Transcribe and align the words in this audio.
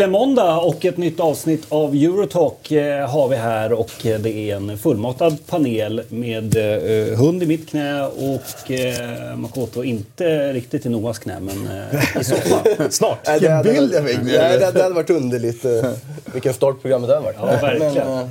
Äntligen 0.00 0.12
måndag 0.12 0.56
och 0.58 0.84
ett 0.84 0.96
nytt 0.96 1.20
avsnitt 1.20 1.66
av 1.68 1.94
Eurotalk 1.94 2.70
eh, 2.70 3.10
har 3.10 3.28
vi 3.28 3.36
här 3.36 3.72
och 3.72 4.06
eh, 4.06 4.20
det 4.20 4.30
är 4.30 4.56
en 4.56 4.78
fullmatad 4.78 5.46
panel 5.46 6.02
med 6.08 6.56
eh, 6.56 7.18
hund 7.18 7.42
i 7.42 7.46
mitt 7.46 7.68
knä 7.68 8.06
och 8.06 8.70
Makoto 9.36 9.84
inte 9.84 10.52
riktigt 10.52 10.86
i 10.86 10.88
Noahs 10.88 11.18
knä 11.18 11.40
men 11.40 11.68
i 12.20 12.24
soffan. 12.24 12.90
Snart. 12.90 13.28
Vilken 13.28 13.62
bild 13.62 13.94
jag 13.94 14.08
fick. 14.08 14.18
Nej, 14.22 14.58
det, 14.58 14.70
det 14.74 14.82
hade 14.82 14.94
varit 14.94 15.10
underligt. 15.10 15.64
Vilken 16.32 16.54
start 16.54 16.82
programmet 16.82 17.08
det 17.08 17.14
hade 17.14 17.24
varit. 17.26 17.36
Ja, 17.40 17.46
verkligen. 17.46 18.08
Men, 18.08 18.28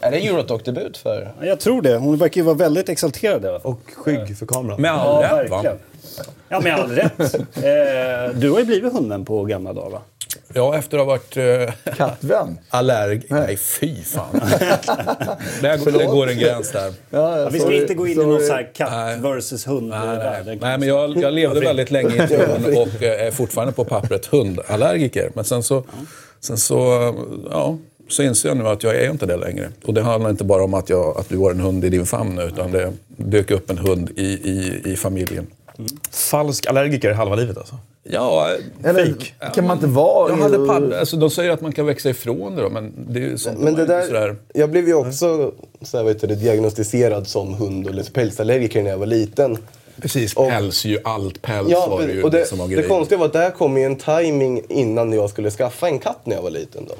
är 0.00 0.10
det 0.10 0.26
Eurotalk-debut 0.26 0.96
för... 0.96 1.32
Ja, 1.40 1.46
Jag 1.46 1.60
tror 1.60 1.82
det. 1.82 1.96
Hon 1.96 2.16
verkar 2.16 2.40
ju 2.40 2.44
vara 2.44 2.56
väldigt 2.56 2.88
exalterad. 2.88 3.60
Och 3.62 3.80
skygg 3.96 4.38
för 4.38 4.46
kameran. 4.46 4.80
Med 4.80 4.92
all 4.92 5.22
Ja, 5.22 5.42
rätt 5.42 5.50
va? 5.50 5.64
Ja, 6.48 6.60
med 6.60 6.74
all 6.74 6.90
rätt. 6.90 7.34
Eh, 7.34 8.34
du 8.34 8.50
har 8.50 8.58
ju 8.58 8.64
blivit 8.64 8.92
hunden 8.92 9.24
på 9.24 9.44
gamla 9.44 9.72
dagar 9.72 9.90
va? 9.90 10.02
Ja, 10.54 10.76
efter 10.78 10.98
att 10.98 11.04
ha 11.06 11.10
varit 11.12 11.36
eh, 11.36 11.94
Kattvän. 11.96 12.58
allerg... 12.70 13.22
Nej, 13.28 13.56
fy 13.56 14.02
fan. 14.04 14.40
det, 15.60 15.76
det 15.98 16.04
går 16.06 16.30
en 16.30 16.38
gräns 16.38 16.70
där. 16.70 16.92
Ja, 17.10 17.38
Ja, 17.38 17.48
vi 17.48 17.58
ska 17.58 17.66
sorry, 17.66 17.80
inte 17.82 17.94
gå 17.94 18.06
in 18.06 18.12
i 18.12 18.14
sorry. 18.14 18.28
någon 18.28 18.40
så 18.46 18.52
här 18.52 18.70
katt 18.74 18.90
Nej. 18.92 19.18
versus 19.20 19.66
hund 19.66 19.88
Nej, 19.88 19.98
nej. 20.06 20.16
världen. 20.16 20.58
nej 20.60 20.78
men 20.78 20.88
jag, 20.88 21.16
jag 21.16 21.32
levde 21.32 21.60
väldigt 21.60 21.90
länge 21.90 22.14
i 22.14 22.18
en 22.34 22.50
hund 22.50 22.66
och 22.78 23.02
eh, 23.02 23.26
är 23.26 23.30
fortfarande 23.30 23.72
på 23.72 23.84
pappret 23.84 24.26
hundallergiker. 24.26 25.30
Men 25.34 25.44
sen 25.44 25.62
så, 25.62 25.84
sen 26.40 26.56
så, 26.56 27.08
eh, 27.08 27.14
ja, 27.50 27.76
så 28.08 28.22
inser 28.22 28.48
jag 28.48 28.58
nu 28.58 28.68
att 28.68 28.82
jag 28.82 28.96
är 28.96 29.10
inte 29.10 29.26
det 29.26 29.36
längre. 29.36 29.68
Och 29.84 29.94
det 29.94 30.02
handlar 30.02 30.30
inte 30.30 30.44
bara 30.44 30.64
om 30.64 30.74
att, 30.74 30.88
jag, 30.90 31.18
att 31.18 31.28
du 31.28 31.38
har 31.38 31.50
en 31.50 31.60
hund 31.60 31.84
i 31.84 31.88
din 31.88 32.06
famn 32.06 32.34
nu, 32.36 32.42
utan 32.42 32.72
det 32.72 32.92
dök 33.16 33.50
upp 33.50 33.70
en 33.70 33.78
hund 33.78 34.10
i, 34.16 34.22
i, 34.24 34.82
i 34.92 34.96
familjen. 34.96 35.46
Falsk 36.10 36.66
allergiker 36.66 37.12
halva 37.12 37.36
livet 37.36 37.58
alltså. 37.58 37.74
Ja, 38.02 38.48
Eller 38.84 39.06
Fake. 39.06 39.54
kan 39.54 39.66
man 39.66 39.76
inte 39.76 39.86
vara... 39.86 40.30
jag 40.30 40.36
hade 40.36 40.66
pall, 40.66 40.92
alltså, 40.92 41.16
de 41.16 41.30
säger 41.30 41.50
att 41.50 41.60
man 41.60 41.72
kan 41.72 41.86
växa 41.86 42.10
ifrån 42.10 42.56
det 42.56 42.62
då, 42.62 42.70
men 42.70 42.92
det 43.08 43.18
är 43.20 43.22
ju 43.22 43.38
sånt 43.38 43.58
Men 43.58 43.74
det 43.74 43.86
där, 43.86 44.02
sådär... 44.06 44.36
jag 44.54 44.70
blev 44.70 44.88
ju 44.88 44.94
också 44.94 45.52
så 45.82 45.96
här, 45.96 46.04
vet 46.04 46.20
du, 46.20 46.26
diagnostiserad 46.26 47.26
som 47.26 47.54
hund 47.54 47.86
eller 47.86 48.02
pälsallergiker 48.02 48.82
när 48.82 48.90
jag 48.90 48.98
var 48.98 49.06
liten. 49.06 49.58
Precis, 50.00 50.34
Och- 50.34 50.48
päls 50.48 50.84
ju, 50.84 50.98
allt 51.04 51.42
päls 51.42 51.68
Ja, 51.70 51.86
var 51.90 52.02
det 52.06 52.12
ju 52.12 52.22
och 52.22 52.30
det, 52.30 52.46
som 52.48 52.58
var 52.58 52.68
det 52.68 52.82
konstiga 52.82 53.18
var 53.18 53.26
att 53.26 53.32
det 53.32 53.38
här 53.38 53.50
kom 53.50 53.76
i 53.76 53.84
en 53.84 53.96
timing 53.96 54.62
innan 54.68 55.12
jag 55.12 55.30
skulle 55.30 55.50
skaffa 55.50 55.86
en 55.88 55.98
katt 55.98 56.18
när 56.24 56.36
jag 56.36 56.42
var 56.42 56.50
liten. 56.50 56.84
Då. 56.88 56.94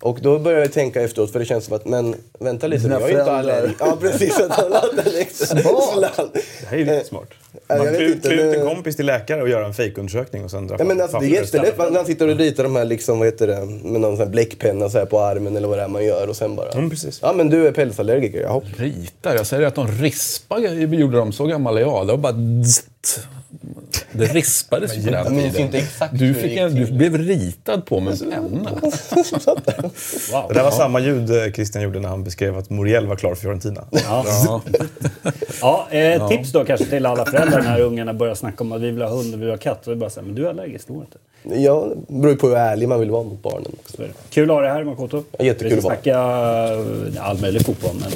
Och 0.00 0.18
då 0.22 0.38
började 0.38 0.64
jag 0.64 0.72
tänka 0.72 1.02
efteråt, 1.02 1.32
för 1.32 1.38
det 1.38 1.44
känns 1.44 1.64
som 1.64 1.76
att, 1.76 1.84
men 1.84 2.14
vänta 2.38 2.66
lite, 2.66 2.82
Dina 2.82 2.94
jag 2.94 3.02
är 3.02 3.12
ju 3.12 3.18
inte 3.18 3.32
allergisk. 3.32 3.76
Ja, 3.80 3.96
precis. 4.00 4.40
Att 4.40 4.52
han 4.52 4.72
hade 4.72 5.02
slant. 5.92 6.32
Det 6.32 6.66
här 6.66 6.78
är 6.78 6.84
riktigt 6.84 7.06
smart. 7.06 7.28
jag 7.68 7.78
Man 7.78 7.86
klär 7.86 8.00
ut 8.00 8.24
en 8.24 8.66
kompis 8.68 8.96
till 8.96 9.06
läkare 9.06 9.42
och 9.42 9.48
gör 9.48 9.62
en 9.62 9.74
fejkundersökning 9.74 10.44
och 10.44 10.50
sen 10.50 10.66
drar 10.66 10.76
Ja, 10.78 10.84
men 10.84 11.00
alltså, 11.00 11.18
det 11.18 11.26
är 11.26 11.30
jättelätt 11.30 11.78
när 11.78 11.96
han 11.96 12.06
sitter 12.06 12.28
och 12.28 12.36
ritar 12.36 12.62
de 12.62 12.76
här 12.76 12.84
liksom, 12.84 13.18
vad 13.18 13.28
heter 13.28 13.46
det, 13.46 13.66
med 13.66 14.00
någon 14.00 14.16
sån 14.16 14.26
här 14.26 14.32
bläckpenna 14.32 14.90
så 14.90 14.98
här 14.98 15.06
på 15.06 15.20
armen 15.20 15.56
eller 15.56 15.68
vad 15.68 15.78
det 15.78 15.84
är 15.84 15.88
man 15.88 16.04
gör 16.04 16.28
och 16.28 16.36
sen 16.36 16.56
bara... 16.56 16.70
Mm, 16.70 16.90
precis. 16.90 17.18
Ja 17.22 17.32
men 17.32 17.50
du 17.50 17.66
är 17.66 17.72
pälsallergiker, 17.72 18.40
jaha. 18.40 18.60
Ritar? 18.76 19.34
Jag 19.34 19.46
säger 19.46 19.66
att 19.66 19.74
de 19.74 19.88
rispar 19.88 20.58
gjorde 20.94 21.16
de. 21.16 21.32
Så 21.32 21.46
gammal 21.46 21.76
är 21.76 21.80
jag. 21.80 22.06
Det 22.06 22.12
var 22.12 22.18
bara... 22.18 22.32
dzzt. 22.32 23.26
Det 24.12 24.24
rispades 24.26 24.96
ju 24.96 25.04
på 25.04 25.10
den 25.10 25.26
tiden. 25.26 25.56
inte 25.56 25.78
exakt 25.78 26.18
du, 26.18 26.34
fick 26.34 26.56
en, 26.56 26.74
du 26.74 26.92
blev 26.92 27.18
ritad 27.18 27.86
på 27.86 28.00
med 28.00 28.22
en 28.22 28.30
penna. 28.30 28.70
Wow. 30.32 30.48
Det 30.48 30.54
där 30.54 30.62
var 30.62 30.70
samma 30.70 31.00
ljud 31.00 31.30
eh, 31.30 31.52
Christian 31.52 31.82
gjorde 31.82 32.00
när 32.00 32.08
han 32.08 32.24
beskrev 32.24 32.58
att 32.58 32.70
Muriel 32.70 33.06
var 33.06 33.16
klar 33.16 33.34
för 33.34 33.42
Fiorentina. 33.42 33.84
Ja. 33.90 34.62
Ja, 35.60 35.88
eh, 35.90 36.28
Tips 36.28 36.52
då 36.52 36.64
kanske 36.64 36.86
till 36.86 37.06
alla 37.06 37.24
föräldrar 37.24 37.62
när 37.62 37.80
ungarna 37.80 38.14
börjar 38.14 38.34
snacka 38.34 38.64
om 38.64 38.72
att 38.72 38.80
vi 38.80 38.90
vill 38.90 39.02
ha 39.02 39.08
hund 39.08 39.34
och 39.34 39.40
vi 39.40 39.44
vill 39.44 39.50
ha 39.50 39.58
katt. 39.58 39.86
Och 39.86 39.96
bara 39.96 40.10
så 40.10 40.20
här, 40.20 40.26
men 40.26 40.34
du 40.34 40.46
är 40.46 40.50
allergisk, 40.50 40.86
det 40.86 40.92
går 40.92 41.02
inte. 41.02 41.18
Ja, 41.62 41.88
det 42.08 42.14
beror 42.14 42.30
ju 42.32 42.36
på 42.38 42.46
hur 42.46 42.56
ärlig 42.56 42.88
man 42.88 43.00
vill 43.00 43.10
vara 43.10 43.22
mot 43.22 43.42
barnen 43.42 43.72
också. 43.80 43.96
Så 43.96 44.02
är 44.02 44.06
det. 44.06 44.12
Kul 44.30 44.50
att 44.50 44.56
ha 44.56 44.62
dig 44.62 44.70
här 44.70 44.84
Makoto. 44.84 45.24
Ja, 45.38 45.44
jättekul 45.44 45.68
Vi 45.70 45.74
att 45.74 45.80
ska 45.80 45.88
vara 45.88 45.96
snacka 45.96 47.18
eh, 47.18 47.28
all 47.28 47.40
möjlig 47.40 47.66
fotboll 47.66 47.94
men 48.00 48.10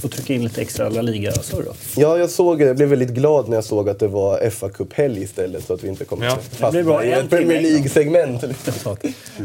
får 0.00 0.08
trycka 0.08 0.34
in 0.34 0.44
lite 0.44 0.60
extra 0.62 0.88
La 0.88 1.02
Liga-surr 1.02 1.62
då. 1.66 1.72
Ja, 1.96 2.18
jag 2.18 2.30
såg, 2.30 2.62
jag 2.62 2.76
blev 2.76 2.88
väldigt 2.88 3.10
glad 3.10 3.48
när 3.48 3.56
jag 3.56 3.64
såg 3.64 3.88
att 3.88 3.98
det 3.98 4.08
var 4.08 4.50
fa 4.50 4.68
Cup-helg 4.68 5.22
istället 5.22 5.64
så 5.66 5.74
att 5.74 5.84
vi 5.84 5.88
inte 5.88 6.04
kommer 6.04 6.26
Ja. 6.26 6.38
fastna 6.50 6.70
blir 6.70 6.82
bra. 6.82 7.04
i 7.04 7.12
En 7.12 7.24
ett 7.24 7.30
Premier. 7.30 7.60
League-segment. 7.62 8.46
liksom. 8.64 8.96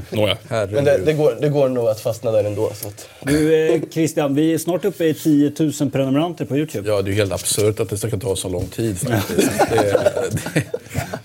Nåja. 0.09 0.37
Men 0.49 0.83
det, 0.85 0.97
det, 1.05 1.13
går, 1.13 1.37
det 1.41 1.49
går 1.49 1.69
nog 1.69 1.87
att 1.87 1.99
fastna 1.99 2.31
där 2.31 2.43
ändå. 2.43 2.71
Så 2.81 2.87
att. 2.87 3.07
Du 3.21 3.55
eh, 3.73 3.81
Christian, 3.91 4.35
vi 4.35 4.53
är 4.53 4.57
snart 4.57 4.85
uppe 4.85 5.05
i 5.05 5.13
10 5.13 5.51
000 5.59 5.91
prenumeranter 5.91 6.45
på 6.45 6.57
Youtube. 6.57 6.89
Ja, 6.89 7.01
det 7.01 7.11
är 7.11 7.13
helt 7.13 7.33
absurt 7.33 7.79
att 7.79 7.89
det 7.89 7.97
ska 7.97 8.09
ta 8.19 8.35
så 8.35 8.49
lång 8.49 8.65
tid 8.67 8.97
faktiskt. 8.99 9.49
Det, 9.69 9.75
det, 10.53 10.63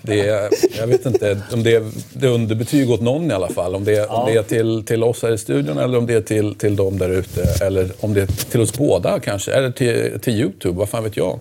det, 0.01 0.19
är- 0.29 0.49
jag 0.79 0.87
vet 0.87 1.05
inte 1.05 1.41
om 1.53 1.63
det 1.63 1.75
är, 1.75 1.91
det 2.13 2.27
är 2.27 2.31
underbetyg 2.31 2.91
åt 2.91 3.01
någon 3.01 3.31
i 3.31 3.33
alla 3.33 3.49
fall. 3.49 3.75
Om 3.75 3.83
det, 3.83 3.95
är- 3.95 4.11
om 4.11 4.25
det 4.33 4.37
är 4.39 4.43
till, 4.43 4.83
till 4.85 5.03
oss 5.03 5.21
här 5.23 5.31
i 5.31 5.37
studion 5.37 5.77
eller 5.77 5.97
om 5.97 6.05
det 6.05 6.13
är 6.13 6.21
till, 6.21 6.55
till 6.55 6.75
dem 6.75 6.97
där 6.97 7.09
ute. 7.09 7.65
Eller 7.65 7.89
om 7.99 8.13
det 8.13 8.21
är 8.21 8.25
till 8.51 8.61
oss 8.61 8.73
båda 8.73 9.18
kanske. 9.19 9.51
Eller 9.53 9.71
till, 9.71 10.19
till 10.19 10.33
Youtube, 10.33 10.77
vad 10.79 10.89
fan 10.89 11.03
vet 11.03 11.17
jag. 11.17 11.39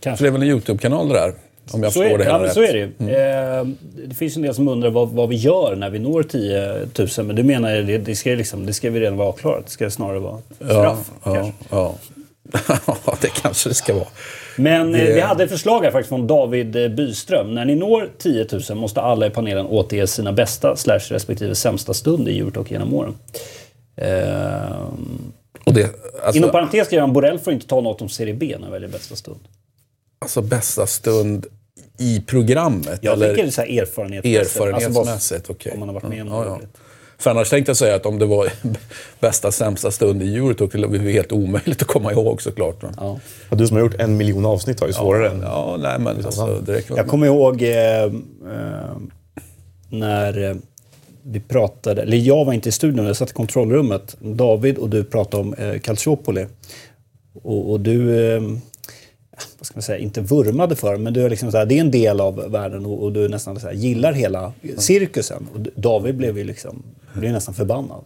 Kanske. 0.00 0.16
För 0.18 0.24
det 0.24 0.28
är 0.28 0.32
väl 0.32 0.42
en 0.42 0.48
Youtube-kanal 0.48 1.08
det 1.08 1.14
där? 1.14 1.32
Om 1.70 1.82
jag 1.82 1.92
Så 1.92 2.00
förstår 2.00 2.14
är, 2.14 2.18
det 2.18 2.24
ja, 2.24 2.28
hela 2.30 2.38
men 2.38 2.46
rätt. 2.46 2.54
så 2.54 2.62
är 2.62 2.72
det 2.72 2.78
ju. 2.78 3.14
Eh, 3.14 3.64
det 4.08 4.14
finns 4.14 4.36
en 4.36 4.42
del 4.42 4.54
som 4.54 4.68
undrar 4.68 4.90
vad, 4.90 5.08
vad 5.08 5.28
vi 5.28 5.36
gör 5.36 5.76
när 5.76 5.90
vi 5.90 5.98
når 5.98 6.22
10 6.22 6.86
000. 7.18 7.26
Men 7.26 7.36
du 7.36 7.42
menar 7.42 7.70
det, 7.76 7.98
det, 7.98 8.14
ska, 8.16 8.30
liksom, 8.30 8.66
det 8.66 8.72
ska 8.72 8.90
vi 8.90 9.00
redan 9.00 9.16
vara 9.16 9.28
avklarat. 9.28 9.64
Det 9.66 9.70
ska 9.70 9.90
snarare 9.90 10.18
vara 10.18 10.38
Ja, 10.58 10.66
straff. 10.66 11.10
ja, 11.24 11.34
kanske. 11.34 11.52
ja. 11.70 11.94
Ja, 13.06 13.14
det 13.20 13.28
kanske 13.42 13.68
det 13.68 13.74
ska 13.74 13.94
vara. 13.94 14.06
Men 14.56 14.94
eh, 14.94 15.00
Det- 15.04 15.12
vi 15.14 15.20
hade 15.20 15.44
ett 15.44 15.50
förslag 15.50 15.82
här 15.84 15.90
faktiskt 15.90 16.08
från 16.08 16.26
David 16.26 16.76
eh, 16.76 16.88
Byström. 16.88 17.54
När 17.54 17.64
ni 17.64 17.74
når 17.74 18.08
10 18.18 18.46
000 18.70 18.78
måste 18.78 19.00
alla 19.00 19.26
i 19.26 19.30
panelen 19.30 19.66
återge 19.66 20.06
sina 20.06 20.32
bästa 20.32 20.76
slash 20.76 20.98
respektive 21.08 21.54
sämsta 21.54 21.94
stund 21.94 22.28
i 22.28 22.38
Eurotalk 22.40 22.70
genom 22.70 22.94
åren. 22.94 23.14
Ehm, 23.96 25.32
Och 25.66 25.72
det, 25.74 25.90
alltså, 26.22 26.38
inom 26.38 26.50
parentes 26.50 26.86
skriver 26.86 27.00
han 27.00 27.12
Borrell 27.12 27.38
får 27.38 27.52
inte 27.52 27.66
ta 27.66 27.80
något 27.80 28.02
om 28.02 28.08
Serie 28.08 28.34
B 28.34 28.54
när 28.56 28.62
han 28.62 28.72
väljer 28.72 28.88
bästa 28.88 29.16
stund. 29.16 29.40
alltså 30.18 30.42
bästa 30.42 30.86
stund 30.86 31.46
i 31.98 32.20
programmet? 32.26 32.98
Jag 33.02 33.12
eller? 33.12 33.34
tänker 33.34 33.50
så 33.50 33.60
här 33.60 33.68
erfarenhetsmässigt. 33.82 34.56
Erfarenhetsmässigt, 34.56 35.32
Alltså 35.40 35.52
okej. 35.52 35.72
Om 35.72 35.78
man 35.80 35.88
har 35.88 35.94
varit 35.94 36.08
med 36.08 36.22
om 36.22 36.28
Ja, 36.28 36.40
det. 36.40 36.46
ja. 36.48 36.58
För 37.18 37.30
annars 37.30 37.50
tänkte 37.50 37.70
jag 37.70 37.76
säga 37.76 37.94
att 37.96 38.06
om 38.06 38.18
det 38.18 38.26
var 38.26 38.48
bästa 39.20 39.52
sämsta 39.52 39.90
stund 39.90 40.22
i 40.22 40.36
Eurotalk, 40.36 40.72
det 40.72 40.86
var 40.86 40.94
ju 40.96 41.12
helt 41.12 41.32
omöjligt 41.32 41.82
att 41.82 41.88
komma 41.88 42.12
ihåg 42.12 42.42
såklart. 42.42 42.76
Ja. 42.96 43.18
Du 43.50 43.66
som 43.66 43.76
har 43.76 43.84
gjort 43.84 43.94
en 44.00 44.16
miljon 44.16 44.46
avsnitt 44.46 44.80
har 44.80 44.86
ju 44.86 44.92
svårare 44.92 45.30
än... 45.30 45.40
Ja, 45.42 45.76
nej 45.80 45.98
men 45.98 46.26
alltså, 46.26 46.60
det 46.66 46.72
räcker 46.74 46.96
Jag 46.96 47.06
kommer 47.08 47.26
ihåg 47.26 47.62
eh, 47.62 48.02
eh, 48.04 48.10
när 49.88 50.50
eh, 50.50 50.56
vi 51.28 51.40
pratade, 51.40 52.02
eller 52.02 52.16
jag 52.16 52.44
var 52.44 52.52
inte 52.52 52.68
i 52.68 52.72
studion, 52.72 53.06
jag 53.06 53.16
satt 53.16 53.30
i 53.30 53.32
kontrollrummet. 53.32 54.16
David 54.20 54.78
och 54.78 54.90
du 54.90 55.04
pratade 55.04 55.42
om 55.42 55.54
eh, 55.54 55.78
Calciopoli. 55.78 56.46
Och, 57.42 57.70
och 57.70 57.80
du, 57.80 58.26
eh, 58.34 58.42
vad 59.58 59.66
ska 59.66 59.76
man 59.76 59.82
säga, 59.82 59.98
inte 59.98 60.20
vurmade 60.20 60.76
för, 60.76 60.96
men 60.96 61.12
du 61.12 61.24
är 61.24 61.30
liksom 61.30 61.52
så 61.52 61.58
här, 61.58 61.66
det 61.66 61.76
är 61.76 61.80
en 61.80 61.90
del 61.90 62.20
av 62.20 62.50
världen 62.50 62.86
och, 62.86 63.02
och 63.02 63.12
du 63.12 63.28
nästan 63.28 63.60
så 63.60 63.66
här, 63.66 63.74
gillar 63.74 64.12
hela 64.12 64.52
cirkusen. 64.76 65.46
Och 65.54 65.60
David 65.74 66.16
blev 66.16 66.38
ju 66.38 66.44
liksom, 66.44 66.82
blev 67.12 67.32
nästan 67.32 67.54
förbannad. 67.54 68.04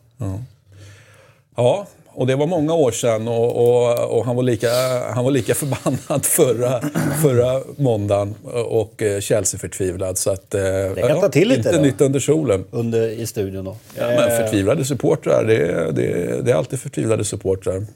Ja, 1.57 1.87
och 2.15 2.27
det 2.27 2.37
var 2.37 2.47
många 2.47 2.75
år 2.75 2.91
sedan 2.93 3.29
och, 3.29 3.57
och, 3.57 4.19
och 4.19 4.25
han, 4.25 4.37
var 4.37 4.43
lika, 4.43 4.69
han 5.15 5.25
var 5.25 5.31
lika 5.31 5.55
förbannad 5.63 6.25
förra, 6.27 6.81
förra 7.23 7.61
måndagen 7.77 8.35
och 8.69 9.03
eh, 9.03 9.21
Chelsea-förtvivlad. 9.21 10.19
Så 10.19 10.31
att, 10.31 10.55
eh, 10.55 10.61
det 10.63 11.09
hettar 11.09 11.29
till 11.29 11.49
lite 11.49 11.59
Inte 11.61 11.77
då. 11.77 11.83
nytt 11.83 12.01
under 12.01 12.21
solen. 12.21 12.65
Under, 12.71 13.09
I 13.09 13.27
studion 13.27 13.65
då. 13.65 13.77
Ja, 13.99 14.07
men 14.07 14.37
förtvivlade 14.43 14.85
supportrar, 14.85 15.45
det, 15.45 15.57
är- 15.57 15.93
det, 15.93 16.41
det 16.43 16.51
är 16.51 16.55
alltid 16.55 16.81
förtvivlade 16.81 17.25
supportrar. 17.25 17.75
är 17.75 17.87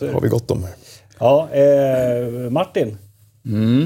det. 0.00 0.12
har 0.12 0.20
vi 0.20 0.28
gott 0.28 0.50
om 0.50 0.64
här. 0.64 0.72
Ja, 1.18 1.48
eh, 1.52 2.50
Martin. 2.50 2.98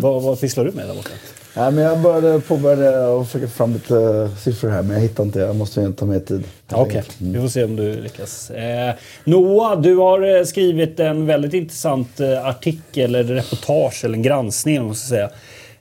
Vad, 0.02 0.22
vad 0.22 0.40
pysslar 0.40 0.64
du 0.64 0.72
med 0.72 0.86
där 0.88 0.94
borta? 0.94 1.10
Nej, 1.56 1.72
men 1.72 1.84
jag 1.84 2.00
började, 2.00 2.40
påbörjade 2.40 3.20
att 3.20 3.26
försöka 3.26 3.48
få 3.48 3.56
fram 3.56 3.72
lite 3.72 4.30
siffror 4.40 4.70
här, 4.70 4.82
men 4.82 4.92
jag 4.92 5.00
hittar 5.00 5.24
inte. 5.24 5.38
Jag 5.38 5.56
måste 5.56 5.80
ju 5.80 5.92
ta 5.92 6.06
mer 6.06 6.20
tid. 6.20 6.44
Okej, 6.70 7.02
vi 7.18 7.40
får 7.40 7.48
se 7.48 7.64
om 7.64 7.76
du 7.76 8.00
lyckas. 8.00 8.50
Eh, 8.50 8.94
Noah, 9.24 9.80
du 9.80 9.96
har 9.96 10.36
eh, 10.36 10.44
skrivit 10.44 11.00
en 11.00 11.26
väldigt 11.26 11.54
intressant 11.54 12.20
eh, 12.20 12.46
artikel, 12.46 13.14
eller 13.14 13.34
reportage, 13.34 14.04
eller 14.04 14.14
en 14.14 14.22
granskning 14.22 14.94
ska 14.94 15.08
säga. 15.08 15.30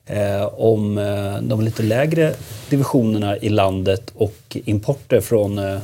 Eh, 0.05 0.45
om 0.53 0.97
eh, 0.97 1.37
de 1.41 1.61
lite 1.61 1.83
lägre 1.83 2.33
divisionerna 2.69 3.37
i 3.37 3.49
landet 3.49 4.11
och 4.15 4.57
importer 4.65 5.21
från 5.21 5.59
eh, 5.59 5.73
eh, 5.73 5.79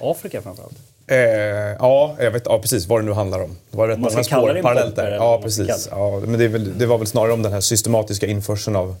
Afrika 0.00 0.42
framförallt. 0.42 0.87
Eh, 1.08 1.16
ja, 1.78 2.16
jag 2.20 2.30
vet, 2.30 2.42
ja, 2.46 2.58
precis 2.58 2.86
vad 2.86 3.00
det 3.00 3.04
nu 3.04 3.12
handlar 3.12 3.40
om. 3.42 3.56
Det 3.70 3.76
var 3.76 3.88
rätt 3.88 3.98
många 3.98 4.24
spår 4.24 4.62
parallellt 4.62 4.96
där. 4.96 5.12
Ja, 5.12 5.40
precis. 5.42 5.88
Ja, 5.90 6.20
men 6.26 6.38
det, 6.38 6.48
väl, 6.48 6.78
det 6.78 6.86
var 6.86 6.98
väl 6.98 7.06
snarare 7.06 7.32
om 7.32 7.42
den 7.42 7.52
här 7.52 7.60
systematiska 7.60 8.26
införseln 8.26 8.76
av 8.76 8.96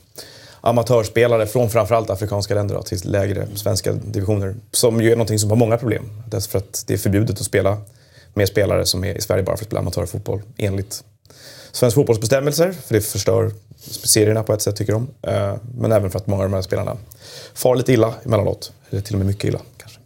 amatörspelare 0.60 1.46
från 1.46 1.70
framförallt 1.70 2.10
afrikanska 2.10 2.54
länder 2.54 2.74
då, 2.74 2.82
till 2.82 3.00
lägre 3.04 3.46
svenska 3.54 3.92
divisioner. 3.92 4.54
Som 4.72 5.00
ju 5.00 5.12
är 5.12 5.16
någonting 5.16 5.38
som 5.38 5.50
har 5.50 5.56
många 5.56 5.76
problem. 5.76 6.22
Därför 6.26 6.58
att 6.58 6.84
det 6.86 6.94
är 6.94 6.98
förbjudet 6.98 7.40
att 7.40 7.46
spela 7.46 7.78
med 8.34 8.48
spelare 8.48 8.86
som 8.86 9.04
är 9.04 9.14
i 9.14 9.20
Sverige 9.20 9.42
bara 9.42 9.56
för 9.56 9.64
att 9.64 9.68
spela 9.68 9.80
amatörfotboll 9.80 10.42
enligt 10.56 11.04
svensk 11.72 11.94
fotbollsbestämmelser. 11.94 12.72
För 12.72 12.94
det 12.94 13.00
förstör 13.00 13.50
serierna 14.04 14.42
på 14.42 14.52
ett 14.52 14.62
sätt 14.62 14.76
tycker 14.76 14.92
de. 14.92 15.08
Eh, 15.22 15.54
Men 15.78 15.92
även 15.92 16.10
för 16.10 16.18
att 16.18 16.26
många 16.26 16.42
av 16.42 16.50
de 16.50 16.54
här 16.54 16.62
spelarna 16.62 16.96
far 17.54 17.76
lite 17.76 17.92
illa 17.92 18.14
emellanåt. 18.24 18.72
Eller 18.90 19.02
till 19.02 19.14
och 19.14 19.18
med 19.18 19.26
mycket 19.26 19.44
illa 19.44 19.60
kanske. 19.76 20.00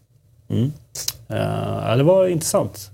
Eh, 1.21 1.21
ja, 1.88 1.96
det 1.96 2.02
var 2.02 2.26
intressant 2.26 2.90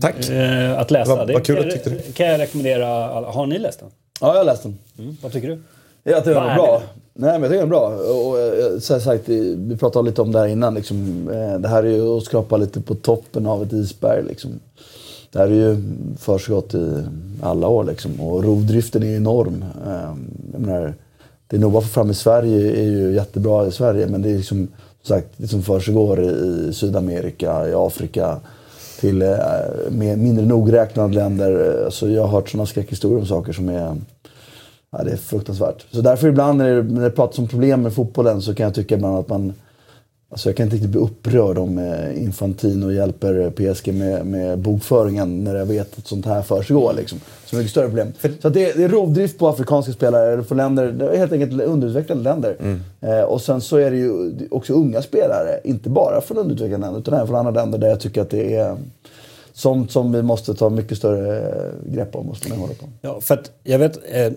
Tack! 0.00 0.28
eh, 0.28 0.78
att 0.80 0.90
läsa. 0.90 1.16
Vad- 1.16 1.26
det 1.26 1.32
vad 1.32 1.44
kul 1.46 1.56
kan, 1.56 1.66
att 1.66 1.72
tyckte 1.72 1.90
du. 1.90 2.12
kan 2.12 2.26
jag 2.26 2.40
rekommendera 2.40 2.88
alla. 3.10 3.28
Har 3.30 3.46
ni 3.46 3.58
läst 3.58 3.80
den? 3.80 3.88
Ja, 4.20 4.26
jag 4.28 4.36
har 4.36 4.44
läst 4.44 4.62
den. 4.62 4.78
Vad 5.22 5.32
tycker 5.32 5.48
du? 5.48 5.58
Jag 6.04 6.24
tycker 6.24 6.40
den 6.40 6.50
är 6.50 6.54
bra. 6.54 6.78
det? 6.80 7.00
Nej, 7.14 7.32
men 7.32 7.42
jag 7.42 7.50
tycker 7.50 7.56
den 7.56 7.66
är 7.66 7.66
bra. 7.66 7.86
Och, 7.88 8.38
eh, 8.72 8.78
så 8.78 9.00
sagt, 9.00 9.28
vi 9.28 9.76
pratade 9.80 10.08
lite 10.08 10.22
om 10.22 10.32
det 10.32 10.38
här 10.38 10.46
innan. 10.46 10.74
Liksom, 10.74 11.24
det 11.60 11.68
här 11.68 11.82
är 11.82 11.90
ju 11.90 12.16
att 12.16 12.24
skrapa 12.24 12.56
lite 12.56 12.80
på 12.80 12.94
toppen 12.94 13.46
av 13.46 13.62
ett 13.62 13.72
isberg. 13.72 14.22
Liksom. 14.28 14.50
Det 15.32 15.38
här 15.38 15.46
är 15.46 15.50
ju 15.54 15.82
försiggått 16.18 16.74
i 16.74 17.02
alla 17.42 17.68
år. 17.68 17.84
Liksom. 17.84 18.20
Och 18.20 18.44
rovdriften 18.44 19.02
är 19.02 19.16
enorm. 19.16 19.64
Jag 20.52 20.60
menar, 20.60 20.94
det 21.46 21.58
Nova 21.58 21.80
får 21.80 21.88
fram 21.88 22.10
i 22.10 22.14
Sverige 22.14 22.70
är 22.80 22.84
ju 22.90 23.14
jättebra 23.14 23.66
i 23.66 23.72
Sverige. 23.72 24.06
Men 24.06 24.22
det 24.22 24.30
är 24.30 24.36
liksom, 24.36 24.58
som 24.58 24.68
sagt, 25.06 25.28
det 25.36 25.48
som 25.48 25.62
försiggår 25.62 26.20
i 26.22 26.70
Sydamerika, 26.72 27.68
i 27.68 27.74
Afrika 27.74 28.36
till 29.00 29.22
eh, 29.22 29.38
mindre 30.16 30.46
nogräknade 30.46 31.14
länder. 31.14 31.82
Eh, 31.84 31.90
så 31.90 32.08
jag 32.08 32.22
har 32.22 32.28
hört 32.28 32.48
sådana 32.48 32.66
skräckhistorier 32.66 33.20
om 33.20 33.26
saker 33.26 33.52
som 33.52 33.68
är 33.68 33.96
Ja, 34.90 35.04
det 35.04 35.10
är 35.10 35.16
fruktansvärt. 35.16 35.86
Så 35.90 36.00
därför 36.00 36.28
ibland 36.28 36.58
när 36.58 36.74
det, 36.74 36.82
när 36.82 37.02
det 37.02 37.10
pratas 37.10 37.38
om 37.38 37.48
problem 37.48 37.82
med 37.82 37.92
fotbollen 37.92 38.42
så 38.42 38.54
kan 38.54 38.64
jag 38.64 38.74
tycka 38.74 38.94
ibland 38.94 39.18
att 39.18 39.28
man... 39.28 39.52
Alltså 40.30 40.48
jag 40.48 40.56
kan 40.56 40.64
inte 40.64 40.76
riktigt 40.76 40.90
bli 40.90 41.00
upprörd 41.00 41.58
om 41.58 41.78
eh, 41.78 42.22
Infantino 42.22 42.92
hjälper 42.92 43.50
PSG 43.50 43.94
med, 43.94 44.26
med 44.26 44.58
bokföringen 44.58 45.44
när 45.44 45.54
jag 45.54 45.66
vet 45.66 45.98
att 45.98 46.06
sånt 46.06 46.26
här 46.26 46.42
försiggår. 46.42 46.92
Liksom. 46.96 47.20
Så 47.44 47.56
mycket 47.56 47.70
större 47.70 47.86
problem. 47.86 48.12
Så 48.42 48.48
det, 48.48 48.70
är- 48.70 48.76
det 48.78 48.84
är 48.84 48.88
rovdrift 48.88 49.38
på 49.38 49.48
afrikanska 49.48 49.92
spelare, 49.92 50.32
eller 50.32 50.42
på 50.42 50.54
länder, 50.54 51.16
helt 51.16 51.32
enkelt 51.32 51.62
underutvecklade 51.62 52.22
länder. 52.22 52.80
Eh, 53.00 53.20
och 53.20 53.40
sen 53.42 53.60
så 53.60 53.76
är 53.76 53.90
det 53.90 53.96
ju 53.96 54.32
också 54.50 54.72
unga 54.72 55.02
spelare, 55.02 55.60
inte 55.64 55.88
bara 55.90 56.20
från 56.20 56.38
underutvecklade 56.38 56.80
länder 56.84 57.00
utan 57.00 57.14
även 57.14 57.26
från 57.26 57.36
andra 57.36 57.50
länder 57.62 57.78
där 57.78 57.88
jag 57.88 58.00
tycker 58.00 58.22
att 58.22 58.30
det 58.30 58.54
är 58.56 58.76
sånt 59.52 59.90
som 59.92 60.12
vi 60.12 60.22
måste 60.22 60.54
ta 60.54 60.70
mycket 60.70 60.98
större 60.98 61.38
eh, 61.38 61.92
grepp 61.92 62.16
om. 62.16 62.26
Måste 62.26 62.48
man 62.48 62.58
hålla 62.58 62.74
på. 62.74 62.86
Ja, 63.00 63.20
för 63.20 63.40
jag 63.62 63.78
vet 63.78 63.96
eh, 64.12 64.32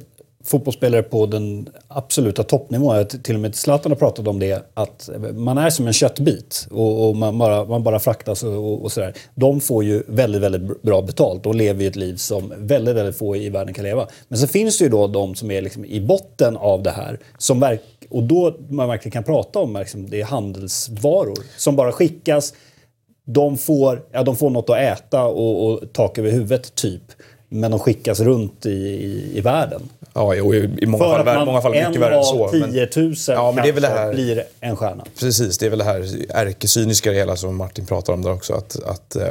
fotbollsspelare 0.46 1.04
på 1.04 1.26
den 1.26 1.70
absoluta 1.88 2.44
toppnivån, 2.44 3.06
till 3.06 3.36
och 3.36 3.42
med 3.42 3.56
Zlatan 3.56 3.92
har 3.92 3.98
pratat 3.98 4.28
om 4.28 4.40
det, 4.40 4.64
att 4.74 5.10
man 5.34 5.58
är 5.58 5.70
som 5.70 5.88
en 5.88 5.94
köttbit 5.94 6.68
och, 6.72 7.10
och 7.10 7.16
man, 7.16 7.38
bara, 7.38 7.66
man 7.66 7.84
bara 7.84 8.00
fraktas 8.00 8.44
och, 8.44 8.84
och 8.84 8.92
sådär. 8.92 9.14
De 9.36 9.62
får 9.62 9.84
ju 9.84 10.04
väldigt, 10.08 10.42
väldigt 10.42 10.82
bra 10.82 11.02
betalt 11.02 11.46
och 11.46 11.56
lever 11.56 11.82
ju 11.82 11.88
ett 11.88 11.96
liv 11.96 12.16
som 12.16 12.54
väldigt, 12.58 12.96
väldigt 12.96 13.18
få 13.18 13.36
i 13.36 13.50
världen 13.50 13.74
kan 13.74 13.84
leva. 13.84 14.08
Men 14.28 14.40
så 14.40 14.48
finns 14.48 14.78
det 14.78 14.84
ju 14.84 14.90
då 14.90 15.08
de 15.08 15.36
som 15.36 15.52
är 15.52 15.62
liksom 15.62 15.86
i 15.86 16.02
botten 16.02 16.58
av 16.58 16.84
det 16.84 16.92
här 16.92 17.20
som 17.38 17.60
verk, 17.60 17.82
och 18.10 18.24
då 18.24 18.56
man 18.70 18.88
verkligen 18.88 19.12
kan 19.12 19.24
prata 19.24 19.60
om 19.60 19.74
liksom, 19.74 20.10
det 20.10 20.22
är 20.22 20.26
handelsvaror 20.26 21.38
som 21.58 21.76
bara 21.76 21.92
skickas 21.92 22.54
de 23.34 23.58
får, 23.58 24.02
ja, 24.12 24.24
de 24.24 24.36
får 24.36 24.50
något 24.50 24.70
att 24.70 24.78
äta 24.78 25.24
och, 25.24 25.66
och 25.66 25.94
tak 25.94 26.18
över 26.18 26.32
huvudet, 26.32 26.76
typ. 26.76 27.04
Men 27.50 27.72
de 27.72 27.80
skickas 27.80 28.20
runt 28.20 28.66
i, 28.66 28.70
i, 28.70 29.32
i 29.38 29.42
världen. 29.42 29.82
Ja, 30.14 30.36
jo, 30.36 30.54
i, 30.56 30.86
många 30.86 31.04
För 31.04 31.10
fall, 31.12 31.20
att 31.28 31.36
man, 31.36 31.46
många 31.46 31.62
fall 31.62 31.72
mycket 31.72 31.96
en 31.96 32.02
värre 32.02 32.14
än 32.14 32.20
av 32.20 32.24
så. 32.24 32.50
men- 32.54 32.72
10 32.72 32.90
000 32.96 33.16
Ja, 33.28 33.52
men 33.52 33.64
det 33.64 33.70
är 33.70 33.74
väl 33.74 33.82
det 33.82 33.88
kanske 33.88 34.04
här- 34.06 34.14
blir 34.14 34.44
en 34.60 34.76
stjärna. 34.76 35.04
Precis, 35.20 35.58
det 35.58 35.66
är 35.66 35.70
väl 35.70 35.80
det 35.80 35.86
här 35.86 36.06
ärkecyniska 36.30 37.10
det 37.12 37.16
hela 37.18 37.36
som 37.36 37.56
Martin 37.56 37.86
pratar 37.86 38.14
om 38.14 38.22
där 38.22 38.32
också. 38.34 38.54
Att, 38.54 38.84
att, 38.86 39.16
eh, 39.16 39.28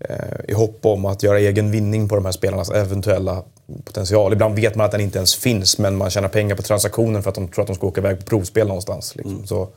eh, 0.00 0.16
I 0.48 0.52
hopp 0.52 0.78
om 0.86 1.04
att 1.04 1.22
göra 1.22 1.38
egen 1.40 1.70
vinning 1.70 2.08
på 2.08 2.14
de 2.14 2.24
här 2.24 2.32
spelarnas 2.32 2.70
eventuella 2.70 3.42
potential. 3.84 4.32
Ibland 4.32 4.54
vet 4.56 4.74
man 4.74 4.84
att 4.86 4.92
den 4.92 5.00
inte 5.00 5.18
ens 5.18 5.34
finns 5.34 5.78
men 5.78 5.96
man 5.96 6.10
tjänar 6.10 6.28
pengar 6.28 6.56
på 6.56 6.62
transaktionen 6.62 7.22
för 7.22 7.28
att 7.28 7.34
de 7.34 7.48
tror 7.48 7.62
att 7.62 7.66
de 7.66 7.76
ska 7.76 7.86
åka 7.86 8.00
iväg 8.00 8.18
på 8.18 8.24
provspel 8.24 8.66
någonstans. 8.66 9.16
Liksom. 9.16 9.46
Så, 9.46 9.68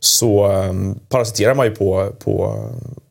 så 0.00 0.52
eh, 0.52 0.72
parasiterar 1.08 1.54
man 1.54 1.66
ju 1.66 1.74
på, 1.74 2.12
på 2.24 2.32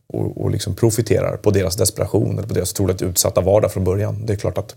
och, 0.07 0.37
och 0.43 0.51
liksom 0.51 0.75
profiterar 0.75 1.37
på 1.37 1.51
deras 1.51 1.75
desperation 1.75 2.37
eller 2.37 2.47
på 2.47 2.53
deras 2.53 2.71
otroligt 2.71 3.01
utsatta 3.01 3.41
vardag 3.41 3.71
från 3.71 3.83
början. 3.83 4.25
Det 4.25 4.33
är 4.33 4.37
klart 4.37 4.57
att 4.57 4.75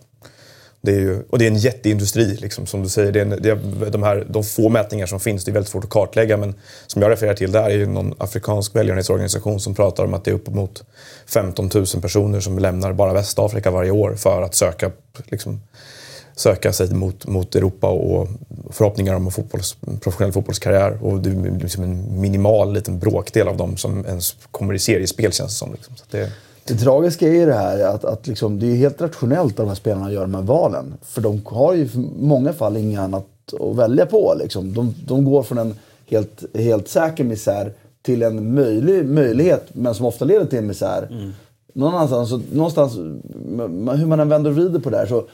det 0.81 0.91
är 0.91 1.01
ju, 1.01 1.23
och 1.31 1.39
det 1.39 1.45
är 1.45 1.51
en 1.51 1.59
jätteindustri, 1.59 2.37
liksom, 2.37 2.67
som 2.67 2.83
du 2.83 2.89
säger. 2.89 3.13
Det 3.13 3.21
är, 3.21 3.23
en, 3.23 3.43
det 3.43 3.51
är 3.51 3.91
de, 3.91 4.03
här, 4.03 4.27
de 4.29 4.45
få 4.45 4.69
mätningar 4.69 5.07
som 5.07 5.21
finns, 5.21 5.45
det 5.45 5.51
är 5.51 5.53
väldigt 5.53 5.71
svårt 5.71 5.85
att 5.85 5.91
kartlägga. 5.91 6.37
Men 6.37 6.55
som 6.87 7.03
jag 7.03 7.11
refererar 7.11 7.35
till 7.35 7.53
där 7.53 7.71
är 7.71 7.77
ju 7.77 7.87
någon 7.87 8.15
afrikansk 8.19 8.77
välgörenhetsorganisation 8.77 9.61
som 9.61 9.75
pratar 9.75 10.05
om 10.05 10.15
att 10.15 10.25
det 10.25 10.31
är 10.31 10.35
uppemot 10.35 10.85
15 11.27 11.71
000 11.75 11.87
personer 12.03 12.41
som 12.41 12.59
lämnar 12.59 12.93
bara 12.93 13.13
Västafrika 13.13 13.71
varje 13.71 13.91
år 13.91 14.15
för 14.15 14.43
att 14.43 14.55
söka, 14.55 14.91
liksom, 15.25 15.61
söka 16.37 16.73
sig 16.73 16.95
mot, 16.95 17.27
mot 17.27 17.55
Europa 17.55 17.89
och 17.89 18.29
förhoppningar 18.71 19.15
om 19.15 19.27
en 19.27 19.33
fotbolls, 19.33 19.77
professionell 20.01 20.33
fotbollskarriär. 20.33 21.05
Och 21.05 21.21
det 21.21 21.31
är 21.31 21.59
liksom 21.59 21.85
en 21.85 22.21
minimal 22.21 22.73
liten 22.73 22.99
bråkdel 22.99 23.49
av 23.49 23.57
dem 23.57 23.77
som 23.77 24.07
ens 24.07 24.37
kommer 24.51 24.75
i 24.75 24.79
seriespel 24.79 25.33
känns 25.33 25.53
det 25.53 25.57
som. 25.57 25.73
Liksom. 25.73 25.97
Så 25.97 26.05
att 26.05 26.11
det, 26.11 26.33
det 26.69 26.75
tragiska 26.75 27.29
är 27.29 27.33
ju 27.33 27.47
det 27.47 27.55
här 27.55 27.85
att, 27.95 28.05
att 28.05 28.27
liksom, 28.27 28.59
det 28.59 28.67
är 28.67 28.77
helt 28.77 29.01
rationellt 29.01 29.51
att 29.53 29.57
de 29.57 29.69
här 29.69 29.75
spelarna 29.75 30.13
gör 30.13 30.21
de 30.21 30.35
här 30.35 30.43
valen. 30.43 30.95
För 31.03 31.21
de 31.21 31.41
har 31.45 31.75
ju 31.75 31.83
i 31.85 31.91
många 32.19 32.53
fall 32.53 32.77
inget 32.77 33.01
annat 33.01 33.27
att 33.61 33.77
välja 33.77 34.07
på. 34.07 34.35
Liksom. 34.39 34.75
De, 34.75 34.95
de 35.07 35.25
går 35.25 35.43
från 35.43 35.59
en 35.59 35.75
helt, 36.07 36.45
helt 36.55 36.89
säker 36.89 37.25
misär 37.25 37.73
till 38.03 38.23
en 38.23 38.55
möjlig 38.55 39.05
möjlighet, 39.05 39.65
men 39.73 39.95
som 39.95 40.07
ofta 40.07 40.25
leder 40.25 40.47
till 40.47 40.59
en 40.59 40.67
misär. 40.67 41.33
Så, 42.29 42.41
någonstans, 42.53 42.97
m- 42.97 43.91
hur 43.95 44.07
man 44.07 44.21
än 44.21 44.29
vänder 44.29 44.51
och 44.51 44.57
vrider 44.57 44.81
på 44.81 44.91
det 44.91 44.97
här 44.97 45.07
så 45.07 45.25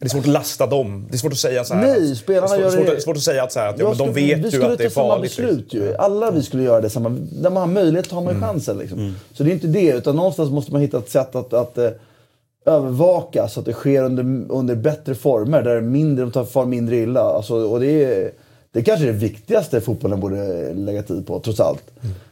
Det 0.00 0.06
är 0.06 0.08
svårt 0.08 0.20
att 0.20 0.26
lasta 0.26 0.66
dem. 0.66 1.06
Det 1.10 1.16
är 1.16 1.18
svårt 1.18 1.32
att 1.32 1.38
säga 1.38 1.64
så 1.64 1.74
här. 1.74 1.86
Nej, 1.86 2.16
spelarna 2.16 2.46
det 2.48 2.54
är 2.54 2.60
gör 2.60 2.70
svårt, 2.70 2.86
det- 2.86 2.90
svårt, 2.92 3.02
svårt 3.02 3.16
att 3.16 3.22
säga 3.22 3.42
att, 3.42 3.52
så 3.52 3.60
här, 3.60 3.68
att 3.68 3.78
ja, 3.78 3.88
men 3.88 3.98
de 3.98 4.08
skulle- 4.12 4.26
vet 4.26 4.38
vi 4.38 4.42
ju 4.44 4.50
skulle 4.50 4.72
att 4.72 4.78
det 4.78 4.84
är 4.84 4.88
ta 4.88 4.94
samma 4.94 5.08
farligt. 5.14 5.30
beslut 5.36 5.74
ju. 5.74 5.94
Alla 5.96 6.30
vi 6.30 6.42
skulle 6.42 6.62
göra 6.62 6.80
det 6.80 6.90
samma. 6.90 7.08
Där 7.32 7.50
man 7.50 7.56
har 7.56 7.66
möjlighet 7.66 8.10
har 8.10 8.20
man 8.22 8.30
Mm. 8.36 8.42
ju 8.42 8.46
chansen. 8.48 8.78
Liksom. 8.78 9.14
Så 9.34 9.42
det 9.42 9.50
är 9.50 9.52
inte 9.52 9.66
det. 9.66 9.90
Utan 9.92 10.16
någonstans 10.16 10.50
måste 10.50 10.72
man 10.72 10.80
hitta 10.80 10.98
ett 10.98 11.10
sätt 11.10 11.34
att, 11.34 11.52
att 11.52 11.78
eh, 11.78 11.90
övervaka 12.66 13.48
så 13.48 13.60
att 13.60 13.66
det 13.66 13.72
sker 13.72 14.02
under, 14.02 14.52
under 14.54 14.74
bättre 14.74 15.14
former. 15.14 15.62
Där 15.62 15.80
mindre, 15.80 16.24
de 16.24 16.30
tar 16.32 16.44
far 16.44 16.64
mindre 16.64 16.96
illa. 16.96 17.20
Alltså, 17.20 17.54
och 17.54 17.80
det 17.80 18.04
är, 18.04 18.30
det 18.72 18.78
är 18.78 18.84
kanske 18.84 19.06
det 19.06 19.12
viktigaste 19.12 19.80
fotbollen 19.80 20.20
borde 20.20 20.72
lägga 20.74 21.02
tid 21.02 21.26
på, 21.26 21.40
trots 21.40 21.60
allt. 21.60 21.82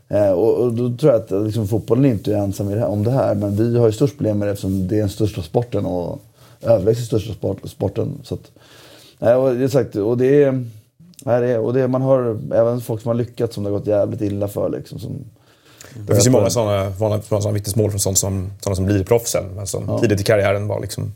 Eh, 0.08 0.30
och, 0.30 0.54
och 0.54 0.72
då 0.72 0.96
tror 0.96 1.12
jag 1.12 1.20
att 1.22 1.44
liksom, 1.46 1.68
fotbollen 1.68 2.04
inte 2.04 2.32
är 2.32 2.36
ensam 2.36 2.70
i 2.70 2.74
det 2.74 2.80
här, 2.80 2.88
om 2.88 3.04
det 3.04 3.10
här. 3.10 3.34
Men 3.34 3.56
vi 3.56 3.78
har 3.78 3.86
ju 3.86 3.92
störst 3.92 4.16
problem 4.16 4.38
med 4.38 4.48
det 4.48 4.52
eftersom 4.52 4.88
det 4.88 4.94
är 4.96 5.00
den 5.00 5.08
största 5.08 5.42
sporten. 5.42 5.86
Och 5.86 6.20
överlägset 6.60 7.04
största 7.04 7.32
sport, 7.32 7.58
sporten. 7.64 8.20
Så 8.22 8.34
att, 8.34 8.50
nej, 9.18 9.34
och 9.34 9.54
det 9.54 9.64
är 9.64 9.68
sagt, 9.68 9.96
och 9.96 10.18
det 10.18 10.42
är... 10.42 10.64
Nej, 11.24 11.40
det 11.40 11.48
är, 11.48 11.58
och 11.58 11.74
det, 11.74 11.88
man 11.88 12.02
har 12.02 12.38
även 12.54 12.80
folk 12.80 13.02
som 13.02 13.08
har 13.08 13.14
lyckats 13.14 13.54
som 13.54 13.64
det 13.64 13.70
har 13.70 13.78
gått 13.78 13.86
jävligt 13.86 14.20
illa 14.20 14.48
för. 14.48 14.68
Liksom, 14.68 14.98
som, 14.98 15.24
Det 15.94 16.14
finns 16.14 16.26
ju 16.26 16.30
många 16.30 16.50
sådana, 16.50 16.90
vittnesmål 17.52 17.90
från 17.90 18.00
sådana 18.00 18.16
som, 18.16 18.50
sådana 18.60 18.76
som 18.76 18.86
blir 18.86 19.04
proffs 19.04 19.30
sen. 19.30 19.44
Men 19.56 19.66
som 19.66 20.00
tidigt 20.00 20.20
i 20.20 20.24
karriären 20.24 20.68
var 20.68 20.80
liksom, 20.80 21.12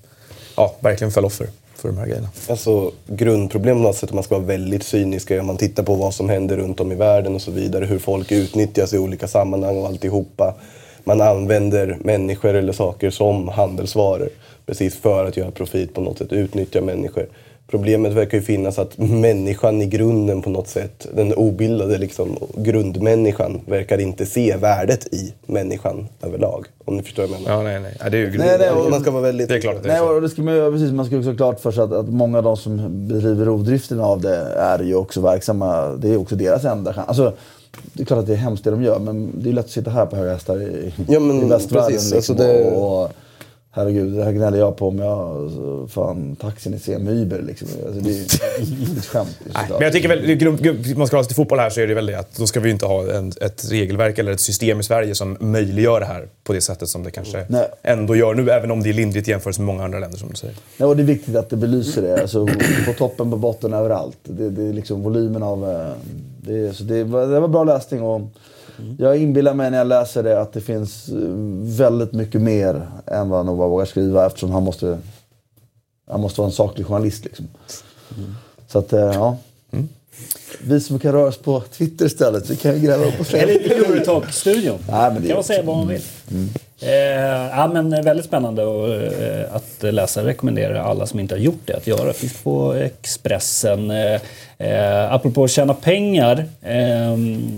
ja, 0.56 0.74
verkligen 0.80 1.12
föll 1.12 1.24
offer 1.24 1.46
för 1.74 1.88
de 1.88 1.98
här 1.98 2.06
grejerna. 2.06 2.28
Alltså 2.48 2.92
grundproblemet 3.06 4.02
är 4.02 4.06
att 4.06 4.12
man 4.12 4.24
ska 4.24 4.34
vara 4.34 4.46
väldigt 4.46 4.82
cynisk 4.82 5.30
om 5.30 5.46
man 5.46 5.56
tittar 5.56 5.82
på 5.82 5.94
vad 5.94 6.14
som 6.14 6.28
händer 6.28 6.56
runt 6.56 6.80
om 6.80 6.92
i 6.92 6.94
världen 6.94 7.34
och 7.34 7.42
så 7.42 7.50
vidare. 7.50 7.84
Hur 7.84 7.98
folk 7.98 8.32
utnyttjas 8.32 8.92
i 8.92 8.98
olika 8.98 9.28
sammanhang 9.28 9.76
och 9.76 9.86
alltihopa. 9.86 10.54
Man 11.04 11.20
använder 11.20 11.98
människor 12.00 12.54
eller 12.54 12.72
saker 12.72 13.10
som 13.10 13.48
handelsvaror. 13.48 14.28
Precis 14.70 14.94
för 14.96 15.24
att 15.24 15.36
göra 15.36 15.50
profit 15.50 15.94
på 15.94 16.00
något 16.00 16.18
sätt, 16.18 16.32
utnyttja 16.32 16.80
människor. 16.80 17.26
Problemet 17.70 18.12
verkar 18.12 18.38
ju 18.38 18.42
finnas 18.44 18.78
att 18.78 18.98
människan 18.98 19.82
i 19.82 19.86
grunden 19.86 20.42
på 20.42 20.50
något 20.50 20.68
sätt, 20.68 21.06
den 21.16 21.34
obildade 21.34 21.98
liksom, 21.98 22.36
grundmänniskan, 22.56 23.60
verkar 23.66 23.98
inte 24.00 24.26
se 24.26 24.56
värdet 24.56 25.14
i 25.14 25.32
människan 25.46 26.08
överlag. 26.22 26.66
Om 26.84 26.96
ni 26.96 27.02
förstår 27.02 27.22
vad 27.22 27.30
jag 27.32 27.40
menar. 27.42 27.56
Ja, 27.56 27.62
nej, 27.62 27.80
nej. 27.80 27.96
Ja, 28.00 28.10
det 28.10 28.16
är 28.16 28.20
ju 28.20 28.38
Nej, 28.38 28.56
nej, 28.58 28.70
och- 28.70 28.90
Man 28.90 29.00
ska 29.00 29.10
vara 29.10 29.22
väldigt... 29.22 29.48
Det 29.48 29.54
är 29.54 29.60
klart 29.60 29.76
att 29.76 29.82
det 29.82 29.88
är 29.88 29.92
Nej, 29.92 30.00
så. 30.08 30.14
och 30.14 30.22
det 30.22 30.28
ska 30.28 30.42
man, 30.42 30.72
precis, 30.72 30.92
man 30.92 31.06
ska 31.06 31.16
också 31.16 31.30
ha 31.30 31.36
klart 31.36 31.60
för 31.60 31.72
sig 31.72 31.82
att, 31.84 31.92
att 31.92 32.08
många 32.08 32.38
av 32.38 32.44
de 32.44 32.56
som 32.56 32.76
bedriver 33.08 33.44
rovdriften 33.44 34.00
av 34.00 34.20
det 34.20 34.36
är 34.56 34.82
ju 34.82 34.94
också 34.94 35.20
verksamma. 35.20 35.86
Det 35.88 36.08
är 36.08 36.16
också 36.16 36.36
deras 36.36 36.64
enda 36.64 36.92
chans. 36.94 37.08
Alltså, 37.08 37.32
det 37.92 38.02
är 38.02 38.06
klart 38.06 38.18
att 38.18 38.26
det 38.26 38.32
är 38.32 38.36
hemskt 38.36 38.64
det 38.64 38.70
de 38.70 38.82
gör, 38.82 38.98
men 38.98 39.30
det 39.42 39.48
är 39.50 39.52
lätt 39.52 39.64
att 39.64 39.70
sitta 39.70 39.90
här 39.90 40.06
på 40.06 40.16
höga 40.16 40.32
hästar 40.32 40.62
i, 40.62 40.92
Ja, 41.08 41.20
men 41.20 41.42
i 41.42 41.48
västvärlden. 41.48 41.90
precis. 41.90 42.14
Liksom, 42.14 42.34
Alltså, 42.36 42.46
det- 42.52 42.70
och, 42.70 43.10
Herregud, 43.72 44.12
det 44.12 44.24
här 44.24 44.32
gnäller 44.32 44.58
jag 44.58 44.76
på 44.76 44.88
om 44.88 44.98
jag... 44.98 45.18
alltså, 45.18 45.86
Fan, 45.88 46.36
taxin 46.36 46.74
är 46.74 46.78
sen 46.78 47.04
med 47.04 47.14
Uber 47.14 47.42
liksom. 47.42 47.68
Alltså, 47.86 48.00
det 48.00 48.10
är 48.10 48.14
är 48.14 48.96
ett 48.98 49.06
skämt. 49.06 49.36
Nej, 49.54 49.66
men 49.70 49.80
jag 49.82 49.92
tycker 49.92 50.08
väl, 50.08 50.26
grund- 50.34 50.96
man 50.96 51.06
ska 51.06 51.16
hålla 51.16 51.24
sig 51.24 51.28
till 51.28 51.36
fotboll 51.36 51.58
här 51.58 51.70
så 51.70 51.80
är 51.80 51.86
det 51.86 51.94
väl 51.94 52.06
det 52.06 52.18
att 52.18 52.36
då 52.36 52.46
ska 52.46 52.60
vi 52.60 52.66
ju 52.66 52.72
inte 52.72 52.86
ha 52.86 53.12
en, 53.12 53.32
ett 53.40 53.70
regelverk 53.70 54.18
eller 54.18 54.32
ett 54.32 54.40
system 54.40 54.80
i 54.80 54.82
Sverige 54.82 55.14
som 55.14 55.36
möjliggör 55.40 56.00
det 56.00 56.06
här 56.06 56.28
på 56.44 56.52
det 56.52 56.60
sättet 56.60 56.88
som 56.88 57.02
det 57.04 57.10
kanske 57.10 57.44
Nej. 57.48 57.68
ändå 57.82 58.16
gör 58.16 58.34
nu, 58.34 58.50
även 58.50 58.70
om 58.70 58.82
det 58.82 58.88
är 58.88 58.94
lindrigt 58.94 59.28
i 59.28 59.30
jämförelse 59.30 59.60
med 59.60 59.66
många 59.66 59.84
andra 59.84 59.98
länder 59.98 60.18
som 60.18 60.28
du 60.28 60.36
säger. 60.36 60.54
Ja, 60.76 60.86
och 60.86 60.96
det 60.96 61.02
är 61.02 61.06
viktigt 61.06 61.36
att 61.36 61.50
det 61.50 61.56
belyser 61.56 62.02
det. 62.02 62.20
Alltså, 62.22 62.46
på 62.86 62.92
toppen, 62.98 63.30
på 63.30 63.36
botten, 63.36 63.72
överallt. 63.74 64.18
Det, 64.22 64.50
det 64.50 64.62
är 64.62 64.72
liksom 64.72 65.02
volymen 65.02 65.42
av... 65.42 65.70
eh, 65.70 65.92
Det, 66.42 66.76
så 66.76 66.84
det, 66.84 67.04
var, 67.04 67.26
det 67.26 67.40
var 67.40 67.48
bra 67.48 67.64
läsning 67.64 68.02
och 68.02 68.20
jag 68.98 69.16
inbillar 69.16 69.54
mig 69.54 69.70
när 69.70 69.78
jag 69.78 69.86
läser 69.86 70.22
det 70.22 70.40
att 70.40 70.52
det 70.52 70.60
finns 70.60 71.08
eh, 71.08 71.14
väldigt 71.62 72.12
mycket 72.12 72.40
mer 72.40 72.88
än 73.06 73.28
vad 73.28 73.46
Nova 73.46 73.68
vågar 73.68 73.84
skriva 73.84 74.26
eftersom 74.26 74.50
han 74.50 74.62
måste, 74.62 74.98
han 76.10 76.20
måste 76.20 76.40
vara 76.40 76.48
en 76.48 76.54
saklig 76.54 76.86
journalist. 76.86 77.24
Liksom. 77.24 77.48
Så 78.68 78.78
att, 78.78 78.92
eh, 78.92 79.00
ja. 79.00 79.36
Vi 80.64 80.80
som 80.80 80.98
kan 80.98 81.12
röra 81.12 81.28
oss 81.28 81.38
på 81.38 81.60
Twitter 81.60 82.06
istället, 82.06 82.50
vi 82.50 82.56
kan 82.56 82.74
ju 82.74 82.80
gräva 82.80 83.04
upp 83.04 83.20
oss 83.20 83.34
Eller 83.34 83.52
i 83.52 83.72
Eurotalk-studion. 83.72 84.78
Nej, 84.88 85.12
men 85.12 85.22
det 85.22 85.28
kan 85.28 85.36
man 85.36 85.44
säga 85.44 85.62
vad 85.62 85.76
man 85.76 85.88
vill. 85.88 86.02
Eh, 86.82 86.90
ja, 87.58 87.70
men 87.72 87.90
väldigt 88.04 88.26
spännande 88.26 88.64
och, 88.64 88.94
eh, 88.94 89.54
att 89.54 89.82
läsa. 89.94 90.24
Rekommenderar 90.24 90.74
alla 90.74 91.06
som 91.06 91.20
inte 91.20 91.34
har 91.34 91.40
gjort 91.40 91.60
det 91.64 91.74
att 91.76 91.86
göra. 91.86 92.12
Finns 92.12 92.42
på 92.42 92.72
Expressen. 92.74 93.90
Eh, 93.90 94.20
eh, 94.58 95.12
apropå 95.12 95.44
att 95.44 95.50
tjäna 95.50 95.74
pengar. 95.74 96.44
Eh, 96.62 97.16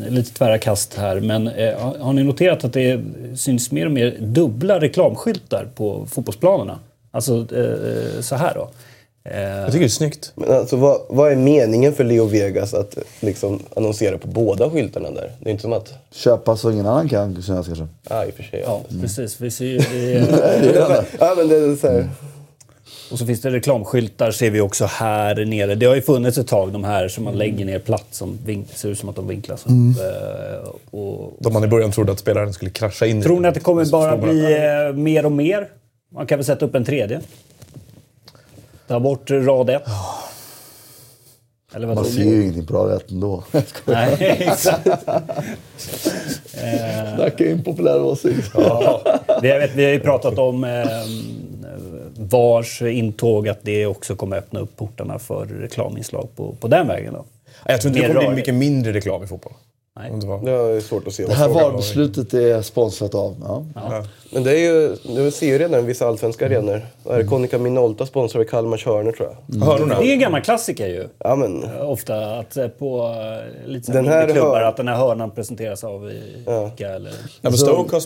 lite 0.09 0.35
tvära 0.35 0.59
kast 0.59 0.95
här. 0.95 1.21
Men 1.21 1.49
eh, 1.49 1.79
har- 1.81 1.99
har 1.99 2.13
ni 2.13 2.23
noterat 2.25 2.65
att 2.65 2.73
det 2.73 3.01
syns 3.37 3.71
mer 3.73 3.87
och 3.87 3.93
mer 3.93 4.17
dubbla 4.21 4.81
reklamskyltar 4.81 5.67
på 5.75 6.07
fotbollsplanerna? 6.11 6.79
Alltså 7.11 7.35
eh, 7.57 8.21
så 8.21 8.35
här 8.37 8.55
då. 8.55 8.69
Eh, 9.25 9.41
Jag 9.41 9.67
tycker 9.67 9.79
det 9.81 9.85
är 9.87 9.89
snyggt. 9.89 10.33
Men 10.35 10.53
alltså, 10.53 10.77
vad, 10.77 11.01
vad 11.09 11.33
är 11.33 11.37
meningen 11.37 11.93
för 11.93 12.05
Leo 12.05 12.27
Vegas 12.27 12.75
att 12.75 12.99
liksom, 13.21 13.61
annonsera 13.77 14.19
på 14.19 14.29
båda 14.29 14.71
skyltarna 14.71 15.11
där? 15.11 15.31
Det 15.41 15.49
är 15.49 15.51
inte 15.51 15.63
som 15.63 15.73
att... 15.73 15.93
Köpa 16.11 16.57
så 16.57 16.71
ingen 16.71 16.87
annan 16.87 17.09
kan 17.09 17.43
synas 17.43 17.67
kanske. 17.67 17.87
Ja, 18.11 18.25
i 18.25 18.31
och 18.31 18.35
för 18.35 18.43
sig. 18.43 18.61
ja, 18.67 18.81
Ja. 18.89 18.97
precis. 19.03 19.41
Vi 19.41 19.51
ser 19.51 19.65
ju, 19.65 19.79
det, 20.63 21.05
ja, 21.21 21.35
men 21.37 21.49
det 21.49 21.57
är 21.57 21.77
så 21.77 21.89
här. 21.89 22.09
Och 23.11 23.19
så 23.19 23.27
finns 23.27 23.41
det 23.41 23.51
reklamskyltar 23.51 24.31
ser 24.31 24.51
vi 24.51 24.61
också 24.61 24.85
här 24.85 25.45
nere. 25.45 25.75
Det 25.75 25.87
har 25.87 25.95
ju 25.95 26.03
funnits 26.03 26.39
ett 26.39 26.47
tag 26.49 26.73
de 26.73 26.85
här 26.85 27.09
som 27.09 27.25
man 27.25 27.35
lägger 27.39 27.65
ner 27.65 27.79
platt 27.79 28.07
som 28.11 28.39
vink, 28.47 28.67
ser 28.75 28.89
ut 28.89 28.99
som 28.99 29.09
att 29.09 29.17
de 29.17 29.29
vinklas 29.29 29.65
upp. 29.67 29.71
Eh, 29.71 30.69
och, 30.99 31.33
De 31.39 31.53
man 31.53 31.65
i 31.65 31.67
början 31.67 31.91
trodde 31.93 32.13
att 32.13 32.19
spelaren 32.19 32.53
skulle 32.53 32.71
krascha 32.71 33.07
in 33.07 33.23
tror 33.23 33.41
ni 33.41 33.49
att 33.49 33.55
det 33.55 33.61
kommer 33.61 33.85
bara 33.85 34.17
bli 34.17 34.53
eh, 34.89 34.97
mer 34.97 35.27
och 35.27 35.33
mer? 35.33 35.69
Man 36.15 36.27
kan 36.27 36.39
väl 36.39 36.45
sätta 36.45 36.67
upp 36.67 36.75
en 36.75 36.85
tredje? 36.85 37.21
Ta 38.89 39.01
bort 39.01 39.31
rad 39.31 39.71
ett. 39.71 39.83
Eller 41.75 41.87
vad 41.87 41.97
Man 41.97 42.05
ser 42.05 42.23
ju 42.23 42.43
ingenting 42.43 42.67
på 42.67 42.75
rad 42.75 42.93
ett 42.97 43.11
ändå. 43.11 43.45
Nej, 43.85 44.17
exakt. 44.41 44.89
Snacka 47.17 47.51
in 47.51 47.65
populär 47.65 48.03
åsikt. 48.03 48.51
Ja, 48.55 49.03
vi, 49.43 49.51
har, 49.51 49.69
vi 49.77 49.85
har 49.85 49.93
ju 49.93 50.01
pratat 50.01 50.39
om 50.39 50.65
eh, 50.65 50.87
VARs 52.17 52.83
intåg, 52.83 53.49
att 53.49 53.59
det 53.63 53.87
också 53.87 54.17
kommer 54.17 54.37
öppna 54.37 54.61
upp 54.61 54.77
portarna 54.77 55.19
för 55.19 55.47
reklaminslag 55.47 56.29
på, 56.37 56.55
på 56.61 56.69
den 56.69 56.89
vägen. 56.89 57.13
Då. 57.15 57.25
Jag 57.67 57.81
tror 57.81 57.89
inte 57.97 58.03
det 58.03 58.09
Mer 58.09 58.15
kommer 58.15 58.29
bli 58.29 58.37
mycket 58.37 58.55
mindre 58.55 58.93
reklam 58.93 59.25
i 59.25 59.27
fotboll. 59.27 59.53
Nej. 59.97 60.13
Det 60.21 60.27
var- 60.27 60.45
Det 60.45 60.51
är 60.77 60.81
svårt 60.81 61.07
att 61.07 61.13
se. 61.15 61.27
Det 61.27 61.35
här. 61.35 61.49
VAR-beslutet 61.49 62.35
är 62.35 62.63
sponsrat 62.63 63.15
av... 63.15 63.37
Ja. 63.75 64.05
Men 64.35 64.43
det 64.45 64.51
är 64.51 64.59
ju, 64.59 64.97
du 65.03 65.31
ser 65.31 65.47
ju 65.47 65.59
redan 65.59 65.87
vissa 65.87 66.07
allsvenska 66.07 66.47
arenor. 66.47 66.81
Vad 67.03 67.15
är 67.19 67.23
det? 67.23 67.29
Konica 67.29 67.59
Minolta 67.59 68.07
sponsrar 68.07 68.45
Kalmars 68.45 68.87
Hörnor 68.87 69.13
tror 69.13 69.29
jag. 69.49 69.65
Hörnorna? 69.65 70.01
Det 70.01 70.07
är 70.09 70.13
en 70.13 70.19
gammal 70.21 70.41
klassiker 70.43 70.87
ju. 70.89 71.05
Ja, 71.19 71.37
men, 71.37 71.65
Ofta 71.81 72.39
att 72.39 72.57
eh, 72.57 72.69
på 72.69 73.15
eh, 73.65 73.71
lite 73.71 73.93
Den 73.93 74.07
här 74.07 74.27
klubbar 74.27 74.51
hör- 74.61 74.63
att 74.69 74.77
den 74.77 74.89
här 74.89 74.97
hörnan 74.97 75.31
presenteras 75.31 75.85
av 75.85 76.11
Ica 76.13 76.89
eller... 76.89 77.11
Ja, 77.11 77.51
men 77.51 77.53
Stoke 77.53 77.97
har, 77.97 78.03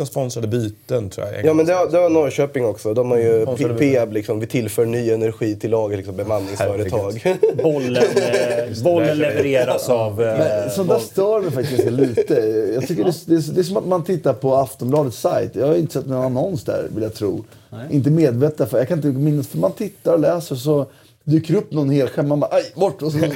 Ja, 0.00 0.06
sponsrade 0.06 0.46
byten 0.48 1.10
tror 1.10 1.26
jag. 1.26 1.44
ja, 1.44 1.54
men 1.54 1.66
det 1.66 1.72
har, 1.72 1.86
det 1.90 1.98
har 1.98 2.10
Norrköping 2.10 2.64
också. 2.66 2.94
De 2.94 3.10
har 3.10 3.18
ju 3.18 3.46
du- 3.58 3.74
Peab, 3.78 4.12
liksom, 4.12 4.40
vi 4.40 4.46
tillför 4.46 4.84
ny 4.84 5.10
energi 5.10 5.56
till 5.56 5.70
laget, 5.70 5.96
liksom, 5.98 6.16
bemanningsföretag. 6.16 7.38
Bollen, 7.62 7.96
eh, 7.96 8.82
bollen 8.84 9.18
levereras 9.18 9.88
av... 9.88 10.22
Eh, 10.22 10.38
Men 10.38 10.70
sånt 10.70 10.88
där 10.88 10.98
stör 10.98 11.40
mig 11.40 11.50
faktiskt 11.52 11.90
lite. 11.90 12.34
Jag 12.74 12.86
tycker 12.86 13.04
det, 13.04 13.12
det, 13.26 13.34
är- 13.34 13.54
det 13.54 13.60
är 13.60 13.64
som 13.64 13.76
att 13.76 13.86
man 13.86 14.04
tittar 14.04 14.32
på 14.32 14.54
Aftonbladets 14.54 15.20
sajt. 15.20 15.39
Jag 15.52 15.66
har 15.66 15.74
inte 15.74 15.92
sett 15.92 16.06
någon 16.06 16.24
annons 16.24 16.64
där, 16.64 16.88
vill 16.94 17.02
jag 17.02 17.14
tro. 17.14 17.44
Inte 17.90 18.10
medvetet, 18.10 18.70
för 18.70 18.78
jag 18.78 18.88
kan 18.88 18.98
inte 18.98 19.08
minnas. 19.08 19.46
För 19.46 19.58
man 19.58 19.72
tittar 19.72 20.12
och 20.12 20.20
läser 20.20 20.56
så 20.56 20.86
dyker 21.24 21.54
upp 21.54 21.72
någon 21.72 21.90
helskärm. 21.90 22.28
Man 22.28 22.40
bara 22.40 22.50
aj, 22.54 22.72
bort! 22.74 23.02
Och 23.02 23.12
så. 23.12 23.18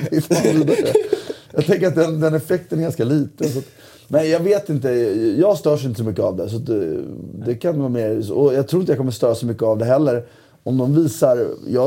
Jag 1.54 1.66
tänker 1.66 1.87
att 1.87 1.94
den, 1.94 2.20
den 2.20 2.34
effekten 2.34 2.78
är 2.78 2.82
ganska 2.82 3.04
liten. 3.04 3.49
Så 3.49 3.58
att, 3.58 3.64
nej, 4.08 4.30
jag 4.30 4.40
vet 4.40 4.68
inte. 4.68 4.90
Jag 5.38 5.58
störs 5.58 5.84
inte 5.84 5.99
så 5.99 6.04
mycket 6.04 6.25
av 6.25 6.37
det. 6.37 6.49
Så 6.49 6.56
att, 6.56 6.66
det, 6.66 7.02
det 7.46 7.54
kan 7.54 7.78
vara 7.78 7.88
mer. 7.88 8.32
Och 8.32 8.54
jag 8.54 8.68
tror 8.68 8.82
inte 8.82 8.92
jag 8.92 8.99
kommer 8.99 9.12
störa 9.12 9.34
så 9.34 9.46
mycket 9.46 9.62
av 9.62 9.78
det 9.78 9.84
heller. 9.84 10.25
Om 10.62 10.78
de 10.78 11.02
visar 11.02 11.46
jag 11.66 11.87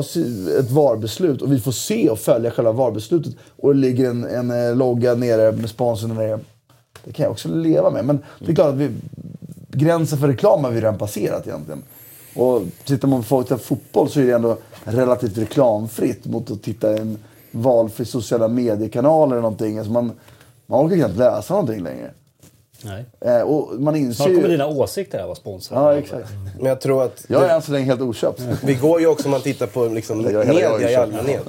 ett 0.59 0.71
VAR-beslut 0.71 1.41
och 1.41 1.51
vi 1.51 1.59
får 1.59 1.71
se 1.71 2.09
och 2.09 2.19
följa 2.19 2.51
själva 2.51 2.71
VAR-beslutet 2.71 3.33
och 3.55 3.73
det 3.73 3.79
ligger 3.79 4.09
en, 4.09 4.23
en 4.23 4.51
eh, 4.51 4.75
logga 4.75 5.15
nere 5.15 5.51
med 5.51 5.69
sponsorn 5.69 6.15
nere. 6.15 6.39
Det 7.03 7.13
kan 7.13 7.23
jag 7.23 7.31
också 7.31 7.49
leva 7.49 7.89
med. 7.89 8.05
Men 8.05 8.19
det 8.39 8.51
är 8.51 8.55
klart 8.55 8.73
att 8.73 8.79
vi, 8.79 8.89
gränsen 9.77 10.19
för 10.19 10.27
reklam 10.27 10.63
har 10.63 10.71
vi 10.71 10.77
redan 10.81 10.97
passerat 10.97 11.47
egentligen. 11.47 11.83
Och 12.35 12.61
tittar 12.85 13.07
man 13.07 13.21
på 13.21 13.27
folk 13.27 13.47
till 13.47 13.57
fotboll 13.57 14.09
så 14.09 14.19
är 14.19 14.25
det 14.25 14.33
ändå 14.33 14.57
relativt 14.83 15.37
reklamfritt 15.37 16.25
mot 16.25 16.51
att 16.51 16.63
titta 16.63 16.93
i 16.93 16.99
en 16.99 17.17
valfri 17.51 18.05
sociala 18.05 18.47
mediekanal 18.47 19.31
eller 19.31 19.41
någonting. 19.41 19.77
Alltså 19.77 19.93
man, 19.93 20.11
man 20.65 20.85
orkar 20.85 20.97
knappt 20.97 21.17
läsa 21.17 21.53
någonting 21.53 21.83
längre 21.83 22.11
nej. 22.83 23.05
Eh, 23.21 23.41
och 23.41 23.81
man 23.81 23.95
inser 23.95 24.15
Snart 24.15 24.27
kommer 24.27 24.41
ju... 24.41 24.47
dina 24.47 24.67
åsikter 24.67 25.17
här 25.17 25.25
vara 25.25 25.35
sponsrade. 25.35 25.81
Ja, 25.81 25.99
exakt. 25.99 26.29
Men 26.57 26.65
jag 26.65 26.81
tror 26.81 27.03
att 27.03 27.25
Jag 27.27 27.43
är 27.43 27.55
än 27.55 27.61
så 27.61 27.71
länge 27.71 27.85
helt 27.85 28.01
oköpt. 28.01 28.41
vi 28.63 28.73
går 28.75 28.99
ju 28.99 29.07
också, 29.07 29.25
om 29.25 29.31
man 29.31 29.41
tittar 29.41 29.67
på 29.67 29.85
liksom, 29.85 30.17
media 30.17 30.91
i 30.91 30.95
allmänhet. 30.95 31.43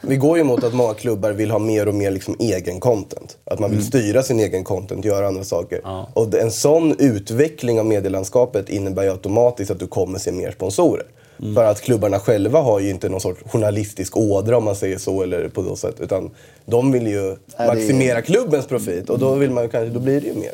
Vi 0.00 0.16
går 0.16 0.38
ju 0.38 0.44
mot 0.44 0.64
att 0.64 0.74
många 0.74 0.94
klubbar 0.94 1.30
vill 1.30 1.50
ha 1.50 1.58
mer 1.58 1.88
och 1.88 1.94
mer 1.94 2.10
liksom, 2.10 2.36
egen 2.38 2.80
content. 2.80 3.36
Att 3.44 3.58
man 3.58 3.70
vill 3.70 3.86
styra 3.86 4.22
sin 4.22 4.40
egen 4.40 4.64
content, 4.64 5.04
göra 5.04 5.26
andra 5.26 5.44
saker. 5.44 5.80
Ja. 5.84 6.08
Och 6.12 6.34
en 6.34 6.50
sån 6.50 6.96
utveckling 6.98 7.80
av 7.80 7.86
medielandskapet 7.86 8.68
innebär 8.68 9.02
ju 9.02 9.10
automatiskt 9.10 9.70
att 9.70 9.78
du 9.78 9.86
kommer 9.86 10.18
se 10.18 10.32
mer 10.32 10.50
sponsorer. 10.50 11.06
För 11.54 11.64
att 11.64 11.80
klubbarna 11.80 12.18
själva 12.18 12.60
har 12.60 12.80
ju 12.80 12.90
inte 12.90 13.08
någon 13.08 13.20
sorts 13.20 13.40
journalistisk 13.46 14.16
ådra 14.16 14.56
om 14.56 14.64
man 14.64 14.76
säger 14.76 14.98
så, 14.98 15.22
eller 15.22 15.48
på 15.48 15.62
så 15.62 15.76
sätt. 15.76 16.00
Utan 16.00 16.30
de 16.66 16.92
vill 16.92 17.06
ju 17.06 17.22
Nej, 17.22 17.36
det 17.56 17.62
är- 17.62 17.66
maximera 17.66 18.22
klubbens 18.22 18.66
profit 18.66 19.10
och 19.10 19.18
då, 19.18 19.34
vill 19.34 19.50
man, 19.50 19.64
ju 19.64 19.70
kanske, 19.70 19.90
då 19.94 20.00
blir 20.00 20.20
det 20.20 20.26
ju 20.26 20.34
mer. 20.34 20.52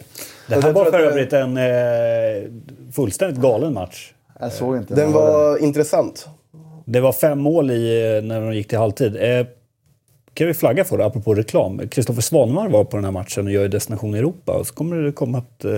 Det 0.48 0.62
här 0.62 0.72
var 0.72 0.84
för 0.84 1.00
övrigt 1.00 1.32
en 1.32 1.56
eh, 1.56 1.62
fullständigt 2.92 3.42
galen 3.42 3.72
match. 3.74 4.12
Jag 4.40 4.52
såg 4.52 4.76
inte. 4.76 4.94
Den 4.94 5.12
var 5.12 5.58
intressant. 5.62 6.28
Det 6.84 7.00
var 7.00 7.12
fem 7.12 7.38
mål 7.40 7.70
i, 7.70 8.16
eh, 8.16 8.22
när 8.24 8.40
de 8.40 8.54
gick 8.54 8.68
till 8.68 8.78
halvtid. 8.78 9.16
Eh, 9.16 9.46
kan 10.34 10.46
vi 10.46 10.54
flagga 10.54 10.84
för 10.84 10.98
det, 10.98 11.04
apropå 11.04 11.34
reklam. 11.34 11.88
Kristoffer 11.88 12.22
Svanemar 12.22 12.68
var 12.68 12.84
på 12.84 12.96
den 12.96 13.04
här 13.04 13.12
matchen 13.12 13.46
och 13.46 13.52
gör 13.52 13.68
Destination 13.68 14.14
Europa. 14.14 14.52
Och 14.52 14.66
så 14.66 14.74
kommer 14.74 14.96
det 14.96 15.12
komma 15.12 15.38
ett 15.38 15.64
eh, 15.64 15.72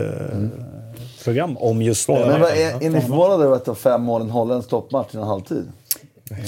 program 1.24 1.56
om 1.56 1.82
just 1.82 2.06
det. 2.06 2.26
Men 2.26 2.40
vad, 2.40 2.50
är, 2.50 2.84
är 2.84 2.90
ni 2.90 3.00
förvånade 3.00 3.44
över 3.44 3.56
att 3.56 3.64
det 3.64 3.70
var 3.70 3.76
fem 3.76 4.02
mål 4.02 4.20
i 4.20 4.24
en 4.24 4.30
holländsk 4.30 4.70
toppmatch 4.70 5.14
innan 5.14 5.28
halvtid? 5.28 5.72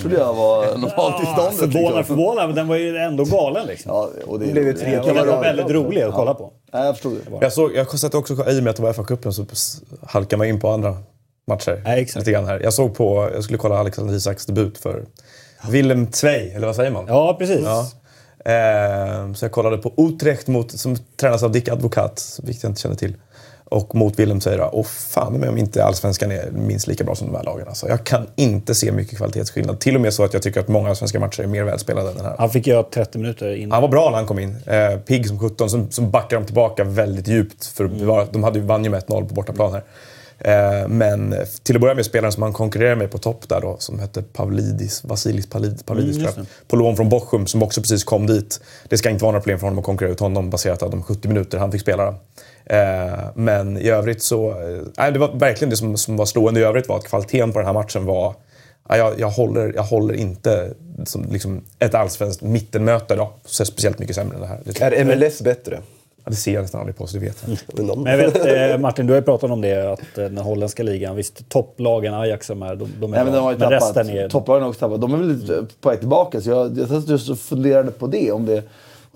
trodde 0.00 0.16
jag 0.16 0.34
var 0.34 0.66
normaltillståndet. 0.78 1.56
Förvånad, 1.58 1.96
liksom. 1.96 2.16
förvånad, 2.16 2.46
men 2.46 2.56
den 2.56 2.68
var 2.68 2.76
ju 2.76 2.96
ändå 2.96 3.24
galen 3.24 3.66
liksom. 3.66 3.92
Ja, 3.92 4.10
och 4.26 4.38
det, 4.40 4.46
Det 4.52 4.72
det 4.72 4.84
Den 4.84 5.04
kan 5.04 5.26
var 5.26 5.42
väldigt 5.42 5.70
rolig 5.70 6.02
att 6.02 6.14
kolla 6.14 6.34
på. 6.34 6.52
Nej, 6.72 6.86
jag 6.86 6.94
förstod 6.94 7.12
det. 7.12 7.38
Jag, 7.40 7.52
såg, 7.52 7.74
jag 7.74 7.98
satt 7.98 8.14
också, 8.14 8.50
i 8.50 8.58
och 8.58 8.62
med 8.62 8.70
att 8.70 8.76
det 8.76 8.82
var 8.82 8.92
FA-cupen 8.92 9.30
så 9.30 9.46
halkade 10.06 10.36
man 10.36 10.46
in 10.46 10.60
på 10.60 10.70
andra 10.70 10.96
matcher. 11.46 11.82
Ja, 11.84 11.96
exakt. 11.96 12.16
Lite 12.16 12.32
grann 12.32 12.46
här. 12.46 12.60
Jag 12.60 12.74
såg 12.74 12.94
på, 12.94 13.30
jag 13.34 13.44
skulle 13.44 13.58
kolla 13.58 13.78
Alexander 13.78 14.14
Isaks 14.14 14.46
debut 14.46 14.78
för 14.78 15.04
Willem 15.68 16.06
Tvei, 16.06 16.50
eller 16.50 16.66
vad 16.66 16.76
säger 16.76 16.90
man? 16.90 17.04
Ja, 17.08 17.36
precis. 17.38 17.64
Ja. 17.64 17.86
Eh, 18.52 19.32
så 19.32 19.44
jag 19.44 19.52
kollade 19.52 19.78
på 19.78 19.92
Utrecht 19.96 20.46
mot, 20.46 20.72
som 20.72 20.96
tränas 20.96 21.42
av 21.42 21.52
Dick 21.52 21.68
Advokat, 21.68 22.40
vilket 22.42 22.62
jag 22.62 22.70
inte 22.70 22.80
känner 22.80 22.96
till. 22.96 23.14
Och 23.68 23.94
mot 23.94 24.18
Willem 24.18 24.40
Tvei 24.40 24.56
då. 24.56 24.64
Och 24.64 24.86
fan 24.86 25.32
med 25.32 25.48
om 25.48 25.58
inte 25.58 25.84
allsvenskan 25.84 26.32
är 26.32 26.50
minst 26.50 26.86
lika 26.86 27.04
bra 27.04 27.14
som 27.14 27.26
de 27.26 27.36
här 27.36 27.44
lagen. 27.44 27.68
Alltså, 27.68 27.88
jag 27.88 28.04
kan 28.04 28.26
inte 28.36 28.74
se 28.74 28.92
mycket 28.92 29.18
kvalitetsskillnad. 29.18 29.80
Till 29.80 29.94
och 29.94 30.00
med 30.00 30.14
så 30.14 30.24
att 30.24 30.32
jag 30.32 30.42
tycker 30.42 30.60
att 30.60 30.68
många 30.68 30.94
svenska 30.94 31.20
matcher 31.20 31.42
är 31.42 31.46
mer 31.46 31.64
välspelade 31.64 32.10
än 32.10 32.16
den 32.16 32.26
här. 32.26 32.34
Han 32.38 32.50
fick 32.50 32.66
göra 32.66 32.82
30 32.82 33.18
minuter 33.18 33.54
innan. 33.54 33.72
Han 33.72 33.82
var 33.82 33.88
bra 33.88 34.10
när 34.10 34.16
han 34.16 34.26
kom 34.26 34.38
in. 34.38 34.56
Eh, 34.66 34.98
pigg 34.98 35.28
som 35.28 35.38
17, 35.38 35.70
som, 35.70 35.90
som 35.90 36.10
backar 36.10 36.36
dem 36.36 36.46
tillbaka 36.46 36.84
väldigt 36.84 37.28
djupt 37.28 37.66
för 37.66 37.86
bevara. 37.86 38.26
De 38.30 38.44
hade 38.44 38.58
ju 38.58 38.64
vann 38.64 38.84
ju 38.84 38.90
med 38.90 39.02
1-0 39.02 39.28
på 39.28 39.34
bortaplan 39.34 39.72
här. 39.72 39.82
Eh, 40.38 40.88
men 40.88 41.34
till 41.62 41.76
att 41.76 41.80
börja 41.80 41.94
med 41.94 42.06
spelaren 42.06 42.32
som 42.32 42.42
han 42.42 42.52
konkurrerar 42.52 42.96
med 42.96 43.10
på 43.10 43.18
topp 43.18 43.48
där 43.48 43.60
då, 43.60 43.76
som 43.78 43.98
hette 43.98 44.22
Pavlidis, 44.22 45.04
Vasilis 45.04 45.46
Pavlidis, 45.46 45.82
Pavlidis 45.82 46.16
Mm, 46.16 46.32
tror 46.32 46.46
jag. 46.60 46.68
På 46.68 46.76
lån 46.76 46.96
från 46.96 47.08
Bochum, 47.08 47.46
som 47.46 47.62
också 47.62 47.80
precis 47.80 48.04
kom 48.04 48.26
dit. 48.26 48.60
Det 48.88 48.98
ska 48.98 49.10
inte 49.10 49.24
vara 49.24 49.32
några 49.32 49.40
problem 49.40 49.58
för 49.58 49.66
honom 49.66 49.78
att 49.78 49.84
konkurrera 49.84 50.12
ut 50.12 50.20
honom 50.20 50.50
baserat 50.50 50.80
på 50.80 50.88
de 50.88 51.02
70 51.02 51.28
minuter 51.28 51.58
han 51.58 51.72
fick 51.72 51.80
spela. 51.80 52.14
Eh, 52.66 53.18
men 53.34 53.78
i 53.78 53.88
övrigt 53.88 54.22
så... 54.22 54.50
Eh, 54.50 55.12
det 55.12 55.18
var 55.18 55.38
verkligen 55.38 55.70
det 55.70 55.76
som, 55.76 55.96
som 55.96 56.16
var 56.16 56.26
slående 56.26 56.60
i 56.60 56.62
övrigt 56.62 56.88
var 56.88 56.96
att 56.96 57.08
kvaliteten 57.08 57.52
på 57.52 57.58
den 57.58 57.66
här 57.66 57.74
matchen 57.74 58.04
var... 58.04 58.34
Ja, 58.88 58.96
jag, 58.96 59.20
jag, 59.20 59.30
håller, 59.30 59.72
jag 59.74 59.82
håller 59.82 60.14
inte 60.14 60.74
som 61.04 61.24
liksom 61.30 61.64
ett 61.78 61.94
allsvenskt 61.94 62.42
mittenmöte 62.42 63.16
då, 63.16 63.32
så 63.44 63.64
speciellt 63.64 63.98
mycket 63.98 64.16
sämre 64.16 64.34
än 64.34 64.40
det 64.40 64.46
här. 64.46 64.60
Det, 64.64 64.80
Är 64.80 65.04
MLS 65.04 65.42
bättre? 65.42 65.78
ja, 66.26 66.30
det 66.30 66.36
ser 66.36 66.54
jag 66.54 66.62
nästan 66.62 66.80
aldrig 66.80 66.96
på, 66.96 67.06
så 67.06 67.18
det 67.18 67.24
vet 67.24 67.36
jag 67.44 67.50
inte. 67.50 67.96
Men 67.96 68.18
jag 68.18 68.30
vet, 68.30 68.72
eh, 68.72 68.78
Martin, 68.78 69.06
du 69.06 69.12
har 69.12 69.20
ju 69.20 69.24
pratat 69.24 69.50
om 69.50 69.60
det, 69.60 69.92
att 69.92 70.18
eh, 70.18 70.24
den 70.24 70.38
holländska 70.38 70.82
ligan, 70.82 71.16
visst 71.16 71.48
topplagen 71.48 72.14
Ajax 72.14 72.46
som 72.46 72.62
är, 72.62 72.76
de, 72.76 72.88
de 73.00 73.12
är 73.12 73.16
Nej, 73.16 73.24
men 73.24 73.34
de 73.34 73.42
har 73.44 73.52
ju 73.52 73.58
men 73.58 73.70
tappat. 73.70 73.96
resten 73.96 74.10
är... 74.10 74.28
Topplagen 74.28 74.62
har 74.62 74.68
också 74.68 74.80
tappat. 74.80 75.00
De 75.00 75.14
är 75.14 75.18
väl 75.18 75.28
lite 75.28 75.66
på 75.80 75.88
väg 75.88 75.98
tillbaka. 75.98 76.40
Så 76.40 76.50
jag, 76.50 76.78
jag 76.78 77.02
just 77.06 77.40
funderade 77.40 77.90
på 77.90 78.06
det. 78.06 78.32
Om 78.32 78.46
det 78.46 78.62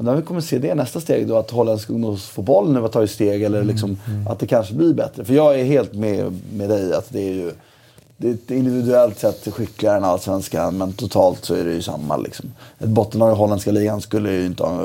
och 0.00 0.06
när 0.06 0.14
vi 0.16 0.22
kommer 0.22 0.40
se 0.40 0.58
det 0.58 0.74
nästa 0.74 1.00
steg 1.00 1.28
då, 1.28 1.36
att 1.38 1.50
holländsk 1.50 1.90
ungdomsfotboll 1.90 2.72
nu 2.72 2.80
har 2.80 2.88
tagit 2.88 3.10
steg 3.10 3.42
eller 3.42 3.64
liksom, 3.64 3.98
att 4.28 4.38
det 4.38 4.46
kanske 4.46 4.74
blir 4.74 4.94
bättre. 4.94 5.24
För 5.24 5.34
jag 5.34 5.60
är 5.60 5.64
helt 5.64 5.94
med, 5.94 6.40
med 6.54 6.68
dig 6.68 6.94
att 6.94 7.06
det 7.12 7.20
är 7.28 7.32
ju 7.32 7.52
det 8.16 8.50
är 8.50 8.56
individuellt 8.56 9.18
sett 9.18 9.48
skickligare 9.54 9.96
än 9.96 10.04
allsvenskan 10.04 10.78
men 10.78 10.92
totalt 10.92 11.44
så 11.44 11.54
är 11.54 11.64
det 11.64 11.72
ju 11.72 11.82
samma 11.82 12.16
liksom. 12.16 12.52
Ett 12.78 12.88
bottenlag 12.88 13.32
i 13.32 13.34
holländska 13.34 13.70
ligan 13.70 14.00
skulle 14.00 14.32
ju 14.32 14.46
inte 14.46 14.62
ha, 14.62 14.82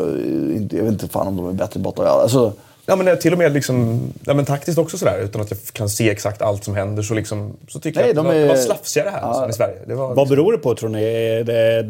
inte, 0.55 0.75
jag 0.77 0.83
vet 0.83 0.93
inte 0.93 1.07
fan 1.07 1.27
om 1.27 1.35
de 1.37 1.47
är 1.49 1.53
bättre 1.53 1.79
bottenlag. 1.79 2.21
Alltså, 2.21 2.53
Ja, 2.87 2.95
men 2.95 3.05
det 3.05 3.11
är 3.11 3.15
till 3.15 3.31
och 3.33 3.37
med 3.39 3.53
liksom, 3.53 4.01
ja, 4.25 4.33
men 4.33 4.45
taktiskt 4.45 4.77
också 4.77 4.97
sådär, 4.97 5.19
utan 5.23 5.41
att 5.41 5.51
jag 5.51 5.59
kan 5.73 5.89
se 5.89 6.09
exakt 6.09 6.41
allt 6.41 6.63
som 6.63 6.75
händer 6.75 7.03
så, 7.03 7.13
liksom, 7.13 7.53
så 7.67 7.79
tycker 7.79 7.99
Nej, 7.99 8.09
jag 8.09 8.17
att 8.19 8.25
de 8.25 8.29
det, 8.29 8.33
var, 8.33 8.35
är- 8.39 8.41
det 8.41 8.47
var 8.47 8.55
slafsigare 8.55 9.09
här 9.09 9.19
Ja. 9.21 9.43
än 9.43 9.49
i 9.49 9.53
Sverige. 9.53 9.75
Det 9.87 9.95
var, 9.95 10.15
Vad 10.15 10.29
beror 10.29 10.51
det 10.51 10.57
på 10.57 10.75
tror 10.75 10.89
ni? 10.89 11.03
Är 11.03 11.43
det 11.43 11.87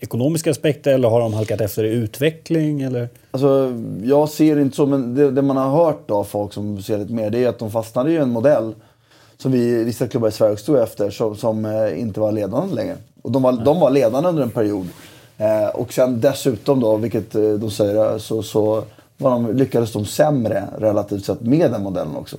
ekonomiska 0.00 0.50
aspekter 0.50 0.92
eller 0.92 1.08
har 1.08 1.20
de 1.20 1.34
halkat 1.34 1.60
efter 1.60 1.84
i 1.84 1.88
utveckling? 1.88 2.82
Eller? 2.82 3.08
Alltså, 3.30 3.74
jag 4.04 4.28
ser 4.28 4.56
det 4.56 4.62
inte 4.62 4.76
så, 4.76 4.86
men 4.86 5.14
det, 5.14 5.30
det 5.30 5.42
man 5.42 5.56
har 5.56 5.84
hört 5.84 6.10
av 6.10 6.24
folk 6.24 6.52
som 6.52 6.82
ser 6.82 6.98
lite 6.98 7.12
mer, 7.12 7.30
det 7.30 7.44
är 7.44 7.48
att 7.48 7.58
de 7.58 7.70
fastnade 7.70 8.12
i 8.12 8.16
en 8.16 8.30
modell 8.30 8.74
som 9.38 9.52
vi, 9.52 9.84
vissa 9.84 10.08
klubbar 10.08 10.28
i 10.28 10.32
Sverige 10.32 10.56
stod 10.56 10.78
efter, 10.78 11.10
som, 11.10 11.36
som 11.36 11.64
eh, 11.64 12.00
inte 12.00 12.20
var 12.20 12.32
ledande 12.32 12.74
längre. 12.74 12.96
Och 13.22 13.32
de 13.32 13.42
var, 13.42 13.52
de 13.52 13.80
var 13.80 13.90
ledande 13.90 14.28
under 14.28 14.42
en 14.42 14.50
period. 14.50 14.88
Eh, 15.38 15.68
och 15.68 15.92
sen 15.92 16.20
dessutom 16.20 16.80
då, 16.80 16.96
vilket 16.96 17.34
eh, 17.34 17.42
de 17.42 17.70
säger, 17.70 18.18
så, 18.18 18.42
så 18.42 18.84
var 19.18 19.30
de, 19.30 19.56
lyckades 19.56 19.92
de 19.92 20.04
sämre 20.04 20.64
relativt 20.78 21.24
sett 21.24 21.40
med 21.40 21.70
den 21.70 21.82
modellen 21.82 22.16
också. 22.16 22.36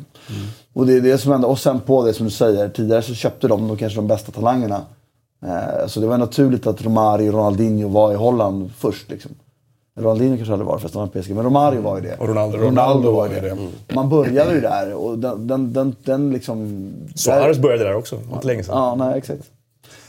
Och 0.74 0.88
det 0.88 0.94
är 0.94 1.02
det 1.02 1.18
som 1.18 1.32
hände. 1.32 1.48
Och 1.48 1.60
sen 1.60 1.80
på 1.80 2.06
det 2.06 2.14
som 2.14 2.26
du 2.26 2.32
säger, 2.32 2.70
tidigare 2.70 3.02
så 3.02 3.14
köpte 3.14 3.48
de, 3.48 3.68
de 3.68 3.78
kanske 3.78 3.98
de 3.98 4.08
bästa 4.08 4.32
talangerna. 4.32 4.82
Eh, 5.46 5.88
så 5.88 6.00
det 6.00 6.08
var 6.08 6.18
naturligt 6.18 6.68
att 6.68 6.82
Romario 6.86 7.28
och 7.30 7.34
Ronaldinho 7.34 7.90
var 7.90 8.12
i 8.12 8.16
Holland 8.16 8.72
först. 8.78 9.10
Liksom. 9.10 9.32
Ronaldinho 10.00 10.36
kanske 10.38 10.54
aldrig 10.54 10.68
var 10.68 10.78
förresten, 10.78 11.10
PSG, 11.10 11.36
men 11.36 11.44
Romario 11.44 11.82
var 11.82 11.96
ju 11.98 12.02
det. 12.04 12.16
Och 12.20 12.28
Ronaldo- 12.28 12.58
Ronaldo 12.58 13.12
var 13.12 13.28
ju 13.28 13.34
Ronaldo 13.40 13.56
det. 13.56 13.72
ju 13.90 13.96
Man 13.96 14.10
började 14.10 14.54
ju 14.54 14.62
där 14.62 14.94
och 14.94 15.20
den, 15.20 15.48
den, 15.48 15.74
den, 15.74 15.96
den 16.06 16.30
liksom... 16.32 16.90
Suarez 17.16 17.58
började 17.58 17.84
där 17.84 17.96
också, 17.96 18.20
inte 18.34 18.48
länge 18.48 18.64
sedan. 18.64 18.76
Ja, 18.78 18.96
nej 18.96 19.18
exakt. 19.18 19.44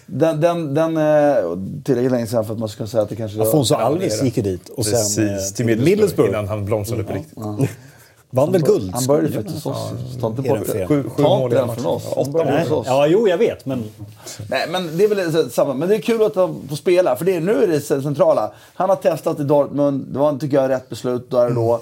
Den, 0.06 0.40
den, 0.40 0.74
den 0.74 0.96
eh, 0.96 1.34
tillräckligt 1.84 2.12
länge 2.12 2.26
sedan 2.26 2.44
för 2.44 2.52
att 2.52 2.58
man 2.58 2.68
ska 2.68 2.86
säga 2.86 3.02
att 3.02 3.08
det 3.08 3.16
kanske... 3.16 3.42
Afonso 3.42 3.74
Ja, 3.74 3.80
Alves 3.80 4.22
gick 4.22 4.36
ju 4.36 4.42
dit 4.42 4.68
och 4.68 4.84
sen 4.86 4.92
Precis, 4.94 5.52
eh, 5.52 5.56
till 5.56 5.66
Middlesbrough, 5.66 6.30
innan 6.30 6.48
han 6.48 6.64
blomstrade 6.64 7.04
på 7.04 7.12
riktigt. 7.12 7.38
vann 8.30 8.52
väl 8.52 8.62
guld. 8.62 8.90
Han 8.94 9.06
började 9.06 9.32
faktiskt 9.32 9.64
hos 9.64 9.66
oss. 9.76 9.92
Ta 10.20 10.26
inte 10.26 10.42
bort. 10.42 10.66
Sju- 10.88 11.10
sju 11.16 11.22
mål 11.22 11.50
den 11.50 11.74
från 11.74 11.86
oss. 11.86 12.02
Ja, 12.16 12.22
Han 12.22 12.32
började 12.32 12.60
hos 12.60 12.70
oss. 12.70 12.86
Ja, 12.86 13.06
jo, 13.06 13.28
jag 13.28 13.38
vet, 13.38 13.66
men... 13.66 13.84
Nej, 14.50 14.66
men 14.70 14.98
det 14.98 15.04
är 15.04 15.08
väl 15.08 15.32
så- 15.32 15.48
samma. 15.50 15.74
Men 15.74 15.88
det 15.88 15.94
är 15.96 16.00
kul 16.00 16.22
att 16.22 16.36
han 16.36 16.62
får 16.68 16.76
spela, 16.76 17.16
för 17.16 17.24
det 17.24 17.36
är, 17.36 17.40
nu 17.40 17.62
är 17.62 17.66
det 17.66 17.80
centrala. 17.80 18.52
Han 18.74 18.88
har 18.88 18.96
testat 18.96 19.40
i 19.40 19.44
Dortmund, 19.44 20.06
det 20.08 20.18
var 20.18 20.38
tycker 20.38 20.56
jag 20.56 20.70
rätt 20.70 20.88
beslut 20.88 21.30
där 21.30 21.46
och 21.46 21.54
då. 21.54 21.80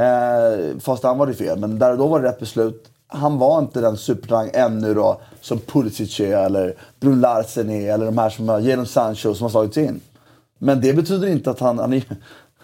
Eh, 0.00 0.78
fast 0.80 1.02
han 1.02 1.18
var 1.18 1.26
det 1.26 1.34
fel, 1.34 1.58
men 1.58 1.78
där 1.78 1.92
och 1.92 1.98
då 1.98 2.06
var 2.06 2.20
det 2.20 2.28
rätt 2.28 2.40
beslut. 2.40 2.84
Han 3.06 3.38
var 3.38 3.58
inte 3.58 3.80
den 3.80 3.96
supertalang 3.96 4.50
ännu 4.52 4.94
då, 4.94 5.20
som 5.40 5.58
Pulisic 5.58 6.20
är, 6.20 6.36
eller 6.46 6.74
Brun 7.00 7.20
Larsen 7.20 7.70
är, 7.70 7.94
eller 7.94 8.06
de 8.06 8.18
här 8.18 8.30
som 8.30 8.48
har, 8.48 8.60
Jadon 8.60 8.86
Sancho 8.86 9.34
som 9.34 9.42
har 9.44 9.50
slagits 9.50 9.76
in. 9.76 10.00
Men 10.58 10.80
det 10.80 10.92
betyder 10.92 11.28
inte 11.28 11.50
att 11.50 11.60
han... 11.60 11.78
Han 11.78 11.92
är, 11.92 12.02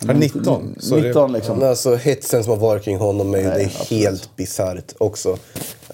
Han 0.07 0.11
är 0.11 0.14
19, 0.21 0.75
så 0.80 0.97
det- 0.97 1.02
19 1.02 1.33
liksom. 1.33 1.62
Alltså 1.62 1.95
hetsen 1.95 2.45
som 2.45 2.50
har 2.52 2.61
varit 2.61 2.83
kring 2.85 2.97
honom 2.99 3.35
är, 3.35 3.42
Nej, 3.42 3.45
det 3.54 3.62
är 3.62 3.66
absolut. 3.66 4.02
helt 4.04 4.37
bisarrt 4.37 4.92
också. 4.99 5.37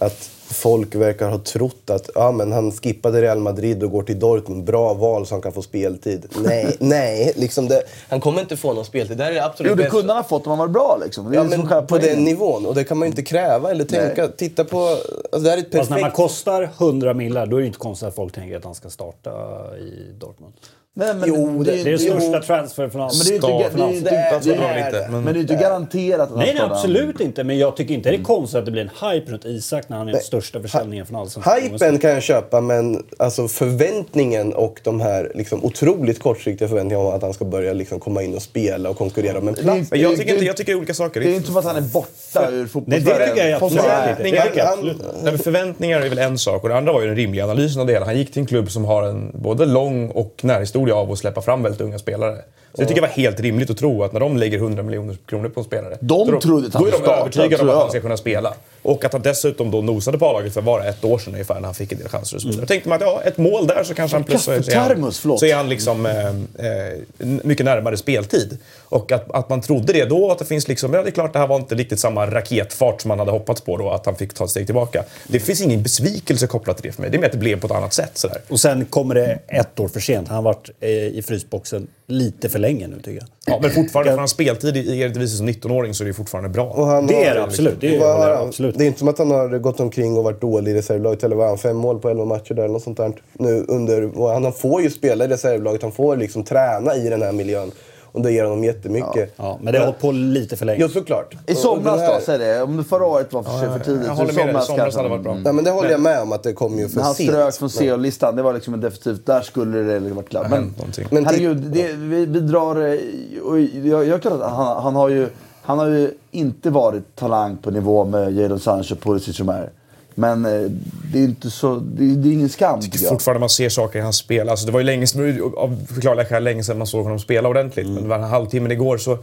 Att 0.00 0.30
folk 0.50 0.94
verkar 0.94 1.28
ha 1.28 1.38
trott 1.38 1.90
att 1.90 2.10
ja, 2.14 2.32
men 2.32 2.52
han 2.52 2.72
skippade 2.72 3.22
Real 3.22 3.38
Madrid 3.40 3.82
och 3.82 3.90
går 3.90 4.02
till 4.02 4.18
Dortmund. 4.18 4.64
Bra 4.64 4.94
val 4.94 5.26
så 5.26 5.34
han 5.34 5.42
kan 5.42 5.52
få 5.52 5.62
speltid. 5.62 6.26
Nej, 6.44 6.76
nej. 6.80 7.32
Liksom 7.36 7.68
det, 7.68 7.82
han 8.08 8.20
kommer 8.20 8.40
inte 8.40 8.56
få 8.56 8.72
någon 8.72 8.84
speltid. 8.84 9.16
Det 9.18 9.24
här 9.24 9.32
är 9.32 9.42
absolut 9.42 9.70
Jo, 9.70 9.76
det 9.76 9.90
kunde 9.90 10.12
han 10.12 10.22
ha 10.22 10.28
fått 10.28 10.46
om 10.46 10.50
han 10.50 10.58
var 10.58 10.68
bra 10.68 10.98
liksom. 11.04 11.34
Ja, 11.34 11.44
men 11.44 11.62
på 11.62 11.74
den 11.74 11.86
poängen. 11.86 12.24
nivån. 12.24 12.66
Och 12.66 12.74
det 12.74 12.84
kan 12.84 12.98
man 12.98 13.06
ju 13.06 13.10
inte 13.10 13.22
kräva 13.22 13.70
eller 13.70 13.84
tänka. 13.84 14.28
Titta 14.28 14.64
på... 14.64 14.78
Alltså 14.78 15.38
det 15.40 15.50
här 15.50 15.56
är 15.56 15.62
ett 15.62 15.74
Fast 15.76 15.90
när 15.90 15.96
man 15.96 16.02
perfekt... 16.02 16.16
kostar 16.16 16.62
100 16.78 17.14
millar, 17.14 17.46
då 17.46 17.56
är 17.56 17.60
det 17.60 17.66
inte 17.66 17.78
konstigt 17.78 18.08
att 18.08 18.14
folk 18.14 18.34
tänker 18.34 18.56
att 18.56 18.64
han 18.64 18.74
ska 18.74 18.90
starta 18.90 19.30
i 19.76 20.12
Dortmund. 20.18 20.52
Nej, 20.98 21.14
men 21.14 21.28
Jo, 21.28 21.62
Det 21.62 21.80
är 21.80 21.84
den 21.84 21.98
största 21.98 22.40
transfer 22.40 22.88
från 22.88 23.00
Men 23.00 23.10
det 23.10 23.30
är 23.30 23.34
inte, 23.34 23.46
Start, 23.46 23.72
det 23.76 23.82
är 23.82 23.88
inte, 23.88 24.10
det 24.10 24.10
det 24.10 24.54
är, 24.56 24.74
det 24.74 24.80
inte, 24.86 24.90
det. 25.00 25.08
men- 25.10 25.24
men 25.24 25.34
det 25.34 25.38
är 25.38 25.40
inte 25.40 25.54
garanterat 25.54 26.30
att 26.30 26.36
Nej, 26.36 26.54
nej, 26.54 26.62
absolut 26.70 27.20
inte. 27.20 27.44
Men 27.44 27.58
jag 27.58 27.76
tycker 27.76 27.94
inte 27.94 28.10
det 28.10 28.16
är 28.16 28.22
konstigt 28.22 28.58
att 28.58 28.64
det 28.64 28.70
blir 28.70 28.82
en 28.82 29.10
hype 29.10 29.32
runt 29.32 29.44
Isak 29.44 29.88
när 29.88 29.96
han 29.96 30.08
är 30.08 30.12
den 30.12 30.20
största 30.20 30.60
försäljningen 30.60 31.06
från 31.06 31.16
Allsvenskan. 31.20 31.62
Hypen 31.62 31.98
kan 31.98 32.10
jag 32.10 32.22
köpa, 32.22 32.60
men 32.60 33.02
alltså 33.18 33.48
förväntningen 33.48 34.52
och 34.52 34.80
de 34.84 35.00
här 35.00 35.32
liksom 35.34 35.64
otroligt 35.64 36.18
kortsiktiga 36.22 36.68
förväntningarna 36.68 37.08
om 37.08 37.14
att 37.14 37.22
han 37.22 37.34
ska 37.34 37.44
börja 37.44 37.72
liksom 37.72 38.00
komma 38.00 38.22
in 38.22 38.34
och 38.34 38.42
spela 38.42 38.90
och 38.90 38.96
konkurrera 38.98 39.38
om 39.38 39.48
en 39.48 39.54
plats. 39.54 39.90
Men 39.90 40.00
jag 40.00 40.16
tycker, 40.16 40.32
inte, 40.32 40.44
jag 40.44 40.56
tycker 40.56 40.72
det 40.72 40.76
är 40.76 40.78
olika 40.78 40.94
saker. 40.94 41.20
Det 41.20 41.30
är 41.30 41.34
inte 41.34 41.46
som 41.46 41.56
att 41.56 41.64
han 41.64 41.76
är 41.76 41.80
borta 41.80 42.50
ur 42.50 42.56
Nej, 42.58 42.66
fotbollsvärlden. 42.68 43.18
det 43.20 43.26
tycker 43.34 43.48
jag 43.48 43.62
absolut 43.62 43.84
Nej. 43.86 44.10
inte. 44.10 44.22
Det 44.22 44.42
tycker 44.42 44.58
jag 44.58 44.72
absolut. 44.72 44.96
Nej, 45.22 45.32
men 45.32 45.38
förväntningar 45.38 46.00
är 46.00 46.08
väl 46.08 46.18
en 46.18 46.38
sak 46.38 46.62
och 46.62 46.68
det 46.68 46.76
andra 46.76 46.92
var 46.92 47.00
ju 47.00 47.06
den 47.06 47.16
rimliga 47.16 47.44
analysen 47.44 47.80
av 47.80 47.86
det 47.86 47.92
hela. 47.92 48.06
Han 48.06 48.16
gick 48.18 48.32
till 48.32 48.40
en 48.40 48.46
klubb 48.46 48.70
som 48.70 48.84
har 48.84 49.02
en 49.02 49.30
både 49.34 49.66
lång 49.66 50.08
och 50.10 50.40
närhistoria 50.42 50.85
av 50.92 51.12
att 51.12 51.18
släppa 51.18 51.42
fram 51.42 51.62
väldigt 51.62 51.80
unga 51.80 51.98
spelare. 51.98 52.42
Så 52.76 52.82
jag 52.82 52.88
tycker 52.88 53.00
det 53.00 53.06
var 53.06 53.14
helt 53.14 53.40
rimligt 53.40 53.70
att 53.70 53.76
tro 53.76 54.02
att 54.02 54.12
när 54.12 54.20
de 54.20 54.36
lägger 54.36 54.58
100 54.58 54.82
miljoner 54.82 55.16
kronor 55.26 55.48
på 55.48 55.60
en 55.60 55.66
spelare, 55.66 55.96
De 56.00 56.30
då, 56.30 56.40
trodde 56.40 56.66
att 56.66 56.74
han 56.74 56.82
då 56.82 56.88
är 56.88 56.92
de 56.92 56.98
starta, 56.98 57.20
övertygade 57.20 57.62
om 57.62 57.68
att 57.68 57.74
jag. 57.74 57.80
han 57.80 57.90
ska 57.90 58.00
kunna 58.00 58.16
spela. 58.16 58.54
Och 58.82 59.04
att 59.04 59.12
han 59.12 59.22
dessutom 59.22 59.70
då 59.70 59.82
nosade 59.82 60.18
på 60.18 60.26
A-laget 60.26 60.54
för 60.54 60.60
bara 60.62 60.84
ett 60.84 61.04
år 61.04 61.18
sedan 61.18 61.32
ungefär 61.32 61.54
när 61.54 61.62
han 61.62 61.74
fick 61.74 61.92
en 61.92 61.98
del 61.98 62.08
chanser 62.08 62.36
och 62.36 62.42
så 62.42 62.48
vidare. 62.48 62.62
Jag 62.62 62.68
tänkte 62.68 62.88
man 62.88 62.96
att 62.96 63.02
ja, 63.02 63.22
ett 63.24 63.38
mål 63.38 63.66
där 63.66 63.84
så 63.84 63.94
kanske 63.94 64.16
han 64.16 64.24
plötsligt 64.24 64.64
så 64.64 65.38
så 65.38 65.46
är 65.46 65.54
han 65.54 65.68
liksom 65.68 66.06
eh, 66.06 66.26
eh, 66.28 66.98
mycket 67.42 67.64
närmare 67.66 67.96
speltid. 67.96 68.58
Och 68.88 69.12
att, 69.12 69.30
att 69.30 69.48
man 69.48 69.60
trodde 69.60 69.92
det 69.92 70.04
då, 70.04 70.30
att 70.30 70.38
det 70.38 70.44
finns 70.44 70.68
liksom, 70.68 70.94
ja 70.94 71.02
det 71.02 71.08
är 71.08 71.10
klart 71.10 71.32
det 71.32 71.38
här 71.38 71.46
var 71.46 71.56
inte 71.56 71.74
riktigt 71.74 72.00
samma 72.00 72.26
raketfart 72.26 73.00
som 73.00 73.08
man 73.08 73.18
hade 73.18 73.30
hoppats 73.30 73.60
på 73.60 73.76
då, 73.76 73.90
att 73.90 74.06
han 74.06 74.16
fick 74.16 74.34
ta 74.34 74.44
ett 74.44 74.50
steg 74.50 74.66
tillbaka. 74.66 75.04
Det 75.26 75.40
finns 75.40 75.60
ingen 75.60 75.82
besvikelse 75.82 76.46
kopplat 76.46 76.76
till 76.76 76.86
det 76.86 76.92
för 76.92 77.02
mig. 77.02 77.10
Det 77.10 77.16
är 77.16 77.18
mer 77.18 77.26
att 77.26 77.32
det 77.32 77.38
blev 77.38 77.60
på 77.60 77.66
ett 77.66 77.72
annat 77.72 77.92
sätt 77.92 78.18
sådär. 78.18 78.38
Och 78.48 78.60
sen 78.60 78.84
kommer 78.84 79.14
det 79.14 79.38
ett 79.48 79.80
år 79.80 79.88
för 79.88 80.00
sent. 80.00 80.28
Han 80.28 80.36
har 80.36 80.42
varit 80.42 80.70
eh, 80.80 80.90
i 80.90 81.22
frysboxen 81.26 81.86
lite 82.06 82.48
för 82.48 82.58
länge 82.58 82.86
nu 82.86 82.96
tycker 82.96 83.12
jag. 83.20 83.28
Ja, 83.46 83.58
men 83.62 83.70
fortfarande, 83.70 84.12
för 84.12 84.18
hans 84.18 84.30
speltid 84.30 84.76
i 84.76 85.00
Eredivisie 85.00 85.36
som 85.36 85.48
19-åring 85.48 85.94
så 85.94 86.04
är 86.04 86.08
det 86.08 86.14
fortfarande 86.14 86.50
bra. 86.50 86.64
Och 86.64 86.86
han 86.86 87.06
Det 87.06 87.24
är 87.24 87.34
det 87.34 87.42
absolut. 87.42 87.80
Det 87.80 87.94
jag 87.94 88.18
han- 88.18 88.48
absolut. 88.48 88.78
Det 88.78 88.84
är 88.84 88.86
inte 88.86 88.98
som 88.98 89.08
att 89.08 89.18
han 89.18 89.30
har 89.30 89.58
gått 89.58 89.80
omkring 89.80 90.16
och 90.16 90.24
varit 90.24 90.40
dålig 90.40 90.72
i 90.72 90.74
reservlaget. 90.74 91.24
Eller 91.24 91.36
vad 91.36 91.48
han, 91.48 91.58
fem 91.58 91.76
mål 91.76 91.98
på 91.98 92.08
elva 92.10 92.24
matcher 92.24 92.54
där 92.54 92.62
eller 92.62 92.72
något 92.72 92.82
sånt 92.82 92.96
där. 92.96 93.12
Nu 93.32 93.64
under, 93.68 94.18
och 94.18 94.28
han 94.30 94.52
får 94.52 94.82
ju 94.82 94.90
spela 94.90 95.24
i 95.24 95.28
reservlaget. 95.28 95.82
Han 95.82 95.92
får 95.92 96.16
liksom 96.16 96.44
träna 96.44 96.96
i 96.96 97.08
den 97.08 97.22
här 97.22 97.32
miljön. 97.32 97.70
Och 98.16 98.22
det 98.22 98.32
ger 98.32 98.44
honom 98.44 98.64
jättemycket. 98.64 99.32
Ja, 99.36 99.58
men 99.62 99.72
det 99.72 99.78
har 99.78 99.86
hållit 99.86 100.00
på 100.00 100.12
lite 100.12 100.56
för 100.56 100.66
länge. 100.66 100.80
Ja, 100.80 100.88
såklart. 100.88 101.34
I 101.46 101.52
Och- 101.52 101.56
somras 101.58 101.92
och 101.92 101.98
det 101.98 102.04
här- 102.06 102.14
då, 102.14 102.20
säg 102.24 102.38
det. 102.38 102.62
Om 102.62 102.84
förra 102.84 103.06
året 103.06 103.32
var 103.32 103.42
för, 103.42 103.50
för 103.50 103.78
tidigt. 103.78 104.06
jag 104.06 104.16
så 104.16 104.22
i 104.22 104.26
håller 104.26 104.34
med 104.34 104.44
somras 104.44 104.66
Somras 104.66 104.96
hade 104.96 105.08
varit 105.08 105.22
bra. 105.22 105.34
Nej, 105.34 105.52
men 105.52 105.64
det 105.64 105.70
håller 105.70 105.90
jag 105.90 106.00
med 106.00 106.20
om 106.22 106.32
att 106.32 106.42
det 106.42 106.52
kom 106.52 106.78
ju 106.78 106.88
för 106.88 106.96
När 106.96 107.02
han 107.04 107.14
sent. 107.14 107.30
strök 107.30 107.54
från 107.54 107.70
CO-listan, 107.70 108.36
det 108.36 108.42
var 108.42 108.52
liksom 108.52 108.80
definitivt, 108.80 109.26
där 109.26 109.40
skulle 109.40 109.78
det 109.78 110.00
liksom 110.00 110.16
varit 110.16 110.28
klart. 110.28 110.50
Men. 110.50 110.74
Men 111.10 111.26
herregud, 111.26 111.56
det, 111.56 111.92
vi, 111.92 112.26
vi 112.26 112.40
drar... 112.40 112.76
eh, 112.92 113.42
Och 113.42 113.60
jag, 113.60 114.06
jag 114.06 114.22
kan, 114.22 114.40
han, 114.40 114.82
han, 114.82 114.94
har 114.96 115.08
ju, 115.08 115.28
han 115.62 115.78
har 115.78 115.86
ju 115.86 116.10
inte 116.30 116.70
varit 116.70 117.16
talang 117.16 117.56
på 117.56 117.70
nivå 117.70 118.04
med 118.04 118.32
Jadon 118.36 118.60
Sancho 118.60 118.94
och 118.94 119.00
Pulisic 119.00 119.36
som 119.36 119.48
är. 119.48 119.70
Men 120.18 120.44
eh, 120.44 120.70
det 121.12 121.18
är 121.18 121.24
inte 121.24 121.50
så... 121.50 121.74
Det, 121.76 122.04
är- 122.04 122.16
det 122.16 122.28
är 122.28 122.32
ingen 122.32 122.48
skam 122.48 122.80
tycker 122.80 122.98
jag. 122.98 123.08
Fortfarande 123.08 123.40
man 123.40 123.48
ser 123.48 123.68
saker 123.68 123.98
i 123.98 124.02
hans 124.02 124.16
spel. 124.16 124.48
Alltså 124.48 124.66
det 124.66 124.72
var 124.72 124.80
ju 124.80 124.86
länge, 124.86 125.06
sedan- 125.06 125.52
av 125.56 125.86
förklarliga 125.94 126.26
skäl 126.26 126.44
länge 126.44 126.64
sedan 126.64 126.78
man 126.78 126.86
såg 126.86 127.02
honom 127.04 127.18
spela 127.18 127.48
ordentligt. 127.48 127.86
Men 127.88 128.08
den 128.08 128.20
här 128.22 128.28
halvtimmen 128.28 128.72
igår 128.72 128.98
så... 128.98 129.18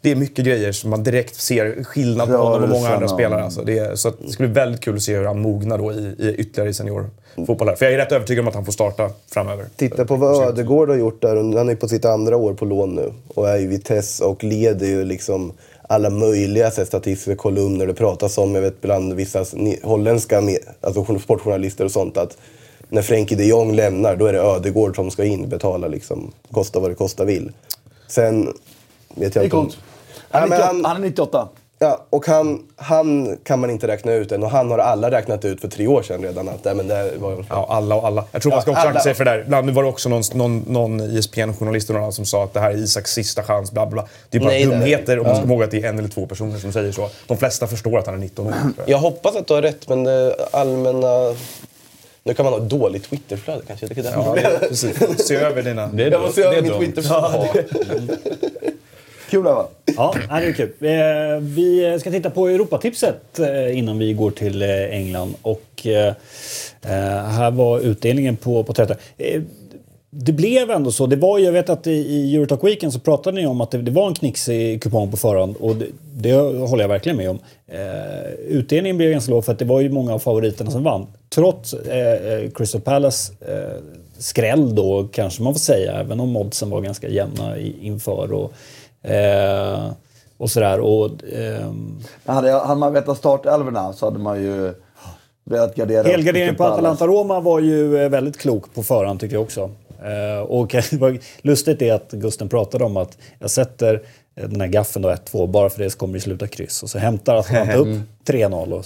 det 0.00 0.10
är 0.10 0.16
mycket 0.16 0.44
grejer 0.44 0.72
som 0.72 0.90
man 0.90 1.02
direkt 1.02 1.34
ser 1.40 1.84
skillnad 1.84 2.28
på 2.28 2.36
honom 2.36 2.62
och 2.62 2.68
många 2.68 2.88
andra 2.88 3.08
spelare. 3.08 3.44
Alltså 3.44 3.62
det, 3.62 3.78
är, 3.78 3.94
så 3.94 4.08
att 4.08 4.14
det 4.22 4.28
ska 4.32 4.42
bli 4.44 4.52
väldigt 4.52 4.80
kul 4.80 4.96
att 4.96 5.02
se 5.02 5.16
hur 5.16 5.24
han 5.24 5.40
mognar 5.40 5.78
då 5.78 5.92
i, 5.92 5.96
i 6.18 6.34
ytterligare 6.38 6.70
i 6.70 6.74
seniorfotboll. 6.74 7.68
här. 7.68 7.76
För 7.76 7.84
jag 7.84 7.94
är 7.94 7.98
rätt 7.98 8.12
övertygad 8.12 8.42
om 8.42 8.48
att 8.48 8.54
han 8.54 8.64
får 8.64 8.72
starta 8.72 9.10
framöver. 9.32 9.64
Titta 9.76 10.04
på 10.04 10.16
vad 10.16 10.48
Ödegård 10.48 10.88
har 10.88 10.96
gjort 10.96 11.22
där. 11.22 11.56
Han 11.56 11.68
är 11.68 11.74
på 11.74 11.88
sitt 11.88 12.04
andra 12.04 12.36
år 12.36 12.54
på 12.54 12.64
lån 12.64 12.94
nu 12.94 13.12
och 13.28 13.48
är 13.48 13.58
i 13.58 13.66
Vitesse 13.66 14.24
och 14.24 14.44
leder 14.44 14.86
ju 14.86 15.04
liksom 15.04 15.52
alla 15.88 16.10
möjliga 16.10 16.70
så 16.70 16.80
här, 16.80 16.86
statistiska 16.86 17.36
kolumner. 17.36 17.86
Det 17.86 17.94
pratas 17.94 18.38
om, 18.38 18.54
jag 18.54 18.62
vet 18.62 18.80
bland 18.80 19.12
vissa 19.12 19.44
holländska 19.82 20.42
alltså 20.80 21.18
sportjournalister 21.18 21.84
och 21.84 21.90
sånt 21.90 22.16
att 22.16 22.36
när 22.88 23.02
Frenkie 23.02 23.38
de 23.38 23.44
Jong 23.44 23.74
lämnar 23.74 24.16
då 24.16 24.26
är 24.26 24.32
det 24.32 24.40
Ödegård 24.40 24.96
som 24.96 25.10
ska 25.10 25.24
in 25.24 25.48
betala 25.48 25.88
liksom, 25.88 26.32
kosta 26.50 26.80
vad 26.80 26.90
det 26.90 26.94
kosta 26.94 27.24
vill. 27.24 27.52
Sen 28.08 28.52
vet 29.14 29.34
jag 29.34 29.44
inte 29.44 29.56
om... 29.56 29.70
Han 30.30 30.52
är, 30.52 30.58
Ja, 30.60 30.72
men 30.72 31.02
98, 31.02 31.48
han- 31.80 31.88
han 31.88 31.88
är 31.88 31.92
98. 31.92 31.98
Ja, 32.00 32.06
och 32.10 32.26
han, 32.26 32.62
han 32.76 33.36
kan 33.44 33.60
man 33.60 33.70
inte 33.70 33.86
räkna 33.86 34.12
ut 34.12 34.32
än. 34.32 34.42
Och 34.42 34.50
han 34.50 34.70
har 34.70 34.78
alla 34.78 35.10
räknat 35.10 35.44
ut 35.44 35.60
för 35.60 35.68
tre 35.68 35.86
år 35.86 36.02
sedan 36.02 36.22
redan. 36.22 36.48
Att, 36.48 36.64
nej, 36.64 36.74
men 36.74 36.88
det 36.88 37.12
var, 37.18 37.44
Ja, 37.50 37.66
alla 37.70 37.94
och 37.94 38.06
alla. 38.06 38.24
Jag 38.32 38.42
tror 38.42 38.52
man 38.52 38.62
ska 38.62 38.70
Ja, 38.70 38.76
också 38.76 38.88
akta 38.88 39.00
sig 39.00 39.14
för 39.14 39.24
det 39.24 39.30
där. 39.30 39.40
Ibland 39.40 39.70
var 39.70 39.82
det 39.82 39.88
också 39.88 40.08
någon, 40.08 40.22
någon, 40.34 40.58
någon 40.68 41.00
ISPN-journalist 41.00 41.90
eller 41.90 42.00
någon 42.00 42.12
som 42.12 42.24
sa 42.24 42.44
att 42.44 42.54
det 42.54 42.60
här 42.60 42.70
är 42.70 42.74
Isaks 42.76 43.12
sista 43.12 43.42
chans, 43.42 43.72
bla 43.72 43.86
bla. 43.86 44.06
Det 44.30 44.38
är 44.38 44.40
bara 44.40 44.48
Nej, 44.50 44.64
det 44.64 44.70
dumheter 44.70 45.18
och 45.18 45.26
man 45.26 45.34
ska 45.34 45.42
komma 45.42 45.54
ihåg 45.54 45.62
att 45.62 45.70
det 45.70 45.82
är 45.84 45.88
en 45.88 45.98
eller 45.98 46.08
två 46.08 46.26
personer 46.26 46.58
som 46.58 46.72
säger 46.72 46.92
så. 46.92 47.08
De 47.26 47.36
flesta 47.36 47.66
förstår 47.66 47.98
att 47.98 48.06
han 48.06 48.14
är 48.14 48.18
19 48.18 48.46
år. 48.46 48.50
tror 48.52 48.72
jag. 48.76 48.88
Jag 48.88 48.98
hoppas 48.98 49.36
att 49.36 49.46
du 49.46 49.54
har 49.54 49.62
rätt, 49.62 49.88
men 49.88 50.04
det 50.04 50.36
allmänna... 50.50 51.34
Nu 52.24 52.34
kan 52.34 52.44
man 52.44 52.52
ha 52.52 52.60
dåligt 52.60 53.04
Twitterflöde 53.10 53.62
kanske. 53.66 53.86
Det 53.86 53.98
är 54.06 54.12
Ja, 54.12 54.34
det. 54.60 54.68
precis. 54.68 55.26
Se 55.26 55.34
över 55.36 55.62
dina... 55.62 55.86
Det 55.86 56.04
är 56.04 56.10
Jag 56.10 56.20
måste 56.20 56.40
göra 56.40 56.54
är 56.54 56.62
mitt. 56.62 56.72
Twitterflöde. 56.78 57.64
Kul 59.30 59.44
det 59.44 59.50
va? 59.52 59.68
Ja, 59.96 60.14
det 60.28 60.34
är 60.46 60.52
kul. 60.52 60.72
Eh, 60.80 61.40
vi 61.40 61.96
ska 62.00 62.10
titta 62.10 62.30
på 62.30 62.48
Europatipset 62.48 63.38
eh, 63.38 63.78
innan 63.78 63.98
vi 63.98 64.12
går 64.12 64.30
till 64.30 64.62
eh, 64.62 64.68
England. 64.70 65.34
Och 65.42 65.86
här 66.82 67.50
var 67.50 67.80
utdelningen 67.80 68.36
på, 68.36 68.62
på 68.64 68.72
30. 68.72 68.94
Det 70.10 70.32
blev 70.32 70.70
ändå 70.70 70.92
så. 70.92 71.06
Det 71.06 71.16
var, 71.16 71.38
jag 71.38 71.52
vet 71.52 71.68
att 71.68 71.86
i- 71.86 71.90
i 71.90 72.36
Eurotalk 72.36 72.64
Weekend 72.64 72.92
så 72.92 72.98
pratade 73.00 73.40
ni 73.40 73.46
om 73.46 73.60
att 73.60 73.70
det, 73.70 73.78
det 73.78 73.90
var 73.90 74.06
en 74.06 74.14
knixig 74.14 74.82
kupong 74.82 75.10
på 75.10 75.16
förhand. 75.16 75.56
Och 75.56 75.76
det, 75.76 75.86
det 76.14 76.32
håller 76.32 76.84
jag 76.84 76.88
verkligen 76.88 77.16
med 77.16 77.30
om. 77.30 77.38
Eh, 77.68 78.30
utdelningen 78.48 78.96
blev 78.96 79.10
ganska 79.10 79.30
låg 79.30 79.44
för 79.44 79.52
att 79.52 79.58
det 79.58 79.64
var 79.64 79.80
ju 79.80 79.88
många 79.90 80.14
av 80.14 80.18
favoriterna 80.18 80.70
som 80.70 80.82
vann. 80.82 81.06
Trots 81.34 81.74
eh, 81.74 82.50
Crystal 82.50 82.80
Palace 82.80 83.32
eh, 83.40 83.82
skräll 84.18 84.74
då 84.74 85.08
kanske 85.12 85.42
man 85.42 85.54
får 85.54 85.60
säga. 85.60 85.92
Även 85.92 86.20
om 86.20 86.36
oddsen 86.36 86.70
var 86.70 86.80
ganska 86.80 87.08
jämna 87.08 87.58
i, 87.58 87.74
inför. 87.82 88.32
Och, 88.32 88.52
Eh, 89.02 89.90
och 90.38 90.50
sådär. 90.50 90.80
Och, 90.80 91.10
ehm, 91.32 91.98
Hade, 92.24 92.48
jag- 92.48 92.60
hade 92.60 92.80
man 92.80 92.92
vetat 92.92 93.18
startelvorna 93.18 93.92
så 93.92 94.06
hade 94.06 94.18
man 94.18 94.42
ju 94.42 94.74
velat 95.44 95.74
gardera. 95.74 96.02
helgarderingen 96.08 96.56
på. 96.56 96.64
Atalanta-Roma 96.64 97.40
var 97.40 97.60
ju 97.60 97.98
eh, 98.02 98.08
väldigt 98.08 98.38
klok 98.38 98.74
på 98.74 98.82
förhand 98.82 99.20
tycker 99.20 99.34
jag 99.36 99.42
också. 99.42 99.70
Eh, 100.04 100.40
och 100.42 100.74
lustigt 101.42 101.82
är 101.82 101.94
att 101.94 102.10
Gusten 102.12 102.48
pratade 102.48 102.84
om 102.84 102.96
att 102.96 103.18
jag 103.38 103.50
sätter 103.50 104.02
eh, 104.36 104.48
den 104.48 104.60
här 104.60 104.68
gaffen 104.68 105.02
då 105.02 105.08
1-2 105.10 105.46
bara 105.46 105.70
för 105.70 105.82
det 105.82 105.90
så 105.90 105.98
kommer 105.98 106.14
det 106.14 106.20
sluta 106.20 106.46
kryss. 106.46 106.82
Och 106.82 106.90
så 106.90 106.98
hämtar 106.98 107.36
Atalanta 107.36 107.74
upp 107.76 107.88
3-0. 108.26 108.52
Och, 108.52 108.68
blir 108.68 108.84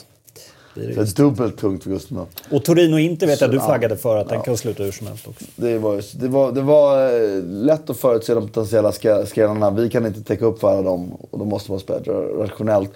det 0.75 1.07
Så 1.07 1.23
dubbelt 1.23 1.57
tungt 1.59 1.83
för 1.83 1.91
Gustav. 1.91 2.27
och 2.51 2.65
Torino 2.65 2.99
inte 2.99 3.27
vet 3.27 3.41
jag 3.41 3.51
du 3.51 3.59
Så, 3.59 3.63
ja. 3.63 3.67
flaggade 3.67 3.97
för 3.97 4.17
att 4.17 4.29
den 4.29 4.41
kan 4.41 4.57
sluta 4.57 4.83
hur 4.83 4.93
som 4.93 5.07
helst 5.07 5.29
också. 5.29 5.45
Det 5.57 5.79
var, 5.79 6.03
det, 6.21 6.29
var, 6.29 6.53
det 6.53 6.61
var 6.61 7.07
eh, 7.07 7.43
lätt 7.45 7.91
att 7.91 7.97
förutse 7.97 8.35
de 8.35 8.47
potentiella 8.49 8.93
skrällarna. 9.27 9.71
Vi 9.71 9.91
kan 9.91 10.07
inte 10.07 10.23
täcka 10.23 10.45
upp 10.45 10.61
för 10.61 10.71
alla 10.71 10.83
dem 10.83 11.13
och 11.31 11.39
då 11.39 11.45
måste 11.45 11.71
man 11.71 11.81
spela 11.81 12.01
rationellt. 12.39 12.91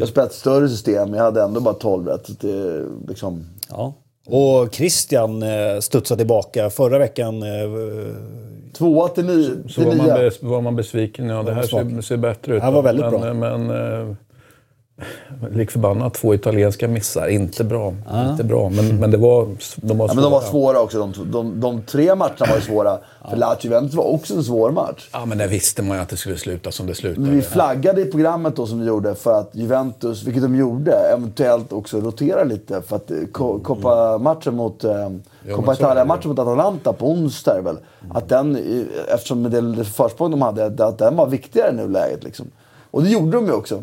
Jag 0.00 0.08
spelade 0.08 0.30
ett 0.30 0.36
större 0.36 0.68
system, 0.68 1.14
jag 1.14 1.22
hade 1.22 1.42
ändå 1.42 1.60
bara 1.60 1.74
12 1.74 2.06
rätt. 2.06 2.26
Så 2.26 2.32
det, 2.40 2.84
liksom, 3.08 3.44
Ja. 3.68 3.94
Och 4.26 4.74
Christian 4.74 5.42
eh, 5.42 5.80
studsade 5.80 6.18
tillbaka 6.18 6.70
förra 6.70 6.98
veckan. 6.98 7.42
Eh, 7.42 7.48
tvåa 8.72 9.08
till 9.08 9.24
nio. 9.24 9.50
Så 9.68 9.80
Till 9.80 9.84
var 9.84 9.94
man, 9.94 10.06
bes, 10.06 10.42
var 10.42 10.60
man 10.60 10.76
besviken. 10.76 11.28
Ja, 11.28 11.42
det 11.42 11.52
här 11.52 11.62
ser, 11.62 12.00
ser 12.00 12.16
bättre 12.16 12.54
ut. 12.54 12.60
Det 12.60 12.64
här 12.64 12.72
var 12.72 12.82
väldigt 12.82 13.12
men, 13.12 13.40
bra. 13.40 13.58
Men, 13.58 14.16
lik 15.50 15.70
förbannat, 15.70 16.14
två 16.14 16.34
italienska 16.34 16.88
missar. 16.88 17.28
Inte 17.28 17.64
bra. 17.64 17.94
Inte 18.30 18.44
bra. 18.44 18.68
Men, 18.68 19.00
men 19.00 19.10
det 19.10 19.16
var, 19.16 19.48
de 19.76 19.98
var 19.98 20.08
Ja, 20.08 20.14
men 20.14 20.22
de 20.22 20.32
var 20.32 20.40
svåra. 20.40 20.50
svåra 20.50 20.80
också. 20.80 20.98
De, 20.98 21.30
de, 21.32 21.60
de 21.60 21.82
tre 21.82 22.14
matcherna 22.14 22.46
var 22.48 22.54
ju 22.56 22.60
svåra. 22.62 22.98
För 23.30 23.36
Lazio-Juventus 23.36 23.94
var 23.94 24.04
också 24.04 24.34
en 24.34 24.44
svår 24.44 24.70
match. 24.70 25.08
Ja, 25.12 25.24
men 25.26 25.38
det 25.38 25.46
visste 25.46 25.82
man 25.82 25.96
ju 25.96 26.02
att 26.02 26.08
det 26.08 26.16
skulle 26.16 26.36
sluta 26.36 26.70
som 26.72 26.86
det 26.86 26.94
slutade. 26.94 27.26
Men 27.26 27.36
vi 27.36 27.42
flaggade 27.42 28.00
i 28.02 28.04
programmet 28.04 28.56
då 28.56 28.66
som 28.66 28.80
vi 28.80 28.86
gjorde 28.86 29.14
för 29.14 29.40
att 29.40 29.50
Juventus, 29.52 30.22
vilket 30.22 30.42
de 30.42 30.56
gjorde, 30.56 30.92
eventuellt 30.92 31.72
också 31.72 32.00
rotera 32.00 32.44
lite. 32.44 32.82
För 32.82 32.96
att 32.96 33.10
eh, 33.10 33.16
Co- 33.32 33.58
Coppa-matchen 33.58 34.54
mot, 34.56 34.84
eh, 34.84 35.10
Coppa 35.56 35.72
Italia-matchen 35.74 36.28
mot 36.28 36.38
Atalanta 36.38 36.92
på 36.92 37.10
onsdag 37.10 37.56
är 37.58 37.62
väl. 37.62 37.76
Att 38.10 38.28
den, 38.28 38.58
eftersom 39.08 39.42
det 39.76 39.84
försprång 39.84 40.30
de 40.30 40.42
hade, 40.42 40.84
att 40.86 40.98
den 40.98 41.16
var 41.16 41.26
viktigare 41.26 41.70
i 41.70 41.74
nuläget 41.74 42.24
liksom. 42.24 42.46
Och 42.90 43.02
det 43.02 43.08
gjorde 43.08 43.30
de 43.30 43.46
ju 43.46 43.52
också. 43.52 43.82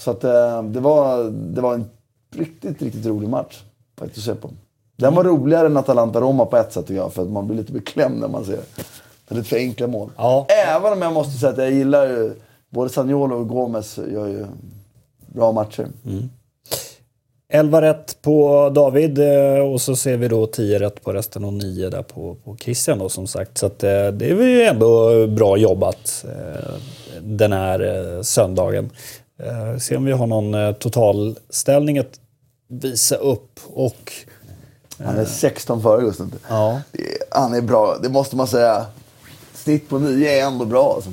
Så 0.00 0.10
att 0.10 0.24
eh, 0.24 0.62
det 0.62 0.80
var, 0.80 1.24
det 1.30 1.60
var 1.60 1.74
en 1.74 1.84
riktigt, 2.36 2.82
riktigt 2.82 3.06
rolig 3.06 3.28
match 3.28 3.62
faktiskt 3.98 4.28
att 4.28 4.34
se 4.34 4.40
på. 4.40 4.50
Den 4.96 5.14
var 5.14 5.24
roligare 5.24 5.66
än 5.66 5.76
Atalanta-Roma 5.76 6.46
på 6.46 6.56
ett 6.56 6.72
sätt 6.72 6.86
tycker 6.86 7.00
jag, 7.00 7.12
för 7.12 7.22
att 7.22 7.30
man 7.30 7.46
blir 7.46 7.56
lite 7.56 7.72
beklämd 7.72 8.20
när 8.20 8.28
man 8.28 8.44
ser 8.44 8.58
det. 9.28 9.34
lite 9.34 9.48
för 9.48 9.56
enkla 9.56 9.86
mål. 9.86 10.10
Ja. 10.16 10.46
Även 10.48 10.92
om 10.92 11.02
jag 11.02 11.12
måste 11.12 11.38
säga 11.38 11.52
att 11.52 11.58
jag 11.58 11.70
gillar 11.72 12.06
ju, 12.06 12.32
både 12.70 12.90
Sagnolo 12.90 13.36
och 13.36 13.48
Gomes 13.48 13.98
gör 14.12 14.26
ju 14.26 14.46
bra 15.26 15.52
matcher. 15.52 15.88
11 17.52 17.82
rätt 17.82 18.22
på 18.22 18.70
David 18.74 19.18
eh, 19.18 19.72
och 19.72 19.80
så 19.80 19.96
ser 19.96 20.16
vi 20.16 20.28
då 20.28 20.46
10 20.46 20.78
rätt 20.78 21.04
på 21.04 21.12
resten 21.12 21.44
och 21.44 21.52
9 21.52 21.90
där 21.90 22.02
på, 22.02 22.36
på 22.44 22.56
Christian 22.56 22.98
då 22.98 23.08
som 23.08 23.26
sagt. 23.26 23.58
Så 23.58 23.66
att, 23.66 23.82
eh, 23.82 24.08
det 24.08 24.30
är 24.30 24.42
ju 24.42 24.62
ändå 24.62 25.26
bra 25.26 25.56
jobbat 25.56 26.24
den 27.22 27.52
här 27.52 28.22
söndagen. 28.22 28.90
Eh, 29.46 29.78
Se 29.78 29.96
om 29.96 30.04
vi 30.04 30.12
har 30.12 30.26
någon 30.26 30.54
eh, 30.54 30.72
totalställning 30.72 31.98
att 31.98 32.20
visa 32.68 33.16
upp 33.16 33.60
och 33.74 34.12
Han 34.98 35.18
är 35.18 35.24
16 35.24 35.82
före 35.82 36.00
Gustav. 36.02 36.34
ja, 36.48 36.80
Det- 36.92 37.00
Han 37.30 37.54
är 37.54 37.60
bra, 37.62 37.96
det 38.02 38.08
måste 38.08 38.36
man 38.36 38.46
säga. 38.46 38.86
Snitt 39.54 39.88
på 39.88 39.98
9 39.98 40.28
är 40.40 40.46
ändå 40.46 40.64
bra 40.64 40.92
alltså. 40.94 41.12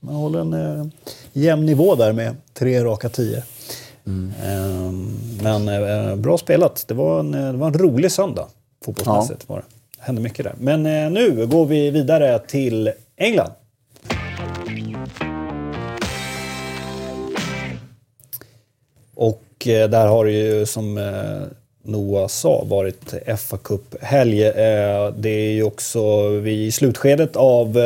man 0.00 0.14
håller 0.14 0.40
en 0.40 0.52
eh, 0.52 0.86
jämn 1.32 1.66
nivå 1.66 1.94
där 1.94 2.12
med 2.12 2.36
tre 2.54 2.84
raka 2.84 3.08
10. 3.08 3.36
Eh, 3.36 3.42
men 5.42 5.68
eh, 5.68 6.16
bra 6.16 6.38
spelat. 6.38 6.84
Det 6.88 6.94
var 6.94 7.20
en, 7.20 7.34
eh, 7.34 7.52
det 7.52 7.58
var 7.58 7.66
en 7.66 7.78
rolig 7.78 8.12
söndag 8.12 8.46
fotbollsmässigt. 8.84 9.48
Var 9.48 9.56
det. 9.56 9.62
det 9.96 10.02
hände 10.02 10.20
mycket 10.20 10.44
där. 10.44 10.54
Men 10.58 10.86
eh, 10.86 11.10
nu 11.10 11.46
går 11.46 11.66
vi 11.66 11.90
vidare 11.90 12.38
till 12.38 12.92
England. 13.16 13.50
Och 19.16 19.66
eh, 19.66 19.90
där 19.90 20.06
har 20.06 20.24
det 20.24 20.32
ju 20.32 20.66
som 20.66 20.98
eh, 20.98 21.42
Noah 21.82 22.28
sa 22.28 22.64
varit 22.64 23.14
fa 23.38 23.56
Cup-helg. 23.56 24.46
Eh, 24.46 25.10
det 25.16 25.30
är 25.30 25.52
ju 25.52 25.62
också 25.62 26.28
vi 26.28 26.64
i 26.64 26.72
slutskedet 26.72 27.36
av 27.36 27.78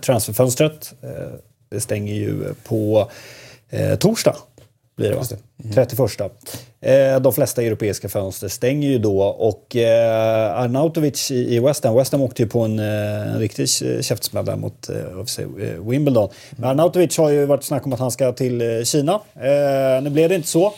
transferfönstret. 0.00 0.94
Det 1.70 1.80
stänger 1.80 2.14
ju 2.14 2.54
på 2.64 3.10
torsdag. 3.98 4.36
Blir 4.96 5.10
det, 5.10 5.16
va? 5.16 5.24
31. 5.74 6.20
Eh, 6.80 7.20
de 7.20 7.32
flesta 7.32 7.62
europeiska 7.62 8.08
fönster 8.08 8.48
stänger 8.48 8.88
ju 8.88 8.98
då 8.98 9.22
och 9.22 9.76
eh, 9.76 10.58
Arnautovic 10.60 11.30
i, 11.30 11.56
i 11.56 11.60
West 11.60 11.84
Ham, 11.84 11.94
West 11.96 12.12
Ham 12.12 12.22
åkte 12.22 12.42
ju 12.42 12.48
på 12.48 12.60
en, 12.60 12.78
eh, 12.78 13.32
en 13.32 13.38
riktig 13.38 13.68
k- 13.80 14.02
käftsmäll 14.02 14.44
där 14.44 14.56
mot 14.56 14.88
eh, 14.88 14.96
eh, 14.96 15.88
Wimbledon. 15.88 16.28
Men 16.50 16.70
Arnautovic 16.70 17.18
har 17.18 17.30
ju 17.30 17.46
varit 17.46 17.64
snack 17.64 17.86
om 17.86 17.92
att 17.92 17.98
han 18.00 18.10
ska 18.10 18.32
till 18.32 18.60
eh, 18.60 18.84
Kina. 18.84 19.12
Eh, 19.34 20.02
nu 20.02 20.10
blev 20.10 20.28
det 20.28 20.34
inte 20.34 20.48
så. 20.48 20.72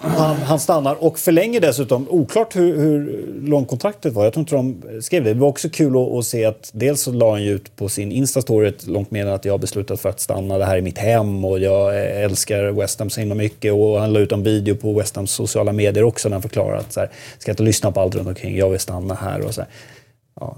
Han, 0.00 0.36
han 0.36 0.60
stannar 0.60 1.04
och 1.04 1.18
förlänger 1.18 1.60
dessutom. 1.60 2.06
Oklart 2.10 2.56
hur, 2.56 2.78
hur 2.78 3.26
långt 3.42 3.68
kontraktet 3.68 4.12
var. 4.14 4.24
Jag 4.24 4.32
tror 4.32 4.40
inte 4.40 4.54
de 4.54 5.02
skrev 5.02 5.24
det. 5.24 5.34
Det 5.34 5.40
var 5.40 5.48
också 5.48 5.68
kul 5.68 5.96
att, 5.96 6.12
att 6.12 6.24
se 6.24 6.44
att 6.44 6.70
dels 6.72 7.02
så 7.02 7.12
la 7.12 7.30
han 7.30 7.42
ju 7.42 7.50
ut 7.50 7.76
på 7.76 7.88
sin 7.88 8.12
Insta-story 8.12 8.68
ett 8.68 8.86
långt 8.86 9.10
meddelande 9.10 9.34
att 9.34 9.44
jag 9.44 9.52
har 9.52 9.58
beslutat 9.58 10.00
för 10.00 10.08
att 10.08 10.20
stanna. 10.20 10.58
Det 10.58 10.64
här 10.64 10.76
är 10.76 10.80
mitt 10.80 10.98
hem 10.98 11.44
och 11.44 11.58
jag 11.58 11.96
eh, 11.96 12.24
älskar 12.24 12.64
West 12.64 12.98
Ham 12.98 13.10
så 13.10 13.20
himla 13.20 13.34
mycket. 13.34 13.72
Och 13.72 14.00
han 14.00 14.12
la 14.12 14.20
ut 14.20 14.32
en 14.32 14.42
video 14.42 14.76
på 14.76 14.92
West 14.92 15.16
Hams 15.16 15.30
sociala 15.30 15.72
medier 15.72 16.04
också 16.04 16.28
när 16.28 16.34
han 16.34 16.42
förklarar 16.42 16.76
att 16.76 16.92
så 16.92 17.00
här, 17.00 17.10
ska 17.38 17.50
jag 17.50 17.52
inte 17.52 17.62
lyssna 17.62 17.92
på 17.92 18.00
allt 18.00 18.14
runt 18.14 18.28
omkring. 18.28 18.56
Jag 18.56 18.70
vill 18.70 18.80
stanna 18.80 19.14
här 19.14 19.40
och 19.40 19.54
så 19.54 19.60
här. 19.60 19.70
Ja, 20.40 20.56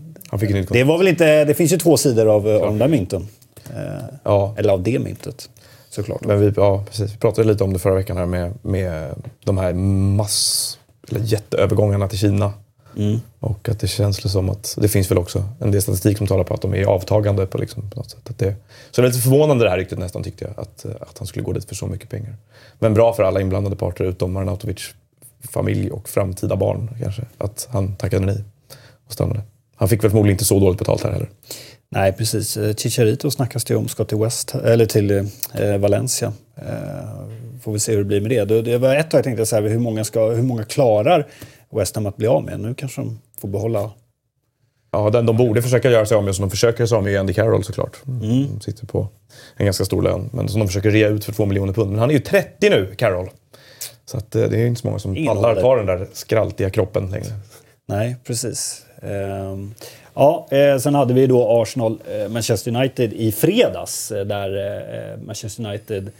det 0.70 0.84
var 0.84 0.98
väl 0.98 1.08
inte... 1.08 1.44
Det 1.44 1.54
finns 1.54 1.72
ju 1.72 1.78
två 1.78 1.96
sidor 1.96 2.26
av, 2.26 2.48
av 2.48 2.60
de 2.60 2.78
där 2.78 2.88
mynten. 2.88 3.28
Eh, 3.76 4.04
Ja. 4.24 4.54
Eller 4.58 4.72
av 4.72 4.82
det 4.82 4.98
myntet. 4.98 5.48
Såklart. 5.90 6.24
Men 6.24 6.40
vi, 6.40 6.52
ja, 6.56 6.84
precis. 6.88 7.12
vi 7.12 7.16
pratade 7.16 7.48
lite 7.48 7.64
om 7.64 7.72
det 7.72 7.78
förra 7.78 7.94
veckan 7.94 8.16
här 8.16 8.26
med, 8.26 8.52
med 8.62 9.14
de 9.44 9.58
här 9.58 9.72
mass, 9.72 10.78
eller 11.08 11.20
jätteövergångarna 11.20 12.08
till 12.08 12.18
Kina. 12.18 12.52
Och 13.40 13.68
att 13.68 13.80
det 13.80 13.88
känns 13.88 14.32
som 14.32 14.50
att, 14.50 14.76
det 14.80 14.88
finns 14.88 15.10
väl 15.10 15.18
också 15.18 15.44
en 15.60 15.70
del 15.70 15.82
statistik 15.82 16.18
som 16.18 16.26
talar 16.26 16.44
på 16.44 16.54
att 16.54 16.62
de 16.62 16.74
är 16.74 16.84
avtagande 16.84 17.46
på, 17.46 17.58
liksom, 17.58 17.90
på 17.90 17.96
något 17.96 18.10
sätt. 18.10 18.30
Att 18.30 18.38
det, 18.38 18.54
så 18.90 19.00
det 19.00 19.06
är 19.06 19.10
lite 19.10 19.22
förvånande 19.22 19.64
det 19.64 19.70
här 19.70 19.78
ryktet 19.78 19.98
nästan 19.98 20.22
tyckte 20.22 20.44
jag, 20.44 20.60
att, 20.64 20.86
att 21.00 21.18
han 21.18 21.26
skulle 21.26 21.44
gå 21.44 21.52
dit 21.52 21.64
för 21.64 21.74
så 21.74 21.86
mycket 21.86 22.10
pengar. 22.10 22.36
Men 22.78 22.94
bra 22.94 23.12
för 23.12 23.22
alla 23.22 23.40
inblandade 23.40 23.76
parter 23.76 24.04
utom 24.04 24.36
Arnautovic 24.36 24.94
familj 25.42 25.90
och 25.90 26.08
framtida 26.08 26.56
barn 26.56 26.90
kanske, 27.02 27.22
att 27.38 27.68
han 27.70 27.96
tackade 27.96 28.26
nej 28.26 28.44
och 29.06 29.12
stannade. 29.12 29.42
Han 29.76 29.88
fick 29.88 30.04
väl 30.04 30.10
förmodligen 30.10 30.34
inte 30.34 30.44
så 30.44 30.60
dåligt 30.60 30.78
betalt 30.78 31.02
här 31.02 31.12
heller. 31.12 31.28
Nej, 31.92 32.12
precis. 32.12 32.56
Eh, 32.56 32.74
Chicharito 32.74 33.30
snackas 33.30 33.64
det 33.64 33.76
om 33.76 33.88
ska 33.88 34.04
till, 34.04 34.18
West, 34.18 34.54
eller 34.54 34.86
till 34.86 35.10
eh, 35.54 35.78
Valencia. 35.78 36.32
Eh, 36.56 37.28
får 37.62 37.72
vi 37.72 37.78
se 37.78 37.92
hur 37.92 37.98
det 37.98 38.04
blir 38.04 38.20
med 38.20 38.30
det. 38.30 38.44
Det, 38.44 38.62
det 38.62 38.78
var 38.78 38.94
ett 38.94 39.10
tag 39.10 39.18
jag 39.18 39.24
tänkte 39.24 39.46
så 39.46 39.56
här, 39.56 39.62
hur 39.62 39.78
många, 39.78 40.04
ska, 40.04 40.28
hur 40.28 40.42
många 40.42 40.64
klarar 40.64 41.26
West 41.70 41.94
Ham 41.94 42.06
att 42.06 42.16
bli 42.16 42.26
av 42.26 42.44
med? 42.44 42.60
Nu 42.60 42.74
kanske 42.74 43.00
de 43.00 43.20
får 43.40 43.48
behålla... 43.48 43.90
Ja, 44.92 45.10
den 45.10 45.26
de 45.26 45.36
borde 45.36 45.62
försöka 45.62 45.90
göra 45.90 46.06
sig 46.06 46.16
av 46.16 46.24
med, 46.24 46.34
som 46.34 46.42
de 46.42 46.50
försöker 46.50 46.78
göra 46.80 46.88
sig 46.88 46.96
av 46.96 47.04
med, 47.04 47.14
är 47.14 47.18
Andy 47.18 47.32
Carroll 47.32 47.64
såklart. 47.64 47.96
Mm. 48.06 48.46
De 48.54 48.60
sitter 48.60 48.86
på 48.86 49.08
en 49.56 49.64
ganska 49.64 49.84
stor 49.84 50.02
lön, 50.02 50.30
men 50.32 50.48
som 50.48 50.58
de 50.60 50.66
försöker 50.66 50.90
rea 50.90 51.08
ut 51.08 51.24
för 51.24 51.32
två 51.32 51.46
miljoner 51.46 51.72
pund. 51.72 51.90
Men 51.90 51.98
han 51.98 52.10
är 52.10 52.14
ju 52.14 52.20
30 52.20 52.70
nu, 52.70 52.94
Carroll. 52.96 53.30
Så 54.04 54.16
att, 54.16 54.36
eh, 54.36 54.42
det 54.42 54.60
är 54.60 54.66
inte 54.66 54.80
så 54.80 54.86
många 54.86 54.98
som 54.98 55.26
pallar 55.26 55.60
ta 55.60 55.76
den 55.76 55.86
där 55.86 56.08
skraltiga 56.12 56.70
kroppen 56.70 57.10
längre. 57.10 57.32
Nej, 57.88 58.16
precis. 58.24 58.84
Ehm, 59.02 59.74
ja, 60.20 60.46
eh, 60.50 60.78
sen 60.78 60.94
hade 60.94 61.14
vi 61.14 61.26
då 61.26 61.62
Arsenal-Manchester 61.62 62.76
United 62.76 63.12
i 63.12 63.32
fredags 63.32 64.12
eh, 64.12 64.24
där 64.24 64.56
eh, 64.56 65.26
Manchester 65.26 65.64
United 65.66 66.10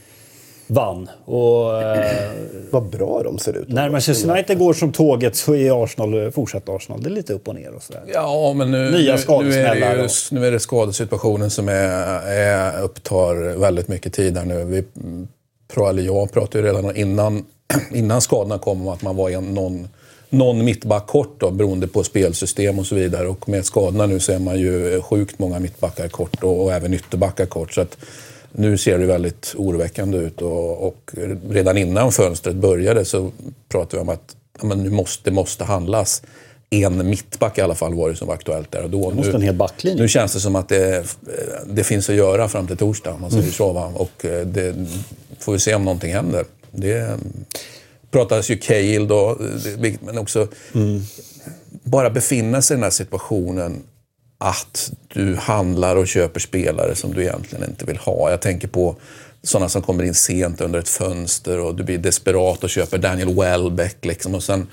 vann. 0.67 1.09
Och 1.25 1.83
eh, 1.83 2.31
Vad 2.71 2.83
bra 2.83 3.23
de 3.23 3.39
ser 3.39 3.57
ut. 3.57 3.69
när 3.69 3.91
Manchester 3.91 4.31
United 4.31 4.59
går 4.59 4.73
som 4.73 4.93
tåget 4.93 5.37
så 5.37 5.55
är 5.55 5.85
Arsenal 5.85 6.25
eh, 6.25 6.31
fortsatt 6.31 6.69
Arsenal. 6.69 7.03
Det 7.03 7.09
är 7.09 7.11
lite 7.11 7.33
upp 7.33 7.49
och 7.49 7.55
ner 7.55 7.75
och 7.75 7.83
sådär. 7.83 8.03
Ja, 8.15 8.53
men 8.57 8.71
nu, 8.71 8.91
Nya 8.91 9.17
nu, 9.29 9.45
nu, 9.45 9.53
är 9.55 9.75
det 9.75 10.03
ju, 10.03 10.09
nu 10.31 10.47
är 10.47 10.51
det 10.51 10.61
skadesituationen 10.61 11.51
som 11.51 11.69
är, 11.69 11.73
är, 12.27 12.83
upptar 12.83 13.59
väldigt 13.59 13.89
mycket 13.89 14.13
tid 14.13 14.37
här 14.37 14.45
nu. 14.45 14.65
Vi, 14.65 14.85
eller 15.89 16.03
jag 16.03 16.33
pratade 16.33 16.59
ju 16.59 16.65
redan 16.65 16.97
innan, 16.97 17.45
innan 17.93 18.21
skadorna 18.21 18.59
kom 18.59 18.81
om 18.81 18.89
att 18.89 19.03
man 19.03 19.17
var 19.17 19.31
en, 19.31 19.55
någon, 19.55 19.89
någon 20.31 20.65
mittback 20.65 21.07
kort 21.07 21.35
då, 21.41 21.51
beroende 21.51 21.87
på 21.87 22.05
spelsystem 22.05 22.79
och 22.79 22.87
så 22.87 22.95
vidare. 22.95 23.29
Och 23.29 23.49
med 23.49 23.65
skadorna 23.65 24.07
nu 24.07 24.21
så 24.21 24.33
är 24.33 24.39
man 24.39 24.59
ju 24.59 25.03
sjukt 25.03 25.39
många 25.39 25.59
mittbackar 25.59 26.09
kort 26.09 26.43
och, 26.43 26.63
och 26.63 26.73
även 26.73 26.95
ytterbackar 26.95 27.47
kort. 27.47 27.73
Så 27.73 27.81
att 27.81 27.97
nu 28.53 28.79
ser 28.79 28.99
det 28.99 29.07
väldigt 29.07 29.55
oroväckande 29.57 30.19
ut 30.19 30.43
och, 30.43 30.87
och 30.87 31.11
redan 31.51 31.79
innan 31.79 32.13
fönstret 32.13 32.57
började 32.57 33.05
så 33.05 33.31
pratade 33.69 33.97
vi 33.97 34.03
om 34.03 34.09
att 34.09 34.37
ja, 34.61 34.67
men 34.67 34.83
nu 34.83 34.91
måste, 34.91 35.31
det 35.31 35.35
måste 35.35 35.65
handlas. 35.65 36.23
En 36.71 37.11
mittback 37.11 37.59
i 37.59 37.61
alla 37.61 37.75
fall 37.75 37.95
var 37.95 38.11
det 38.11 38.17
som 38.17 38.29
var 38.29 38.35
aktuellt 38.35 38.73
där 38.73 38.83
och 38.83 38.91
då. 38.91 39.11
måste 39.11 39.31
Nu, 39.31 39.37
en 39.37 39.43
hel 39.43 39.55
backlinje. 39.55 40.03
nu 40.03 40.09
känns 40.09 40.33
det 40.33 40.41
som 40.41 40.57
att 40.57 40.69
det, 40.69 41.05
det 41.67 41.85
finns 41.85 42.11
att 42.11 42.17
göra 42.17 42.49
fram 42.49 42.67
till 42.67 42.77
torsdag, 42.77 43.17
man 43.21 43.31
säger 43.31 43.51
så. 43.51 43.73
Va? 43.73 43.93
Och 43.95 44.25
eh, 44.25 44.47
det 44.47 44.75
får 45.39 45.53
vi 45.53 45.59
se 45.59 45.75
om 45.75 45.85
någonting 45.85 46.13
händer. 46.13 46.45
Det 46.71 47.19
pratades 48.11 48.51
ju 48.51 48.57
Cale 48.57 49.07
då, 49.07 49.39
men 50.01 50.19
också 50.19 50.49
bara 51.83 52.11
befinna 52.11 52.63
sig 52.63 52.75
i 52.75 52.77
den 52.77 52.83
här 52.83 52.91
situationen 52.91 53.83
att 54.39 54.93
du 55.09 55.35
handlar 55.35 55.97
och 55.97 56.09
köper 56.09 56.41
spelare 56.41 56.95
som 56.95 57.15
du 57.15 57.23
egentligen 57.23 57.65
inte 57.65 57.85
vill 57.85 57.97
ha. 57.97 58.31
Jag 58.31 58.41
tänker 58.41 58.69
på 58.69 58.97
sådana 59.43 59.69
som 59.69 59.83
kommer 59.83 60.05
in 60.05 60.15
sent 60.15 60.61
under 60.61 60.79
ett 60.79 60.89
fönster 60.89 61.59
och 61.61 61.75
du 61.75 61.85
blir 61.85 61.99
desperat 61.99 62.65
och 62.65 62.71
köper 62.71 62.99
Daniel 62.99 63.35
Welbeck. 63.35 64.05
Liksom, 64.05 64.35
och 64.35 64.43
sen, 64.43 64.67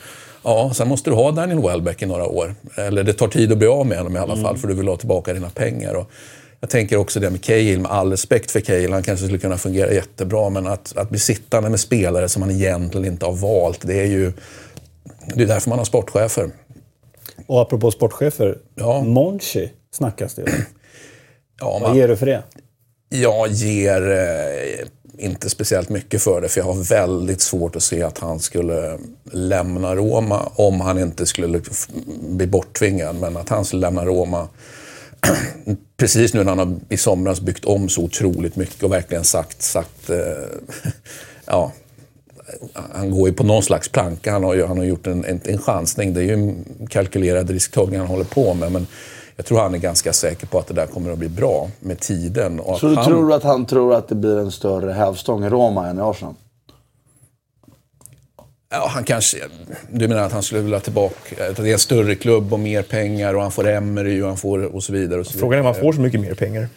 ja, 0.43 0.71
sen 0.75 0.87
måste 0.87 1.09
du 1.09 1.15
ha 1.15 1.31
Daniel 1.31 1.61
Welbeck 1.61 2.01
i 2.01 2.05
några 2.05 2.25
år. 2.25 2.55
Eller 2.75 3.03
det 3.03 3.13
tar 3.13 3.27
tid 3.27 3.51
att 3.51 3.57
bli 3.57 3.67
av 3.67 3.85
med 3.85 3.97
honom 3.97 4.15
i 4.15 4.19
alla 4.19 4.37
fall 4.37 4.57
för 4.57 4.67
du 4.67 4.73
vill 4.73 4.87
ha 4.87 4.97
tillbaka 4.97 5.33
dina 5.33 5.49
pengar. 5.49 5.93
Och 5.93 6.11
jag 6.59 6.69
tänker 6.69 6.97
också 6.97 7.19
det 7.19 7.29
med 7.29 7.43
Cahill, 7.43 7.79
med 7.79 7.91
all 7.91 8.11
respekt 8.11 8.51
för 8.51 8.59
Cahill, 8.59 8.93
han 8.93 9.03
kanske 9.03 9.25
skulle 9.25 9.39
kunna 9.39 9.57
fungera 9.57 9.93
jättebra 9.93 10.49
men 10.49 10.67
att, 10.67 10.97
att 10.97 11.09
bli 11.09 11.19
sittande 11.19 11.69
med 11.69 11.79
spelare 11.79 12.29
som 12.29 12.39
man 12.39 12.51
egentligen 12.51 13.13
inte 13.13 13.25
har 13.25 13.33
valt, 13.33 13.79
det 13.81 13.99
är 13.99 14.05
ju 14.05 14.33
det 15.35 15.43
är 15.43 15.47
därför 15.47 15.69
man 15.69 15.79
har 15.79 15.85
sportchefer. 15.85 16.49
Och 17.47 17.61
apropå 17.61 17.91
sportchefer, 17.91 18.57
Ja. 18.75 19.01
Monchi 19.01 19.71
snackas 19.91 20.33
det 20.35 20.43
om. 20.43 20.49
Ja, 21.59 21.79
Vad 21.81 21.95
ger 21.95 22.07
du 22.07 22.17
för 22.17 22.25
det? 22.25 22.43
Jag 23.09 23.47
ger 23.47 24.11
eh, 24.11 25.25
inte 25.25 25.49
speciellt 25.49 25.89
mycket 25.89 26.21
för 26.21 26.41
det, 26.41 26.49
för 26.49 26.59
jag 26.59 26.65
har 26.65 26.83
väldigt 26.89 27.41
svårt 27.41 27.75
att 27.75 27.83
se 27.83 28.03
att 28.03 28.17
han 28.17 28.39
skulle 28.39 28.97
lämna 29.31 29.95
Roma 29.95 30.51
om 30.55 30.81
han 30.81 30.99
inte 30.99 31.25
skulle 31.25 31.61
bli 32.21 32.47
borttvingad. 32.47 33.15
Men 33.15 33.37
att 33.37 33.49
han 33.49 33.65
skulle 33.65 33.81
lämna 33.81 34.05
Roma 34.05 34.47
precis 35.97 36.33
nu 36.33 36.43
när 36.43 36.55
han 36.55 36.59
har 36.59 36.79
i 36.89 36.97
somras 36.97 37.41
byggt 37.41 37.65
om 37.65 37.89
så 37.89 38.03
otroligt 38.03 38.55
mycket 38.55 38.83
och 38.83 38.91
verkligen 38.91 39.23
sagt, 39.23 39.61
sagt 39.61 40.09
eh, 40.09 40.17
ja, 41.45 41.71
han 42.93 43.11
går 43.11 43.29
ju 43.29 43.33
på 43.33 43.43
någon 43.43 43.63
slags 43.63 43.89
planka. 43.89 44.31
Han 44.31 44.43
har, 44.43 44.67
han 44.67 44.77
har 44.77 44.85
gjort 44.85 45.07
en, 45.07 45.25
en, 45.25 45.41
en 45.43 45.57
chansning. 45.57 46.13
Det 46.13 46.21
är 46.21 46.23
ju 46.23 46.33
en 46.33 46.65
kalkylerad 46.89 47.49
risktagning 47.49 47.99
han 47.99 48.07
håller 48.07 48.25
på 48.25 48.53
med. 48.53 48.71
Men 48.71 48.87
jag 49.35 49.45
tror 49.45 49.59
han 49.59 49.73
är 49.73 49.77
ganska 49.77 50.13
säker 50.13 50.47
på 50.47 50.59
att 50.59 50.67
det 50.67 50.73
där 50.73 50.87
kommer 50.87 51.11
att 51.11 51.17
bli 51.17 51.29
bra 51.29 51.69
med 51.79 51.99
tiden. 51.99 52.61
Så 52.79 52.87
du 52.87 52.95
han, 52.95 53.05
tror 53.05 53.33
att 53.33 53.43
han 53.43 53.65
tror 53.65 53.95
att 53.95 54.07
det 54.07 54.15
blir 54.15 54.37
en 54.37 54.51
större 54.51 54.91
hävstång 54.91 55.45
i 55.45 55.49
Roma 55.49 55.87
än 55.87 55.97
i 55.97 56.01
Arsenal? 56.01 56.33
Ja, 58.69 58.87
han 58.87 59.03
kanske... 59.03 59.37
Du 59.91 60.07
menar 60.07 60.21
att 60.21 60.31
han 60.31 60.43
skulle 60.43 60.61
vilja 60.61 60.79
tillbaka... 60.79 61.49
Att 61.49 61.55
det 61.55 61.69
är 61.69 61.73
en 61.73 61.79
större 61.79 62.15
klubb 62.15 62.53
och 62.53 62.59
mer 62.59 62.81
pengar 62.81 63.33
och 63.33 63.41
han 63.41 63.51
får 63.51 63.67
Emery 63.67 64.21
och 64.21 64.27
han 64.27 64.37
får 64.37 64.75
och 64.75 64.83
så 64.83 64.93
vidare. 64.93 65.19
Och 65.19 65.25
så 65.25 65.39
Frågan 65.39 65.59
är 65.59 65.61
om 65.61 65.65
vidare. 65.65 65.83
man 65.83 65.93
får 65.93 65.93
så 65.93 66.01
mycket 66.01 66.21
mer 66.21 66.33
pennger. 66.33 66.69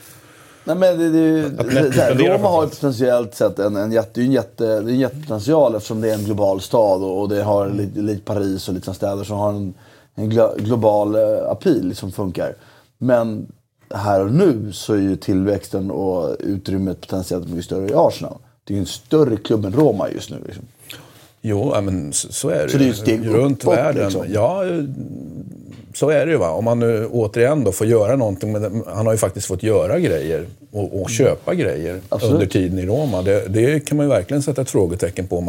Nej, 0.64 0.76
men 0.76 0.98
det, 0.98 1.08
det, 1.08 1.48
det, 1.48 1.92
så 1.92 2.00
här, 2.00 2.14
Roma 2.14 2.48
har 2.48 2.64
ju 2.64 2.70
potentiellt 2.70 3.34
sett 3.34 3.58
en, 3.58 3.76
en, 3.76 3.92
jätte, 3.92 4.10
det 4.14 4.20
är 4.20 4.24
en, 4.24 4.32
jätte, 4.32 4.80
det 4.80 4.92
en 4.92 4.98
jättepotential 4.98 5.74
eftersom 5.74 6.00
det 6.00 6.10
är 6.10 6.14
en 6.14 6.24
global 6.24 6.60
stad 6.60 7.02
och, 7.02 7.20
och 7.20 7.28
det 7.28 7.42
har 7.42 7.68
lite 7.68 8.00
likt 8.00 8.24
Paris 8.24 8.68
och 8.68 8.74
lite 8.74 8.84
sådana 8.84 8.94
städer 8.94 9.24
som 9.24 9.38
har 9.38 9.50
en, 9.50 9.74
en 10.14 10.30
glo, 10.30 10.54
global 10.58 11.16
uh, 11.16 11.50
appeal 11.50 11.94
som 11.94 12.12
funkar. 12.12 12.54
Men 12.98 13.52
här 13.94 14.20
och 14.20 14.32
nu 14.32 14.72
så 14.72 14.94
är 14.94 14.98
ju 14.98 15.16
tillväxten 15.16 15.90
och 15.90 16.36
utrymmet 16.40 17.00
potentiellt 17.00 17.48
mycket 17.48 17.64
större 17.64 17.88
i 17.88 17.94
Arsenal. 17.94 18.38
Det 18.64 18.72
är 18.72 18.76
ju 18.76 18.80
en 18.80 18.86
större 18.86 19.36
klubb 19.36 19.64
än 19.64 19.72
Roma 19.72 20.10
just 20.10 20.30
nu. 20.30 20.36
Liksom. 20.46 20.64
Jo, 21.42 21.80
men 21.80 22.12
så, 22.12 22.32
så 22.32 22.48
är 22.48 22.62
det 22.62 22.68
Så 22.68 22.78
det 22.78 22.84
är 22.84 22.86
ju 22.86 22.90
ett 22.92 22.98
steg 22.98 23.26
Runt 23.28 23.62
uppåt, 23.64 23.76
världen. 23.78 24.04
liksom. 24.04 24.26
Ja, 24.28 24.64
så 25.94 26.10
är 26.10 26.26
det 26.26 26.32
ju. 26.32 26.38
Va? 26.38 26.50
Om 26.50 26.64
man 26.64 26.78
nu 26.78 27.06
återigen 27.06 27.64
då 27.64 27.72
får 27.72 27.86
göra 27.86 28.16
någonting. 28.16 28.52
Med 28.52 28.62
det, 28.62 28.70
han 28.86 29.06
har 29.06 29.12
ju 29.12 29.18
faktiskt 29.18 29.46
fått 29.46 29.62
göra 29.62 29.98
grejer 29.98 30.46
och, 30.72 31.02
och 31.02 31.10
köpa 31.10 31.54
grejer 31.54 32.00
Absolut. 32.08 32.34
under 32.34 32.46
tiden 32.46 32.78
i 32.78 32.86
Roma. 32.86 33.22
Det, 33.22 33.48
det 33.48 33.80
kan 33.80 33.96
man 33.96 34.06
ju 34.06 34.10
verkligen 34.10 34.42
sätta 34.42 34.62
ett 34.62 34.70
frågetecken 34.70 35.26
på 35.26 35.38
om 35.38 35.46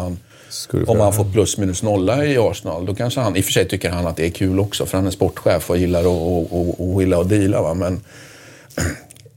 få 0.85 0.91
om 0.91 0.97
göra. 0.97 1.11
får 1.11 1.25
plus 1.33 1.57
minus 1.57 1.83
nolla 1.83 2.25
i 2.25 2.37
Arsenal. 2.37 2.85
Då 2.85 2.95
kanske 2.95 3.19
han, 3.19 3.35
i 3.35 3.41
och 3.41 3.45
för 3.45 3.51
sig 3.51 3.67
tycker 3.67 3.89
han 3.89 4.07
att 4.07 4.17
det 4.17 4.25
är 4.25 4.29
kul 4.29 4.59
också, 4.59 4.85
för 4.85 4.97
han 4.97 5.07
är 5.07 5.11
sportchef 5.11 5.69
och 5.69 5.77
gillar 5.77 5.99
att 5.99 6.05
och, 6.05 6.53
och, 6.53 6.93
och, 6.93 7.01
gillar 7.01 7.21
att 7.21 7.29
deala. 7.29 7.61
Va? 7.61 7.73
Men 7.73 8.01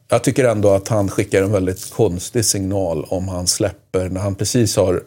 jag 0.08 0.24
tycker 0.24 0.44
ändå 0.44 0.70
att 0.70 0.88
han 0.88 1.08
skickar 1.08 1.42
en 1.42 1.52
väldigt 1.52 1.90
konstig 1.90 2.44
signal 2.44 3.04
om 3.08 3.28
han 3.28 3.46
släpper, 3.46 4.08
när 4.08 4.20
han 4.20 4.34
precis 4.34 4.76
har 4.76 5.02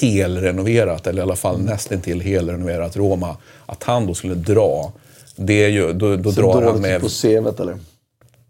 helrenoverat, 0.00 1.06
eller 1.06 1.18
i 1.18 1.22
alla 1.22 1.36
fall 1.36 1.60
nästan 1.60 2.00
till 2.00 2.20
helrenoverat 2.20 2.96
Roma, 2.96 3.36
att 3.66 3.82
han 3.82 4.06
då 4.06 4.14
skulle 4.14 4.34
dra. 4.34 4.92
Det 5.36 5.64
är 5.64 5.68
ju, 5.68 5.92
då, 5.92 6.16
då 6.16 6.32
Så 6.32 6.40
drar 6.40 6.62
han 6.62 6.80
med... 6.80 7.00
på 7.00 7.08
CVt 7.08 7.60
eller? 7.60 7.78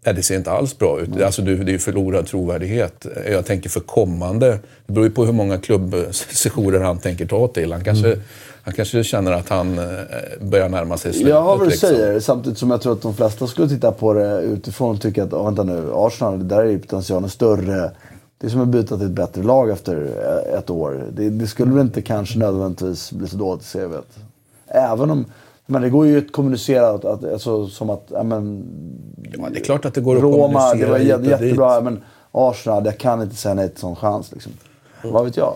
Nej, 0.05 0.15
det 0.15 0.23
ser 0.23 0.35
inte 0.35 0.51
alls 0.51 0.77
bra 0.77 0.99
ut. 0.99 1.21
Alltså, 1.21 1.41
du, 1.41 1.55
det 1.57 1.71
är 1.71 1.73
ju 1.73 1.79
förlorad 1.79 2.27
trovärdighet. 2.27 3.05
Jag 3.29 3.45
tänker 3.45 3.69
för 3.69 3.79
kommande... 3.79 4.59
Det 4.85 4.93
beror 4.93 5.05
ju 5.05 5.11
på 5.11 5.25
hur 5.25 5.33
många 5.33 5.57
klubbsessioner 5.57 6.79
han 6.79 6.97
tänker 6.97 7.25
ta 7.25 7.47
till. 7.47 7.71
Han 7.71 7.83
kanske, 7.83 8.17
han 8.63 8.73
kanske 8.73 9.03
känner 9.03 9.31
att 9.31 9.49
han 9.49 9.79
eh, 9.79 9.85
börjar 10.41 10.69
närma 10.69 10.97
sig 10.97 11.13
slutet. 11.13 11.29
Jag 11.29 11.41
har 11.41 11.57
vad 11.57 11.67
du 11.67 11.69
liksom. 11.69 11.89
säger, 11.89 12.19
samtidigt 12.19 12.57
som 12.59 12.71
jag 12.71 12.81
tror 12.81 12.93
att 12.93 13.01
de 13.01 13.15
flesta 13.15 13.47
skulle 13.47 13.69
titta 13.69 13.91
på 13.91 14.13
det 14.13 14.41
utifrån 14.41 14.95
och 14.95 15.01
tycka 15.01 15.23
att, 15.23 15.33
oh, 15.33 15.45
vänta 15.45 15.63
nu, 15.63 15.89
Arsenal, 15.93 16.47
där 16.47 16.59
är 16.59 16.69
ju 16.69 16.79
potentialen 16.79 17.29
större. 17.29 17.91
Det 18.41 18.47
är 18.47 18.51
som 18.51 18.61
att 18.61 18.67
byta 18.67 18.97
till 18.97 19.05
ett 19.05 19.11
bättre 19.11 19.43
lag 19.43 19.69
efter 19.69 19.95
eh, 20.51 20.57
ett 20.59 20.69
år. 20.69 21.05
Det, 21.13 21.29
det 21.29 21.47
skulle 21.47 21.71
väl 21.73 21.81
inte 21.81 22.01
kanske 22.01 22.39
nödvändigtvis 22.39 23.11
bli 23.11 23.27
så 23.27 23.37
dåligt 23.37 23.63
i 23.63 23.65
CVt. 23.77 24.17
Även 24.67 25.11
om, 25.11 25.25
men 25.65 25.81
det 25.81 25.89
går 25.89 26.07
ju 26.07 26.17
att 26.17 26.31
kommunicera 26.31 26.89
att, 26.89 27.05
att, 27.05 27.23
alltså, 27.33 27.67
som 27.67 27.89
att, 27.89 28.11
men, 28.25 28.63
Ja, 29.37 29.49
det 29.51 29.59
är 29.59 29.63
klart 29.63 29.85
att 29.85 29.93
det 29.93 30.01
går 30.01 30.15
att 30.15 30.21
Roma, 30.21 30.73
det 30.73 30.83
kommunicera 30.83 30.91
var 30.91 30.97
hit 30.99 31.07
jä- 31.07 31.15
och 31.15 31.21
dit. 31.21 31.29
jättebra, 31.31 31.81
men 31.81 32.03
Arsenal, 32.31 32.85
jag 32.85 32.97
kan 32.97 33.21
inte 33.21 33.35
säga 33.35 33.53
nej 33.53 33.69
till 33.69 33.79
sån 33.79 33.95
chans 33.95 34.31
liksom. 34.31 34.51
Vad 35.03 35.25
vet 35.25 35.37
jag? 35.37 35.55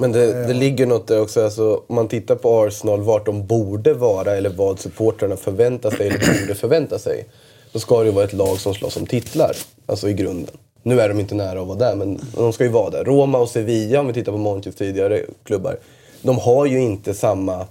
Men 0.00 0.12
det, 0.12 0.46
det 0.46 0.54
ligger 0.54 0.86
något 0.86 1.06
där 1.06 1.20
också. 1.20 1.44
Alltså, 1.44 1.80
om 1.86 1.94
man 1.94 2.08
tittar 2.08 2.34
på 2.34 2.60
Arsenal, 2.62 3.00
vart 3.00 3.26
de 3.26 3.46
borde 3.46 3.94
vara 3.94 4.36
eller 4.36 4.50
vad 4.50 4.78
supportrarna 4.78 5.36
förväntar 5.36 5.90
sig 5.90 6.06
eller 6.08 6.40
borde 6.42 6.54
förvänta 6.54 6.98
sig. 6.98 7.28
Då 7.72 7.78
ska 7.78 7.98
det 7.98 8.04
ju 8.06 8.10
vara 8.12 8.24
ett 8.24 8.32
lag 8.32 8.58
som 8.58 8.74
slåss 8.74 8.96
om 8.96 9.06
titlar. 9.06 9.56
Alltså 9.86 10.08
i 10.08 10.12
grunden. 10.12 10.54
Nu 10.82 11.00
är 11.00 11.08
de 11.08 11.20
inte 11.20 11.34
nära 11.34 11.60
att 11.60 11.66
vara 11.66 11.78
där, 11.78 11.96
men 11.96 12.20
de 12.34 12.52
ska 12.52 12.64
ju 12.64 12.70
vara 12.70 12.90
där. 12.90 13.04
Roma 13.04 13.38
och 13.38 13.48
Sevilla, 13.48 14.00
om 14.00 14.06
vi 14.06 14.12
tittar 14.12 14.32
på 14.32 14.38
Montjes 14.38 14.74
tidigare 14.74 15.22
klubbar. 15.44 15.76
De 16.22 16.38
har 16.38 16.66
ju 16.66 16.80
inte 16.80 17.14
samma 17.14 17.66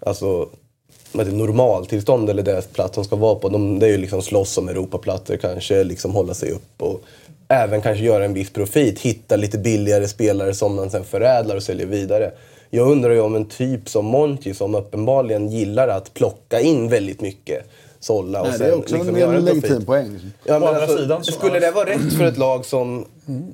alltså, 0.00 0.48
normaltillstånd 1.12 2.30
eller 2.30 2.42
deras 2.42 2.66
plats 2.66 2.94
de 2.94 3.04
ska 3.04 3.16
vara 3.16 3.34
på. 3.34 3.48
De, 3.48 3.78
det 3.78 3.86
är 3.86 3.90
ju 3.90 3.96
liksom 3.96 4.22
slåss 4.22 4.58
om 4.58 4.68
Europaplatser 4.68 5.36
kanske, 5.36 5.84
liksom 5.84 6.14
hålla 6.14 6.34
sig 6.34 6.50
upp 6.50 6.82
och 6.82 7.00
även 7.48 7.82
kanske 7.82 8.04
göra 8.04 8.24
en 8.24 8.34
viss 8.34 8.50
profit. 8.50 9.00
Hitta 9.00 9.36
lite 9.36 9.58
billigare 9.58 10.08
spelare 10.08 10.54
som 10.54 10.76
man 10.76 10.90
sen 10.90 11.04
förädlar 11.04 11.56
och 11.56 11.62
säljer 11.62 11.86
vidare. 11.86 12.32
Jag 12.70 12.88
undrar 12.88 13.10
ju 13.10 13.20
om 13.20 13.34
en 13.34 13.44
typ 13.44 13.88
som 13.88 14.04
Monchi 14.04 14.54
som 14.54 14.74
uppenbarligen 14.74 15.48
gillar 15.48 15.88
att 15.88 16.14
plocka 16.14 16.60
in 16.60 16.88
väldigt 16.88 17.20
mycket 17.20 17.66
sålla 18.06 18.40
och 18.40 18.48
Nej, 18.48 18.58
sen 18.58 18.66
det 18.66 18.72
är 18.72 18.78
också 18.78 18.94
liksom 18.94 19.16
en 19.16 19.44
legitim 19.44 19.84
poäng. 19.84 20.12
Liksom. 20.12 20.32
Ja, 20.44 20.58
men 20.58 20.68
alltså, 20.68 20.96
sidan 20.98 21.24
så- 21.24 21.32
skulle 21.32 21.58
det 21.60 21.70
vara 21.70 21.88
rätt 21.88 22.12
för 22.18 22.24
ett 22.24 22.38
lag 22.38 22.64
som 22.64 23.04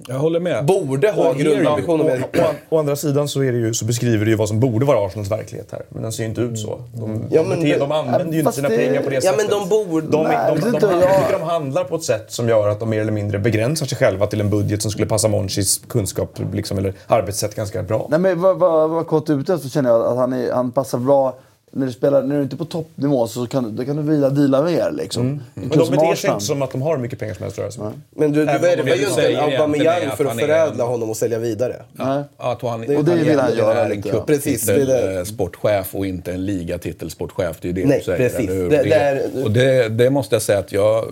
Jag 0.08 0.14
håller 0.18 0.40
med. 0.40 0.64
borde 0.66 1.10
ha 1.10 1.32
grundambitioner 1.32 2.04
med... 2.04 2.22
Å, 2.22 2.26
å, 2.70 2.76
å 2.76 2.78
andra 2.78 2.96
sidan 2.96 3.28
så, 3.28 3.42
är 3.42 3.52
det 3.52 3.58
ju, 3.58 3.74
så 3.74 3.84
beskriver 3.84 4.24
det 4.24 4.30
ju 4.30 4.36
vad 4.36 4.48
som 4.48 4.60
borde 4.60 4.86
vara 4.86 5.06
Arsenals 5.06 5.30
verklighet 5.30 5.68
här. 5.72 5.82
Men 5.88 6.02
den 6.02 6.12
ser 6.12 6.22
ju 6.22 6.28
inte 6.28 6.40
ut 6.40 6.58
så. 6.58 6.80
De, 6.94 7.24
Ja, 7.30 7.42
men 7.48 7.60
de, 7.62 7.76
de 7.78 7.92
använder 7.92 8.32
ju 8.32 8.38
inte 8.38 8.52
sina 8.52 8.68
det- 8.68 8.76
pengar 8.76 9.02
på 9.02 9.08
det 9.10 9.14
Ja, 9.14 9.20
sättet. 9.20 9.36
men 9.50 9.60
de 9.60 9.68
borde... 9.68 10.06
De, 10.06 10.22
Nej, 10.22 10.36
de, 10.54 10.60
de, 10.60 10.70
de, 10.70 10.78
de, 10.80 11.00
tycker 11.00 11.38
de 11.38 11.42
handlar 11.42 11.84
på 11.84 11.96
ett 11.96 12.02
sätt 12.04 12.24
som 12.32 12.48
gör 12.48 12.68
att 12.68 12.80
de 12.80 12.90
mer 12.90 13.00
eller 13.00 13.12
mindre 13.12 13.38
begränsar 13.38 13.86
sig 13.86 13.98
själva 13.98 14.26
till 14.26 14.40
en 14.40 14.50
budget 14.50 14.82
som 14.82 14.90
skulle 14.90 15.06
passa 15.06 15.28
Monchis 15.28 15.80
kunskap 15.88 16.38
liksom, 16.52 16.78
eller 16.78 16.94
arbetssätt 17.06 17.54
ganska 17.54 17.82
bra. 17.82 18.06
Nej, 18.10 18.18
men 18.18 18.40
vad, 18.40 18.58
vad, 18.58 18.90
vad 18.90 19.06
Kott 19.06 19.28
är 19.28 19.34
ute 19.40 19.54
efter 19.54 19.68
känner 19.68 19.90
jag 19.90 20.02
att 20.06 20.16
han, 20.16 20.32
är, 20.32 20.52
han 20.52 20.70
passar 20.72 20.98
bra. 20.98 21.34
När 21.74 21.86
du, 21.86 21.92
spelar, 21.92 22.22
när 22.22 22.36
du 22.36 22.42
inte 22.42 22.54
är 22.54 22.58
på 22.58 22.64
toppnivå 22.64 23.26
så 23.26 23.46
kan, 23.46 23.64
du- 23.64 23.70
då 23.70 23.84
kan 23.84 23.96
du 23.96 24.02
vila 24.02 24.30
deala 24.30 24.62
mer. 24.62 24.90
Liksom. 24.92 25.22
Mm. 25.22 25.40
En 25.54 25.62
Men 25.68 25.78
de 25.78 25.90
beter 25.90 26.14
sig 26.14 26.30
inte 26.30 26.44
som 26.44 26.62
att 26.62 26.70
de 26.72 26.82
har 26.82 26.96
mycket 26.98 27.18
pengar 27.18 27.34
som 27.34 27.42
helst 27.42 27.74
sig 27.74 27.84
med. 27.84 27.92
Men 28.10 28.32
du, 28.32 28.38
du 28.40 28.44
värvar 28.46 28.84
det 28.84 28.96
ju 28.96 29.06
inte 29.08 29.42
Aubameyang 29.42 30.10
för 30.16 30.24
att 30.24 30.38
förädla 30.40 30.84
en- 30.84 30.90
honom 30.90 31.10
och 31.10 31.16
sälja 31.16 31.38
vidare. 31.38 31.76
Nej. 31.92 32.22
Att 32.36 32.62
han, 32.62 32.96
Och 32.96 33.04
det 33.04 33.14
vill 33.14 33.38
han 33.40 33.56
göra 33.56 33.78
är 33.80 33.84
en 33.90 33.96
lite, 33.96 34.08
ja. 34.08 34.24
Precis, 34.26 34.66
det 34.66 34.72
är 34.82 34.86
det. 35.18 35.24
sportchef 35.26 35.94
och 35.94 36.06
inte 36.06 36.32
en 36.32 36.44
ligatitelsportchef. 36.46 37.56
Det 37.60 37.68
är 37.68 37.72
ju 37.72 37.82
det 37.82 37.88
Nej, 37.88 37.98
du 37.98 38.04
säger. 38.04 38.18
precis. 38.30 38.46
Det- 38.46 38.68
Det, 38.68 38.82
det 38.82 38.92
är- 38.94 39.44
och 39.44 39.50
det, 39.50 39.88
det 39.88 40.10
måste 40.10 40.34
jag 40.34 40.42
säga 40.42 40.58
att 40.58 40.72
jag... 40.72 41.04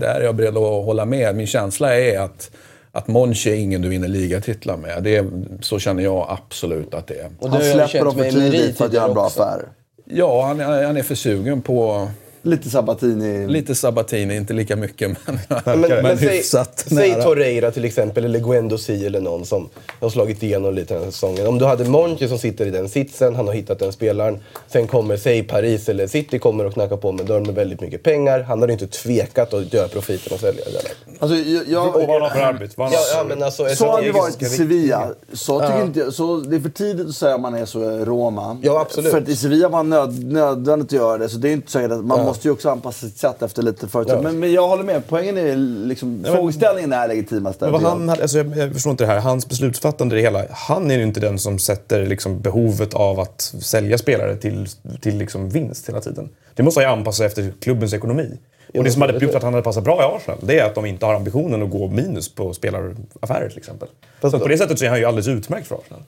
Där 0.00 0.14
är 0.20 0.24
jag 0.24 0.34
beredd 0.34 0.56
att 0.56 0.84
hålla 0.84 1.04
med. 1.04 1.36
Min 1.36 1.46
känsla 1.46 1.98
är 1.98 2.18
att, 2.20 2.50
att 2.98 3.08
Monchi 3.08 3.50
är 3.50 3.54
ingen 3.54 3.82
du 3.82 3.88
vinner 3.88 4.08
ligatitlar 4.08 4.76
med. 4.76 5.02
Det 5.02 5.16
är, 5.16 5.30
så 5.60 5.78
känner 5.78 6.02
jag 6.02 6.26
absolut 6.28 6.94
att 6.94 7.06
det 7.06 7.14
är. 7.14 7.30
Och 7.38 7.50
Han 7.50 7.60
släpper 7.62 8.04
dem 8.04 8.14
för 8.14 8.30
tidigt 8.30 8.78
för 8.78 8.84
att 8.84 8.92
göra 8.92 9.04
en 9.08 9.14
bra 9.14 9.26
affär. 9.26 9.62
Ja, 10.04 10.46
han, 10.46 10.60
är- 10.60 10.84
han 10.86 10.96
är 10.96 11.02
för 11.02 11.14
sugen 11.14 11.62
på 11.62 12.08
Lite 12.48 12.70
Sabatini. 12.70 13.46
lite 13.46 13.74
Sabatini, 13.74 14.36
inte 14.36 14.52
lika 14.52 14.76
mycket 14.76 15.10
men, 15.26 15.38
Men, 15.64 15.80
men, 15.80 16.02
men 16.02 16.18
säg, 16.18 16.28
hyfsat 16.28 16.84
säg 16.88 17.10
nära. 17.10 17.22
Torreira 17.22 17.70
till 17.70 17.84
exempel, 17.84 18.24
eller 18.24 18.38
Guendo 18.38 18.78
Si 18.78 19.06
eller 19.06 19.20
någon 19.20 19.44
som 19.46 19.68
har 20.00 20.10
slagit 20.10 20.42
igenom 20.42 20.74
lite 20.74 20.94
den 20.94 21.02
här 21.04 21.10
säsongen. 21.10 21.46
Om 21.46 21.58
du 21.58 21.64
hade 21.64 21.84
Monchi 21.84 22.28
som 22.28 22.38
sitter 22.38 22.66
i 22.66 22.70
den 22.70 22.88
sitsen, 22.88 23.34
han 23.36 23.46
har 23.46 23.54
hittat 23.54 23.78
den 23.78 23.92
spelaren. 23.92 24.38
Sen 24.68 24.86
kommer, 24.86 25.16
säg 25.16 25.42
Paris 25.42 25.88
eller 25.88 26.06
City 26.06 26.38
kommer 26.38 26.64
och 26.66 26.74
knackar 26.74 26.96
på 26.96 27.12
med 27.12 27.26
dörren 27.26 27.42
med 27.42 27.54
väldigt 27.54 27.80
mycket 27.80 28.02
pengar. 28.02 28.40
Han 28.42 28.60
hade 28.60 28.72
inte 28.72 28.86
tvekat 28.86 29.54
att 29.54 29.72
göra 29.74 29.88
profiten 29.88 30.32
och 30.34 30.40
sälja. 30.40 30.62
Alltså, 31.18 31.36
jag, 31.36 31.62
jag, 31.68 31.86
Och 31.96 32.02
vad 32.02 32.10
han 32.10 32.22
har 32.22 32.30
för 32.30 32.40
arbete. 32.42 32.74
Han 32.76 32.92
Ja, 32.92 32.98
ja, 33.14 33.18
för- 33.18 33.28
men 33.28 33.42
alltså, 33.42 33.66
så 33.68 33.86
har 33.86 34.02
det 34.02 34.12
varit 34.12 34.42
i 34.42 34.44
Sevilla. 34.44 35.08
Så, 35.32 35.60
tycker 35.60 35.82
inte, 35.82 35.98
jag- 36.00 36.12
så 36.14 36.36
det 36.36 36.56
är 36.56 36.60
för 36.60 36.68
tidigt 36.68 37.08
att 37.08 37.14
säga 37.14 37.34
att 37.34 37.40
man 37.40 37.54
är 37.54 37.64
så 37.64 37.80
Roma. 38.04 38.58
Ja, 38.62 38.80
absolut. 38.80 39.10
För 39.10 39.18
att 39.18 39.28
i 39.28 39.36
Sevilla 39.36 39.68
var 39.68 39.82
nöd, 39.82 40.24
nödvändigt 40.24 40.86
att 40.88 40.92
göra 40.92 41.18
det. 41.18 41.28
Så 41.28 41.38
det 41.38 41.48
är 41.48 41.52
inte 41.52 41.70
säkert 41.72 41.90
att 41.92 42.04
man 42.04 42.24
måste 42.24 42.37
ju 42.44 42.50
också 42.50 42.70
anpassa 42.70 43.06
sitt 43.06 43.16
sätt 43.18 43.42
efter 43.42 43.62
lite 43.62 43.88
förutsättningar. 43.88 44.28
Ja. 44.28 44.32
Men, 44.32 44.40
men 44.40 44.52
jag 44.52 44.68
håller 44.68 44.84
med. 44.84 45.02
Poängen 45.08 45.38
är 45.38 45.56
liksom, 45.86 46.24
frågeställningen 46.26 46.92
är 46.92 47.08
legitimast. 47.08 47.60
Men 47.60 47.72
vad 47.72 47.82
han, 47.82 48.10
alltså 48.10 48.38
jag, 48.38 48.72
förstår 48.72 48.90
inte 48.90 49.04
det 49.04 49.12
här. 49.12 49.20
Hans 49.20 49.48
beslutsfattande 49.48 50.14
i 50.14 50.18
det 50.18 50.22
hela. 50.22 50.44
Han 50.50 50.90
är 50.90 50.96
ju 50.96 51.02
inte 51.02 51.20
den 51.20 51.38
som 51.38 51.58
sätter 51.58 52.06
liksom 52.06 52.40
behovet 52.40 52.94
av 52.94 53.20
att 53.20 53.40
sälja 53.60 53.98
spelare 53.98 54.36
till, 54.36 54.66
till 55.00 55.16
liksom 55.18 55.50
vinst 55.50 55.88
hela 55.88 56.00
tiden. 56.00 56.28
Det 56.54 56.62
måste 56.62 56.80
han 56.80 56.92
ju 56.92 56.98
anpassa 56.98 57.24
efter 57.24 57.52
klubbens 57.60 57.94
ekonomi. 57.94 58.38
Och 58.68 58.74
det 58.74 58.82
men 58.82 58.92
som 58.92 59.02
hade 59.02 59.24
gjort 59.24 59.34
att 59.34 59.42
han 59.42 59.52
hade 59.54 59.64
passat 59.64 59.84
bra 59.84 60.02
i 60.02 60.16
Arsenal, 60.16 60.38
det 60.42 60.58
är 60.58 60.64
att 60.64 60.74
de 60.74 60.86
inte 60.86 61.06
har 61.06 61.14
ambitionen 61.14 61.62
att 61.62 61.70
gå 61.70 61.88
minus 61.88 62.34
på 62.34 62.54
spelaraffärer 62.54 63.48
till 63.48 63.58
exempel. 63.58 63.88
Fast- 64.20 64.36
så 64.36 64.40
på 64.40 64.48
det 64.48 64.58
sättet 64.58 64.78
så 64.78 64.84
är 64.84 64.88
han 64.88 64.98
ju 64.98 65.04
alldeles 65.04 65.28
utmärkt 65.28 65.66
för 65.66 65.76
Arsenal. 65.76 66.02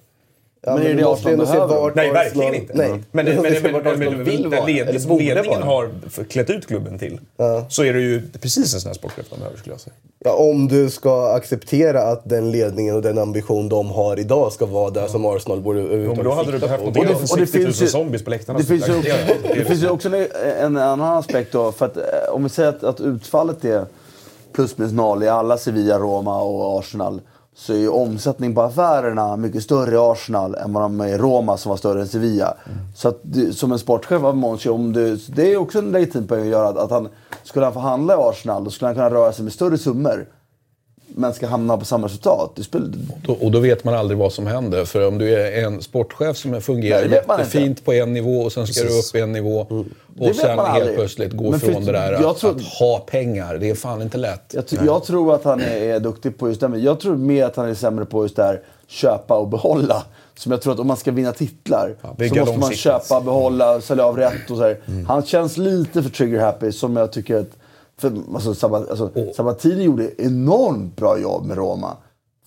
Ja, 0.63 0.77
Men 0.77 0.87
är 0.87 0.95
det 0.95 1.09
Arsenal 1.09 1.37
behöver? 1.37 1.81
vart 1.81 1.95
Nej, 1.95 2.13
verkligen 2.13 2.55
inte. 2.55 2.73
Nej. 2.75 2.91
Men, 2.91 3.03
men, 3.11 3.25
men, 3.25 3.43
men, 3.43 3.63
men, 3.63 3.73
men, 3.73 4.51
vara, 4.51 4.65
led, 4.67 5.09
ledningen 5.09 5.61
vara. 5.61 5.65
har 5.65 6.25
klätt 6.25 6.51
ut 6.51 6.67
klubben 6.67 6.99
till, 6.99 7.21
så 7.69 7.85
är 7.85 7.93
det 7.93 8.01
ju 8.01 8.23
precis 8.41 8.75
en 8.75 8.81
sån 8.81 8.89
här 8.89 8.95
sportchef 8.95 9.27
de 9.31 9.37
behöver 9.39 9.59
skulle 9.59 9.73
jag 9.73 9.81
säga. 9.81 9.95
Ja, 10.25 10.33
om 10.33 10.69
du 10.69 10.91
ska 10.91 11.33
acceptera 11.33 12.03
att 12.03 12.29
den 12.29 12.51
ledningen 12.51 12.95
och 12.97 13.03
den 13.03 13.19
ambition 13.19 13.69
de 13.69 13.91
har 13.91 14.19
idag 14.19 14.53
ska 14.53 14.67
vara 14.67 14.91
där 14.91 15.07
som 15.07 15.27
Arsenal 15.27 15.61
borde 15.61 15.81
Jo, 15.81 16.15
men 16.15 16.25
då 16.25 16.31
hade 16.33 16.53
du 16.53 16.59
behövt 16.59 16.81
av 16.81 16.89
och 16.89 16.95
det 16.95 17.27
60 17.27 17.39
000 17.39 17.47
finns 17.47 17.83
ju- 17.83 17.87
zombies 17.87 18.25
på 18.25 18.31
läktarna. 18.31 18.59
Det 18.59 18.65
finns 18.65 18.89
ju 18.89 18.99
också, 18.99 19.11
det 19.55 19.65
finns 19.65 19.83
ju 19.83 19.89
också 19.89 20.09
en, 20.09 20.27
en 20.61 20.77
annan 20.77 21.17
aspekt 21.19 21.53
då. 21.53 21.73
För 21.73 21.87
att, 21.87 21.97
eh, 21.97 22.03
om 22.33 22.43
vi 22.43 22.49
säger 22.49 22.69
att, 22.69 22.85
att 22.85 23.01
utfallet 23.01 23.65
är 23.65 23.85
plus 24.53 24.79
minus 24.79 24.93
noll 24.93 25.23
i 25.23 25.29
alla 25.29 25.59
Sevilla, 25.59 25.99
Roma 25.99 26.43
och 26.43 26.79
Arsenal. 26.79 27.21
Så 27.55 27.73
är 27.73 27.77
ju 27.77 27.89
omsättning 27.89 28.55
på 28.55 28.63
affärerna 28.63 29.37
mycket 29.37 29.63
större 29.63 29.95
i 29.95 29.99
Arsenal 29.99 30.55
än 30.55 30.73
vad 30.73 30.83
de 30.83 31.01
är 31.01 31.09
i 31.09 31.19
Roma 31.19 31.57
som 31.57 31.71
var 31.71 31.77
större 31.77 32.01
än 32.01 32.09
Sevilla. 32.09 32.55
Så 32.95 33.09
att 33.09 33.23
som 33.53 33.73
en 33.73 33.79
sportchef 33.79 34.23
av 34.23 34.37
Monchi, 34.37 34.69
om 34.69 34.93
det, 34.93 35.17
det 35.37 35.53
är 35.53 35.57
också 35.57 35.79
en 35.79 35.93
legitim 35.93 36.27
poäng 36.27 36.41
att 36.41 36.47
göra. 36.47 36.69
Att, 36.69 36.77
att 36.77 36.91
han, 36.91 37.09
skulle 37.43 37.67
han 37.67 37.73
få 37.73 37.81
handla 37.81 38.15
i 38.15 38.17
Arsenal 38.17 38.65
då 38.65 38.71
skulle 38.71 38.89
han 38.89 38.95
kunna 38.95 39.11
röra 39.11 39.33
sig 39.33 39.45
med 39.45 39.53
större 39.53 39.79
summor. 39.79 40.27
Men 41.15 41.35
ska 41.35 41.47
hamna 41.47 41.77
på 41.77 41.85
samma 41.85 42.07
resultat. 42.07 42.59
Och 43.41 43.51
då 43.51 43.59
vet 43.59 43.85
man 43.85 43.95
aldrig 43.95 44.19
vad 44.19 44.33
som 44.33 44.47
händer. 44.47 44.85
För 44.85 45.09
om 45.09 45.19
du 45.19 45.35
är 45.35 45.65
en 45.65 45.83
sportchef 45.83 46.37
som 46.37 46.61
fungerar 46.61 47.09
Nej, 47.09 47.23
jättefint 47.29 47.85
på 47.85 47.93
en 47.93 48.13
nivå 48.13 48.41
och 48.41 48.53
sen 48.53 48.67
ska 48.67 48.81
du 48.83 48.87
Precis. 48.89 49.15
upp 49.15 49.21
en 49.21 49.33
nivå. 49.33 49.67
Det 50.15 50.29
Och 50.31 50.37
sen 50.37 50.49
helt 50.49 50.61
aldrig. 50.61 50.97
plötsligt 50.97 51.33
gå 51.33 51.51
Men 51.51 51.61
från 51.61 51.85
det 51.85 51.93
där 51.93 52.13
att, 52.31 52.39
tror- 52.39 52.51
att 52.57 52.63
ha 52.63 52.99
pengar. 52.99 53.59
Det 53.59 53.71
är 53.71 53.75
fan 53.75 54.03
inte 54.03 54.19
lätt. 54.19 54.55
Jag, 54.55 54.65
jag 54.87 55.05
tror 55.05 55.35
att 55.35 55.45
han 55.45 55.61
är, 55.61 55.77
är 55.77 56.01
duktig 56.01 56.39
på 56.39 56.49
just 56.49 56.61
det. 56.61 56.69
Men 56.69 56.83
jag 56.83 57.01
tror 57.01 57.17
mer 57.17 57.45
att 57.45 57.57
han 57.57 57.69
är 57.69 57.75
sämre 57.75 58.05
på 58.05 58.25
just 58.25 58.37
det 58.37 58.43
här 58.43 58.61
köpa 58.87 59.35
och 59.35 59.49
behålla. 59.49 60.03
Som 60.35 60.53
jag 60.53 60.63
tror 60.63 60.73
att 60.73 60.79
om 60.79 60.87
man 60.87 60.97
ska 60.97 61.11
vinna 61.11 61.33
titlar 61.33 61.95
bygga 62.17 62.35
så 62.35 62.53
måste 62.53 62.61
man 62.61 62.73
köpa, 62.73 63.21
behålla, 63.21 63.81
sälja 63.81 64.05
av 64.05 64.17
rätt 64.17 64.51
och 64.51 64.57
så 64.57 64.63
här. 64.63 64.77
Han 65.09 65.23
känns 65.23 65.57
lite 65.57 66.03
för 66.03 66.11
trigger 66.11 66.41
happy 66.41 66.73
som 66.73 66.97
jag 66.97 67.13
tycker 67.13 67.37
att... 67.37 67.51
För, 68.01 68.13
alltså, 68.35 68.55
Sabat, 68.55 68.91
alltså, 68.91 69.11
Sabatini 69.37 69.85
gjorde 69.85 70.11
enormt 70.19 70.97
bra 70.97 71.19
jobb 71.19 71.47
med 71.47 71.57
Roma. 71.57 71.97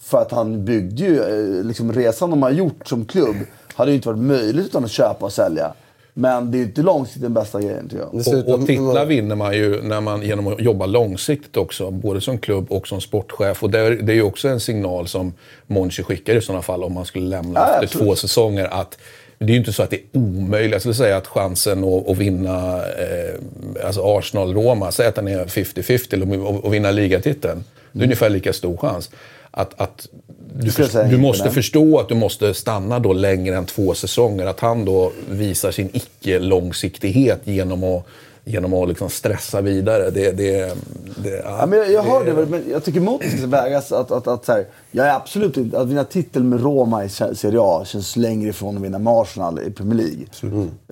För 0.01 0.21
att 0.21 0.31
han 0.31 0.65
byggde 0.65 1.03
ju, 1.03 1.19
eh, 1.21 1.63
liksom 1.65 1.93
resan 1.93 2.29
de 2.29 2.41
har 2.43 2.51
gjort 2.51 2.87
som 2.87 3.05
klubb 3.05 3.35
hade 3.73 3.91
ju 3.91 3.95
inte 3.95 4.07
varit 4.07 4.19
möjligt 4.19 4.65
utan 4.65 4.83
att 4.83 4.91
köpa 4.91 5.25
och 5.25 5.33
sälja. 5.33 5.73
Men 6.15 6.51
det 6.51 6.57
är 6.57 6.59
ju 6.59 6.65
inte 6.65 6.81
långsiktigt 6.81 7.21
den 7.21 7.33
bästa 7.33 7.61
grejen 7.61 7.89
tycker 7.89 8.03
jag. 8.03 8.09
Dessutom- 8.13 8.53
Och, 8.53 8.59
och 8.59 8.67
titlar 8.67 9.05
vinner 9.05 9.35
man 9.35 9.53
ju 9.57 9.81
när 9.81 10.01
man, 10.01 10.21
genom 10.21 10.47
att 10.47 10.61
jobba 10.61 10.85
långsiktigt 10.85 11.57
också, 11.57 11.91
både 11.91 12.21
som 12.21 12.37
klubb 12.37 12.71
och 12.71 12.87
som 12.87 13.01
sportchef. 13.01 13.63
Och 13.63 13.69
det 13.69 13.79
är, 13.79 13.91
det 13.91 14.11
är 14.11 14.15
ju 14.15 14.23
också 14.23 14.47
en 14.47 14.59
signal 14.59 15.07
som 15.07 15.33
Monchi 15.67 16.03
skickar 16.03 16.35
i 16.35 16.41
sådana 16.41 16.61
fall 16.61 16.83
om 16.83 16.93
man 16.93 17.05
skulle 17.05 17.25
lämna 17.27 17.59
Ja, 17.59 17.65
efter 17.67 17.83
absolut. 17.83 18.07
två 18.07 18.15
säsonger. 18.15 18.65
Att 18.81 18.97
det 19.45 19.51
är 19.51 19.53
ju 19.53 19.59
inte 19.59 19.73
så 19.73 19.83
att 19.83 19.89
det 19.89 19.95
är 19.95 20.19
omöjligt. 20.19 20.71
Jag 20.71 20.81
skulle 20.81 20.95
säga 20.95 21.17
att 21.17 21.27
chansen 21.27 21.83
att, 21.83 22.09
att 22.09 22.17
vinna 22.17 22.77
eh, 22.77 23.85
alltså 23.85 24.01
Arsenal-Roma, 24.01 24.91
säg 24.91 25.07
att 25.07 25.15
den 25.15 25.27
är 25.27 25.45
50-50, 25.45 26.13
eller 26.13 26.55
att- 26.57 26.65
att 26.65 26.71
vinna 26.71 26.91
ligatiteln. 26.91 27.63
Det 27.91 27.99
är 27.99 28.03
ungefär 28.03 28.29
lika 28.29 28.53
stor 28.53 28.77
chans. 28.77 29.09
Att, 29.51 29.81
att 29.81 30.07
du, 30.53 30.71
för, 30.71 31.03
du 31.03 31.17
måste 31.17 31.43
nej. 31.45 31.53
förstå 31.53 31.99
att 31.99 32.09
du 32.09 32.15
måste 32.15 32.53
stanna 32.53 32.99
då 32.99 33.13
längre 33.13 33.57
än 33.57 33.65
två 33.65 33.93
säsonger. 33.93 34.45
Att 34.45 34.59
han 34.59 34.85
då 34.85 35.11
visar 35.29 35.71
sin 35.71 35.89
icke-långsiktighet 35.93 37.39
genom 37.43 37.83
att, 37.83 38.05
genom 38.45 38.73
att 38.73 38.87
liksom 38.87 39.09
stressa 39.09 39.61
vidare. 39.61 40.09
Det, 40.09 40.31
det, 40.31 40.77
det, 41.23 41.43
Ja, 41.45 41.65
men 41.65 41.79
jag, 41.79 41.91
jag 41.91 42.03
hör 42.03 42.25
det, 42.25 42.45
men 42.45 42.63
jag 42.71 42.83
tycker 42.83 42.99
mot 42.99 43.23
ska 43.37 43.47
vägas 43.47 43.91
att, 43.91 44.11
att, 44.11 44.27
att, 44.27 44.45
så 44.45 44.51
här, 44.51 44.65
jag 44.91 45.07
är 45.07 45.15
absolut 45.15 45.57
inte... 45.57 45.79
Att 45.79 45.87
vinna 45.87 46.03
titel 46.03 46.43
med 46.43 46.61
Roma 46.61 47.03
i 47.05 47.09
Serie 47.09 47.59
A 47.61 47.83
känns 47.85 48.15
längre 48.15 48.49
ifrån 48.49 48.77
att 48.77 48.83
vinna 48.83 48.99
med 48.99 49.13
Arsenal 49.13 49.59
i 49.59 49.71
Premier 49.71 49.97
League. 49.97 50.25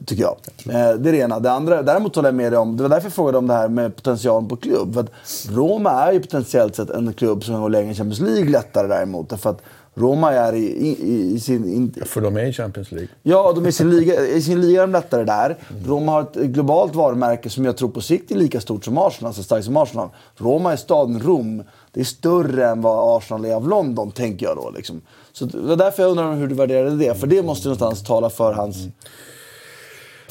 Tycker 0.06 0.24
jag. 0.24 0.38
Eh, 0.66 0.96
det 0.98 1.10
är 1.10 1.14
det 1.14 1.18
ena. 1.18 1.40
Det 1.40 1.52
andra, 1.52 1.82
däremot 1.82 2.16
håller 2.16 2.30
jag 2.30 2.36
med 2.36 2.52
dig 2.52 2.60
om, 2.60 2.78
det 2.78 2.84
var 2.84 2.90
därför 2.90 3.06
jag 3.06 3.14
frågade 3.14 3.38
om 3.38 3.48
det 3.48 3.54
här 3.54 3.68
med 3.68 3.96
potentialen 3.96 4.50
på 4.50 4.56
klubb. 4.56 4.94
För 4.94 5.02
att 5.02 5.12
Roma 5.50 5.92
är 5.92 6.14
ju 6.14 6.20
potentiellt 6.20 6.76
sett 6.76 6.90
en 6.90 7.14
klubb 7.14 7.44
som 7.44 7.62
går 7.62 7.70
längre 7.70 7.92
i 7.92 7.96
Champions 7.96 8.20
League 8.20 8.50
lättare 8.50 8.88
däremot. 8.88 9.30
Därför 9.30 9.50
att 9.50 9.62
Roma 9.94 10.34
är 10.34 10.54
i, 10.54 10.66
i, 10.66 11.34
i 11.34 11.40
sin... 11.40 11.74
In, 11.74 12.06
För 12.06 12.22
de 12.22 12.38
är 12.38 12.46
i 12.46 12.54
Champions 12.54 12.92
League. 12.92 13.10
Ja, 13.24 13.52
de 13.56 13.66
är 13.66 13.70
i 13.70 13.72
sin 13.72 13.90
liga, 13.90 14.26
i 14.26 14.42
sin 14.42 14.62
liga 14.62 14.84
är 14.84 14.88
de 14.88 14.92
lättare 14.92 15.24
där. 15.24 15.58
Roma 15.86 16.12
har 16.12 16.22
ett 16.22 16.36
globalt 16.36 16.96
varumärke 16.96 17.50
som 17.50 17.66
jag 17.66 17.78
tror 17.78 17.90
på 17.90 18.02
sikt 18.02 18.32
är 18.32 18.36
lika 18.36 18.62
stort 18.62 18.86
som 18.86 18.98
Arsenal, 18.98 19.34
så 19.34 19.44
starkt 19.44 19.66
som 19.66 19.78
Arsenal. 19.78 20.10
Roma 20.38 20.72
är 20.72 20.76
staden 20.76 21.20
Rom. 21.20 21.64
Det 21.92 22.00
är 22.00 22.04
större 22.04 22.68
än 22.68 22.82
vad 22.82 23.18
Arsenal 23.18 23.46
är 23.46 23.54
av 23.54 23.70
London, 23.70 24.12
tänker 24.12 24.46
jag 24.46 24.56
då. 24.56 24.72
Liksom. 24.76 25.02
Så 25.34 25.46
det 25.46 25.58
var 25.58 25.76
därför 25.76 26.04
jag 26.04 26.10
undrar 26.10 26.36
hur 26.36 26.48
du 26.48 26.56
värderade 26.56 26.98
det. 26.98 27.16
För 27.20 27.28
det 27.28 27.44
måste 27.44 27.68
någonstans 27.68 28.04
tala 28.04 28.30
för 28.30 28.54
hans... 28.54 28.78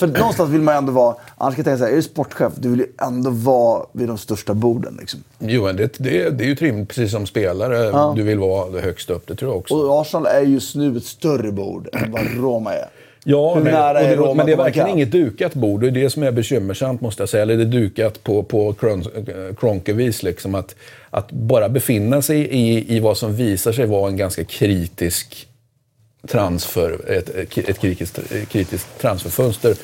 För 0.01 0.07
någonstans 0.07 0.51
vill 0.51 0.61
man 0.61 0.75
ju 0.75 0.79
ändå 0.79 0.93
vara... 0.93 1.15
Annars 1.37 1.55
kan 1.55 1.59
jag 1.59 1.65
tänka 1.65 1.79
så 1.79 1.85
här, 1.85 1.93
är 1.93 1.97
du 1.97 2.03
sportchef, 2.03 2.53
du 2.57 2.69
vill 2.71 2.79
ju 2.81 2.87
ändå 3.03 3.31
vara 3.31 3.87
vid 3.93 4.09
de 4.09 4.19
största 4.19 4.55
borden. 4.55 4.97
Liksom. 5.01 5.21
Jo, 5.39 5.65
men 5.65 5.77
det, 5.77 5.93
det, 5.99 6.31
det 6.31 6.45
är 6.45 6.49
ju 6.49 6.55
rimligt, 6.55 6.89
precis 6.89 7.11
som 7.11 7.27
spelare. 7.27 8.15
Du 8.17 8.23
vill 8.23 8.39
vara 8.39 8.81
högst 8.81 9.11
upp, 9.11 9.27
det 9.27 9.35
tror 9.35 9.51
jag 9.51 9.59
också. 9.59 9.75
Och 9.75 10.01
Arsenal 10.01 10.27
är 10.27 10.41
just 10.41 10.75
nu 10.75 10.97
ett 10.97 11.05
större 11.05 11.53
bord 11.53 11.89
än 11.93 12.13
vad 12.13 12.23
Roma 12.37 12.75
är. 12.75 12.89
Ja, 13.25 13.55
Hur 13.55 13.63
men, 13.63 13.73
nära 13.73 14.01
är 14.01 14.09
det, 14.11 14.17
Roma 14.17 14.35
men 14.35 14.47
det 14.47 14.53
är 14.53 14.57
verkligen 14.57 14.89
inget 14.89 15.13
dukat 15.13 15.55
bord. 15.55 15.81
Det 15.81 15.87
är 15.87 15.91
det 15.91 16.11
som 16.11 16.23
är 16.23 16.33
bekymmersamt 16.33 17.01
måste 17.01 17.23
jag 17.23 17.29
säga. 17.29 17.43
Eller 17.43 17.57
det 17.57 17.63
är 17.63 17.67
dukat 17.67 18.25
på, 18.25 18.43
på 18.43 18.73
kron- 18.73 19.55
kronkevis. 19.59 20.23
Liksom. 20.23 20.55
Att, 20.55 20.75
att 21.11 21.33
bara 21.33 21.69
befinna 21.69 22.23
sig 22.23 22.41
i, 22.41 22.97
i 22.97 23.01
vad 23.01 23.17
som 23.17 23.37
visar 23.37 23.73
sig 23.73 23.87
vara 23.87 24.09
en 24.09 24.17
ganska 24.17 24.45
kritisk 24.45 25.47
transfer, 26.27 27.11
ett, 27.11 27.57
ett 27.57 27.79
kritiskt, 27.81 28.19
kritiskt 28.49 28.87
transferfönster. 29.01 29.75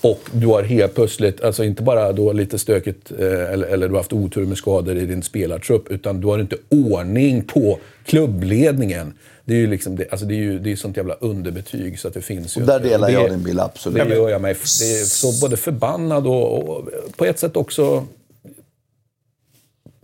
Och 0.00 0.20
du 0.32 0.46
har 0.46 0.62
helt 0.62 0.94
plötsligt, 0.94 1.44
alltså 1.44 1.64
inte 1.64 1.82
bara 1.82 2.12
då 2.12 2.32
lite 2.32 2.58
stökigt 2.58 3.12
eh, 3.18 3.52
eller, 3.52 3.66
eller 3.66 3.88
du 3.88 3.94
har 3.94 4.00
haft 4.00 4.12
otur 4.12 4.46
med 4.46 4.58
skador 4.58 4.96
i 4.96 5.06
din 5.06 5.22
spelartrupp, 5.22 5.90
utan 5.90 6.20
du 6.20 6.26
har 6.26 6.38
inte 6.38 6.56
ordning 6.68 7.44
på 7.44 7.78
klubbledningen. 8.04 9.14
Det 9.44 9.54
är 9.54 9.58
ju 9.58 9.66
liksom, 9.66 9.96
det, 9.96 10.10
alltså 10.10 10.26
det 10.26 10.34
är 10.34 10.38
ju 10.38 10.58
det 10.58 10.72
är 10.72 10.76
sånt 10.76 10.96
jävla 10.96 11.14
underbetyg 11.14 11.98
så 11.98 12.08
att 12.08 12.14
det 12.14 12.20
finns 12.20 12.56
ju 12.56 12.60
Och 12.60 12.66
där 12.66 12.76
inte. 12.76 12.88
delar 12.88 13.06
det, 13.08 13.12
jag 13.12 13.30
din 13.30 13.42
bild, 13.42 13.60
absolut. 13.60 14.08
Det 14.08 14.14
gör 14.14 14.28
jag 14.28 14.40
mig. 14.40 14.54
Det 14.54 15.00
är 15.00 15.04
så 15.04 15.40
både 15.40 15.56
förbannad 15.56 16.26
och, 16.26 16.68
och 16.68 16.88
på 17.16 17.24
ett 17.24 17.38
sätt 17.38 17.56
också 17.56 18.06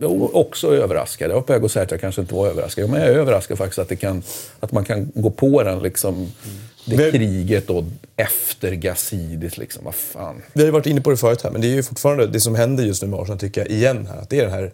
också 0.07 0.75
överraskad. 0.75 1.29
Jag 1.29 1.35
var 1.35 1.41
på 1.41 1.53
väg 1.53 1.63
att 1.63 1.71
säga 1.71 1.83
att 1.83 1.91
jag 1.91 2.01
kanske 2.01 2.21
inte 2.21 2.33
var 2.33 2.47
överraskad. 2.47 2.89
Men 2.89 3.01
jag 3.01 3.09
är 3.09 3.13
överraskad 3.15 3.57
faktiskt 3.57 3.79
att, 3.79 3.89
det 3.89 3.95
kan, 3.95 4.23
att 4.59 4.71
man 4.71 4.85
kan 4.85 5.11
gå 5.15 5.29
på 5.29 5.63
den 5.63 5.79
liksom, 5.79 6.31
det 6.85 6.97
Men- 6.97 7.11
kriget 7.11 7.69
och 7.69 7.83
efter 8.15 8.71
Gazidis. 8.71 9.57
Liksom. 9.57 9.83
Vad 9.85 9.95
fan. 9.95 10.41
Vi 10.53 10.61
har 10.61 10.65
ju 10.65 10.71
varit 10.71 10.85
inne 10.85 11.01
på 11.01 11.09
det 11.09 11.17
förut 11.17 11.41
här, 11.43 11.51
men 11.51 11.61
det 11.61 11.67
är 11.67 11.75
ju 11.75 11.83
fortfarande 11.83 12.27
det 12.27 12.39
som 12.39 12.55
händer 12.55 12.83
just 12.83 13.01
nu 13.01 13.07
med 13.07 13.19
Arsenal 13.19 13.39
tycker 13.39 13.61
jag, 13.61 13.69
igen 13.69 14.07
här. 14.07 14.17
Att 14.17 14.29
det 14.29 14.39
är 14.39 14.43
den 14.43 14.53
här 14.53 14.71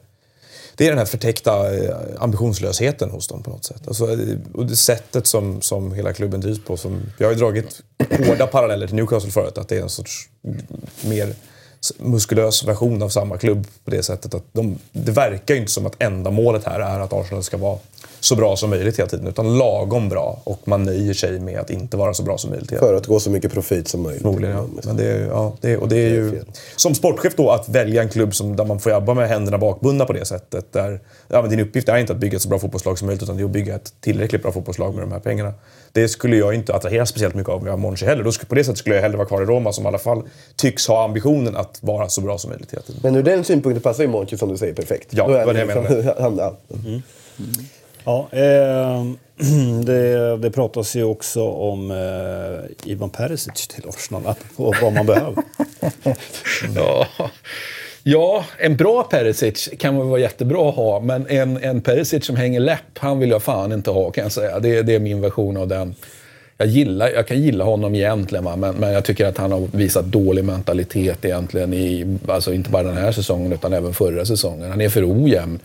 det 0.76 0.86
är 0.86 0.90
den 0.90 0.98
här 0.98 1.06
förtäckta 1.06 1.76
eh, 1.76 1.96
ambitionslösheten 2.20 3.10
hos 3.10 3.28
dem 3.28 3.44
på 3.44 3.50
något 3.50 3.66
sätt. 3.66 3.88
Alltså, 3.88 4.12
eh, 4.12 4.38
och 4.54 4.66
det 4.66 4.76
sättet 4.76 5.28
som, 5.28 5.62
som 5.62 5.94
hela 5.94 6.14
klubben 6.14 6.42
drivs 6.42 6.64
på. 6.66 6.78
Som, 6.78 7.02
jag 7.18 7.28
har 7.28 7.34
ju 7.34 7.40
dragit 7.40 7.82
hårda 8.28 8.48
paralleller 8.48 8.88
till 8.88 8.96
Newcastle 8.96 9.32
förut. 9.32 9.58
Att 9.58 9.68
det 9.68 9.78
är 9.78 9.82
en 9.82 9.90
sorts 9.90 10.30
mer 11.02 11.34
muskulös 11.98 12.64
version 12.64 13.04
av 13.04 13.10
samma 13.10 13.38
klubb 13.38 13.68
på 13.86 13.92
det 13.92 14.04
sättet. 14.04 14.34
att 14.34 14.44
de, 14.52 14.78
Det 14.92 15.12
verkar 15.12 15.54
ju 15.54 15.60
inte 15.60 15.72
som 15.72 15.86
att 15.86 16.04
enda 16.04 16.32
målet 16.32 16.66
här 16.66 16.80
är 16.80 17.00
att 17.00 17.14
Arsenal 17.14 17.44
ska 17.44 17.58
vara 17.58 17.80
så 18.20 18.36
bra 18.36 18.56
som 18.56 18.70
möjligt 18.70 19.00
hela 19.00 19.10
tiden. 19.10 19.28
Utan 19.28 19.58
lagom 19.58 20.10
bra. 20.10 20.42
Och 20.44 20.60
man 20.64 20.84
nöjer 20.84 21.14
sig 21.14 21.40
med 21.40 21.60
att 21.60 21.70
inte 21.70 21.98
vara 21.98 22.14
så 22.14 22.24
bra 22.24 22.38
som 22.38 22.50
möjligt. 22.50 22.70
För 22.70 22.94
att 22.94 23.08
gå 23.08 23.20
så 23.20 23.30
mycket 23.30 23.54
profit 23.54 23.88
som 23.88 24.02
möjligt. 24.02 24.22
Förmodligen, 24.22 24.56
ja. 24.56 24.68
Men 24.84 24.98
det 24.98 25.06
är, 25.06 25.28
ja, 25.28 25.54
det, 25.62 25.78
och 25.78 25.90
det 25.90 25.98
är 25.98 26.10
ju... 26.10 26.42
Som 26.76 26.96
sportchef 26.96 27.36
då, 27.36 27.50
att 27.50 27.70
välja 27.70 28.02
en 28.02 28.10
klubb 28.10 28.36
som, 28.36 28.56
där 28.56 28.66
man 28.66 28.80
får 28.80 28.92
jobba 28.92 29.14
med 29.14 29.30
händerna 29.30 29.58
bakbundna 29.58 30.06
på 30.06 30.14
det 30.14 30.26
sättet. 30.26 30.74
Där, 30.74 31.00
ja, 31.28 31.42
men 31.42 31.50
din 31.50 31.60
uppgift 31.60 31.90
är 31.90 31.98
inte 31.98 32.14
att 32.14 32.20
bygga 32.20 32.36
ett 32.36 32.42
så 32.42 32.50
bra 32.50 32.60
fotbollslag 32.60 32.98
som 32.98 33.06
möjligt, 33.06 33.24
utan 33.24 33.38
det 33.38 33.44
är 33.44 33.46
att 33.46 33.52
bygga 33.52 33.76
ett 33.76 33.94
tillräckligt 34.02 34.42
bra 34.44 34.52
fotbollslag 34.52 34.94
med 34.94 35.04
de 35.04 35.12
här 35.12 35.20
pengarna. 35.20 35.54
Det 35.92 36.08
skulle 36.08 36.36
jag 36.36 36.54
inte 36.54 36.76
attrahera 36.76 37.06
speciellt 37.06 37.36
mycket 37.36 37.50
av 37.50 37.60
om 37.60 37.66
jag 37.66 37.74
var 37.74 37.80
Monchi 37.80 38.06
heller. 38.06 38.24
Då 38.24 38.32
skulle, 38.32 38.50
på 38.50 38.56
det 38.56 38.64
sättet 38.64 38.78
skulle 38.78 38.96
jag 38.96 39.02
hellre 39.02 39.18
vara 39.18 39.28
kvar 39.28 39.42
i 39.42 39.46
Roma, 39.46 39.74
som 39.74 39.84
i 39.84 39.88
alla 39.88 39.98
fall 39.98 40.24
tycks 40.56 40.88
ha 40.88 41.06
ambitionen 41.06 41.56
att 41.56 41.80
vara 41.82 42.10
så 42.10 42.22
bra 42.22 42.38
som 42.38 42.50
möjligt 42.50 42.72
hela 42.72 42.82
tiden. 42.82 43.02
Men 43.04 43.16
ur 43.16 43.24
den 43.24 43.44
synpunkten 43.44 43.82
passar 43.82 44.04
ju 44.04 44.10
Monchi 44.10 44.38
som 44.38 44.50
du 44.50 44.58
säger 44.58 44.74
perfekt. 44.74 45.08
Ja, 45.10 45.26
är 45.26 45.40
det 45.40 45.46
var 45.46 45.54
det 45.54 45.60
jag 45.60 45.68
liksom- 45.68 45.84
menade. 45.84 46.16
han, 46.22 46.38
ja. 46.38 46.58
Ja, 48.08 48.28
eh, 48.32 49.04
det, 49.86 50.38
det 50.38 50.52
pratas 50.52 50.96
ju 50.96 51.04
också 51.04 51.44
om 51.50 51.92
eh, 51.92 52.92
Ivan 52.92 53.10
Perisic 53.10 53.68
till 53.68 53.90
Arsenal, 53.90 54.34
och 54.56 54.76
vad 54.82 54.94
man 54.94 55.06
behöver. 55.06 55.44
Ja. 56.76 57.08
ja, 58.04 58.46
en 58.58 58.78
bra 58.78 59.04
Perisic 59.04 59.70
kan 59.80 59.98
väl 59.98 60.08
vara 60.08 60.20
jättebra 60.20 60.70
att 60.70 60.76
ha, 60.76 61.00
men 61.00 61.28
en, 61.28 61.64
en 61.64 61.82
Perisic 61.82 62.26
som 62.26 62.36
hänger 62.36 62.60
läpp, 62.60 62.98
han 62.98 63.20
vill 63.20 63.30
jag 63.30 63.44
fan 63.44 63.72
inte 63.72 63.92
ha 63.92 64.12
kan 64.12 64.24
jag 64.24 64.32
säga. 64.32 64.60
Det, 64.60 64.82
det 64.82 64.96
är 64.96 65.00
min 65.00 65.22
version 65.22 65.58
av 65.58 65.68
den. 65.68 65.96
Jag, 66.58 66.68
gillar, 66.68 67.10
jag 67.10 67.28
kan 67.28 67.42
gilla 67.42 67.64
honom 67.64 67.96
egentligen, 67.96 68.46
va? 68.46 68.56
Men, 68.56 68.76
men 68.76 68.92
jag 68.94 69.06
tycker 69.06 69.26
att 69.26 69.38
han 69.38 69.52
har 69.52 69.68
visat 69.72 70.06
dålig 70.06 70.46
mentalitet 70.46 71.26
egentligen. 71.26 71.74
I, 71.74 72.18
alltså 72.28 72.54
inte 72.54 72.70
bara 72.70 72.84
den 72.84 72.98
här 72.98 73.12
säsongen, 73.12 73.54
utan 73.54 73.74
även 73.74 73.94
förra 73.94 74.26
säsongen. 74.26 74.70
Han 74.70 74.82
är 74.82 74.90
för 74.90 75.24
ojämn. 75.24 75.60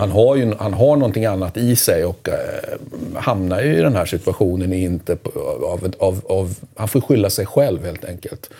Han, 0.00 0.10
har 0.10 0.36
ju, 0.36 0.54
han 0.58 0.74
har 0.74 0.96
någonting 0.96 1.26
annat 1.26 1.56
i 1.56 1.76
sig 1.76 2.04
och 2.04 2.28
eh, 2.28 3.18
hamnar 3.20 3.62
ju 3.62 3.78
i 3.78 3.82
den 3.82 3.94
här 3.94 4.06
situationen 4.06 4.72
inte 4.72 5.16
på, 5.16 5.30
av, 5.66 5.92
av, 5.98 6.20
av... 6.28 6.54
Han 6.74 6.88
får 6.88 7.00
skylla 7.00 7.30
sig 7.30 7.46
själv 7.46 7.84
helt 7.84 8.04
enkelt. 8.04 8.50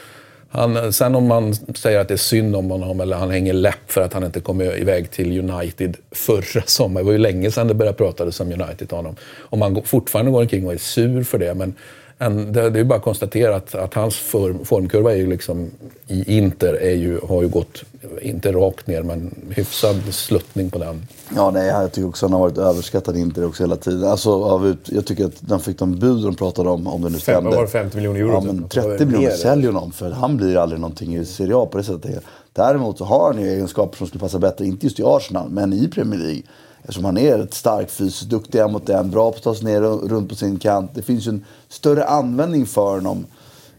Han, 0.57 0.93
sen 0.93 1.15
om 1.15 1.27
man 1.27 1.55
säger 1.55 2.01
att 2.01 2.09
det 2.09 2.15
är 2.15 2.19
synd 2.19 2.57
om 2.57 2.71
honom 2.71 3.01
eller 3.01 3.17
han 3.17 3.31
hänger 3.31 3.53
läpp 3.53 3.91
för 3.91 4.01
att 4.01 4.13
han 4.13 4.25
inte 4.25 4.41
kom 4.41 4.61
iväg 4.63 5.11
till 5.11 5.51
United 5.51 5.97
förra 6.11 6.63
sommaren. 6.67 7.07
Det 7.07 7.07
var 7.07 7.13
ju 7.13 7.19
länge 7.19 7.51
sedan 7.51 7.69
det 7.69 7.75
började 7.75 7.99
pratas 7.99 8.41
om 8.41 8.53
United 8.53 8.89
till 8.89 8.97
honom. 8.97 9.17
Om 9.39 9.63
han 9.63 9.83
fortfarande 9.83 10.33
går 10.33 10.41
omkring 10.41 10.67
och 10.67 10.73
är 10.73 10.79
sur 10.79 11.23
för 11.23 11.39
det. 11.39 11.55
Men 11.55 11.75
en, 12.19 12.53
det, 12.53 12.71
det 12.71 12.81
är 12.81 12.85
bara 12.85 12.99
att 12.99 13.05
konstatera 13.05 13.57
att, 13.57 13.75
att 13.75 13.95
hans 13.95 14.17
form, 14.17 14.65
formkurva 14.65 15.13
är 15.13 15.17
ju 15.17 15.27
liksom, 15.27 15.71
i 16.09 16.37
Inter 16.37 16.75
är 16.75 16.95
ju, 16.95 17.21
har 17.29 17.43
ju 17.43 17.49
gått, 17.49 17.85
inte 18.23 18.53
rakt 18.53 18.87
ner, 18.87 19.03
men 19.03 19.35
hyfsad 19.51 20.15
sluttning 20.15 20.71
på 20.71 20.79
den. 20.79 21.07
Ja, 21.37 21.51
nej, 21.51 21.67
jag 21.67 21.93
tycker 21.93 22.09
också 22.09 22.27
att 22.27 22.33
han 22.33 22.41
har 22.41 22.49
varit 22.49 22.59
överskattad 22.59 23.17
Inter 23.17 23.47
också 23.47 23.63
hela 23.63 23.77
tiden. 23.77 24.11
Alltså, 24.11 24.45
av 24.45 24.67
ut, 24.67 24.89
jag 24.89 25.07
tycker 25.07 25.25
att 25.25 25.37
de 25.41 25.61
fick 25.61 25.79
de 25.79 25.99
bud 25.99 26.25
de 26.25 26.35
pratade 26.35 26.71
om, 26.71 26.87
om 26.87 27.03
det 27.03 27.11
nu 27.11 27.19
stämde. 27.19 27.51
var 27.51 27.63
det, 27.63 27.69
50 27.69 27.97
miljoner 27.97 28.21
euro? 28.21 28.33
Ja, 28.33 28.41
typ? 28.41 28.47
men 28.47 28.57
Det 28.57 28.81
var 28.81 28.89
30 28.89 29.05
väl 29.05 29.07
miljoner 29.07 29.37
säljer 29.37 29.73
honom 29.73 29.93
för 29.93 30.11
han 30.11 30.37
blir 30.37 30.57
aldrig 30.57 30.81
någonting 30.81 31.17
i 31.17 31.25
Serie 31.25 31.57
A 31.57 31.69
på 31.73 31.79
det 31.79 31.85
sättet. 31.85 32.25
Däremot 32.53 32.99
så 32.99 33.05
har 33.05 33.33
han 33.33 33.43
ju 33.43 33.51
egenskaper 33.51 33.99
som 33.99 34.07
skulle 34.07 34.21
passa 34.21 34.39
bättre, 34.39 34.67
inte 34.67 34.87
just 34.87 35.01
i 35.01 35.03
Arsenal, 35.07 35.51
men 35.51 35.73
i 35.73 35.89
Premier 35.89 36.21
League. 36.21 36.43
Eftersom 36.83 37.05
han 37.05 37.19
är 37.19 37.39
ett 37.39 37.55
stark 37.55 37.91
fysiskt, 37.91 38.31
duktig 38.31 38.59
en 38.59 38.73
mot 38.73 38.89
en, 38.89 39.11
bra 39.11 39.31
på 39.31 39.37
att 39.37 39.43
ta 39.43 39.55
sig 39.55 39.65
ner 39.65 39.81
runt 39.81 40.29
på 40.29 40.35
sin 40.35 40.59
kant. 40.59 40.91
Det 40.95 41.03
finns 41.03 41.27
ju 41.27 41.31
en 41.31 41.45
större 41.69 42.05
användning 42.05 42.67
för 42.67 42.95
honom 42.95 43.27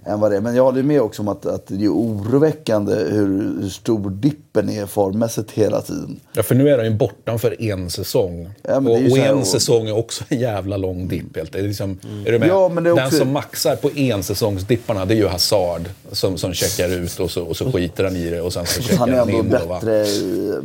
än 0.08 0.20
vad 0.20 0.32
det 0.32 0.38
är. 0.38 0.42
Men 0.42 0.56
jag 0.56 0.64
håller 0.64 0.84
med 0.84 1.02
också 1.02 1.22
om 1.22 1.28
att, 1.28 1.46
att 1.46 1.68
det 1.68 1.86
är 1.86 1.90
oroväckande 1.94 2.94
hur, 2.96 3.62
hur 3.62 3.70
stor 3.70 4.10
dippen 4.10 4.70
är 4.70 4.86
formmässigt 4.86 5.52
hela 5.52 5.82
tiden. 5.82 6.20
Ja, 6.34 6.44
för 6.44 6.56
nu 6.56 6.70
är 6.70 6.78
han 6.78 6.86
ju 6.86 6.94
borta 6.94 7.38
för 7.38 7.62
en 7.62 7.90
säsong. 7.90 8.50
Ja, 8.62 8.80
men 8.80 8.84
det 8.86 8.92
är 8.92 8.96
och 8.96 9.02
ju 9.02 9.12
och 9.12 9.18
en 9.18 9.46
säsong 9.46 9.88
är 9.88 9.98
också 9.98 10.24
en 10.28 10.40
jävla 10.40 10.78
lång 10.78 11.08
dipp. 11.08 11.36
helt. 11.36 11.52
Det 11.52 11.60
är 11.60 11.64
liksom, 11.64 12.00
är 12.26 12.32
du 12.32 12.40
med? 12.40 12.50
Ja, 12.50 12.70
men 12.70 12.84
det 12.84 12.90
är 12.90 12.96
Den 12.96 13.06
också- 13.06 13.18
som 13.18 13.32
maxar 13.32 13.76
på 13.76 13.90
ensäsongsdipparna, 13.96 15.06
det 15.06 15.14
är 15.14 15.18
ju 15.18 15.28
Hazard. 15.28 15.82
Som, 16.12 16.38
som 16.38 16.54
checkar 16.54 16.90
ut 16.90 17.20
och 17.20 17.32
så, 17.32 17.44
och 17.44 17.58
så 17.58 17.72
skiter 17.72 18.04
han 18.04 18.16
i 18.16 18.30
det 18.30 18.42
och 18.42 18.54
sen 18.54 18.66
så 18.66 18.82
checkar 18.82 18.98
Han 18.98 19.10
är 19.10 19.18
han 19.18 19.30
ändå 19.30 19.40
in. 19.40 19.50
Då, 19.62 19.68
va? 19.68 19.80
bättre. 19.80 20.06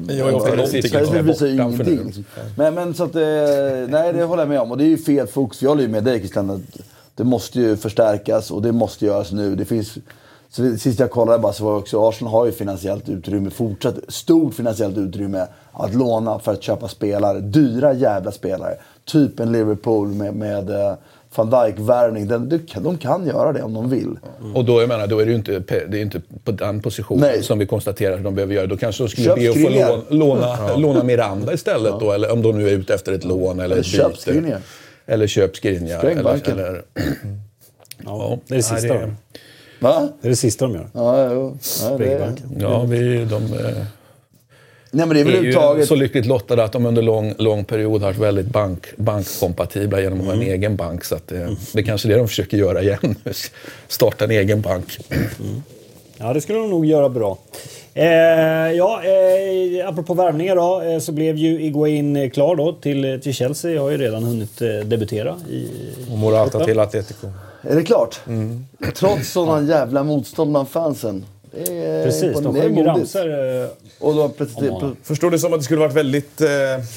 Men 0.07 0.19
jag 0.19 0.29
är 0.29 0.35
ofta 0.35 0.55
någonting. 0.55 0.79
Är 0.79 1.77
för 1.77 1.85
nu. 1.85 2.05
Liksom. 2.05 2.25
Men, 2.57 2.75
men 2.75 2.95
så 2.95 3.05
att, 3.05 3.15
eh, 3.15 3.23
nej 3.89 4.13
det 4.13 4.23
håller 4.25 4.43
jag 4.43 4.49
med 4.49 4.61
om. 4.61 4.71
Och 4.71 4.79
det 4.79 4.85
är 4.85 4.89
ju 4.89 4.99
fel 4.99 5.27
fokus. 5.27 5.63
Jag 5.63 5.69
håller 5.69 5.83
ju 5.83 5.89
med 5.89 6.05
dig 6.05 6.19
Christian. 6.19 6.51
Att 6.51 6.61
det 7.15 7.25
måste 7.25 7.61
ju 7.61 7.77
förstärkas 7.77 8.51
och 8.51 8.63
det 8.63 8.73
måste 8.73 9.07
göras 9.07 9.33
nu. 9.33 9.55
Det 9.55 9.65
finns, 9.65 9.99
så 10.51 10.77
sist 10.77 11.01
jag 11.01 11.11
kollade 11.11 11.39
bara 11.39 11.53
så 11.53 11.65
var 11.65 11.77
också 11.77 12.09
Arsenal 12.09 12.33
har 12.33 12.47
ju 12.47 12.53
finansiellt 12.53 13.09
utrymme, 13.09 13.51
fortsatt 13.51 13.95
stort 14.09 14.55
finansiellt 14.55 14.99
utrymme 14.99 15.47
att 15.73 15.95
låna 15.95 16.39
för 16.39 16.53
att 16.53 16.63
köpa 16.63 16.89
spelare. 16.89 17.41
Dyra 17.41 17.93
jävla 17.93 18.33
spelare. 18.33 18.75
Typ 19.05 19.41
en 19.41 19.53
Liverpool 19.53 20.09
med, 20.09 20.35
med 20.35 20.71
eh, 20.71 20.95
van 21.35 21.51
Dijk-värvning. 21.51 22.29
De, 22.29 22.49
de, 22.49 22.59
kan- 22.59 22.83
de 22.83 22.99
kan 22.99 23.27
göra 23.27 23.53
det 23.53 23.63
om 23.63 23.75
de 23.75 23.91
vill. 23.91 24.19
Och 24.55 24.65
då, 24.65 24.81
jag 24.81 24.89
menar, 24.89 25.07
då 25.07 25.19
är 25.19 25.25
det 25.25 25.31
ju 25.31 25.37
inte, 25.37 25.59
det 25.89 25.99
är 25.99 26.03
inte 26.03 26.21
på 26.45 26.53
den 26.53 26.81
positionen 26.83 27.21
Nej. 27.21 27.43
som 27.43 27.59
vi 27.59 27.67
konstaterar 27.67 28.17
att 28.17 28.25
de 28.25 28.35
behöver 28.35 28.55
göra. 28.55 28.67
Då 28.67 28.77
kanske 28.77 29.03
de 29.03 29.09
skulle 29.09 29.27
Köp 29.27 29.37
be 29.37 29.51
att 29.51 29.63
få 29.63 29.69
låna, 29.69 30.03
låna, 30.09 30.77
låna 30.77 31.05
Miranda 31.05 31.53
istället 31.53 31.95
då. 32.01 32.13
Eller 32.13 32.33
om 32.33 32.43
de 32.43 32.59
nu 32.59 32.69
är 32.69 32.73
ute 32.73 32.95
efter 32.95 33.13
ett 33.13 33.25
lån 33.25 33.61
eller 33.61 33.77
Eller 33.77 34.11
ett 34.11 34.25
byte. 34.27 34.59
Eller 35.07 35.27
köp 35.27 35.57
Skriniar. 35.57 35.99
Spräng 35.99 36.13
Eller, 36.13 36.23
banken. 36.23 36.59
eller, 36.59 36.83
Ja, 38.05 38.39
det 38.47 38.55
är 38.55 38.57
det 38.57 38.63
sista 38.63 38.77
Nej, 38.81 38.89
de 38.89 38.95
gör. 39.01 39.15
Va? 39.81 40.09
Det 40.21 40.29
är 40.29 40.31
det 40.31 40.37
sista 40.37 40.65
de 40.65 40.75
gör. 40.75 40.89
Ja, 40.95 41.33
jo. 41.33 41.59
Ja, 41.83 41.89
det, 41.91 41.95
Sprängbanken. 41.95 42.57
ja, 42.61 42.83
vi, 42.83 43.25
de... 43.25 43.43
Eh, 43.45 43.85
nej 44.91 45.07
men 45.07 45.09
det 45.09 45.21
är 45.21 45.25
väl 45.25 45.35
överhuvudtaget... 45.35 45.89
så 45.89 45.95
lyckligt 45.95 46.27
lottade 46.27 46.65
att 46.65 46.73
de 46.73 46.87
under 46.87 47.03
lång, 47.03 47.35
lång 47.39 47.65
period 47.65 48.03
har 48.03 48.09
varit 48.09 48.19
väldigt 48.19 48.47
bank, 48.47 48.87
bankkompatibla 48.97 50.01
genom 50.01 50.21
att 50.21 50.27
ha 50.27 50.33
Mm. 50.33 50.47
en 50.47 50.53
egen 50.55 50.77
bank. 50.77 51.05
Så 51.05 51.15
att 51.15 51.27
det, 51.29 51.57
det 51.73 51.79
är 51.81 51.83
kanske 51.85 52.09
är 52.09 52.11
det 52.11 52.17
de 52.19 52.29
försöker 52.29 52.57
göra 52.57 52.83
igen. 52.83 53.15
Starta 53.89 54.25
en 54.25 54.31
egen 54.31 54.61
bank. 54.61 54.99
Ja, 56.23 56.33
det 56.33 56.41
skulle 56.41 56.59
de 56.59 56.71
nog 56.71 56.87
göra 56.87 57.09
bra. 57.09 57.39
Eh, 57.95 58.05
ja, 58.73 59.03
eh, 59.05 59.89
apropå 59.89 60.15
värvningar 60.15 60.57
då, 60.57 60.83
eh, 60.83 60.99
så 60.99 61.13
blev 61.13 61.37
ju 61.37 61.63
Iguain 61.63 62.31
klar 62.31 62.57
då 62.57 62.73
till, 62.73 63.21
till 63.23 63.35
Chelsea. 63.35 63.81
Har 63.81 63.91
ju 63.91 63.97
redan 63.97 64.23
hunnit 64.23 64.63
eh, 64.63 64.69
debutera 64.69 65.37
i... 65.51 65.69
Och 66.13 66.19
Morata 66.19 66.65
till 66.65 66.81
Atletico. 66.81 67.27
Är 67.63 67.77
det 67.77 67.83
klart? 67.83 68.21
Mm. 68.27 68.67
Trots 68.95 69.33
sådana 69.33 69.69
jävla 69.69 70.05
motstånd 70.05 70.51
bland 70.51 70.69
fansen. 70.69 71.25
Är 71.57 72.05
Precis, 72.05 72.41
de 72.41 72.45
modigt. 72.45 72.87
ramsor. 72.87 73.29
eh, 73.63 73.67
Och 73.99 74.13
har 74.15 74.71
honom. 74.71 74.97
Förstår 75.03 75.31
det 75.31 75.39
som 75.39 75.53
att 75.53 75.61
det 75.61 75.65
skulle 75.65 75.81
varit 75.81 75.95
väldigt 75.95 76.41
eh, 76.41 76.49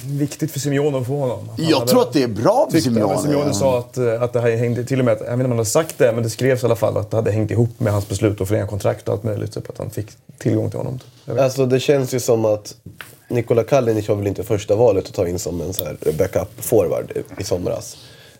viktigt 0.06 0.52
för 0.52 0.60
Simeone 0.60 0.98
att 0.98 1.08
få 1.08 1.20
honom? 1.20 1.50
Han 1.58 1.66
jag 1.70 1.88
tror 1.88 2.02
att 2.02 2.14
det 2.14 2.24
är 2.24 2.28
bra 2.28 2.68
för 2.72 2.80
Simeone. 2.80 3.18
Simeone, 3.22 3.54
sa 3.54 3.80
att, 3.80 3.98
eh, 3.98 4.22
att 4.22 4.34
det 4.34 4.42
här 4.42 4.52
hängde, 4.58 4.84
till 4.84 5.00
och 5.00 5.06
med, 5.06 5.12
att- 5.14 5.20
jag 5.20 5.26
vet 5.26 5.34
inte 5.34 5.46
om 5.46 5.52
han 5.52 5.58
hade 5.58 5.70
sagt 5.70 5.98
det, 5.98 6.12
men 6.14 6.24
det 6.24 6.30
skrevs 6.30 6.64
i 6.64 6.66
alla 6.66 6.76
fall 6.76 6.98
att 6.98 7.12
det 7.12 7.18
hade 7.18 7.32
hängt 7.32 7.52
ihop 7.52 7.70
med 7.80 7.94
hans 7.94 8.10
beslut 8.10 8.42
att 8.42 8.48
förlänga 8.48 8.68
kontrakt 8.68 9.08
och 9.08 9.14
allt 9.14 9.24
möjligt. 9.24 9.54
Typ, 9.54 9.70
att 9.70 9.78
han 9.78 9.90
fick 9.90 10.08
tillgång 10.38 10.70
till 10.70 10.80
honom. 10.80 11.00
Typ. 11.26 11.40
Alltså 11.40 11.66
det 11.66 11.80
känns 11.80 12.14
ju 12.14 12.20
som 12.20 12.46
att 12.46 12.76
Nikola 13.28 13.64
Kalinic 13.64 14.10
var 14.10 14.16
väl 14.16 14.28
inte 14.28 14.44
första 14.44 14.76
valet 14.76 15.06
att 15.08 15.14
ta 15.14 15.28
in 15.28 15.40
som 15.40 15.62
en 15.62 15.74
så 15.74 15.86
här 15.86 15.98
backup 16.18 16.48
forward 16.58 17.12
i 17.40 17.44
somras. 17.44 17.98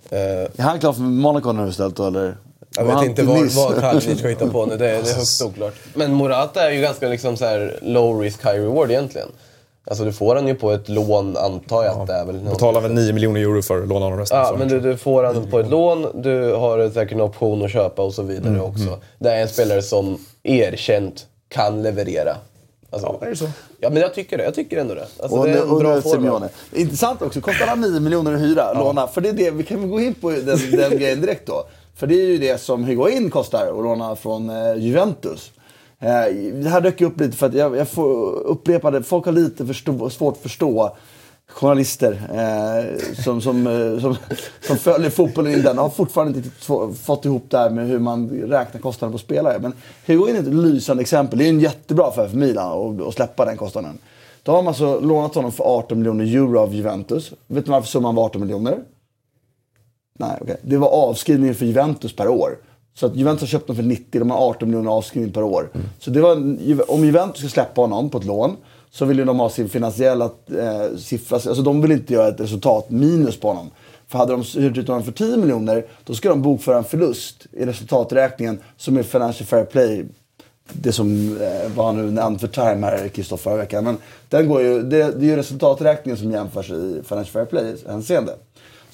Eh, 0.10 0.20
Är 0.20 0.50
han 0.62 0.80
klar 0.80 0.94
för 0.94 1.02
Monaco 1.02 1.52
nu 1.52 1.70
istället 1.70 1.96
då, 1.96 2.08
eller? 2.08 2.38
Jag 2.78 2.86
vet 2.86 3.06
inte 3.06 3.24
vad, 3.24 3.52
vad 3.52 3.80
Kalinic 3.80 4.20
ska 4.20 4.28
hitta 4.28 4.48
på 4.48 4.66
nu, 4.66 4.78
det 4.78 4.90
är, 4.90 5.04
det 5.04 5.10
är 5.10 5.16
högst 5.16 5.42
oklart. 5.42 5.74
Men 5.94 6.14
Morata 6.14 6.68
är 6.68 6.72
ju 6.72 6.82
ganska 6.82 7.08
liksom 7.08 7.38
så 7.38 7.46
här 7.46 7.80
low 7.82 8.20
risk, 8.22 8.46
high 8.46 8.54
reward 8.56 8.92
egentligen. 8.92 9.28
Alltså 9.88 10.06
du 10.06 10.14
får 10.14 10.36
han 10.36 10.48
ju 10.48 10.56
på 10.56 10.72
ett 10.72 10.90
lån, 10.90 11.38
antar 11.38 11.84
jag 11.84 12.02
att 12.02 12.08
det 12.08 12.14
är 12.14 12.26
väl. 12.26 12.40
Betalar 12.40 12.82
väl 12.82 12.94
9 12.94 13.14
miljoner 13.14 13.42
euro 13.42 13.62
för 13.62 13.82
att 13.82 13.88
låna 13.88 14.06
honom 14.06 14.20
resten. 14.20 14.38
Ja, 14.38 14.56
men 14.60 14.68
du, 14.68 14.80
du 14.80 14.98
får 14.98 15.24
han 15.24 15.52
på 15.52 15.60
ett 15.60 15.70
lån, 15.70 16.08
du 16.22 16.54
har 16.54 16.90
säkert 16.90 17.14
en 17.14 17.22
option 17.22 17.66
att 17.66 17.72
köpa 17.72 18.02
och 18.02 18.14
så 18.14 18.24
vidare 18.24 18.62
också. 18.62 19.00
Det 19.20 19.30
är 19.32 19.42
en 19.42 19.48
spelare 19.48 19.82
som 19.82 20.18
erkänt 20.44 21.26
kan 21.50 21.84
leverera. 21.84 22.36
Alltså, 22.90 23.18
Ja, 23.22 23.26
är 23.26 23.30
det 23.30 23.36
så? 23.36 23.50
Ja, 23.80 23.90
men 23.90 24.02
jag 24.02 24.14
tycker 24.14 24.38
det. 24.38 24.44
Jag 24.44 24.56
tycker 24.56 24.78
ändå 24.78 24.94
det. 24.94 25.08
Alltså, 25.20 25.38
Och 25.38 25.46
det 25.46 25.52
är 25.52 25.62
en 25.62 25.80
bra. 25.80 26.02
Simeone. 26.02 26.50
Intressant 26.74 27.22
också, 27.22 27.42
kostar 27.42 27.66
han 27.68 27.82
9 27.82 28.00
miljoner 28.00 28.34
i 28.36 28.38
hyra, 28.38 28.74
låna? 28.74 29.08
För 29.08 29.22
det 29.22 29.30
är 29.30 29.34
det, 29.34 29.52
vi 29.52 29.64
kan 29.64 29.90
gå 29.90 30.02
in 30.02 30.14
på 30.14 30.30
den, 30.32 30.46
den 30.72 30.90
grejen 31.00 31.22
direkt 31.22 31.48
då. 31.48 31.66
För 31.96 32.08
det 32.08 32.16
är 32.16 32.28
ju 32.28 32.38
det 32.38 32.62
som 32.62 32.84
Higuain 32.86 33.30
kostar 33.30 33.68
att 33.68 33.84
låna 33.84 34.16
från 34.16 34.50
eh, 34.50 34.76
Juventus. 34.78 35.52
Eh, 36.00 36.36
det 36.54 36.70
här 36.70 36.82
dök 36.82 37.02
upp 37.02 37.20
lite 37.20 37.38
för 37.38 37.46
att 37.48 37.54
jag, 37.54 37.76
jag 37.78 37.88
får 37.90 38.32
upprepa 38.34 38.92
det, 38.92 39.04
folk 39.04 39.26
har 39.26 39.32
lite 39.32 39.66
förstå, 39.66 40.10
svårt 40.10 40.34
att 40.36 40.42
förstå 40.42 40.96
journalister 41.48 42.12
eh, 42.34 43.14
som, 43.24 43.42
som, 43.42 43.68
eh, 43.68 44.00
som, 44.02 44.16
som 44.68 44.78
följer 44.78 45.10
fotbollen 45.10 45.54
in 45.54 45.62
den 45.62 45.78
har 45.78 45.90
fortfarande 45.90 46.38
inte 46.38 46.50
riktigt 46.50 47.00
fått 47.06 47.26
ihop 47.26 47.46
det 47.50 47.58
här 47.58 47.70
med 47.70 47.88
hur 47.88 48.00
man 48.00 48.30
räknar 48.30 48.82
kostnaden 48.82 49.12
på 49.12 49.18
spelare. 49.18 49.60
Men 49.60 49.74
Higuain 50.06 50.36
är 50.36 50.40
ett 50.40 50.46
lysande 50.54 51.02
exempel. 51.02 51.40
Det 51.40 51.46
är 51.46 51.50
en 51.50 51.60
jättebra 51.60 52.06
affär 52.08 52.28
för 52.28 52.38
Milan 52.38 53.00
att- 53.02 53.08
att 53.08 53.14
släppa 53.14 53.46
den 53.46 53.58
kostnaden. 53.58 53.98
Då 54.44 54.52
har 54.52 54.62
man 54.62 54.68
alltså 54.68 55.00
lånat 55.00 55.36
honom 55.36 55.52
för 55.52 55.64
18 55.64 55.98
miljoner 56.00 56.26
euro 56.26 56.60
av 56.60 56.74
Juventus. 56.74 57.32
Vet 57.48 57.66
ni 57.68 57.72
varför 57.72 57.88
summan 57.88 58.16
var 58.16 58.24
18 58.26 58.42
miljoner? 58.42 58.78
Nej, 60.20 60.38
okej. 60.42 60.58
Det 60.62 60.78
var 60.78 60.88
avskrivningen 60.88 61.56
för 61.56 61.66
Juventus 61.66 62.16
per 62.16 62.28
år. 62.28 62.58
Så 62.94 63.06
att 63.06 63.16
Juventus 63.16 63.42
har 63.42 63.48
köpt 63.48 63.68
dem 63.68 63.76
för 63.76 63.84
90, 63.84 64.20
de 64.20 64.32
har 64.32 64.50
18 64.50 64.70
miljoner 64.70 64.92
avskrivning 64.92 65.34
per 65.34 65.44
år. 65.44 65.70
Så 66.00 66.10
det 66.12 66.22
var, 66.22 66.32
om 66.92 67.06
Juventus 67.06 67.40
ska 67.40 67.50
släppa 67.50 67.82
honom 67.82 68.10
på 68.10 68.18
ett 68.18 68.26
lån 68.26 68.56
så 68.92 69.06
vill 69.06 69.20
ju 69.20 69.26
de 69.26 69.40
ha 69.40 69.50
sin 69.50 69.70
finansiella 69.70 70.26
eh, 70.60 70.98
siffra. 70.98 71.36
Alltså 71.36 71.62
de 71.62 71.82
vill 71.82 71.92
inte 71.92 72.14
göra 72.14 72.28
ett 72.28 72.40
resultat 72.40 72.90
minus 72.90 73.40
på 73.40 73.48
honom. 73.48 73.72
För 74.08 74.18
hade 74.18 74.32
de 74.32 74.42
hyrt 74.42 74.78
ut 74.78 74.88
honom 74.88 75.04
för 75.04 75.12
10 75.12 75.38
miljoner, 75.38 75.86
då 76.04 76.14
ska 76.14 76.30
de 76.30 76.42
bokföra 76.42 76.78
en 76.78 76.84
förlust 76.84 77.48
i 77.52 77.66
resultaträkningen 77.66 78.60
som 78.78 78.98
är 78.98 79.04
Financial 79.04 79.48
Fair 79.48 79.66
Play. 79.66 80.06
Det 80.74 80.92
som 80.92 81.38
eh, 81.42 81.72
var 81.76 81.94
nu 81.94 82.12
namn 82.12 82.40
för 82.40 82.48
time 82.48 82.86
här, 82.88 83.08
Kristoffer, 83.08 83.44
förra 83.44 83.58
veckan. 83.58 83.84
Men 83.84 83.98
den 84.30 84.50
går 84.50 84.62
ju, 84.62 84.82
det, 84.82 85.12
det 85.12 85.26
är 85.26 85.30
ju 85.30 85.36
resultaträkningen 85.36 86.18
som 86.18 86.32
jämförs 86.32 86.72
i 86.72 87.02
Financial 87.06 87.26
Fair 87.26 87.46
Play-hänseende. 87.46 88.34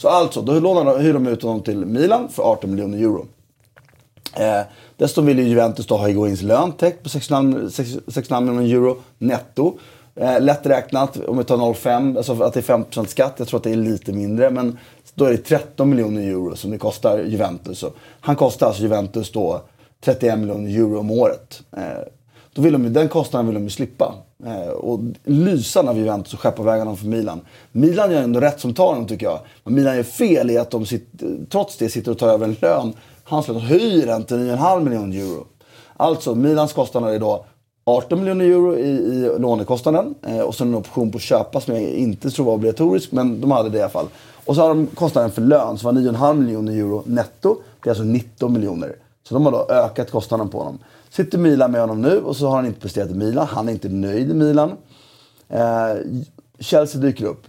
Så 0.01 0.07
alltså, 0.07 0.41
då 0.41 0.59
lånar 0.59 0.85
de, 0.85 1.01
hyr 1.01 1.13
de 1.13 1.27
ut 1.27 1.43
honom 1.43 1.61
till 1.61 1.85
Milan 1.85 2.29
för 2.29 2.43
18 2.43 2.69
miljoner 2.69 2.97
euro. 2.97 3.25
Eh, 4.35 4.61
dessutom 4.97 5.25
vill 5.25 5.39
ju 5.39 5.47
Juventus 5.47 5.87
då 5.87 5.97
ha 5.97 6.07
Higuains 6.07 6.41
lön 6.41 6.71
täckt 6.71 7.03
på 7.03 7.09
6,5 7.09 8.41
miljoner 8.41 8.73
euro 8.73 8.97
netto. 9.17 9.77
Eh, 10.15 10.41
lätt 10.41 10.65
räknat, 10.65 11.17
om 11.27 11.37
vi 11.37 11.43
tar 11.43 11.57
0,5, 11.57 12.17
alltså 12.17 12.43
att 12.43 12.53
det 12.53 12.59
är 12.59 12.77
5% 12.77 13.05
skatt. 13.05 13.33
Jag 13.37 13.47
tror 13.47 13.57
att 13.57 13.63
det 13.63 13.71
är 13.71 13.75
lite 13.75 14.13
mindre. 14.13 14.49
Men 14.49 14.77
då 15.15 15.25
är 15.25 15.31
det 15.31 15.37
13 15.37 15.89
miljoner 15.89 16.21
euro 16.21 16.55
som 16.55 16.71
det 16.71 16.77
kostar 16.77 17.19
Juventus. 17.19 17.79
Så 17.79 17.91
han 18.21 18.35
kostar 18.35 18.67
alltså 18.67 18.81
Juventus 18.81 19.31
då 19.31 19.61
31 20.03 20.39
miljoner 20.39 20.69
euro 20.69 20.99
om 20.99 21.11
året. 21.11 21.63
Eh, 21.77 21.81
då 22.53 22.61
vill 22.61 22.73
de, 22.73 22.93
den 22.93 23.09
kostnaden 23.09 23.45
vill 23.47 23.55
de 23.55 23.63
ju 23.63 23.69
slippa. 23.69 24.13
Eh, 24.45 24.69
och 24.69 24.99
lysande 25.23 25.91
av 25.91 25.97
Juventus 25.97 26.33
att 26.33 26.39
skeppa 26.39 26.61
iväg 26.61 26.79
honom 26.79 26.97
för 26.97 27.05
Milan. 27.05 27.41
Milan 27.71 28.11
gör 28.11 28.21
ändå 28.21 28.39
rätt 28.39 28.59
som 28.59 28.73
tar 28.73 28.87
honom 28.87 29.07
tycker 29.07 29.25
jag. 29.25 29.39
Men 29.63 29.73
Milan 29.73 29.95
gör 29.95 30.03
fel 30.03 30.51
i 30.51 30.57
att 30.57 30.71
de 30.71 30.85
sitter, 30.85 31.37
trots 31.49 31.77
det 31.77 31.89
sitter 31.89 32.11
och 32.11 32.17
tar 32.17 32.29
över 32.29 32.45
en 32.45 32.55
lön. 32.61 32.93
Hans 33.23 33.47
lön 33.47 33.59
höjer 33.59 34.07
den 34.07 34.23
till 34.23 34.37
9,5 34.37 34.83
miljoner 34.83 35.17
euro. 35.17 35.45
Alltså 35.97 36.35
Milans 36.35 36.73
kostnader 36.73 37.13
är 37.13 37.19
då 37.19 37.45
18 37.85 38.19
miljoner 38.19 38.45
euro 38.45 38.77
i, 38.77 38.89
i 38.89 39.39
lånekostnaden. 39.39 40.15
Eh, 40.27 40.39
och 40.39 40.55
sen 40.55 40.67
en 40.67 40.75
option 40.75 41.11
på 41.11 41.15
att 41.15 41.21
köpa 41.21 41.61
som 41.61 41.75
jag 41.75 41.83
inte 41.83 42.29
tror 42.29 42.45
var 42.45 42.53
obligatorisk. 42.53 43.11
Men 43.11 43.41
de 43.41 43.51
hade 43.51 43.69
det 43.69 43.77
i 43.77 43.81
alla 43.81 43.89
fall. 43.89 44.07
Och 44.45 44.55
så 44.55 44.61
har 44.61 44.69
de 44.69 44.87
kostnaden 44.87 45.31
för 45.31 45.41
lön 45.41 45.77
som 45.77 45.95
var 45.95 46.01
9,5 46.01 46.33
miljoner 46.33 46.73
euro 46.73 47.03
netto. 47.05 47.57
Det 47.83 47.89
är 47.89 47.91
alltså 47.91 48.03
19 48.03 48.53
miljoner. 48.53 48.95
Så 49.27 49.33
de 49.33 49.45
har 49.45 49.51
då 49.51 49.65
ökat 49.69 50.11
kostnaden 50.11 50.49
på 50.49 50.57
honom. 50.57 50.79
Sitter 51.11 51.37
Milan 51.37 51.71
med 51.71 51.81
honom 51.81 52.01
nu 52.01 52.17
och 52.17 52.35
så 52.35 52.47
har 52.47 52.55
han 52.55 52.65
inte 52.65 52.79
presterat 52.79 53.11
i 53.11 53.13
Milan. 53.13 53.47
Han 53.47 53.67
är 53.67 53.71
inte 53.71 53.89
nöjd 53.89 54.31
i 54.31 54.33
Milan. 54.33 54.71
Eh, 55.49 55.95
Chelsea 56.59 57.01
dyker 57.01 57.25
upp. 57.25 57.47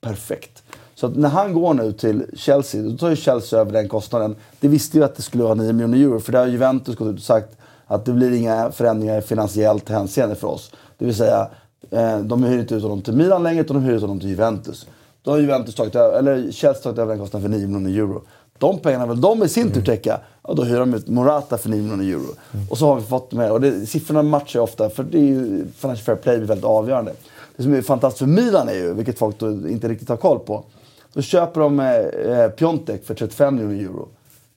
Perfekt. 0.00 0.62
Så 0.94 1.06
att 1.06 1.16
när 1.16 1.28
han 1.28 1.52
går 1.52 1.74
nu 1.74 1.92
till 1.92 2.26
Chelsea, 2.36 2.82
då 2.82 2.96
tar 2.96 3.10
ju 3.10 3.16
Chelsea 3.16 3.60
över 3.60 3.72
den 3.72 3.88
kostnaden. 3.88 4.36
Det 4.60 4.68
visste 4.68 4.98
ju 4.98 5.04
att 5.04 5.16
det 5.16 5.22
skulle 5.22 5.42
vara 5.42 5.54
9 5.54 5.72
miljoner 5.72 5.98
euro, 5.98 6.20
för 6.20 6.32
det 6.32 6.38
har 6.38 6.46
Juventus 6.46 6.96
gått 6.96 7.08
ut 7.08 7.16
och 7.16 7.22
sagt 7.22 7.56
att 7.86 8.04
det 8.04 8.12
blir 8.12 8.32
inga 8.32 8.72
förändringar 8.72 9.18
i 9.18 9.22
finansiellt 9.22 9.88
hänseende 9.88 10.34
för 10.34 10.48
oss. 10.48 10.70
Det 10.98 11.04
vill 11.04 11.14
säga, 11.14 11.50
eh, 11.90 12.18
de 12.18 12.44
hyr 12.44 12.58
inte 12.58 12.74
ut 12.74 12.82
honom 12.82 13.02
till 13.02 13.14
Milan 13.14 13.42
längre, 13.42 13.60
utan 13.60 13.76
de 13.76 13.82
hyr 13.82 13.94
ut 13.94 14.00
honom 14.00 14.20
till 14.20 14.28
Juventus. 14.28 14.86
Då 15.22 15.30
har 15.30 15.38
Juventus 15.38 15.74
tagit 15.74 15.94
över, 15.94 16.18
eller 16.18 16.52
Chelsea 16.52 16.82
tagit 16.82 16.98
över 16.98 17.12
den 17.12 17.18
kostnaden 17.18 17.50
för 17.50 17.58
9 17.58 17.66
miljoner 17.66 17.98
euro. 17.98 18.22
De 18.58 18.78
pengarna 18.78 19.06
vill 19.06 19.20
de 19.20 19.42
i 19.42 19.48
sin 19.48 19.70
tur 19.72 19.82
täcka. 19.82 20.20
Ja, 20.48 20.54
då 20.54 20.62
hyr 20.64 20.78
de 20.78 20.94
ut 20.94 21.08
Morata 21.08 21.58
för 21.58 21.68
9 21.68 21.82
miljoner 21.82 22.04
euro. 22.04 22.34
Och 22.70 22.78
så 22.78 22.86
har 22.86 22.96
vi 22.96 23.02
fått 23.02 23.32
med, 23.32 23.50
och 23.52 23.60
det, 23.60 23.86
siffrorna 23.86 24.22
matchar 24.22 24.58
ju 24.60 24.64
ofta, 24.64 24.90
för 24.90 25.02
det 25.02 25.18
är 25.18 25.22
ju, 25.22 25.66
Financial 25.76 26.04
Fair 26.04 26.16
Play 26.16 26.36
blir 26.38 26.48
väldigt 26.48 26.64
avgörande. 26.64 27.12
Det 27.56 27.62
som 27.62 27.74
är 27.74 27.82
fantastiskt 27.82 28.18
för 28.18 28.26
Milan 28.26 28.68
är 28.68 28.74
ju, 28.74 28.92
vilket 28.94 29.18
folk 29.18 29.42
inte 29.42 29.88
riktigt 29.88 30.08
har 30.08 30.16
koll 30.16 30.38
på, 30.38 30.64
då 31.12 31.22
köper 31.22 31.60
de 31.60 31.80
eh, 31.80 31.96
eh, 32.40 32.48
Piontek 32.50 33.04
för 33.06 33.14
35 33.14 33.54
miljoner 33.54 33.80
euro. 33.84 34.08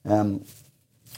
Ehm, 0.08 0.38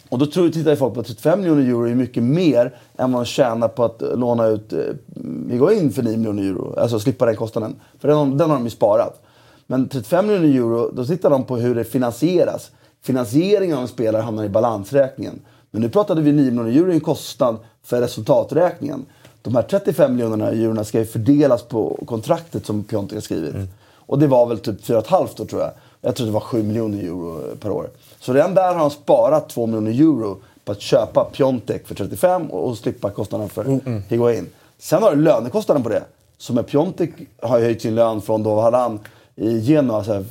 och 0.09 0.19
då 0.19 0.27
tror, 0.27 0.49
tittar 0.51 0.77
folk 0.77 0.95
på 0.95 1.01
att 1.01 1.07
35 1.07 1.41
miljoner 1.41 1.63
euro 1.63 1.89
är 1.89 1.95
mycket 1.95 2.23
mer 2.23 2.75
än 2.97 3.13
vad 3.13 3.23
de 3.23 3.27
tjänar 3.27 3.69
på 3.69 3.85
att 3.85 4.03
eh, 4.03 4.17
låna 4.17 4.47
ut 4.47 4.73
eh, 4.73 5.79
in 5.79 5.93
för 5.93 6.03
9 6.03 6.17
miljoner 6.17 6.43
euro. 6.43 6.75
Alltså 6.79 7.01
slippa 7.01 7.27
den 7.27 7.37
kostnaden. 7.37 7.77
För 7.99 8.09
den, 8.09 8.17
har- 8.17 8.27
den 8.27 8.51
har 8.51 8.57
de 8.57 8.65
ju 8.65 8.71
sparat. 8.71 9.23
Men 9.71 9.89
35 9.89 10.27
miljoner 10.27 10.57
euro, 10.57 10.91
då 10.93 11.05
tittar 11.05 11.31
de 11.31 11.45
på 11.45 11.57
hur 11.57 11.75
det 11.75 11.85
finansieras. 11.85 12.71
Finansieringen 13.03 13.77
av 13.77 13.83
en 13.83 13.89
spelare 13.89 14.23
hamnar 14.23 14.45
i 14.45 14.49
balansräkningen. 14.49 15.41
Men 15.71 15.83
nu 15.83 15.89
pratade 15.89 16.23
vi 16.23 16.33
9 16.33 16.51
miljoner 16.51 16.71
euro 16.71 16.91
i 16.91 16.95
en 16.95 17.01
kostnad 17.01 17.57
för 17.83 18.01
resultaträkningen. 18.01 19.07
De 19.43 19.55
här 19.55 19.63
35 19.63 20.13
miljonerna 20.13 20.49
eurona 20.49 20.85
ska 20.85 20.99
ju 20.99 21.05
fördelas 21.05 21.63
på 21.63 22.05
kontraktet 22.07 22.67
som 22.67 22.85
Piontek 22.85 23.17
har 23.17 23.21
skrivit. 23.21 23.55
Och 23.95 24.19
det 24.19 24.27
var 24.27 24.47
väl 24.47 24.59
typ 24.59 24.81
4,5 24.85 25.29
då 25.37 25.45
tror 25.45 25.63
jag. 25.63 25.71
Jag 26.01 26.17
tror 26.17 26.27
det 26.27 26.33
var 26.33 26.41
7 26.41 26.63
miljoner 26.63 26.99
euro 27.03 27.57
per 27.61 27.71
år. 27.71 27.91
Så 28.21 28.33
redan 28.33 28.55
där 28.55 28.69
har 28.69 28.81
han 28.81 28.91
sparat 28.91 29.49
2 29.49 29.67
miljoner 29.67 29.91
euro 29.91 30.37
på 30.65 30.73
att 30.73 30.81
köpa 30.81 31.31
Piontek 31.33 31.87
för 31.87 31.95
35 31.95 32.51
och 32.51 32.69
och 32.69 32.79
slippa 32.79 33.11
kostnaden 33.11 33.49
för 33.49 33.81
Higuain. 34.09 34.47
Sen 34.79 35.03
har 35.03 35.17
du 35.17 35.23
lönekostnaden 35.23 35.83
på 35.83 35.89
det. 35.89 36.03
Så 36.39 36.53
med 36.53 36.67
Piontek 36.67 37.11
har 37.43 37.61
höjt 37.61 37.83
sin 37.83 37.95
lön 37.95 38.21
från, 38.21 38.43
då 38.43 38.61
han 38.61 39.01
i 39.41 39.61
Genoa 39.61 40.05
så 40.05 40.13
här 40.13 40.25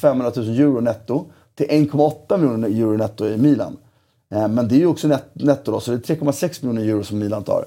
500 0.00 0.32
000 0.36 0.48
euro 0.48 0.80
netto 0.80 1.26
till 1.54 1.66
1,8 1.66 2.38
miljoner 2.38 2.68
euro 2.68 2.96
netto 2.96 3.26
i 3.26 3.36
Milan. 3.36 3.76
Eh, 4.30 4.48
Men 4.48 4.68
det 4.68 4.74
är 4.74 4.78
ju 4.78 4.86
också 4.86 5.08
net, 5.08 5.24
netto 5.32 5.72
då, 5.72 5.80
så 5.80 5.90
det 5.90 6.10
är 6.10 6.16
3,6 6.16 6.66
miljoner 6.66 6.88
euro 6.92 7.04
som 7.04 7.18
Milan 7.18 7.44
tar. 7.44 7.64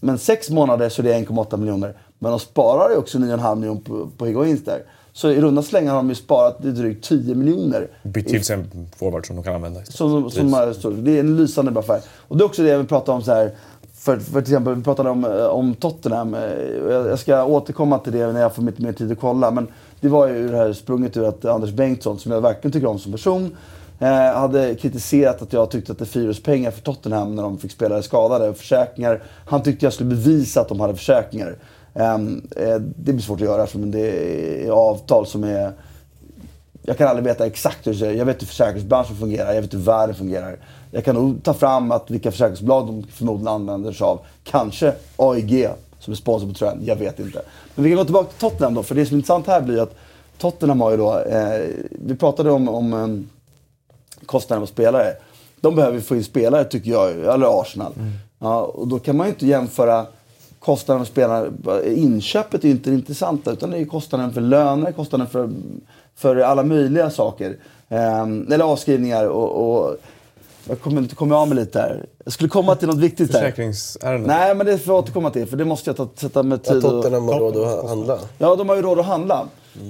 Men 0.00 0.18
sex 0.18 0.50
månader 0.50 0.88
så 0.88 1.02
är 1.02 1.04
det 1.04 1.14
1,8 1.14 1.56
miljoner. 1.56 1.94
Men 2.18 2.30
de 2.30 2.40
sparar 2.40 2.90
ju 2.90 2.96
också 2.96 3.18
9,5 3.18 3.56
miljoner 3.56 3.80
på, 3.80 4.08
på 4.16 4.26
Higuains 4.26 4.64
där. 4.64 4.82
Så 5.12 5.30
i 5.30 5.40
runda 5.40 5.62
slängar 5.62 5.90
har 5.90 5.96
de 5.96 6.08
ju 6.08 6.14
sparat 6.14 6.62
drygt 6.62 7.04
10 7.04 7.34
miljoner. 7.34 7.88
Bytt 8.02 8.28
till 8.28 8.44
sig 8.44 8.56
en 8.56 8.88
forward 8.96 9.26
som 9.26 9.36
de 9.36 9.44
kan 9.44 9.54
använda. 9.54 9.84
Som, 9.84 10.30
som, 10.30 10.74
så 10.74 10.90
det 10.90 11.16
är 11.16 11.20
en 11.20 11.36
lysande 11.36 11.80
affär. 11.80 12.00
Och 12.28 12.36
det 12.36 12.44
är 12.44 12.46
också 12.46 12.62
det 12.62 12.68
jag 12.68 12.78
vill 12.78 12.86
prata 12.86 13.12
om 13.12 13.22
så 13.22 13.32
här. 13.32 13.50
För, 14.06 14.16
för 14.16 14.40
till 14.40 14.52
exempel, 14.52 14.74
vi 14.74 14.82
pratade 14.82 15.10
om, 15.10 15.24
eh, 15.24 15.46
om 15.46 15.74
Tottenham. 15.74 16.34
Eh, 16.34 16.40
jag, 16.90 17.06
jag 17.06 17.18
ska 17.18 17.44
återkomma 17.44 17.98
till 17.98 18.12
det 18.12 18.32
när 18.32 18.40
jag 18.40 18.54
får 18.54 18.62
lite 18.62 18.82
mer 18.82 18.92
tid 18.92 19.12
att 19.12 19.20
kolla. 19.20 19.50
Men 19.50 19.68
det 20.00 20.08
var 20.08 20.28
ju 20.28 20.48
det 20.48 20.56
här 20.56 20.72
sprunget 20.72 21.16
ur 21.16 21.28
att 21.28 21.44
Anders 21.44 21.70
Bengtsson, 21.70 22.18
som 22.18 22.32
jag 22.32 22.40
verkligen 22.40 22.72
tycker 22.72 22.86
om 22.86 22.98
som 22.98 23.12
person, 23.12 23.56
eh, 23.98 24.08
hade 24.34 24.74
kritiserat 24.74 25.42
att 25.42 25.52
jag 25.52 25.70
tyckte 25.70 25.92
att 25.92 25.98
det 25.98 26.06
fyrades 26.06 26.42
pengar 26.42 26.70
för 26.70 26.80
Tottenham 26.80 27.34
när 27.34 27.42
de 27.42 27.58
fick 27.58 27.72
spelare 27.72 28.02
skadade 28.02 28.48
och 28.48 28.56
försäkringar. 28.56 29.22
Han 29.46 29.62
tyckte 29.62 29.86
jag 29.86 29.92
skulle 29.92 30.10
bevisa 30.10 30.60
att 30.60 30.68
de 30.68 30.80
hade 30.80 30.94
försäkringar. 30.94 31.56
Ehm, 31.94 32.48
eh, 32.56 32.74
det 32.78 33.12
blir 33.12 33.22
svårt 33.22 33.40
att 33.40 33.46
göra 33.46 33.62
eftersom 33.62 33.90
det 33.90 34.66
är 34.66 34.70
avtal 34.70 35.26
som 35.26 35.44
är 35.44 35.72
jag 36.82 36.98
kan 36.98 37.08
aldrig 37.08 37.24
veta 37.24 37.46
exakt 37.46 37.86
hur 37.86 37.92
det 37.92 37.98
ser 37.98 38.10
ut. 38.10 38.18
Jag 38.18 38.24
vet 38.24 38.42
hur 38.42 38.46
försäkringsbranschen 38.46 39.16
fungerar, 39.16 39.52
jag 39.52 39.62
vet 39.62 39.74
hur 39.74 39.78
världen 39.78 40.14
fungerar. 40.14 40.56
Jag 40.96 41.04
kan 41.04 41.14
nog 41.14 41.42
ta 41.42 41.54
fram 41.54 41.92
att 41.92 42.10
vilka 42.10 42.30
försäkringsbolag 42.30 42.86
de 42.86 43.02
förmodligen 43.02 43.48
använder 43.48 43.92
sig 43.92 44.04
av. 44.04 44.20
Kanske 44.44 44.94
AIG 45.16 45.68
som 45.98 46.12
är 46.12 46.16
sponsor 46.16 46.48
på 46.48 46.54
tröjan, 46.54 46.78
jag 46.84 46.96
vet 46.96 47.18
inte. 47.20 47.42
Men 47.74 47.84
vi 47.84 47.90
kan 47.90 47.96
gå 47.96 48.04
tillbaka 48.04 48.28
till 48.28 48.38
Tottenham 48.38 48.74
då, 48.74 48.82
för 48.82 48.94
det 48.94 49.06
som 49.06 49.14
är 49.14 49.18
intressant 49.18 49.46
här 49.46 49.60
blir 49.60 49.82
att 49.82 49.94
Tottenham 50.38 50.80
har 50.80 50.90
ju 50.90 50.96
då, 50.96 51.18
eh, 51.18 51.60
vi 51.90 52.16
pratade 52.16 52.50
om, 52.50 52.68
om 52.68 52.92
eh, 52.92 54.26
kostnaden 54.26 54.62
på 54.62 54.66
spelare. 54.66 55.12
De 55.60 55.74
behöver 55.74 56.00
få 56.00 56.16
in 56.16 56.24
spelare 56.24 56.64
tycker 56.64 56.90
jag, 56.90 57.10
eller 57.10 57.60
Arsenal. 57.60 57.92
Ja, 58.38 58.60
och 58.60 58.88
då 58.88 58.98
kan 58.98 59.16
man 59.16 59.26
ju 59.26 59.32
inte 59.32 59.46
jämföra 59.46 60.06
kostnaden 60.58 61.04
för 61.04 61.12
spelarna. 61.12 61.48
Inköpet 61.84 62.64
är 62.64 62.68
ju 62.68 62.74
inte 62.74 62.90
det 62.90 62.96
intressanta 62.96 63.52
utan 63.52 63.70
det 63.70 63.76
är 63.76 63.80
ju 63.80 63.86
kostnaden 63.86 64.32
för 64.32 64.40
löner, 64.40 64.92
kostnaden 64.92 65.26
för, 65.26 65.50
för 66.14 66.36
alla 66.36 66.62
möjliga 66.62 67.10
saker. 67.10 67.56
Ehm, 67.88 68.52
eller 68.52 68.64
avskrivningar 68.64 69.26
och, 69.26 69.78
och 69.78 69.96
Jag 70.68 70.80
kommer, 70.80 71.08
kommer 71.08 71.36
av 71.36 71.48
mig 71.48 71.56
lite 71.56 71.78
här. 71.78 72.06
Jag 72.24 72.32
skulle 72.32 72.48
komma 72.48 72.74
till 72.74 72.88
något 72.88 72.98
viktigt 72.98 73.32
här. 73.32 73.40
Försäkringsärenden. 73.40 74.26
Nej, 74.26 74.54
men 74.54 74.66
det 74.66 74.78
får 74.78 74.94
jag 74.94 75.02
återkomma 75.02 75.30
till. 75.30 75.46
För 75.46 75.56
det 75.56 75.64
måste 75.64 75.90
jag 75.90 75.96
ta, 75.96 76.08
sätta 76.14 76.42
med 76.42 76.64
tid 76.64 76.76
och... 76.76 76.82
Tottenham 76.82 77.28
har 77.28 77.40
råd 77.40 77.56
att 77.56 77.88
handla. 77.88 78.18
Ja, 78.38 78.56
de 78.56 78.68
har 78.68 78.76
ju 78.76 78.82
råd 78.82 78.98
att 78.98 79.06
handla. 79.06 79.46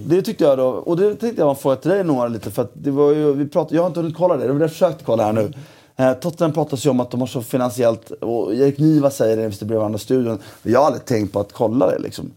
Det 0.07 0.22
tyckte 0.22 0.45
jag 0.45 0.59
då, 0.59 0.66
och 0.66 0.97
det 0.97 1.14
tänkte 1.14 1.41
jag 1.41 1.47
man 1.47 1.57
får 1.57 1.77
till 1.77 1.91
dig 1.91 2.05
Noah 2.05 2.31
lite 2.31 2.51
för 2.51 2.62
att 2.62 2.70
det 2.74 2.91
var 2.91 3.12
ju, 3.12 3.33
vi 3.33 3.49
pratade, 3.49 3.77
jag 3.77 3.83
har 3.83 3.87
inte 3.87 4.01
hunnit 4.01 4.16
kolla 4.16 4.37
det, 4.37 4.47
det 4.47 4.53
var 4.53 4.59
det 4.59 4.64
jag 4.64 4.70
försökte 4.70 5.05
kolla 5.05 5.24
här 5.24 5.33
nu. 5.33 5.53
Eh, 5.97 6.12
Tottenham 6.12 6.53
pratas 6.53 6.87
ju 6.87 6.91
om 6.91 7.01
att 7.01 7.11
de 7.11 7.20
har 7.20 7.27
så 7.27 7.43
finansiellt, 7.43 8.11
och 8.11 8.55
Erik 8.55 8.79
Niva 8.79 9.11
säger 9.11 9.37
det 9.37 9.62
i 9.62 9.64
bredvid 9.64 9.85
andra 9.85 9.99
studion, 9.99 10.39
jag 10.62 10.81
har 10.81 10.87
aldrig 10.87 11.05
tänkt 11.05 11.33
på 11.33 11.41
att 11.41 11.53
kolla 11.53 11.91
det 11.91 11.99
liksom. 11.99 12.31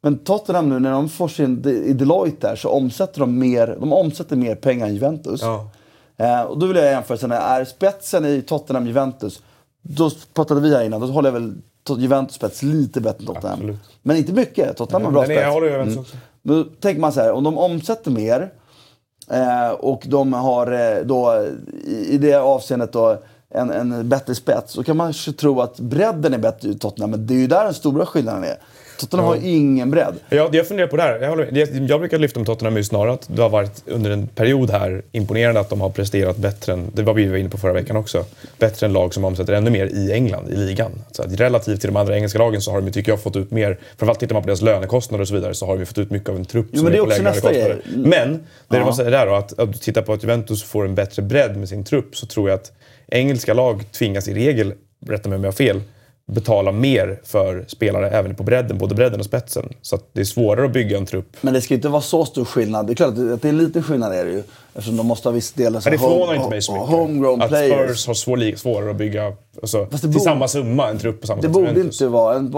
Men 0.00 0.18
Tottenham 0.18 0.68
nu 0.68 0.78
när 0.78 0.90
de 0.90 1.08
får 1.08 1.28
sin, 1.28 1.68
i 1.86 1.92
Deloitte 1.92 2.48
där 2.48 2.56
så 2.56 2.68
omsätter 2.68 3.20
de 3.20 3.38
mer, 3.38 3.76
de 3.80 3.92
omsätter 3.92 4.36
mer 4.36 4.54
pengar 4.54 4.86
än 4.86 4.94
Juventus. 4.94 5.42
Ja. 5.42 5.70
Eh, 6.16 6.42
och 6.42 6.58
då 6.58 6.66
vill 6.66 6.76
jag 6.76 6.86
jämföra, 6.86 7.38
är 7.38 7.64
spetsen 7.64 8.24
i 8.24 8.42
Tottenham-Juventus, 8.42 9.42
då 9.82 10.10
pratade 10.34 10.60
vi 10.60 10.74
här 10.74 10.84
innan, 10.84 11.00
då 11.00 11.06
håller 11.06 11.28
jag 11.28 11.40
väl 11.40 11.54
Juventus 11.98 12.36
spets 12.36 12.62
lite 12.62 13.00
bättre 13.00 13.18
än 13.20 13.26
Tottenham. 13.26 13.52
Absolut. 13.52 13.80
Men 14.02 14.16
inte 14.16 14.32
mycket, 14.32 14.76
Tottenham 14.76 15.04
har 15.04 15.12
bra 15.12 15.24
spets. 15.24 15.40
jag 15.40 15.52
håller 15.52 15.70
Juventus 15.70 15.96
också. 15.96 16.16
Då 16.42 16.64
tänker 16.64 17.00
man 17.00 17.12
så 17.12 17.20
här, 17.20 17.32
om 17.32 17.44
de 17.44 17.58
omsätter 17.58 18.10
mer 18.10 18.52
eh, 19.30 19.70
och 19.70 20.02
de 20.06 20.32
har 20.32 20.72
eh, 20.72 21.04
då 21.04 21.46
i, 21.84 22.14
i 22.14 22.18
det 22.18 22.34
avseendet 22.34 22.92
då 22.92 23.18
en, 23.50 23.70
en 23.70 24.08
bättre 24.08 24.34
spets, 24.34 24.72
så 24.72 24.84
kan 24.84 24.96
man 24.96 25.06
kanske 25.06 25.32
tro 25.32 25.60
att 25.60 25.80
bredden 25.80 26.34
är 26.34 26.38
bättre 26.38 26.68
i 26.68 26.74
Tottenham, 26.74 27.10
men 27.10 27.26
det 27.26 27.34
är 27.34 27.38
ju 27.38 27.46
där 27.46 27.64
den 27.64 27.74
stora 27.74 28.06
skillnaden 28.06 28.44
är. 28.44 28.56
Tottenham 28.98 29.26
har 29.26 29.38
ingen 29.42 29.90
bredd. 29.90 30.14
Jag, 30.28 30.54
jag 30.54 30.68
funderar 30.68 30.88
på 30.88 30.96
det 30.96 31.02
här. 31.02 31.18
Jag, 31.20 31.56
jag, 31.58 31.68
jag 31.90 32.00
brukar 32.00 32.18
lyfta 32.18 32.40
med 32.40 32.46
Tottenham 32.46 32.76
just 32.76 32.88
snarare 32.88 33.12
att 33.12 33.28
det 33.36 33.42
har 33.42 33.48
varit 33.48 33.82
under 33.86 34.10
en 34.10 34.26
period 34.26 34.70
här 34.70 35.02
imponerande 35.12 35.60
att 35.60 35.70
de 35.70 35.80
har 35.80 35.90
presterat 35.90 36.36
bättre 36.36 36.72
än, 36.72 36.90
det 36.94 37.02
var 37.02 37.14
vi 37.14 37.26
var 37.26 37.36
inne 37.36 37.48
på 37.48 37.58
förra 37.58 37.72
veckan 37.72 37.96
också, 37.96 38.24
bättre 38.58 38.86
än 38.86 38.92
lag 38.92 39.14
som 39.14 39.24
omsätter 39.24 39.52
ännu 39.52 39.70
mer 39.70 39.86
i 39.86 40.12
England, 40.12 40.48
i 40.48 40.56
ligan. 40.56 40.90
Så 41.12 41.22
att 41.22 41.32
relativt 41.40 41.80
till 41.80 41.88
de 41.90 41.96
andra 41.96 42.16
engelska 42.16 42.38
lagen 42.38 42.60
så 42.60 42.70
har 42.72 42.80
de, 42.80 42.90
tycker 42.92 43.12
jag, 43.12 43.22
fått 43.22 43.36
ut 43.36 43.50
mer, 43.50 43.78
framförallt 43.98 44.20
tittar 44.20 44.34
man 44.34 44.42
på 44.42 44.46
deras 44.46 44.62
lönekostnader 44.62 45.22
och 45.22 45.28
så 45.28 45.34
vidare, 45.34 45.54
så 45.54 45.66
har 45.66 45.72
de 45.74 45.78
ju 45.80 45.86
fått 45.86 45.98
ut 45.98 46.10
mycket 46.10 46.28
av 46.28 46.36
en 46.36 46.44
trupp 46.44 46.66
Jo, 46.70 46.76
som 46.76 46.84
men 46.84 46.92
det 46.92 46.98
är 46.98 47.00
på 47.00 47.06
också 47.06 47.18
lägre 47.22 47.30
nästa 47.32 47.50
lönekostnader. 47.50 47.82
grej. 47.94 48.06
Men, 48.06 48.32
det 48.68 48.76
Ja. 48.76 48.84
man 48.84 48.94
säger 48.94 49.10
där 49.10 49.26
då, 49.26 49.34
att, 49.34 49.58
att 49.58 49.72
du 49.72 49.78
tittar 49.78 50.02
på 50.02 50.12
att 50.12 50.22
Juventus 50.22 50.62
får 50.62 50.84
en 50.84 50.94
bättre 50.94 51.22
bredd 51.22 51.56
med 51.56 51.68
sin 51.68 51.84
trupp 51.84 52.16
så 52.16 52.26
tror 52.26 52.48
jag 52.50 52.56
att 52.56 52.72
engelska 53.08 53.54
lag 53.54 53.84
tvingas 53.92 54.28
i 54.28 54.34
regel, 54.34 54.74
rätta 55.06 55.28
mig 55.28 55.36
om 55.36 55.44
jag 55.44 55.48
har 55.52 55.56
fel, 55.56 55.80
betala 56.32 56.72
mer 56.72 57.20
för 57.24 57.64
spelare 57.68 58.10
även 58.10 58.34
på 58.34 58.42
bredden, 58.42 58.78
både 58.78 58.94
bredden 58.94 59.20
och 59.20 59.26
spetsen. 59.26 59.68
Så 59.82 59.96
att 59.96 60.04
det 60.12 60.20
är 60.20 60.24
svårare 60.24 60.66
att 60.66 60.72
bygga 60.72 60.98
en 60.98 61.06
trupp. 61.06 61.36
Men 61.40 61.54
det 61.54 61.60
ska 61.60 61.74
inte 61.74 61.88
vara 61.88 62.02
så 62.02 62.24
stor 62.24 62.44
skillnad. 62.44 62.86
Det 62.86 62.92
är 62.92 62.94
klart 62.94 63.08
att 63.08 63.16
det, 63.42 63.48
är 63.48 63.52
en 63.52 63.58
liten 63.58 63.82
skillnad 63.82 64.12
är 64.12 64.24
det 64.24 64.30
ju. 64.30 64.42
Eftersom 64.74 64.96
de 64.96 65.06
måste 65.06 65.28
ha 65.28 65.32
viss 65.34 65.52
del 65.52 65.72
Men 65.72 65.82
det 65.92 65.98
förvånar 65.98 66.34
inte 66.34 66.48
mig 66.48 66.62
så 66.62 66.72
mycket. 66.72 66.88
homegrown 66.88 67.42
att 67.42 67.48
players. 67.48 67.90
Spurs 67.90 68.06
har 68.06 68.14
svår, 68.14 68.56
svårare 68.56 68.90
att 68.90 68.96
bygga 68.96 69.32
alltså, 69.62 69.86
till 69.86 70.08
borde- 70.08 70.20
samma 70.20 70.48
summa 70.48 70.88
en 70.88 70.98
trupp 70.98 71.20
på 71.20 71.26
samma 71.26 71.42
Det 71.42 71.48
borde 71.48 71.68
Juventus. 71.68 72.00
inte 72.00 72.12
vara. 72.12 72.36
En, 72.36 72.54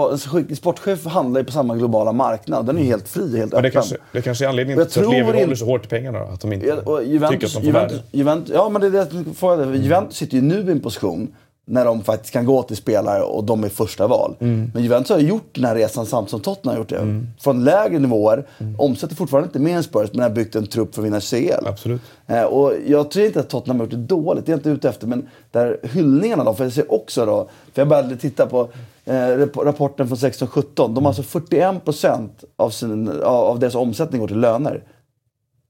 en 0.49 0.55
sportchef 0.55 1.05
handlar 1.05 1.41
ju 1.41 1.45
på 1.45 1.51
samma 1.51 1.75
globala 1.75 2.11
marknad. 2.11 2.65
Den 2.65 2.77
är 2.77 2.81
ju 2.81 2.87
helt 2.87 3.07
fri, 3.07 3.37
helt 3.37 3.53
öppen. 3.53 3.63
det 3.63 3.71
kanske, 3.71 3.97
det 4.13 4.21
kanske 4.21 4.45
är 4.45 4.49
anledningen 4.49 4.87
till 4.87 5.03
att 5.05 5.11
Levi 5.11 5.41
håller 5.41 5.55
så 5.55 5.65
hårt 5.65 5.85
i 5.85 5.89
pengarna. 5.89 6.19
Att 6.19 6.41
de 6.41 6.53
inte 6.53 6.73
och 6.73 6.99
tycker 6.99 7.11
Juventus, 7.11 7.55
att 7.55 7.61
de 7.61 7.61
får 7.61 7.63
Juventus, 7.63 7.93
värde. 7.97 8.03
Juventus, 8.11 8.51
ja, 8.55 8.69
men 8.69 8.81
det 8.81 8.87
är 8.87 8.91
det 8.91 9.07
jag. 9.41 9.75
Juventus 9.75 10.17
sitter 10.17 10.35
ju 10.35 10.41
nu 10.41 10.59
i 10.67 10.71
en 10.71 10.79
position 10.79 11.27
när 11.69 11.85
de 11.85 12.03
faktiskt 12.03 12.33
kan 12.33 12.45
gå 12.45 12.63
till 12.63 12.77
spelare 12.77 13.21
och 13.23 13.43
de 13.43 13.63
är 13.63 13.69
första 13.69 14.07
val. 14.07 14.35
Mm. 14.39 14.71
Men 14.73 14.83
Juventus 14.83 15.09
har 15.09 15.19
gjort 15.19 15.49
den 15.55 15.65
här 15.65 15.75
resan 15.75 16.05
samtidigt 16.05 16.29
som 16.29 16.39
Tottenham 16.39 16.75
har 16.75 16.81
gjort 16.81 16.89
det. 16.89 17.23
Från 17.39 17.63
lägre 17.63 17.99
nivåer, 17.99 18.45
omsätter 18.77 19.15
fortfarande 19.15 19.47
inte 19.47 19.59
mer 19.59 19.75
än 19.77 19.83
Spurs 19.83 20.09
men 20.13 20.21
har 20.23 20.29
byggt 20.29 20.55
en 20.55 20.67
trupp 20.67 20.95
för 20.95 21.01
att 21.01 21.05
vinna 21.05 21.19
CL. 21.19 21.67
Absolut. 21.67 22.01
Eh, 22.27 22.43
och 22.43 22.73
jag 22.87 23.11
tror 23.11 23.25
inte 23.25 23.39
att 23.39 23.49
Tottenham 23.49 23.79
har 23.79 23.85
gjort 23.85 23.91
det 23.91 23.97
dåligt, 24.15 24.45
det 24.45 24.49
är 24.49 24.53
jag 24.53 24.59
inte 24.59 24.69
ute 24.69 24.89
efter. 24.89 25.07
Men 25.07 25.27
där 25.51 25.79
hyllningarna 25.83 26.43
då, 26.43 26.53
för 26.53 26.63
jag 26.63 26.73
ser 26.73 26.93
också 26.93 27.25
då, 27.25 27.49
för 27.73 27.81
jag 27.81 27.87
började 27.87 28.17
titta 28.17 28.45
på 28.45 28.61
eh, 29.05 29.13
rap- 29.13 29.65
rapporten 29.65 30.07
från 30.07 30.17
16-17. 30.17 30.63
De 30.75 31.05
har 31.05 31.07
alltså 31.07 31.39
41% 31.39 32.29
av, 32.55 32.69
sin, 32.69 33.09
av, 33.09 33.23
av 33.45 33.59
deras 33.59 33.75
omsättning 33.75 34.21
går 34.21 34.27
till 34.27 34.39
löner. 34.39 34.83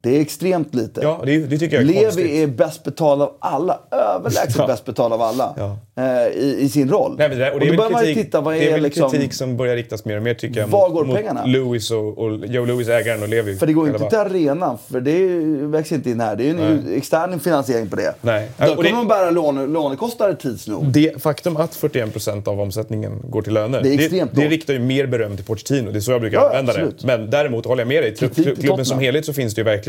Det 0.04 0.18
är 0.18 0.22
extremt 0.22 0.76
lite. 0.76 1.02
Ja, 1.04 1.22
det, 1.26 1.38
det 1.38 1.58
tycker 1.58 1.76
jag 1.76 1.82
är 1.84 1.88
Levi 1.88 2.04
konstigt. 2.04 2.26
är 2.32 2.48
bäst 2.48 2.84
betald 2.84 3.22
av 3.22 3.34
alla. 3.40 3.80
Överlägset 3.92 4.56
Ja. 4.58 4.68
bäst 4.68 4.86
betald 4.86 5.14
av 5.14 5.22
alla. 5.22 5.54
Ja. 5.58 5.78
Eh, 6.04 6.28
i, 6.28 6.58
I 6.60 6.70
sin 6.70 6.90
roll. 6.90 7.16
Nej, 7.18 7.30
det, 7.30 7.48
och 7.50 7.54
och 7.54 7.60
det 7.60 7.68
är 7.68 7.78
väl 7.78 7.94
kritik, 8.06 8.26
titta, 8.26 8.42
vad 8.42 8.54
det 8.54 8.64
är 8.64 8.68
är, 8.68 8.72
väl 8.72 8.82
liksom... 8.84 9.12
kritik 9.12 9.34
som 9.34 9.58
börjar 9.58 9.76
riktas 9.76 10.06
mer 10.06 10.18
och 10.18 10.24
mer 10.24 10.34
tycker 10.34 10.60
jag 10.60 10.68
Var 10.68 10.88
mot, 10.90 10.98
går 10.98 11.06
mot 11.06 11.16
pengarna? 11.16 11.46
Lewis 11.46 11.92
och, 11.92 12.18
och 12.18 12.46
Joe 12.46 12.66
Lewis, 12.66 12.88
ägaren 12.90 13.24
och 13.24 13.30
Levi. 13.30 13.56
För 13.56 13.68
det 13.68 13.74
går 13.74 13.88
ju 13.88 13.94
inte 13.94 14.10
till 14.10 14.18
arenan, 14.18 14.78
för 14.92 15.02
det 15.02 15.28
växer 15.68 15.96
inte 15.96 16.10
in 16.10 16.20
här. 16.20 16.36
Det 16.36 16.44
är 16.44 16.46
ju 16.46 16.52
en 16.52 16.94
extern 16.98 17.40
finansiering 17.40 17.90
på 17.90 17.96
det. 17.96 18.14
Nej. 18.22 18.50
Då 18.58 18.64
Och 18.66 18.76
kommer 18.76 18.90
det- 18.90 18.96
man 18.96 19.08
bära 19.08 19.30
låne, 19.32 19.68
lånekostnader 19.68 20.34
tids 20.34 20.68
nog. 20.68 20.86
Det 20.86 21.22
faktum 21.24 21.58
att 21.58 21.76
41% 21.76 22.48
av 22.48 22.62
omsättningen 22.62 23.22
går 23.30 23.42
till 23.42 23.54
löner, 23.54 23.82
Det 23.82 23.90
är 23.94 23.98
det, 23.98 24.04
extremt 24.04 24.32
det 24.36 24.42
lågt. 24.42 24.52
riktar 24.52 24.74
ju 24.74 24.80
mer 24.80 25.08
beröm 25.08 25.36
till 25.36 25.46
Pochettino. 25.46 25.92
Det 25.92 25.98
är 25.98 26.02
så 26.02 26.12
jag 26.12 26.22
brukar 26.22 26.38
Ja, 26.38 26.46
använda 26.50 26.72
absolut. 26.72 27.00
det. 27.02 27.08
Men 27.08 27.30
däremot 27.30 27.66
håller 27.66 27.82
jag 27.82 27.88
med 27.88 28.04
dig. 28.04 28.16
Klubben 28.56 28.86
som 28.86 29.00
helhet 29.00 29.26
så 29.26 29.34
finns 29.34 29.56
det 29.56 29.60
ju 29.60 29.66
verkligen 29.66 29.89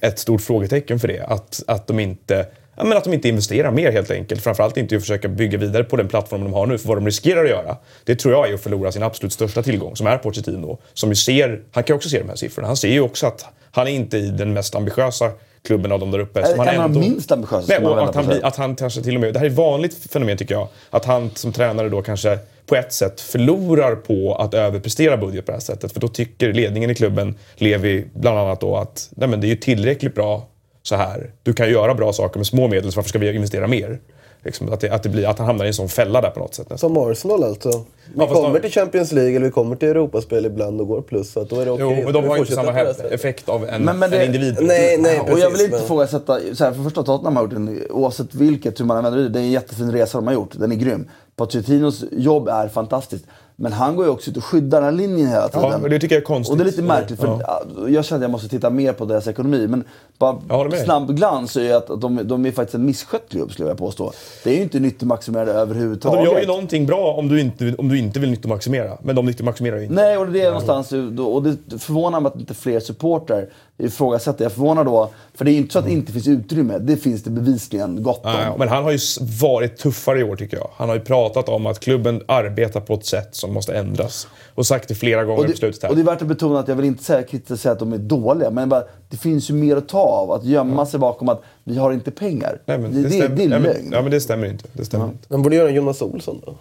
ett 0.00 0.18
stort 0.18 0.40
frågetecken 0.40 0.98
för 1.00 1.08
det. 1.08 1.20
Att, 1.20 1.62
att, 1.66 1.86
de 1.86 2.00
inte, 2.00 2.46
ja, 2.76 2.84
men 2.84 2.98
att 2.98 3.04
de 3.04 3.12
inte 3.12 3.28
investerar 3.28 3.70
mer 3.70 3.92
helt 3.92 4.10
enkelt. 4.10 4.42
Framförallt 4.42 4.76
inte 4.76 4.94
i 4.94 4.96
att 4.96 5.02
försöka 5.02 5.28
bygga 5.28 5.58
vidare 5.58 5.84
på 5.84 5.96
den 5.96 6.08
plattform 6.08 6.44
de 6.44 6.52
har 6.52 6.66
nu. 6.66 6.78
För 6.78 6.88
vad 6.88 6.96
de 6.96 7.06
riskerar 7.06 7.44
att 7.44 7.50
göra, 7.50 7.76
det 8.04 8.16
tror 8.16 8.34
jag 8.34 8.50
är 8.50 8.54
att 8.54 8.60
förlora 8.60 8.92
sin 8.92 9.02
absolut 9.02 9.32
största 9.32 9.62
tillgång, 9.62 9.96
som 9.96 10.06
är 10.06 10.18
Pochettino. 10.18 10.78
Som 10.94 11.08
ju 11.08 11.16
ser, 11.16 11.60
han 11.72 11.84
kan 11.84 11.94
ju 11.94 11.96
också 11.96 12.08
se 12.08 12.18
de 12.18 12.28
här 12.28 12.36
siffrorna. 12.36 12.68
Han 12.68 12.76
ser 12.76 12.88
ju 12.88 13.00
också 13.00 13.26
att 13.26 13.44
han 13.70 13.86
är 13.86 13.92
inte 13.92 14.18
i 14.18 14.30
den 14.30 14.52
mest 14.52 14.74
ambitiösa 14.74 15.30
klubben 15.64 15.92
av 15.92 16.00
dem 16.00 16.10
där 16.10 16.18
uppe. 16.18 16.40
En 16.40 16.58
han 16.58 16.66
de 16.66 16.72
ändå- 16.74 17.00
minst 17.00 17.32
ambitiösa, 17.32 17.66
Nej, 17.68 17.86
och 17.86 18.08
att 18.08 18.14
han, 18.14 18.26
blir, 18.26 18.44
att 18.44 18.56
han 18.56 18.76
kanske 18.76 19.02
till 19.02 19.14
och 19.14 19.20
med, 19.20 19.32
det 19.32 19.38
här 19.38 19.46
är 19.46 19.50
ett 19.50 19.56
vanligt 19.56 20.12
fenomen 20.12 20.36
tycker 20.36 20.54
jag, 20.54 20.68
att 20.90 21.04
han 21.04 21.30
som 21.34 21.52
tränare 21.52 21.88
då 21.88 22.02
kanske 22.02 22.38
på 22.66 22.76
ett 22.76 22.92
sätt 22.92 23.20
förlorar 23.20 23.94
på 23.94 24.34
att 24.34 24.54
överprestera 24.54 25.16
budget 25.16 25.46
på 25.46 25.52
det 25.52 25.56
här 25.56 25.62
sättet. 25.62 25.92
För 25.92 26.00
då 26.00 26.08
tycker 26.08 26.52
ledningen 26.52 26.90
i 26.90 26.94
klubben, 26.94 27.34
Levi 27.56 28.04
bland 28.14 28.38
annat 28.38 28.60
då, 28.60 28.76
att 28.76 29.10
nej 29.16 29.28
men 29.28 29.40
det 29.40 29.46
är 29.46 29.48
ju 29.48 29.56
tillräckligt 29.56 30.14
bra 30.14 30.48
så 30.82 30.96
här. 30.96 31.30
Du 31.42 31.52
kan 31.52 31.70
göra 31.70 31.94
bra 31.94 32.12
saker 32.12 32.38
med 32.38 32.46
små 32.46 32.68
medel, 32.68 32.92
så 32.92 32.96
varför 32.96 33.08
ska 33.08 33.18
vi 33.18 33.34
investera 33.34 33.66
mer? 33.66 33.98
Liksom, 34.44 34.72
att, 34.72 34.80
det, 34.80 34.90
att, 34.90 35.02
det 35.02 35.08
blir, 35.08 35.26
att 35.28 35.38
han 35.38 35.46
hamnar 35.46 35.64
i 35.64 35.68
en 35.68 35.74
sån 35.74 35.88
fälla 35.88 36.20
där 36.20 36.30
på 36.30 36.40
något 36.40 36.54
sätt. 36.54 36.70
nästan. 36.70 36.90
Som 36.94 37.10
Arsenal 37.10 37.44
alltså. 37.44 37.68
Vi 37.68 38.12
Ja, 38.16 38.26
kommer 38.26 38.54
de- 38.54 38.60
till 38.60 38.70
Champions 38.80 39.12
League 39.12 39.36
eller 39.36 39.46
vi 39.46 39.52
kommer 39.52 39.76
till 39.76 39.88
Europaspel 39.88 40.46
ibland 40.46 40.80
och 40.80 40.88
går 40.88 41.00
plus. 41.02 41.32
Så 41.32 41.40
att 41.40 41.50
då 41.50 41.60
är 41.60 41.64
det 41.64 41.70
okej. 41.70 41.86
Jo, 41.98 42.04
men 42.04 42.12
de 42.12 42.24
har 42.28 42.36
ju 42.36 42.40
inte 42.42 42.54
samma 42.54 42.80
effekt 43.10 43.48
av 43.48 43.68
en, 43.68 43.82
Men- 43.82 43.98
men 43.98 44.10
det- 44.10 44.16
en 44.18 44.26
individ. 44.26 44.56
Nej, 44.60 44.98
nej, 44.98 45.20
och 45.20 45.28
jag 45.30 45.34
vill 45.36 45.42
precis, 45.44 45.64
inte 45.64 45.76
men- 45.76 45.84
ifrågasätta, 45.84 46.38
så 46.54 46.64
här, 46.64 46.72
för 46.72 46.82
första 46.82 47.02
Tottenham 47.02 47.36
har 47.36 47.42
gjort 47.42 47.52
en, 47.52 47.80
oavsett 47.90 48.34
vilket, 48.34 48.80
hur 48.80 48.84
man 48.84 48.96
använder 48.96 49.20
det, 49.22 49.28
det 49.28 49.38
är 49.38 49.42
en 49.42 49.50
jättefin 49.50 49.92
resa 49.92 50.18
de 50.18 50.26
har 50.26 50.34
gjort. 50.34 50.50
Den 50.52 50.72
är 50.72 50.76
grym. 50.76 51.08
Pochettinos 51.36 52.04
jobb 52.12 52.48
är 52.48 52.68
fantastiskt. 52.68 53.24
Men 53.56 53.72
han 53.72 53.96
går 53.96 54.04
ju 54.04 54.10
också 54.10 54.30
ut 54.30 54.36
och 54.36 54.44
skyddar 54.44 54.80
den 54.80 54.84
här 54.84 54.92
linjen 55.06 55.28
hela 55.28 55.48
tiden. 55.48 55.70
Ja, 55.70 55.78
och 55.82 55.90
det 55.90 55.98
tycker 55.98 56.14
jag 56.14 56.20
är 56.22 56.26
konstigt. 56.26 56.52
Och 56.52 56.58
det 56.58 56.62
är 56.62 56.66
lite 56.66 56.82
märkligt, 56.82 57.20
för 57.20 57.26
Ja. 57.26 57.62
jag 57.88 58.04
känner 58.04 58.18
att 58.18 58.22
jag 58.22 58.30
måste 58.30 58.48
titta 58.48 58.70
mer 58.70 58.92
på 58.92 59.04
deras 59.04 59.26
ekonomi. 59.28 59.66
Men 59.66 59.84
bara 60.18 60.70
snabb 60.84 61.16
glans 61.16 61.56
är 61.56 61.60
ju 61.62 61.72
att 61.72 61.86
de, 62.00 62.20
de 62.24 62.46
är 62.46 62.52
faktiskt 62.52 62.74
en 62.74 62.84
misskött 62.86 63.28
klubb, 63.30 63.52
skulle 63.52 63.68
jag 63.68 63.78
påstå. 63.78 64.12
Det 64.44 64.50
är 64.50 64.54
ju 64.56 64.62
inte 64.62 64.80
nyttomaximerade 64.80 65.50
Ja, 65.52 65.58
överhuvudtaget. 65.58 66.24
de 66.24 66.30
gör 66.32 66.40
ju 66.40 66.46
någonting 66.46 66.86
bra 66.86 67.14
om 67.14 67.28
du 67.28 67.40
inte, 67.40 67.74
om 67.78 67.88
du 67.88 67.98
inte 67.98 68.20
vill 68.20 68.30
nyttomaximera. 68.30 68.98
Men 69.02 69.16
de 69.16 69.26
nyttomaximerar 69.26 69.76
ju 69.76 69.82
inte. 69.82 69.94
Nej, 69.94 70.18
och 70.18 70.26
det 70.26 70.40
är 70.40 70.46
någonstans, 70.48 70.92
och 71.18 71.42
det 71.42 71.78
förvånar 71.78 72.20
mig 72.20 72.28
att 72.34 72.40
inte 72.40 72.54
fler 72.54 72.80
supportrar 72.80 73.48
ifrågasätter. 73.78 74.44
Jag 74.44 74.52
förvånar 74.52 74.84
då, 74.84 75.10
för 75.34 75.44
det 75.44 75.50
är 75.50 75.52
ju 75.52 75.58
inte 75.58 75.72
så 75.72 75.78
att 75.78 75.84
det 75.84 75.90
inte 75.92 76.12
finns 76.12 76.28
utrymme. 76.28 76.78
Det 76.78 76.96
finns 76.96 77.22
det 77.22 77.30
bevisligen 77.30 78.02
gott 78.02 78.24
om. 78.24 78.32
Nej, 78.32 78.46
men 78.58 78.68
han 78.68 78.84
har 78.84 78.90
ju 78.92 78.98
varit 79.42 79.76
tuffare 79.76 80.20
i 80.20 80.24
år 80.24 80.36
tycker 80.36 80.56
jag. 80.56 80.70
Han 80.76 80.88
har 80.88 80.96
ju 80.96 81.02
pratat 81.02 81.48
om 81.48 81.66
att 81.66 81.80
klubben 81.80 82.22
arbetar 82.28 82.80
på 82.80 82.94
ett 82.94 83.06
sätt 83.06 83.28
som 83.34 83.54
måste 83.54 83.74
ändras. 83.76 84.28
Och 84.54 84.66
sagt 84.66 84.88
det 84.88 84.94
flera 84.94 85.24
gånger 85.24 85.38
Och 85.38 85.44
på 85.44 85.50
det, 85.50 85.56
slutet 85.56 85.82
här. 85.82 85.90
och 85.90 85.96
det 85.96 86.02
är 86.02 86.06
värt 86.06 86.22
att 86.22 86.28
betona 86.28 86.58
att 86.60 86.68
jag 86.68 86.76
vill 86.76 86.84
inte 86.84 87.04
säga, 87.04 87.22
kritiskt 87.22 87.62
säga 87.62 87.72
att 87.72 87.78
de 87.78 87.92
är 87.92 87.98
dåliga, 87.98 88.50
men 88.50 88.68
bara, 88.68 88.84
det 89.08 89.16
finns 89.16 89.50
ju 89.50 89.54
mer 89.54 89.76
att 89.76 89.88
ta 89.88 89.98
av. 90.00 90.30
Att 90.30 90.44
gömma 90.44 90.86
sig 90.86 91.00
bakom 91.00 91.28
att 91.28 91.42
vi 91.64 91.76
har 91.78 91.92
inte 91.92 92.10
pengar. 92.10 92.60
Nej, 92.66 92.78
men 92.78 92.94
det, 92.94 93.02
det, 93.02 93.10
stämmer- 93.10 93.36
det 93.36 93.44
är 93.44 93.48
men, 93.48 93.62
lögn. 93.62 93.88
ja, 93.92 94.02
men 94.02 94.10
det 94.10 94.20
stämmer 94.20 94.46
inte. 94.46 94.64
Det 94.72 94.84
stämmer 94.84 95.04
inte. 95.04 95.24
De 95.28 95.42
borde 95.42 95.56
göra 95.56 95.68
en 95.68 95.74
Jonas 95.74 96.02
Olsson 96.02 96.42
då. 96.46 96.54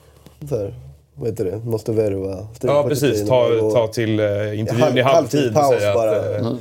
Vad 1.15 1.29
heter 1.29 1.45
det? 1.45 1.57
Måste 1.57 1.91
värva. 1.91 2.47
Ja, 2.61 2.83
precis. 2.87 3.27
Ta, 3.27 3.45
och- 3.45 3.73
ta 3.73 3.87
till 3.87 4.19
uh, 4.19 4.59
intervjun 4.59 4.83
Halv- 4.83 4.97
i 4.97 5.01
halvtid 5.01 5.47
och 5.55 5.61
halvtidspaus 5.61 5.79
säga 5.81 5.93
bara. 5.93 6.11
att 6.35 6.41
uh, 6.41 6.55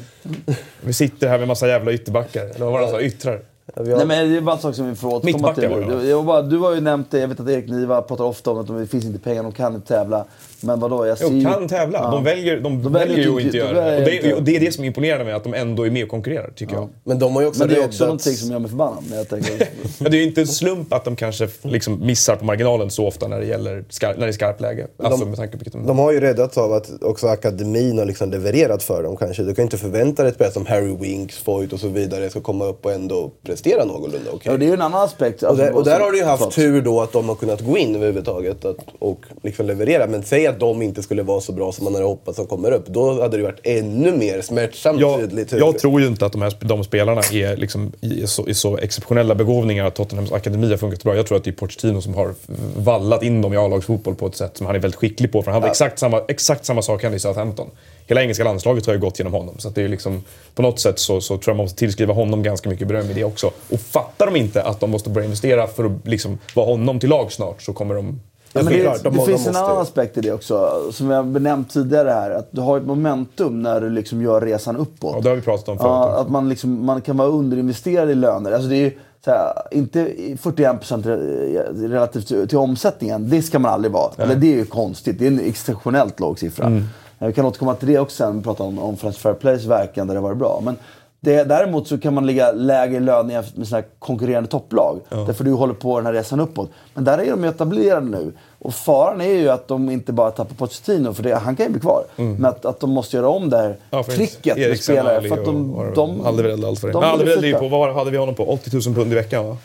vi 0.81 0.93
sitter 0.93 1.29
här 1.29 1.39
med 1.39 1.49
massa 1.49 1.69
jävla 1.69 1.93
ytterbackar. 1.93 2.43
Eller 2.45 2.65
vad 2.65 2.73
var 2.73 2.81
det 2.81 2.87
han 2.87 2.95
sa? 2.95 3.01
Yttrar. 3.01 3.41
Ja, 3.75 3.83
har- 3.83 3.97
Nej, 3.97 4.07
men 4.07 4.31
det 4.31 4.37
är 4.37 4.41
bara 4.41 4.57
en 4.57 4.63
sak 4.63 4.75
som 4.75 4.89
vi 4.91 4.95
får 4.95 5.15
återkomma 5.15 5.55
till. 5.55 5.69
Du, 5.89 6.09
jag 6.09 6.25
bara, 6.25 6.43
du 6.43 6.59
har 6.59 6.75
ju 6.75 6.81
nämnt 6.81 7.11
det, 7.11 7.19
jag 7.19 7.29
vet 7.29 7.41
att 7.41 7.49
Erik 7.49 7.69
Niva 7.69 8.03
pratar 8.03 8.25
ofta 8.25 8.51
om 8.51 8.59
att 8.59 8.67
det 8.81 8.87
finns 8.87 9.05
inte 9.05 9.19
pengar, 9.19 9.43
de 9.43 9.53
kan 9.53 9.75
inte 9.75 9.89
tävla. 9.89 10.25
Men 10.65 10.81
vadå, 10.81 11.07
jag 11.07 11.19
ser 11.19 11.27
Jo, 11.31 11.33
ju... 11.37 11.45
kan 11.45 11.69
tävla. 11.69 11.99
Ja. 11.99 12.11
De 12.11 12.25
väljer, 12.25 12.61
de 12.61 12.83
De 12.83 12.93
väljer 12.93 13.09
väljer 13.17 13.25
ju 13.31 13.37
att 13.37 13.41
inte- 13.45 13.59
de 13.59 13.65
göra 13.65 13.91
det. 13.91 13.97
Och 13.99 14.05
det, 14.05 14.35
och 14.35 14.43
det 14.43 14.57
är 14.57 14.61
det 14.61 14.73
som 14.73 14.85
imponerar 14.85 15.25
mig, 15.25 15.33
att 15.33 15.45
de 15.45 15.55
ändå 15.55 15.87
är 15.87 15.91
med 15.91 16.05
och 16.05 16.09
konkurrerar, 16.11 16.51
tycker 16.57 16.75
jag. 16.75 16.89
Men 17.05 17.19
de 17.19 17.35
har 17.35 17.43
ju 17.43 17.49
också 17.49 17.59
Men 17.61 17.69
det 17.69 17.77
är 17.77 17.85
också 17.85 18.05
någonting 18.05 18.33
som 18.33 18.51
gör 18.51 18.59
mig 18.59 18.71
förbannad. 18.71 19.05
Jag 19.13 19.29
tänker, 19.29 19.69
Men 19.99 20.11
det 20.13 20.17
är 20.17 20.21
ju 20.21 20.27
inte 20.27 20.41
en 20.41 20.47
slump 20.47 20.93
att 20.93 21.05
de 21.05 21.17
kanske 21.17 21.49
liksom 21.63 22.07
missar 22.07 22.37
på 22.37 22.45
marginalen 22.45 22.91
så 22.91 23.07
ofta 23.07 23.29
när 23.29 23.41
det, 23.41 23.47
gäller 23.47 23.85
skar- 23.91 24.15
när 24.15 24.27
det 24.27 24.31
är 24.31 24.33
skarpt 24.33 24.61
läge. 24.61 24.87
Alltså 25.03 25.27
med 25.27 25.37
tanke 25.37 25.59
på 25.59 25.65
de... 25.73 25.87
De 25.87 25.99
har 25.99 26.13
ju 26.13 26.21
räddats 26.21 26.59
av 26.59 26.73
att 26.73 26.91
också 27.03 27.27
akademin 27.27 27.99
har 27.99 28.05
liksom 28.07 28.31
levererat 28.31 28.83
för 28.83 29.03
dem 29.03 29.17
kanske. 29.17 29.43
Du 29.43 29.55
kan 29.55 29.63
inte 29.63 29.79
förvänta 29.79 30.23
dig 30.23 30.29
ett 30.31 30.35
spelare 30.35 30.53
som 30.55 30.67
Harry 30.67 30.97
Winks, 31.01 31.39
Foyt 31.39 31.73
och 31.73 31.81
så 31.81 31.89
vidare 31.89 32.31
ska 32.31 32.41
komma 32.41 32.65
upp 32.65 32.85
och 32.87 32.93
ändå 32.93 33.31
prestera 33.47 33.62
någorlunda 33.67 34.31
okej. 34.33 34.53
ja, 34.53 34.57
det 34.59 34.65
är 34.65 34.67
ju 34.67 34.73
en 34.75 34.83
annan 34.83 35.03
aspekt. 35.05 35.43
Och 35.43 35.49
Alltså, 35.49 35.65
där, 35.65 35.75
och 35.77 35.85
där 35.85 36.01
har 36.01 36.11
du 36.13 36.19
ju 36.19 36.25
haft 36.25 36.39
förlåt. 36.39 36.55
tur 36.55 36.83
då 36.83 37.01
att 37.01 37.13
de 37.13 37.29
har 37.29 37.35
kunnat 37.37 37.61
gå 37.61 37.79
in 37.79 37.95
överhuvudtaget 37.97 38.65
att, 38.65 38.77
och 38.99 39.21
liksom 39.43 39.67
leverera. 39.67 40.07
Men 40.07 40.23
säg 40.23 40.47
att 40.47 40.61
de 40.61 40.83
inte 40.83 41.03
skulle 41.03 41.23
vara 41.23 41.41
så 41.41 41.53
bra 41.53 41.73
som 41.73 41.85
man 41.85 41.95
hade 41.95 42.07
hoppats 42.07 42.39
att 42.39 42.49
de 42.49 42.57
kommer 42.57 42.73
upp. 42.73 42.87
Då 42.87 43.23
hade 43.23 43.37
det 43.37 43.43
varit 43.43 43.61
ännu 43.63 44.17
mer 44.17 44.41
smärtsamt 44.41 45.01
Jag, 45.01 45.21
tydligt. 45.21 45.53
hur- 45.53 45.59
jag 45.59 45.79
tror 45.79 46.01
ju 46.01 46.07
inte 46.07 46.27
att 46.27 46.33
de, 46.33 46.43
här, 46.43 46.55
de 46.61 46.85
spelarna 46.85 47.21
är, 47.33 47.57
liksom, 47.57 47.93
i, 48.01 48.27
så, 48.27 48.49
i 48.49 48.55
så 48.55 48.79
exceptionella 48.79 49.35
begåvningar 49.35 49.85
att 49.85 49.95
Tottenhams 49.95 50.33
akademi 50.33 50.71
har 50.71 50.77
funkat 50.77 51.03
bra. 51.03 51.17
Jag 51.17 51.27
tror 51.27 51.39
att 51.39 51.45
det 51.45 51.51
är 51.51 51.55
Pochettino 51.55 52.01
som 52.01 52.15
har 52.15 52.35
vallat 52.77 53.23
in 53.23 53.43
dem 53.43 53.55
i 53.55 53.57
A-lagsfotboll 53.57 54.15
på 54.15 54.27
ett 54.27 54.37
sätt 54.37 54.57
som 54.57 54.67
han 54.67 54.77
är 54.77 54.81
väldigt 54.81 55.01
skicklig 55.01 55.33
på. 55.33 55.43
För 55.43 55.51
han 55.51 55.63
hade 55.63 55.71
exakt, 55.71 55.99
samma, 55.99 56.21
exakt 56.29 56.65
samma 56.65 56.83
sak 56.83 57.03
hände 57.03 57.17
i 57.17 57.21
Southampton. 57.21 57.71
Hela 58.07 58.23
engelska 58.23 58.45
landslaget 58.45 58.87
har 58.87 58.93
ju 58.95 59.01
gått 59.01 59.19
genom 59.19 59.33
honom. 59.33 59.55
Så 59.59 59.69
att 59.69 59.75
det 59.75 59.83
är 59.83 59.89
liksom, 59.89 60.23
på 60.55 60.63
något 60.63 60.81
sätt 60.81 60.99
så, 60.99 61.21
så 61.21 61.37
tror 61.39 61.43
jag 61.53 61.57
man 61.57 61.65
måste 61.65 61.79
tillskriva 61.79 62.15
honom 62.15 62.43
ganska 62.43 62.69
mycket 62.69 62.89
beröm 62.89 63.11
i 63.11 63.13
det 63.13 63.25
också. 63.25 63.51
Och 63.71 63.81
fattar 63.81 64.27
de 64.27 64.37
inte 64.37 64.63
att 64.63 64.81
de 64.81 64.91
måste 64.91 65.11
börja 65.11 65.25
investera 65.25 65.67
för 65.67 65.85
att 65.85 66.07
liksom 66.09 66.39
vara 66.55 66.67
honom 66.67 66.99
till 67.01 67.09
lag 67.09 67.33
snart 67.33 67.63
så 67.63 67.73
kommer 67.73 67.95
de... 67.95 68.21
Ja, 68.55 68.63
men 68.63 68.73
det 68.73 68.83
de- 68.83 68.99
det 69.03 69.11
de 69.11 69.15
finns 69.15 69.29
en 69.29 69.33
måste- 69.33 69.59
annan 69.65 69.79
aspekt 69.83 70.19
i 70.19 70.21
det 70.21 70.33
också, 70.33 70.83
som 70.93 71.11
jag 71.11 71.27
benämnt 71.27 71.71
tidigare 71.71 72.09
här. 72.11 72.31
Att 72.31 72.49
du 72.51 72.61
har 72.61 72.79
ett 72.79 72.87
momentum 72.87 73.63
när 73.63 73.81
du 73.81 73.91
liksom 73.91 74.23
gör 74.23 74.41
resan 74.41 74.77
uppåt. 74.77 75.15
Ja, 75.15 75.21
det 75.21 75.29
har 75.29 75.37
vi 75.37 75.43
pratat 75.43 75.69
om 75.69 75.79
förut. 75.79 75.89
Ja, 75.89 76.21
att 76.21 76.29
man, 76.31 76.49
liksom, 76.49 76.87
man 76.87 77.01
kan 77.01 77.17
vara 77.17 77.29
underinvesterad 77.29 78.11
i 78.11 78.15
löner. 78.15 78.53
Alltså 78.53 78.69
det 78.69 78.77
är 78.77 78.81
ju 78.81 78.93
så 79.25 79.31
här, 79.31 79.53
inte 79.71 79.99
41% 80.43 81.03
re- 81.03 81.89
relativt 81.89 82.29
till, 82.29 82.49
till 82.49 82.59
omsättningen. 82.59 83.29
Det 83.31 83.43
ska 83.43 83.59
man 83.59 83.73
aldrig 83.73 83.93
vara. 83.93 84.13
Eller 84.19 84.37
det 84.37 84.47
är 84.47 84.57
ju 84.57 84.65
konstigt. 84.65 85.19
Det 85.19 85.25
är 85.27 85.31
en 85.31 85.41
exceptionellt 85.41 86.21
låg 86.21 86.39
siffra. 86.39 86.67
Mm. 86.67 86.85
Vi 87.27 87.33
kan 87.33 87.45
återkomma 87.45 87.75
till 87.75 87.89
det 87.89 87.99
också 87.99 88.17
sen. 88.17 88.37
Vi 88.37 88.45
pratar 88.45 88.65
om, 88.65 88.79
om 88.79 88.97
Fair 88.97 89.35
Plays 89.35 89.65
verkan 89.65 90.07
där 90.07 90.15
det 90.15 90.21
var 90.21 90.35
bra. 90.35 90.61
Men 90.65 90.77
det, 91.21 91.45
däremot 91.45 91.89
så 91.89 91.99
kan 91.99 92.15
man 92.15 92.27
ligga 92.27 92.53
lägre 92.53 92.97
i 92.97 93.01
lön 93.01 93.31
jämfört 93.31 93.57
med 93.57 93.69
sina 93.69 93.83
konkurrerande 93.99 94.51
topplag. 94.51 95.01
Därför 95.09 95.45
du 95.45 95.53
håller 95.53 95.75
på 95.75 95.99
den 95.99 96.07
här 96.07 96.13
resan 96.13 96.41
uppåt. 96.41 96.71
Men 96.95 97.05
där 97.05 97.19
är 97.19 97.31
de 97.31 97.45
ju 97.45 97.51
etablerade 97.51 98.07
nu. 98.07 98.33
Och 98.59 98.75
faran 98.75 99.21
är 99.21 99.35
ju 99.35 99.49
att 99.49 99.69
de 99.69 99.91
inte 99.91 100.13
bara 100.13 100.31
tappar 100.31 100.55
Pochettino, 100.55 101.13
för 101.15 101.23
det, 101.23 101.35
han 101.35 101.57
kan 101.57 101.67
ju 101.67 101.73
bli 101.73 101.81
kvar. 101.81 102.05
Men 102.17 102.45
att, 102.45 102.65
att 102.65 102.81
de 102.81 102.91
måste 102.91 103.17
göra 103.17 103.29
om 103.29 103.51
det 103.51 103.57
här 103.57 103.65
Mm. 103.65 103.79
Ja, 103.91 104.03
tricket 104.03 104.59
med 104.59 104.81
spelare. 104.81 105.29
För 105.29 105.39
att 105.39 105.45
de, 105.45 105.93
de, 105.95 106.27
Alderweireld 106.27 106.65
och 106.65 106.69
allt 106.71 106.81
för 106.81 106.87
det. 106.87 106.93
de 106.93 107.01
Men 107.01 107.11
Alderweireld 107.11 107.45
är 107.45 107.49
ju 107.49 107.55
på, 107.55 107.69
vad 107.69 107.95
hade 107.95 108.11
vi 108.11 108.17
honom 108.17 108.35
på? 108.35 108.45
80 108.53 108.71
000 108.73 108.95
pund 108.95 109.13
i 109.13 109.15
veckan 109.15 109.47
va? 109.47 109.57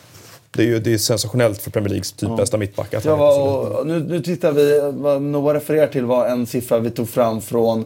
Det 0.58 0.64
är 0.64 0.68
ju 0.68 0.80
det 0.80 0.94
är 0.94 0.98
sensationellt 0.98 1.62
för 1.62 1.72
Premier 1.72 1.90
Leagues 1.90 2.12
typ 2.12 2.38
bästa 2.38 2.58
mittback. 2.58 2.94
liten. 2.94 3.12
och, 3.20 3.88
nu, 3.88 4.00
nu 4.00 4.22
tittar 4.22 4.52
vi, 4.52 4.92
vad 4.94 5.22
Noah 5.22 5.54
refererar 5.54 5.88
till 5.88 6.06
var 6.06 6.28
en 6.28 6.46
siffra 6.46 6.80
vi 6.80 6.90
tog 6.92 7.10
fram 7.10 7.42
från 7.42 7.86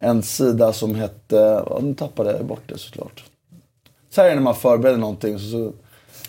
en 0.00 0.22
sida 0.22 0.72
som 0.72 0.94
hette, 0.94 1.36
ja, 1.66 1.78
nu 1.82 1.94
tappade 1.94 2.32
jag 2.32 2.44
bort 2.44 2.62
det 2.66 2.78
såklart. 2.78 3.24
Så 4.10 4.20
här 4.20 4.28
är 4.28 4.30
det 4.30 4.34
när 4.36 4.42
man 4.42 4.54
förbereder 4.54 4.98
någonting. 4.98 5.38
Så, 5.38 5.50
så, 5.50 5.72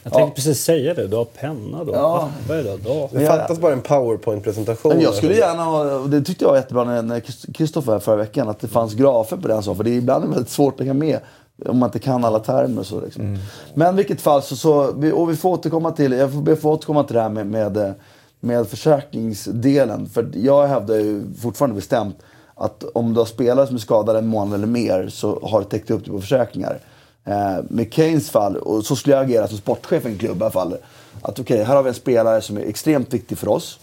Jag 0.03 0.13
tänkte 0.13 0.35
precis 0.35 0.63
säga 0.63 0.93
det. 0.93 1.07
Du 1.07 1.15
har 1.15 1.25
penna 1.25 1.83
då. 1.83 1.93
Ja. 1.93 2.01
Va? 2.01 2.31
Vad 2.47 2.57
är 2.57 2.63
det 2.63 2.77
då? 2.77 3.09
Det 3.11 3.27
fattas 3.27 3.59
bara 3.59 3.73
en 3.73 3.81
powerpoint-presentation. 3.81 4.91
Men 4.93 5.01
jag 5.01 5.13
skulle 5.13 5.33
gärna 5.35 5.63
ha, 5.63 5.95
och 5.95 6.09
det 6.09 6.21
tyckte 6.21 6.43
jag 6.43 6.49
var 6.49 6.57
jättebra 6.57 7.01
när- 7.01 7.53
Kristoffer 7.53 7.91
här 7.91 7.99
förra 7.99 8.15
veckan, 8.15 8.49
att 8.49 8.59
det 8.59 8.67
fanns 8.67 8.93
grafer 8.93 9.37
på 9.37 9.47
det 9.47 9.53
han 9.53 9.63
sa. 9.63 9.75
För 9.75 9.83
det 9.83 9.89
är 9.89 9.97
ibland 9.97 10.29
väldigt 10.29 10.49
svårt 10.49 10.73
att 10.73 10.79
hänga 10.79 10.93
med 10.93 11.19
om 11.65 11.77
man 11.77 11.87
inte 11.87 11.99
kan 11.99 12.25
alla 12.25 12.39
termer. 12.39 12.79
och 12.79 12.85
Så, 12.85 13.01
liksom. 13.01 13.37
Men 13.73 13.93
i 13.93 13.97
vilket 13.97 14.21
fall, 14.21 14.41
så, 14.43 14.55
så, 14.55 14.73
och 15.13 15.29
vi 15.29 15.35
får 15.35 15.49
återkomma 15.49 15.91
till, 15.91 16.11
jag 16.11 16.33
får 16.33 16.41
be 16.41 16.53
att 16.53 16.61
få 16.61 16.71
återkomma 16.71 17.03
till 17.03 17.15
det 17.15 17.21
här 17.21 17.29
med, 17.29 17.47
med, 17.47 17.93
med 18.39 18.67
försäkringsdelen. 18.67 20.09
För 20.09 20.31
jag 20.33 20.67
hävdar 20.67 20.95
ju 20.95 21.23
fortfarande 21.41 21.75
bestämt 21.75 22.17
att 22.55 22.83
om 22.83 23.13
du 23.13 23.19
har 23.19 23.25
spelare 23.25 23.67
som 23.67 23.75
är 23.75 23.79
skadade 23.79 24.19
en 24.19 24.27
månad 24.27 24.53
eller 24.53 24.67
mer 24.67 25.07
så 25.09 25.39
har 25.43 25.59
du 25.59 25.65
täckt 25.65 25.91
upp 25.91 26.05
det 26.05 26.11
på 26.11 26.21
försäkringar. 26.21 26.79
Eh, 27.23 27.57
med 27.69 27.93
Keynes 27.93 28.29
fall, 28.29 28.55
och 28.57 28.85
så 28.85 28.95
skulle 28.95 29.15
jag 29.15 29.25
agera 29.25 29.47
som 29.47 29.57
sportchef 29.57 30.05
i 30.05 30.09
en 30.09 30.17
klubb 30.17 30.37
i 30.37 30.41
alla 30.41 30.51
fall. 30.51 30.77
Att 31.21 31.39
okej, 31.39 31.63
här 31.63 31.75
har 31.75 31.83
vi 31.83 31.89
en 31.89 31.95
spelare 31.95 32.41
som 32.41 32.57
är 32.57 32.61
extremt 32.61 33.13
viktig 33.13 33.37
för 33.37 33.47
oss. 33.47 33.79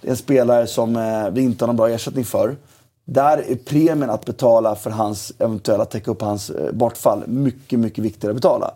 Det 0.00 0.08
är 0.08 0.10
en 0.10 0.16
spelare 0.16 0.66
som 0.66 0.96
eh, 0.96 1.30
vi 1.30 1.42
inte 1.42 1.64
har 1.64 1.66
någon 1.66 1.76
bra 1.76 1.88
ersättning 1.88 2.24
för. 2.24 2.56
Där 3.04 3.38
är 3.38 3.54
premien 3.54 4.10
att 4.10 4.24
betala 4.24 4.74
för 4.74 4.90
hans 4.90 5.32
eventuella 5.38 5.84
täcka 5.84 6.10
upp 6.10 6.22
hans 6.22 6.50
eh, 6.50 6.72
bortfall 6.72 7.24
mycket, 7.26 7.78
mycket 7.78 8.04
viktigare 8.04 8.30
att 8.30 8.36
betala. 8.36 8.70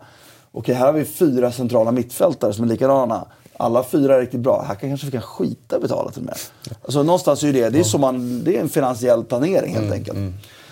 Okej, 0.51 0.75
här 0.75 0.85
har 0.85 0.93
vi 0.93 1.05
fyra 1.05 1.51
centrala 1.51 1.91
mittfältare 1.91 2.53
som 2.53 2.63
är 2.63 2.67
likadana. 2.67 3.25
Alla 3.57 3.83
fyra 3.83 4.15
är 4.15 4.19
riktigt 4.19 4.39
bra. 4.39 4.65
Här 4.67 4.75
kan 4.75 4.89
kanske 4.89 5.05
vi 5.05 5.11
kan 5.11 5.21
skita 5.21 5.79
betala 5.79 6.11
till 6.11 6.21
och 6.21 6.25
med. 6.25 6.35
Alltså, 6.81 7.03
någonstans 7.03 7.43
är 7.43 7.53
det, 7.53 7.69
det 7.69 7.79
är, 7.79 7.83
så 7.83 7.97
man, 7.97 8.43
det 8.43 8.57
är 8.57 8.61
en 8.61 8.69
finansiell 8.69 9.23
planering 9.23 9.75
helt 9.75 9.93
enkelt. 9.93 10.17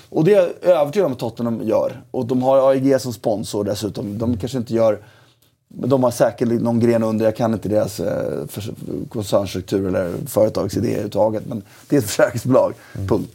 Och 0.10 0.24
det 0.24 0.34
är 0.34 0.50
jag 0.62 0.76
övertygad 0.76 1.06
om 1.06 1.12
att 1.12 1.20
Tottenham 1.20 1.62
gör. 1.64 2.02
Och 2.12 2.26
de 2.26 2.42
har 2.42 2.70
AIG 2.70 3.02
som 3.02 3.14
sponsor 3.14 3.64
dessutom. 3.64 4.18
De 4.18 4.38
kanske 4.38 4.58
inte 4.58 4.74
gör 4.74 5.00
de 5.70 6.04
har 6.04 6.12
säkert 6.12 6.48
någon 6.48 6.80
gren 6.80 7.04
under, 7.04 7.26
jag 7.26 7.36
kan 7.36 7.54
inte 7.54 7.70
deras 7.70 8.00
eh, 8.00 8.46
koncernstruktur 9.10 9.88
eller 9.88 10.14
företagsidé 10.28 10.88
överhuvudtaget. 10.88 11.46
Men 11.46 11.64
det 11.90 11.96
är 11.96 12.00
ett 12.00 12.06
försäkringsbolag, 12.06 12.74
punkt. 13.08 13.32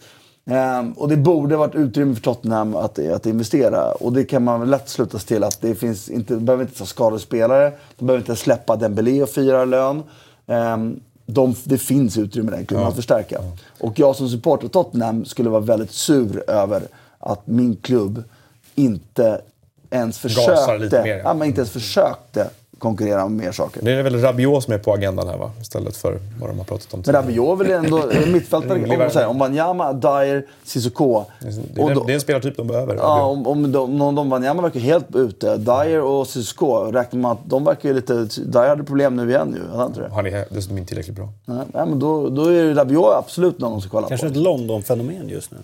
Ehm, 0.47 0.93
och 0.93 1.09
det 1.09 1.17
borde 1.17 1.57
varit 1.57 1.75
utrymme 1.75 2.15
för 2.15 2.23
Tottenham 2.23 2.77
att, 2.77 2.99
att 2.99 3.27
investera. 3.27 3.93
Och 3.93 4.13
det 4.13 4.25
kan 4.25 4.45
man 4.45 4.71
lätt 4.71 4.89
sluta 4.89 5.19
sig 5.19 5.29
till 5.29 5.45
att 5.45 5.61
det 5.61 5.75
finns 5.75 6.09
inte, 6.09 6.35
de 6.35 6.45
behöver 6.45 6.65
inte 6.65 6.79
ta 6.79 6.87
skadade 6.87 7.23
spelare. 7.23 7.73
De 7.99 8.07
behöver 8.07 8.21
inte 8.21 8.37
släppa 8.37 8.77
Dembélé 8.77 9.23
och 9.23 9.29
fira 9.29 9.65
lön. 9.65 10.03
Ehm, 10.47 11.01
de, 11.27 11.55
det 11.65 11.79
finns 11.79 12.19
utrymme 12.19 12.53
i 12.53 12.57
den 12.57 12.67
klubben 12.67 12.87
att 12.87 12.97
förstärka. 12.97 13.41
Och 13.81 13.99
jag 13.99 14.17
som 14.17 14.29
supporter 14.29 14.67
av 14.67 14.69
Tottenham 14.69 15.25
skulle 15.25 15.51
vara 15.51 15.61
väldigt 15.61 15.91
sur 15.91 16.51
över 16.51 16.83
att 17.19 17.47
min 17.47 17.77
klubb 17.77 18.25
inte 18.75 19.41
ens 19.91 20.19
försökte, 20.19 21.03
mer, 21.03 21.17
ja. 21.17 21.23
ja, 21.25 21.35
men 21.35 21.49
inte 21.49 21.61
ens 21.61 21.71
försökte 21.71 22.51
konkurrera 22.83 23.25
om 23.25 23.37
mer 23.37 23.53
saker. 23.53 23.81
Det 23.85 23.93
är 23.93 24.03
väl 24.03 24.21
Rabiot 24.21 24.65
som 24.65 24.75
är 24.75 24.79
på 24.79 24.93
agendan 24.95 25.29
här 25.29 25.37
va? 25.39 25.51
Istället 25.61 25.97
för 25.97 26.19
vad 26.41 26.51
de 26.51 26.59
har 26.59 26.65
pratat 26.65 26.95
om 26.95 26.99
Men 26.99 27.03
tidigare. 27.05 27.23
Rabiot 27.23 27.61
är 27.61 27.65
väl 27.65 27.85
ändå 27.85 28.03
mittfältare. 28.33 29.27
Om 29.27 29.39
Wanyama, 29.39 29.93
Dyer, 29.93 30.47
Cissoko. 30.65 31.25
Det 31.75 31.83
Och 31.83 31.91
är, 31.91 31.95
då- 31.95 32.05
det 32.05 32.13
är 32.13 32.15
en 32.15 32.21
spelartyp 32.21 32.57
de 32.57 32.67
behöver. 32.67 32.95
Ja, 32.95 33.23
om, 33.23 33.47
om 33.47 33.73
de, 33.73 34.03
om 34.03 34.15
de 34.15 34.31
Wanyama 34.31 34.63
verkar 34.63 34.81
helt 34.81 35.17
ute. 35.17 35.57
Dyer 35.57 36.01
och 36.03 36.27
Cissoko 36.27 36.67
räknar 36.93 37.21
man 37.21 37.33
att 37.33 37.39
de 37.45 37.65
verkar 37.65 37.89
ju 37.89 37.95
lite... 37.95 38.15
Dyer 38.47 38.69
hade 38.69 38.85
problem 38.85 39.17
nu 39.17 39.31
igen 39.31 39.57
ju. 39.57 39.77
Han 39.77 39.87
inte 39.87 40.01
det? 40.01 40.11
Han 40.15 40.27
är 40.27 40.45
dessutom 40.51 40.79
inte 40.79 40.89
tillräckligt 40.89 41.17
bra. 41.17 41.29
Nej, 41.45 41.65
men 41.73 41.99
då, 41.99 42.29
då 42.29 42.45
är 42.45 42.75
Rabiot 42.75 43.07
absolut 43.19 43.59
någon 43.59 43.71
som 43.73 43.81
ska 43.81 43.91
kolla 43.91 44.09
Kanske 44.09 44.27
på. 44.27 44.31
ett 44.33 44.37
London-fenomen 44.39 45.29
just 45.29 45.51
nu. 45.51 45.59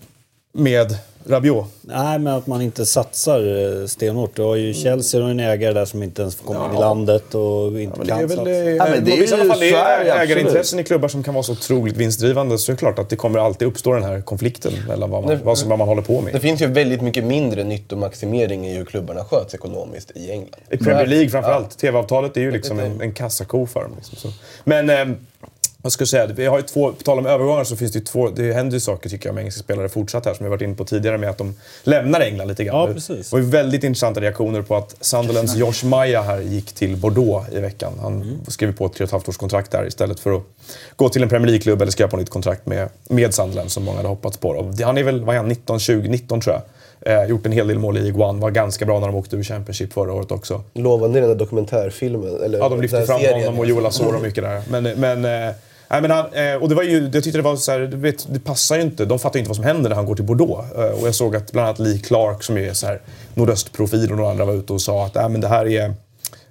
Med 0.53 0.97
Rabiot. 1.27 1.67
Nej, 1.83 2.19
men 2.19 2.35
att 2.35 2.47
man 2.47 2.63
inte 2.63 2.87
satsar 2.87 3.41
eh, 3.81 3.87
stenhårt. 3.87 4.37
Du 4.37 4.43
har 4.43 4.57
ju 4.57 4.75
Chelsea 4.75 5.23
och 5.25 5.31
en 5.31 5.41
ägare 5.41 5.73
där 5.73 5.85
som 5.85 6.03
inte 6.03 6.23
ens 6.23 6.35
får 6.37 6.45
komma 6.47 6.71
in 6.71 6.77
i 6.77 6.81
landet 6.81 7.35
och 7.35 7.81
inte 7.81 7.99
Men 7.99 8.07
det 8.07 8.13
kan 8.13 8.19
är 8.23 8.27
väl 8.27 8.37
satsa. 8.37 8.45
det, 8.51 8.71
Ja, 8.71 8.87
men 8.91 9.05
det 9.05 9.13
är 9.13 9.17
i 9.17 9.21
ju- 9.21 9.27
fall 9.49 9.59
det 9.61 9.71
är 9.71 10.05
det 10.05 10.11
ägarintressen 10.11 10.79
i 10.79 10.85
klubbar 10.85 11.09
som 11.09 11.23
kan 11.23 11.35
vara 11.35 11.43
så 11.43 11.53
otroligt 11.53 11.97
vinstdrivande 11.97 12.59
så 12.59 12.73
är 12.73 12.75
det 12.75 12.79
klart 12.81 12.99
att 12.99 13.09
det 13.09 13.17
kommer 13.17 13.39
alltid 13.39 13.69
uppstå 13.69 13.93
den 13.93 14.03
här 14.03 14.21
konflikten 14.21 14.73
mellan 14.89 15.11
vad 15.11 15.25
man, 15.25 15.31
Det- 15.37 15.45
vad, 15.45 15.59
som, 15.59 15.69
vad 15.69 15.79
man 15.79 15.89
håller 15.89 16.03
på 16.03 16.23
Det 16.27 16.33
med. 16.33 16.43
finns 16.43 16.63
ju 16.63 16.67
väldigt 16.67 17.01
mycket 17.03 17.25
mindre 17.25 17.65
nyttomaximering 17.65 18.67
i 18.69 18.77
hur 18.77 18.85
klubbarna 18.85 19.25
sköts 19.25 19.55
ekonomiskt 19.55 20.11
i 20.15 20.31
England. 20.31 20.55
I 20.71 20.77
Premier 20.77 21.07
League 21.07 21.29
framförallt. 21.29 21.79
TV-avtalet 21.79 22.37
är 22.37 22.41
ju 22.41 22.51
liksom 22.51 22.79
en, 22.79 23.01
en 23.01 23.13
kassako 23.13 23.67
för 23.67 23.83
dem. 23.83 23.93
Liksom, 23.97 24.17
så. 24.19 24.29
Men 24.65 24.91
eh, 24.91 25.17
vad 25.83 25.93
ska 25.93 26.03
jag 26.03 26.09
säga? 26.09 26.27
Vi 26.27 26.47
har 26.47 26.57
ju 26.59 26.63
två, 26.63 26.93
på 26.93 27.03
tal 27.03 27.19
om 27.19 27.27
övergångar 27.27 27.65
så 27.65 27.77
finns 27.77 27.93
det 27.93 27.99
ju 27.99 28.05
två, 28.05 28.29
det 28.29 28.53
händer 28.53 28.75
ju 28.75 28.81
saker 28.81 29.09
tycker 29.11 29.29
jag 29.29 29.35
med 29.35 29.43
engelska 29.43 29.61
spelare 29.63 29.89
fortsatt 29.89 30.27
här 30.27 30.35
som 30.35 30.45
vi 30.45 30.51
varit 30.51 30.63
inne 30.63 30.75
på 30.75 30.85
tidigare 30.85 31.19
med 31.19 31.31
att 31.31 31.39
de 31.39 31.55
lämnar 31.83 32.21
England 32.21 32.49
lite 32.49 32.65
grann. 32.65 32.89
Ja, 32.89 32.95
precis. 32.95 33.31
Det 33.31 33.37
var 33.37 33.41
ju 33.43 33.49
väldigt 33.51 33.85
intressanta 33.85 34.21
reaktioner 34.21 34.63
på 34.63 34.77
att 34.77 34.97
Sunderlands 35.01 35.57
Josh 35.57 35.85
Maja 35.85 36.23
här 36.23 36.41
gick 36.41 36.73
till 36.73 36.97
Bordeaux 36.97 37.53
i 37.53 37.61
veckan. 37.61 37.93
Han 38.03 38.39
skrev 38.49 38.77
på 38.77 38.87
ett 38.87 38.93
tre 38.95 39.03
och 39.05 39.09
ett 39.09 39.13
halvt 39.13 39.29
års 39.29 39.37
kontrakt 39.37 39.71
där 39.71 39.87
istället 39.87 40.21
för 40.21 40.33
att 40.37 40.43
gå 40.97 41.09
till 41.09 41.23
en 41.23 41.29
Premier 41.29 41.47
League-klubb 41.47 41.83
eller 41.83 41.93
skriva 41.93 42.09
på 42.11 42.17
ett 42.17 42.21
nytt 42.21 42.31
kontrakt 42.31 42.67
med, 42.67 42.89
med 43.09 43.35
Sunderland 43.35 43.71
som 43.71 43.85
många 43.85 43.97
hade 43.97 44.09
hoppats 44.09 44.37
på. 44.37 44.49
Och 44.49 44.65
det- 44.75 44.85
Han 44.85 44.99
är 44.99 45.03
väl, 45.03 45.25
vad 45.25 45.35
är 45.35 45.39
han, 45.39 45.49
19, 45.49 45.79
20, 45.81 46.09
19 46.09 46.41
tror 46.41 46.55
jag. 46.55 46.63
Eh, 47.01 47.25
gjort 47.29 47.47
en 47.47 47.53
hel 47.53 47.69
del 47.69 47.79
mål 47.79 47.97
i 47.99 48.01
League 48.01 48.25
One, 48.25 48.41
var 48.41 48.51
ganska 48.51 48.85
bra 48.87 49.01
när 49.01 49.07
de 49.07 49.17
åkte 49.17 49.37
ur 49.37 49.43
Championship 49.45 49.93
förra 49.93 50.13
året 50.13 50.31
också. 50.31 50.63
Lovande 50.75 51.19
i 51.19 51.21
den 51.21 51.31
där 51.31 51.37
dokumentärfilmen. 51.37 52.43
Eller 52.45 52.59
Ja, 52.59 52.69
de 52.69 52.81
lyfte 52.83 53.07
fram 53.07 53.21
serien. 53.21 53.41
honom 53.45 53.59
och 53.59 53.67
Joel 53.67 53.87
Asoro 53.87 54.21
mycket 54.21 54.45
där. 54.45 54.63
Men, 54.71 54.83
men, 55.01 55.25
eh, 55.49 55.55
nej, 55.89 56.03
men 56.03 56.11
han, 56.11 56.33
eh, 56.33 56.55
och 56.55 56.69
det 56.69 56.75
var 56.75 56.83
ju, 56.83 57.11
jag 57.13 57.25
tyckte 57.25 57.39
det 57.39 57.43
var 57.43 57.57
så 57.57 57.73
här, 57.73 57.81
du 57.81 57.97
vet, 57.97 58.27
det 58.33 58.41
passar 58.41 58.77
ju 58.77 58.83
inte. 58.83 59.05
De 59.05 59.19
fattar 59.19 59.37
ju 59.37 59.41
inte 59.41 59.49
vad 59.49 59.57
som 59.57 59.65
händer 59.65 59.89
när 59.89 59.97
han 59.97 60.07
går 60.07 60.15
till 60.15 60.25
Bordeaux. 60.25 60.73
Eh, 60.77 61.01
och 61.01 61.07
jag 61.07 61.15
såg 61.15 61.37
att 61.37 61.53
bland 61.53 61.69
annat 61.69 61.79
Lee 61.79 61.99
Clark 61.99 62.43
som 62.43 62.59
är 62.59 62.73
så 62.73 62.87
här 62.87 63.01
nordöstprofil 63.35 64.11
och 64.11 64.17
några 64.17 64.31
andra 64.31 64.45
var 64.45 64.55
ute 64.55 64.73
och 64.73 64.81
sa 64.81 65.07
att 65.07 65.17
äh, 65.17 65.29
men 65.29 65.41
det 65.41 65.49
här 65.49 65.67
är 65.67 65.95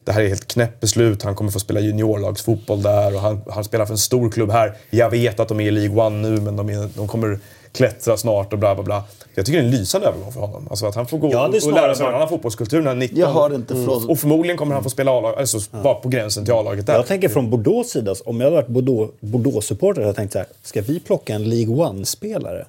det 0.07 0.13
här 0.13 0.21
är 0.21 0.27
helt 0.27 0.47
knäppt 0.47 0.79
beslut. 0.79 1.23
Han 1.23 1.35
kommer 1.35 1.51
få 1.51 1.59
spela 1.59 1.79
juniorlagsfotboll 1.79 2.81
där 2.81 3.15
och 3.15 3.21
han, 3.21 3.41
han 3.49 3.63
spelar 3.63 3.85
för 3.85 3.93
en 3.93 3.97
stor 3.97 4.31
klubb 4.31 4.51
här. 4.51 4.75
Jag 4.89 5.09
vet 5.09 5.39
att 5.39 5.47
de 5.47 5.59
är 5.59 5.67
i 5.67 5.71
League 5.71 6.05
One 6.05 6.29
nu, 6.29 6.41
men 6.41 6.55
de, 6.55 6.69
är, 6.69 6.89
de 6.95 7.07
kommer 7.07 7.39
klättra 7.78 8.17
snart 8.17 8.53
och 8.53 8.59
bla 8.59 8.75
bla 8.75 8.84
bla. 8.84 9.03
Jag 9.36 9.45
tycker 9.45 9.59
det 9.59 9.63
är 9.63 9.65
en 9.65 9.71
lysande 9.71 10.07
övergång 10.07 10.32
för 10.32 10.39
honom. 10.39 10.67
Alltså 10.69 10.86
att 10.86 10.95
han 10.95 11.07
får 11.07 11.17
gå 11.17 11.32
Ja, 11.32 11.47
och 11.65 11.71
lära 11.73 11.95
sig 11.95 12.05
en 12.05 12.13
annan 12.15 12.30
fotbollskultur 12.30 12.82
när 12.82 12.88
han 12.88 12.97
är 12.97 13.01
19. 13.01 13.19
Jag 13.19 13.28
hör 13.28 13.55
inte, 13.55 13.73
förlåt. 13.73 14.09
Och 14.09 14.19
förmodligen 14.19 14.57
kommer 14.57 14.73
han 14.73 14.84
få 14.84 14.89
spela 14.89 15.11
A-lag, 15.11 15.39
alltså 15.39 15.59
vara 15.71 15.93
på 15.95 16.09
gränsen 16.09 16.45
till 16.45 16.53
A-laget 16.53 16.86
där. 16.88 16.93
Jag 16.93 17.07
tänker 17.07 17.30
från 17.30 17.49
Bordeaux 17.49 17.89
sida, 17.91 18.15
om 18.25 18.39
jag 18.41 18.45
hade 18.51 18.55
varit 18.55 18.67
Bordeaux- 18.69 19.11
Bordeaux-supporter 19.19 20.01
hade 20.01 20.09
jag 20.09 20.15
tänkt 20.15 20.32
så 20.34 20.38
här, 20.38 20.47
ska 20.63 20.82
vi 20.82 20.99
plocka 20.99 21.34
en 21.34 21.49
League 21.49 21.75
One-spelare? 21.75 22.65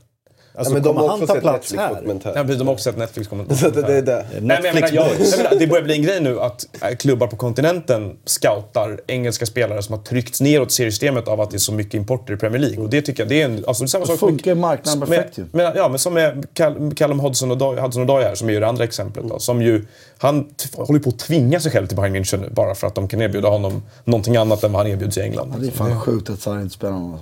Alltså, 0.59 0.71
Ja, 0.71 0.75
men 0.75 0.83
de 0.83 0.89
kommer 0.89 1.01
har 1.01 1.09
han 1.09 1.23
också 1.23 1.27
ta 1.27 1.35
sett 1.35 1.43
plats 1.43 1.73
här? 1.75 1.79
Netflix-dokumentär. 1.89 2.33
Ja, 2.37 2.43
de 2.59 2.67
har 2.67 2.75
också 2.75 2.83
sett 2.83 2.99
netflix 2.99 3.29
kommentar 3.29 3.55
Så 3.55 3.71
det, 3.71 3.83
det 3.83 3.95
är 3.95 4.03
det. 4.03 4.27
Nej, 4.33 4.41
men 4.41 4.49
jag 4.51 4.63
menar, 4.63 4.73
Netflix 4.73 4.93
jag, 4.93 5.19
boys. 5.19 5.31
jag 5.37 5.45
menar, 5.45 5.59
det 5.59 5.67
börjar 5.67 5.85
bli 5.85 5.95
en 5.95 6.03
grej 6.03 6.21
nu 6.21 6.41
att 6.41 6.67
äh, 6.83 6.97
klubbar 6.97 7.27
på 7.27 7.37
kontinenten 7.37 8.17
scoutar 8.25 9.01
engelska 9.07 9.47
spelare 9.47 9.83
som 9.83 9.95
har 9.97 10.03
tryckts 10.03 10.41
neråt 10.41 10.69
i 10.71 10.75
seriesystemet 10.75 11.29
av 11.29 11.41
att 11.41 11.51
det 11.51 11.57
är 11.57 11.59
så 11.59 11.73
mycket 11.73 11.95
importer 11.95 12.35
i 12.35 12.37
Premier 12.37 12.61
League. 12.61 12.79
Och 12.85 12.91
det 12.91 13.03
tycker 13.03 13.23
jag, 13.23 13.29
det 13.29 13.43
är 13.43 13.45
en, 13.45 13.65
alltså 13.67 13.83
det 13.85 13.87
är 13.87 13.89
samma 13.89 14.07
sak 14.07 14.19
funkar 14.19 14.55
marknaden 14.55 15.01
perfekt 15.01 15.39
ju. 15.39 15.45
med, 15.53 15.73
Ja, 15.77 15.89
men 15.89 15.99
som 15.99 16.15
med 16.15 16.47
Cal- 16.55 16.95
Callum 16.95 17.21
Hudson-Odoi 17.21 17.81
Hudson 17.81 18.03
Odoi 18.03 18.23
här, 18.25 18.35
som 18.35 18.49
är 18.49 18.53
ju 18.53 18.61
det 18.61 18.67
andra 18.69 18.85
exemplet. 18.85 19.25
Då, 19.29 19.39
som 19.39 19.63
ju, 19.63 19.85
han 20.19 20.49
håller 20.73 21.01
på 21.01 21.09
att 21.09 21.19
tvinga 21.19 21.61
sig 21.61 21.73
själv 21.73 21.87
till 21.87 21.97
Bayern 21.97 22.17
München 22.17 22.41
nu, 22.41 22.49
bara 22.51 22.75
för 22.75 22.87
att 22.87 22.95
de 22.95 23.09
kan 23.09 23.23
erbjuda 23.23 23.49
honom 23.49 23.83
någonting 24.05 24.37
annat 24.37 24.65
än 24.65 24.73
vad 24.73 24.83
han 24.83 24.93
erbjuds 24.93 25.19
i 25.19 25.21
England. 25.21 25.55
Det 25.61 25.67
är 25.67 25.71
fan 25.71 26.01
sjukt 26.01 26.31
att 26.31 26.41
Sarri 26.41 26.63
inte 26.63 26.75
spelar 26.75 26.93
någon. 26.93 27.19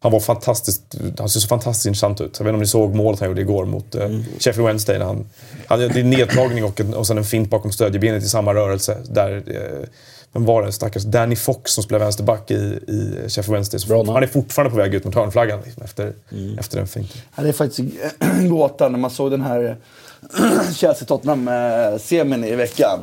Han 0.00 0.12
var 0.12 0.20
fantastiskt, 0.20 0.82
han 1.18 1.28
ser 1.28 1.40
så 1.40 1.48
fantastiskt 1.48 1.86
intressant 1.86 2.20
ut. 2.20 2.36
Jag 2.38 2.44
vet 2.44 2.50
inte 2.50 2.54
om 2.54 2.60
ni 2.60 2.66
såg 2.66 2.94
målet 2.94 3.20
han 3.20 3.28
gjorde 3.28 3.40
igår 3.40 3.64
mot 3.64 3.94
eh, 3.94 4.08
Sheffield 4.38 4.66
Wednesday. 4.66 4.98
När 4.98 5.06
han, 5.06 5.26
han 5.66 5.80
hade 5.80 6.00
en 6.00 6.10
nedtagning 6.10 6.64
och, 6.64 6.80
en, 6.80 6.94
och 6.94 7.06
sen 7.06 7.18
en 7.18 7.24
fint 7.24 7.50
bakom 7.50 7.72
stödjebenet 7.72 8.22
i 8.22 8.28
samma 8.28 8.54
rörelse. 8.54 8.98
Där, 9.08 9.42
eh, 9.46 9.88
vem 10.32 10.44
var 10.44 10.62
det? 10.62 10.72
Stackars 10.72 11.02
Danny 11.02 11.36
Fox 11.36 11.72
som 11.72 11.84
spelar 11.84 11.98
vänsterback 11.98 12.50
i, 12.50 12.54
i 12.54 13.28
Sheffield 13.28 13.52
Wednesday. 13.52 13.80
Bra 13.88 14.12
han 14.12 14.22
är 14.22 14.26
fortfarande 14.26 14.70
på 14.70 14.76
väg 14.76 14.94
ut 14.94 15.04
mot 15.04 15.14
hörnflaggan 15.14 15.60
liksom, 15.64 15.82
efter, 15.82 16.12
efter 16.58 16.76
den 16.76 16.86
finten. 16.86 17.20
Ja, 17.36 17.42
det 17.42 17.48
är 17.48 17.52
faktiskt 17.52 17.90
en 18.18 18.48
gåta 18.48 18.88
när 18.88 18.98
man 18.98 19.10
såg 19.10 19.30
den 19.30 19.42
här 19.42 19.76
Chelsea-Tottenham-semin 20.72 22.44
i 22.44 22.54
veckan. 22.54 22.98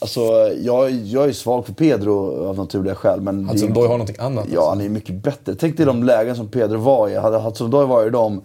Alltså, 0.00 0.20
jag, 0.60 0.90
jag 0.90 1.28
är 1.28 1.32
svag 1.32 1.66
för 1.66 1.72
Pedro 1.72 2.46
av 2.48 2.56
naturliga 2.56 2.94
skäl. 2.94 3.20
Men 3.20 3.48
Hudson 3.48 3.70
Odoi 3.70 3.82
har 3.82 3.94
någonting 3.94 4.16
annat. 4.18 4.46
Ja, 4.52 4.60
alltså. 4.60 4.68
han 4.68 4.80
är 4.80 4.88
mycket 4.88 5.22
bättre. 5.22 5.54
Tänk 5.54 5.76
dig 5.76 5.86
de 5.86 6.02
lägen 6.02 6.36
som 6.36 6.48
Pedro 6.48 6.78
var 6.78 7.08
i. 7.08 7.16
Hade 7.16 7.38
Hudson-Odoi 7.38 7.86
varit 7.86 8.06
i 8.06 8.10
dem, 8.10 8.42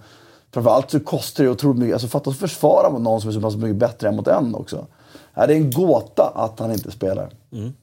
framförallt 0.52 0.92
så 0.92 1.00
kostar 1.00 1.44
det 1.44 1.50
otroligt 1.50 1.80
mycket. 1.80 1.94
Alltså 1.94 2.08
fatta 2.08 2.30
att 2.30 2.38
försvara 2.38 2.90
mot 2.90 3.02
någon 3.02 3.22
som 3.22 3.30
är 3.30 3.34
så 3.34 3.42
pass 3.42 3.56
mycket 3.56 3.76
bättre 3.76 4.08
än 4.08 4.16
mot 4.16 4.28
en 4.28 4.56
också. 4.56 4.88
Ja, 5.36 5.48
det 5.48 5.54
är 5.54 5.58
en 5.58 5.72
gåta 5.72 6.32
att 6.36 6.60
han 6.60 6.72
inte 6.72 6.92
spelar. 6.92 7.30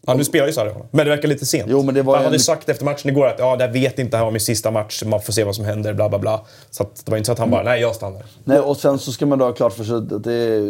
Ja, 0.07 0.14
nu 0.14 0.24
spelar 0.24 0.46
ju 0.46 0.53
Sarri. 0.53 0.72
Men 0.90 1.05
det 1.07 1.11
verkar 1.11 1.28
lite 1.28 1.46
sent. 1.46 1.66
Jo, 1.70 1.82
men 1.82 1.94
det 1.94 2.03
var 2.03 2.12
han 2.14 2.20
en- 2.20 2.24
hade 2.24 2.36
ju 2.36 2.40
sagt 2.42 2.68
efter 2.68 2.84
matchen 2.84 3.11
igår 3.11 3.26
att 3.26 3.38
ja, 3.38 3.57
det 3.57 3.66
vet 3.68 3.98
inte, 3.98 4.16
här 4.16 4.24
var 4.24 4.30
min 4.30 4.40
sista 4.40 4.70
match, 4.70 5.03
man 5.07 5.20
får 5.20 5.32
se 5.32 5.44
vad 5.44 5.55
som 5.57 5.64
händer, 5.64 5.94
bla 5.94 6.09
bla 6.09 6.18
bla. 6.18 6.40
Så 6.70 6.82
det 7.05 7.11
var 7.11 7.16
inte 7.18 7.26
så 7.26 7.32
att 7.32 7.38
han 7.38 7.51
bara, 7.51 7.62
nej 7.62 7.80
jag 7.80 7.94
stannar. 7.94 8.22
Nej, 8.44 8.59
och 8.59 8.76
sen 8.76 8.98
så 8.98 9.12
ska 9.12 9.26
man 9.26 9.38
då 9.38 9.44
ha 9.44 9.53
klart 9.53 9.72
för 9.72 9.84
sig 9.84 9.94
att 9.96 10.24
det, 10.24 10.61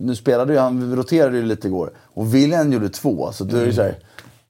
nu 0.00 0.16
spelade 0.16 0.52
ju 0.52 0.58
han, 0.58 0.96
roterade 0.96 1.36
ju 1.36 1.42
lite 1.42 1.66
igår. 1.68 1.90
Och 2.14 2.34
William 2.34 2.72
gjorde 2.72 2.88
två, 2.88 3.32
så 3.32 3.44
då 3.44 3.56
är 3.56 3.66
det 3.66 3.72
så 3.72 3.82
här. 3.82 3.98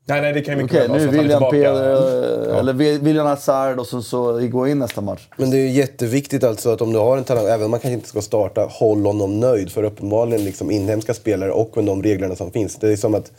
Nej, 0.05 0.21
nej, 0.21 0.33
det 0.33 0.41
kan 0.43 0.57
ju 0.59 0.63
mycket 0.63 0.77
Okej, 0.77 0.89
väl 0.89 0.91
vara 0.91 0.99
nu 0.99 1.05
så 1.05 1.09
att 1.09 1.15
han 1.17 1.19
är 1.19 1.23
William 1.23 1.51
tillbaka. 1.51 2.47
Peder, 2.47 2.59
eller 2.61 2.73
William 2.99 3.27
Hazard 3.27 3.79
och 3.79 3.87
så, 3.87 4.03
så 4.03 4.39
går 4.49 4.69
in 4.69 4.79
nästa 4.79 5.01
match. 5.01 5.29
Men 5.37 5.51
det 5.51 5.57
är 5.57 5.61
ju 5.61 5.69
jätteviktigt 5.71 6.45
alltså 6.45 6.71
att 6.71 6.81
om 6.81 6.93
du 6.93 6.99
har 6.99 7.17
en 7.17 7.25
talang, 7.25 7.47
även 7.47 7.65
om 7.65 7.71
man 7.71 7.81
kanske 7.81 7.95
inte 7.95 8.09
ska 8.09 8.21
starta, 8.23 8.67
håll 8.71 9.07
honom 9.07 9.41
nöjd. 9.41 9.73
För 9.73 9.83
uppenbarligen 9.83 10.45
liksom 10.45 10.71
inhemska 10.71 11.15
spelare 11.15 11.51
och 11.53 11.77
med 11.77 11.85
de 11.85 12.03
reglerna 12.03 12.37
som 12.37 12.51
finns. 12.51 12.77
Det 12.77 12.93
är 12.93 12.97
som 12.97 13.15
att 13.15 13.33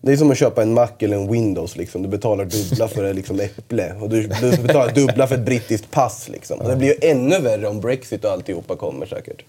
det 0.00 0.12
är 0.12 0.16
som 0.16 0.30
att 0.30 0.36
köpa 0.38 0.62
en 0.62 0.74
Mac 0.74 0.88
eller 0.98 1.16
en 1.16 1.32
Windows. 1.32 1.76
Liksom. 1.76 2.02
Du 2.02 2.08
betalar 2.08 2.44
dubbla 2.44 2.88
för 2.88 3.04
ett 3.04 3.16
liksom, 3.16 3.40
äpple. 3.40 3.92
Och 4.00 4.08
du, 4.08 4.22
du 4.40 4.50
betalar 4.62 4.92
dubbla 4.94 5.26
för 5.26 5.34
ett 5.34 5.44
brittiskt 5.46 5.90
pass. 5.90 6.28
Liksom. 6.28 6.60
Och 6.60 6.68
det 6.68 6.76
blir 6.76 6.88
ju 6.88 7.10
ännu 7.10 7.38
värre 7.40 7.68
om 7.68 7.80
Brexit 7.80 8.24
och 8.24 8.30
alltihopa 8.30 8.76
kommer 8.76 9.06
säkert. 9.06 9.44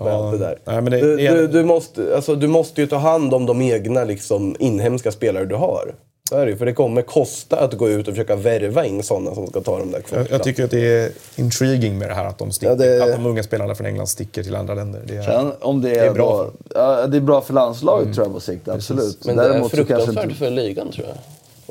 Med 0.00 0.12
Ja. 0.12 0.28
allt 0.28 0.38
det 0.40 0.46
där. 0.46 0.58
Nej, 0.64 0.80
men 0.80 0.92
det- 0.92 1.00
du, 1.00 1.16
det 1.16 1.26
är- 1.26 1.34
du, 1.36 1.46
du, 1.48 1.64
måste, 1.64 2.16
alltså, 2.16 2.34
du 2.34 2.46
måste 2.48 2.80
ju 2.80 2.86
ta 2.86 2.96
hand 2.96 3.34
om 3.34 3.46
de 3.46 3.62
egna 3.62 4.04
liksom, 4.04 4.56
inhemska 4.58 5.12
spelare 5.12 5.44
du 5.44 5.54
har. 5.54 5.94
Så 6.28 6.36
är 6.36 6.44
det 6.46 6.50
ju, 6.52 6.56
För 6.58 6.66
det 6.66 6.72
kommer 6.72 7.02
kosta 7.02 7.56
att 7.60 7.74
gå 7.74 7.88
ut 7.88 8.08
och 8.08 8.14
försöka 8.14 8.36
värva 8.36 8.84
in 8.86 9.02
sådana 9.02 9.34
som 9.34 9.46
ska 9.46 9.60
ta 9.60 9.78
de 9.78 9.90
där 9.90 9.98
Jag, 9.98 10.04
kvoterna. 10.04 10.26
jag 10.30 10.42
tycker 10.42 10.64
att 10.64 10.70
det 10.70 10.86
är 11.02 11.10
intriguing 11.36 11.98
med 11.98 12.08
det 12.10 12.14
här 12.14 12.24
att 12.24 12.38
de, 12.38 12.52
sticker, 12.52 12.70
Ja, 12.70 12.76
det- 12.76 13.02
att 13.04 13.12
de 13.16 13.26
unga 13.26 13.42
spelarna 13.42 13.74
från 13.74 13.86
England 13.86 14.06
sticker 14.06 14.42
till 14.42 14.54
andra 14.56 14.74
länder. 14.74 15.02
Det 15.06 15.16
är, 15.16 15.22
Sen 15.22 15.52
om 15.60 15.82
det 15.82 15.90
är, 15.90 15.94
Det 15.94 16.00
är 16.06 16.12
bra 16.14 16.42
Då, 16.42 16.52
ja, 16.74 17.06
det 17.06 17.16
är 17.16 17.20
bra 17.20 17.40
för 17.40 17.54
landslaget 17.54 18.14
tror 18.14 18.26
jag 18.26 18.34
på 18.34 18.40
sikt, 18.40 18.68
absolut. 18.68 19.24
Men 19.26 19.36
det 19.36 19.42
är 19.44 19.48
Däremot 19.48 19.70
så 19.70 19.76
kanske 19.76 19.94
fruktansvärt 19.96 20.24
inte- 20.24 20.36
för 20.36 20.50
ligan 20.50 20.90
tror 20.92 21.06
jag. 21.06 21.16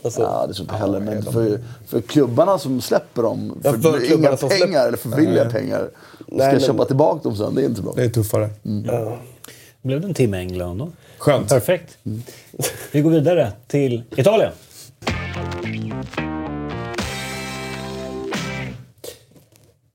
Alltså, 0.06 0.22
Ja, 0.22 0.46
det 0.48 0.54
tror 0.54 0.68
jag 0.68 0.76
inte 0.76 0.86
heller. 0.86 1.00
Men 1.00 1.24
för, 1.24 1.60
för 1.88 2.02
klubbarna 2.02 2.58
som 2.58 2.82
släpper 2.82 3.22
dem, 3.24 3.60
Ja, 3.64 3.72
för, 3.72 3.80
för 3.80 4.14
inga 4.14 4.28
pengar 4.38 4.38
släpper- 4.38 4.88
eller 4.88 4.98
för 4.98 5.10
billiga 5.10 5.50
pengar. 5.50 5.90
Ska 6.28 6.36
Nej, 6.36 6.52
men- 6.52 6.60
köpa 6.62 6.86
tillbaka 6.86 7.20
dem 7.24 7.36
sen, 7.38 7.56
det 7.56 7.62
är 7.62 7.66
inte 7.66 7.82
bra. 7.82 7.94
det 7.96 8.04
är 8.04 8.10
tuffare. 8.10 8.50
Blev 9.82 10.02
det 10.02 10.08
en 10.08 10.14
timme 10.14 10.38
England 10.38 10.78
då? 10.78 10.90
Skönt. 11.24 11.50
Perfekt. 11.50 11.98
Vi 12.92 13.02
går 13.02 13.12
vidare 13.12 13.52
till 13.68 14.04
Italien. 14.16 14.52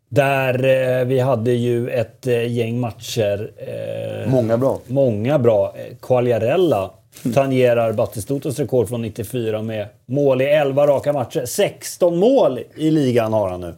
Där 0.08 0.64
eh, 0.64 1.04
vi 1.04 1.20
hade 1.20 1.52
ju 1.52 1.90
ett 1.90 2.26
eh, 2.26 2.52
gäng 2.52 2.80
matcher. 2.80 3.50
Eh, 3.56 4.30
Många 4.30 4.58
bra. 4.58 4.80
Många 4.86 5.38
bra. 5.38 5.74
Eh, 5.76 5.96
Quagliarella 6.02 6.90
tangerar 7.34 7.92
Battistutas 7.92 8.58
rekord 8.58 8.88
från 8.88 9.02
94 9.02 9.62
med 9.62 9.86
mål 10.06 10.42
i 10.42 10.44
11 10.44 10.86
raka 10.86 11.12
matcher. 11.12 11.44
16 11.46 12.16
mål 12.18 12.60
i 12.76 12.90
ligan 12.90 13.32
har 13.32 13.48
han 13.48 13.60
nu. 13.60 13.74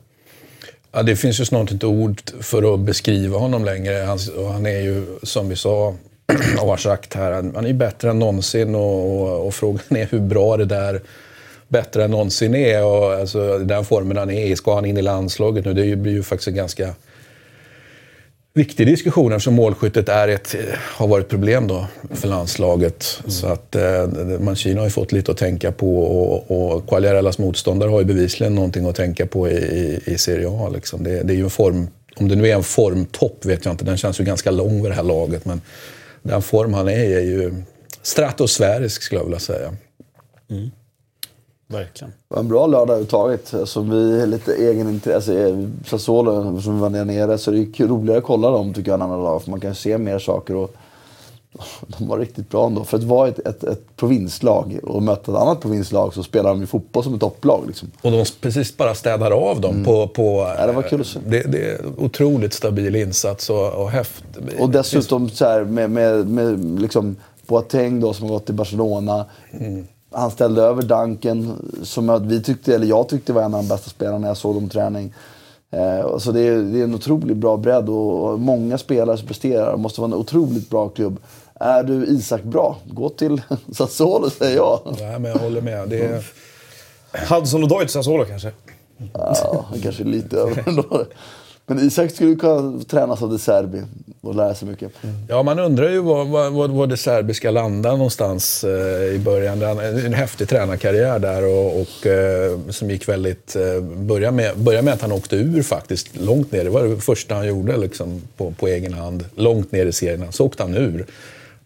Ja, 0.93 1.03
det 1.03 1.17
finns 1.17 1.41
ju 1.41 1.45
snart 1.45 1.71
inte 1.71 1.87
ord 1.87 2.21
för 2.41 2.75
att 2.75 2.81
beskriva 2.81 3.39
honom 3.39 3.65
längre. 3.65 3.95
Han, 3.95 4.19
han 4.53 4.67
är 4.67 4.81
ju, 4.81 5.07
som 5.23 5.49
vi 5.49 5.57
sa 5.57 5.95
sagt 6.79 7.15
här, 7.15 7.33
han 7.33 7.67
är 7.67 7.73
bättre 7.73 8.11
än 8.11 8.19
någonsin 8.19 8.75
och, 8.75 9.21
och, 9.21 9.47
och 9.47 9.55
frågan 9.55 9.97
är 9.97 10.07
hur 10.11 10.21
bra 10.21 10.57
det 10.57 10.65
där 10.65 11.01
bättre 11.69 12.05
än 12.05 12.11
någonsin 12.11 12.55
är. 12.55 12.85
Och, 12.85 13.13
alltså, 13.13 13.59
den 13.59 13.85
formen 13.85 14.17
han 14.17 14.31
är 14.31 14.47
i, 14.47 14.57
ska 14.57 14.75
han 14.75 14.85
in 14.85 14.97
i 14.97 15.03
landslaget 15.03 15.65
nu? 15.65 15.73
Det 15.73 15.97
blir 15.97 16.13
ju 16.13 16.23
faktiskt 16.23 16.49
en 16.49 16.55
ganska 16.55 16.95
viktig 18.55 18.87
diskussion 18.87 19.33
eftersom 19.33 19.55
målskyttet 19.55 20.09
är 20.09 20.29
ett, 20.29 20.55
har 20.77 21.07
varit 21.07 21.25
ett 21.25 21.31
problem 21.31 21.67
då 21.67 21.87
för 22.15 22.29
landslaget. 22.29 23.21
Så 23.27 23.47
att 23.47 23.77
eh, 23.77 24.07
Mancini 24.41 24.77
har 24.77 24.85
ju 24.85 24.91
fått 24.91 25.13
lite 25.13 25.33
att 25.33 25.39
tänka 25.39 25.73
på 25.73 26.03
och, 26.03 26.75
och 26.75 26.89
Quagliarellas 26.89 27.39
motståndare 27.39 27.91
har 27.91 27.99
ju 27.99 28.05
bevisligen 28.05 28.55
någonting 28.55 28.89
att 28.89 28.97
tänka 28.97 29.27
på 29.27 29.49
i, 29.49 29.55
i, 29.55 30.01
i 30.05 30.19
Serie 30.19 30.49
A. 30.49 30.69
Liksom. 30.75 31.05
Det, 31.05 31.23
det 31.23 31.33
är 31.33 31.37
ju 31.37 31.45
en 31.45 31.51
form, 31.51 31.89
om 32.17 32.29
det 32.29 32.37
nu 32.37 32.49
är 32.49 32.55
en 32.55 32.63
formtopp 32.63 33.45
vet 33.45 33.65
jag 33.65 33.73
inte, 33.73 33.85
den 33.85 33.97
känns 33.97 34.21
ju 34.21 34.25
ganska 34.25 34.51
lång 34.51 34.83
vid 34.83 34.91
det 34.91 34.97
här 34.97 35.03
laget. 35.03 35.45
Men 35.45 35.61
den 36.23 36.43
form 36.43 36.75
han 36.75 36.89
är 36.89 37.05
i 37.05 37.15
är 37.15 37.21
ju 37.21 37.63
stratosfärisk 38.03 39.03
skulle 39.03 39.21
jag 39.21 39.25
vilja 39.25 39.41
säga. 39.41 39.75
Verkligen. 41.67 42.11
Det 42.29 42.35
var 42.35 42.41
en 42.41 42.49
bra 42.49 42.67
lördag 42.67 42.83
överhuvudtaget. 42.83 43.55
Alltså, 43.55 43.81
vi 43.81 44.21
är 44.21 44.27
lite 44.27 44.55
egenintresse. 44.55 45.47
Alltså, 45.47 45.71
Sassuolo, 45.87 46.61
som 46.61 46.75
vi 46.75 46.81
var 46.81 46.91
där 46.91 47.05
nere, 47.05 47.39
så 47.39 47.51
det 47.51 47.59
är 47.59 47.87
roligare 47.87 48.19
att 48.19 48.25
kolla 48.25 48.51
dem 48.51 48.75
tycker 48.75 48.91
jag 48.91 48.95
än 48.95 49.03
andra 49.03 49.17
lag. 49.17 49.43
För 49.43 49.51
man 49.51 49.61
kan 49.61 49.75
se 49.75 49.99
mer 49.99 50.19
saker. 50.19 50.55
Och, 50.55 50.75
de 51.99 52.09
var 52.09 52.19
riktigt 52.19 52.51
bra 52.51 52.67
ändå. 52.67 52.85
För 52.85 52.97
att 52.97 53.05
vara 53.05 53.29
ett, 53.29 53.39
ett, 53.39 53.65
ett 53.65 53.97
provinslag 53.97 54.81
och 54.83 55.03
möta 55.03 55.33
ett 55.33 55.39
annat 55.39 55.61
provinslag 55.61 56.15
så 56.15 56.23
spelar 56.23 56.51
de 56.51 56.61
ju 56.61 56.67
fotboll 56.67 57.05
som 57.05 57.15
ett 57.15 57.21
topplag. 57.21 57.65
Liksom. 57.67 57.91
Och 58.03 58.11
de 58.11 58.25
precis 58.41 58.77
bara 58.77 58.95
städar 58.95 59.31
av 59.31 59.61
dem 59.61 59.85
på... 59.85 60.09
på 60.09 60.55
Ja, 60.59 60.67
det 60.67 60.73
var 60.73 60.83
kul 60.83 61.01
att 61.01 61.07
se. 61.07 61.19
det, 61.27 61.43
det 61.43 61.71
är 61.71 61.81
otroligt 61.99 62.53
stabil 62.53 62.97
insats 62.97 63.51
och, 63.51 63.73
och 63.73 63.91
häft. 63.91 64.25
Och 64.59 64.71
dessutom 64.71 65.29
så 65.29 65.45
här, 65.45 65.65
med, 65.65 65.91
med, 65.91 66.29
med 66.29 66.81
liksom 66.81 67.17
Boateng 67.47 68.01
då, 68.01 68.13
som 68.13 68.27
har 68.27 68.35
gått 68.35 68.47
till 68.47 68.55
Barcelona. 68.55 69.25
Han 70.13 70.31
ställde 70.31 70.63
över 70.63 70.83
Duncan, 70.83 71.71
som 71.83 72.29
vi 72.29 72.43
tyckte, 72.43 72.75
eller 72.75 72.87
jag 72.87 73.09
tyckte 73.09 73.33
var 73.33 73.43
en 73.43 73.55
av 73.55 73.63
de 73.63 73.69
bästa 73.69 73.91
spelarna 73.91 74.19
när 74.19 74.29
jag 74.29 74.37
såg 74.37 74.55
dem 74.55 74.69
träning. 74.69 75.13
Eh, 75.71 76.19
så 76.19 76.33
det 76.33 76.41
är, 76.41 76.57
det 76.57 76.81
är 76.81 76.85
en 76.85 76.95
otroligt 76.95 77.37
bra 77.37 77.57
bredd 77.57 77.89
och, 77.89 78.25
och 78.25 78.41
många 78.41 78.79
spelare 78.79 79.17
som 79.17 79.27
presterar. 79.27 79.73
Det 79.73 79.79
måste 79.79 80.01
vara 80.01 80.09
en 80.09 80.19
otroligt 80.19 80.71
bra 80.71 80.89
klubb. 80.89 81.19
Är 81.61 81.83
du 81.83 82.07
Isak 82.07 82.43
bra, 82.43 82.79
gå 82.87 83.09
till 83.09 83.43
Sassuolo 83.73 84.31
säger 84.31 84.57
jag. 84.57 84.97
Nej, 84.99 85.19
men 85.19 85.31
jag 85.31 85.39
håller 85.39 85.61
med. 85.61 85.89
Det 85.89 85.99
är, 85.99 86.25
Hudson 87.35 87.63
och 87.63 87.69
Deutsch 87.69 87.91
Sassuolo 87.91 88.25
kanske? 88.25 88.53
Ja, 89.13 89.67
kanske 89.83 90.03
är 90.03 90.07
lite 90.07 90.37
över 90.37 90.65
ändå. 90.69 91.05
Men 91.67 91.79
Isak 91.79 92.11
skulle 92.11 92.35
kunna 92.35 92.81
tränas 92.85 93.23
av 93.23 93.31
De 93.31 93.39
Serbi 93.39 93.83
och 94.21 94.35
lära 94.35 94.55
sig 94.55 94.69
mycket. 94.69 94.93
Ja, 95.29 95.43
man 95.43 95.59
undrar 95.59 95.89
ju 95.89 95.99
var, 95.99 96.25
var, 96.25 96.51
var, 96.51 96.69
var 96.69 96.87
det 96.87 96.97
serbiska 96.97 97.51
landar 97.51 97.91
någonstans 97.91 98.65
eh, 98.65 99.15
i 99.15 99.19
början. 99.25 99.63
Han, 99.63 99.79
en 99.79 100.15
häftig 100.15 100.49
tränarkarriär 100.49 101.19
där 101.19 101.45
och, 101.45 101.81
och 101.81 102.07
eh, 102.07 102.59
som 102.71 102.91
gick 102.91 103.09
väldigt... 103.09 103.57
Eh, 103.57 103.81
började, 103.83 104.37
med, 104.37 104.59
började 104.59 104.85
med 104.85 104.95
att 104.95 105.03
han 105.03 105.13
åkte 105.13 105.37
ur 105.37 105.63
faktiskt, 105.63 106.17
långt 106.17 106.53
ner. 106.53 106.65
Det 106.65 106.71
var 106.71 106.85
det 106.85 106.97
första 106.97 107.35
han 107.35 107.49
gjorde 107.49 107.77
liksom, 107.77 108.23
på, 108.37 108.51
på 108.51 108.69
egen 108.69 108.93
hand. 108.93 109.25
Långt 109.35 109.73
ner 109.73 109.87
i 109.87 109.93
serierna. 109.93 110.33
Så 110.33 110.47
åkte 110.47 110.63
han 110.63 110.75
ur. 110.77 111.07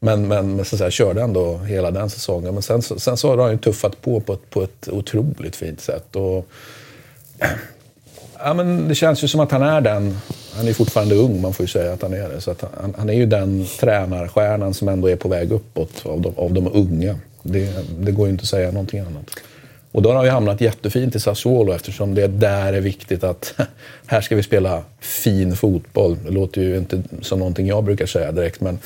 Men, 0.05 0.29
men 0.29 0.65
så 0.65 0.75
att 0.75 0.79
säga, 0.79 0.91
körde 0.91 1.23
ändå 1.23 1.59
hela 1.59 1.91
den 1.91 2.11
säsongen. 2.11 2.55
Men 2.55 2.63
sen, 2.63 2.83
så- 2.83 2.99
sen 2.99 3.17
så 3.17 3.29
har 3.31 3.39
han 3.43 3.51
ju 3.53 3.59
tuffat 3.59 4.01
på 4.03 4.21
på 4.21 4.33
ett, 4.33 4.51
på 4.51 4.63
ett 4.63 4.89
otroligt 4.89 5.57
fint 5.57 5.81
sätt. 5.81 6.17
Och, 6.17 6.47
ja, 8.39 8.55
men 8.55 8.89
det 8.89 8.95
känns 8.95 9.25
ju 9.25 9.29
som 9.29 9.41
att 9.41 9.51
han 9.53 9.63
är 9.63 9.81
den, 9.81 10.17
han 10.55 10.69
är 10.69 10.73
fortfarande 10.73 11.15
ung, 11.15 11.41
man 11.41 11.53
får 11.55 11.65
ju 11.65 11.69
säga 11.69 11.93
att 11.93 12.03
han 12.03 12.13
är 12.13 12.29
det. 12.29 12.41
Så 12.41 12.51
att 12.51 12.65
han, 12.81 12.95
han 12.99 13.11
är 13.11 13.15
ju 13.15 13.27
den 13.27 13.67
tränarstjärnan 13.81 14.75
som 14.75 14.89
ändå 14.89 15.09
är 15.09 15.17
på 15.17 15.29
väg 15.29 15.53
uppåt 15.53 16.07
av 16.07 16.21
de, 16.21 16.33
av 16.37 16.53
de 16.53 16.69
unga. 16.73 17.19
Det, 17.43 17.69
det 17.99 18.13
går 18.13 18.27
ju 18.27 18.33
inte 18.33 18.43
att 18.43 18.49
säga 18.49 18.71
någonting 18.71 19.01
annat. 19.01 19.31
Och 19.93 20.03
då 20.03 20.09
har 20.09 20.17
han 20.17 20.25
ju 20.25 20.31
hamnat 20.31 20.61
jättefint 20.61 21.15
i 21.17 21.21
Sassuolo 21.21 21.73
eftersom 21.73 22.15
det 22.15 22.27
där 22.27 22.73
är 22.73 22.81
viktigt 22.81 23.25
att 23.25 23.55
här 24.07 24.21
ska 24.21 24.37
vi 24.37 24.43
spela 24.43 24.83
fin 25.01 25.57
fotboll. 25.57 26.17
Det 26.25 26.31
låter 26.31 26.61
ju 26.61 26.77
inte 26.77 27.03
som 27.23 27.39
någonting 27.39 27.67
jag 27.67 27.85
brukar 27.85 28.07
säga 28.07 28.33
direkt 28.33 28.61
men, 28.61 28.79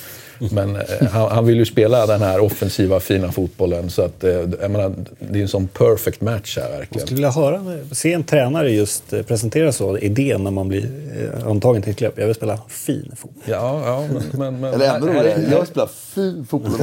men 0.53 0.77
eh, 0.77 0.83
han, 1.11 1.31
han 1.31 1.47
vill 1.47 1.57
ju 1.57 1.65
spela 1.65 2.07
den 2.07 2.23
här 2.23 2.41
offensiva 2.41 3.01
fina 3.01 3.33
fotbollen. 3.33 3.91
Så 3.91 4.03
att, 4.03 4.25
eh, 4.25 4.31
jag 4.31 4.71
menar, 4.71 4.95
det 5.19 5.39
är 5.39 5.43
en 5.43 5.49
sån 5.49 5.69
perfect 5.69 6.21
match 6.21 6.57
här 6.57 6.71
Jag 6.71 6.79
verkligen. 6.79 7.07
skulle 7.07 7.17
vilja 7.17 7.31
höra, 7.31 7.61
se 7.93 8.13
en 8.13 8.25
tränare 8.25 8.71
just 8.71 9.13
eh, 9.13 9.23
presentera 9.23 9.73
så, 9.73 9.99
idén 9.99 10.45
när 10.45 10.51
man 10.51 10.69
blir 10.69 10.89
antagen 11.47 11.83
till 11.83 11.91
ett 11.91 11.99
klubb. 11.99 12.13
Jag 12.17 12.27
vill 12.27 12.35
spela 12.35 12.59
fin 12.69 13.13
fotboll. 13.17 13.43
Ja, 13.47 13.83
ja, 13.85 14.05
men... 14.13 14.23
men, 14.33 14.61
men 14.61 14.75
Eller 14.75 14.95
ännu 14.97 15.07
roligare, 15.07 15.45
jag 15.51 15.67
spelar 15.67 15.89
fin 16.15 16.47
fotboll. 16.51 16.73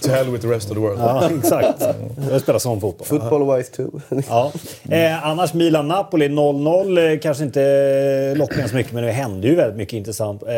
To 0.00 0.10
hell 0.10 0.30
with 0.30 0.42
the 0.42 0.48
rest 0.48 0.70
of 0.70 0.74
the 0.76 0.80
world. 0.80 0.98
Ja, 1.00 1.30
exakt. 1.38 1.80
Jag 2.24 2.30
vill 2.30 2.40
spela 2.40 2.58
sån 2.58 2.80
fotboll. 2.80 3.06
Football 3.06 3.56
wise 3.56 3.72
too. 3.72 3.90
Ja. 4.28 4.52
Eh, 4.88 5.26
annars 5.26 5.54
Milan-Napoli 5.54 6.28
0-0 6.28 6.69
eh, 6.78 7.18
kanske 7.18 7.44
inte 7.44 8.34
lockar 8.36 8.66
så 8.66 8.76
mycket, 8.76 8.92
men 8.92 9.04
det 9.04 9.10
hände 9.12 9.48
ju 9.48 9.54
väldigt 9.54 9.76
mycket 9.76 9.92
intressant. 9.94 10.42
Eh, 10.42 10.48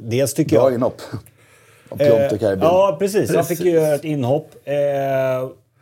dels 0.00 0.34
tycker 0.34 0.56
Bra 0.56 0.66
jag... 0.68 0.74
inhopp. 0.74 1.00
Och 1.88 1.98
Piontek 1.98 2.42
här 2.42 2.52
i 2.52 2.52
Eh, 2.52 2.58
ja, 2.60 2.96
precis. 2.98 3.34
Han 3.34 3.44
fick 3.44 3.60
ju 3.60 3.70
göra 3.70 3.94
ett 3.94 4.04
inhopp. 4.04 4.50
Eh, 4.64 4.74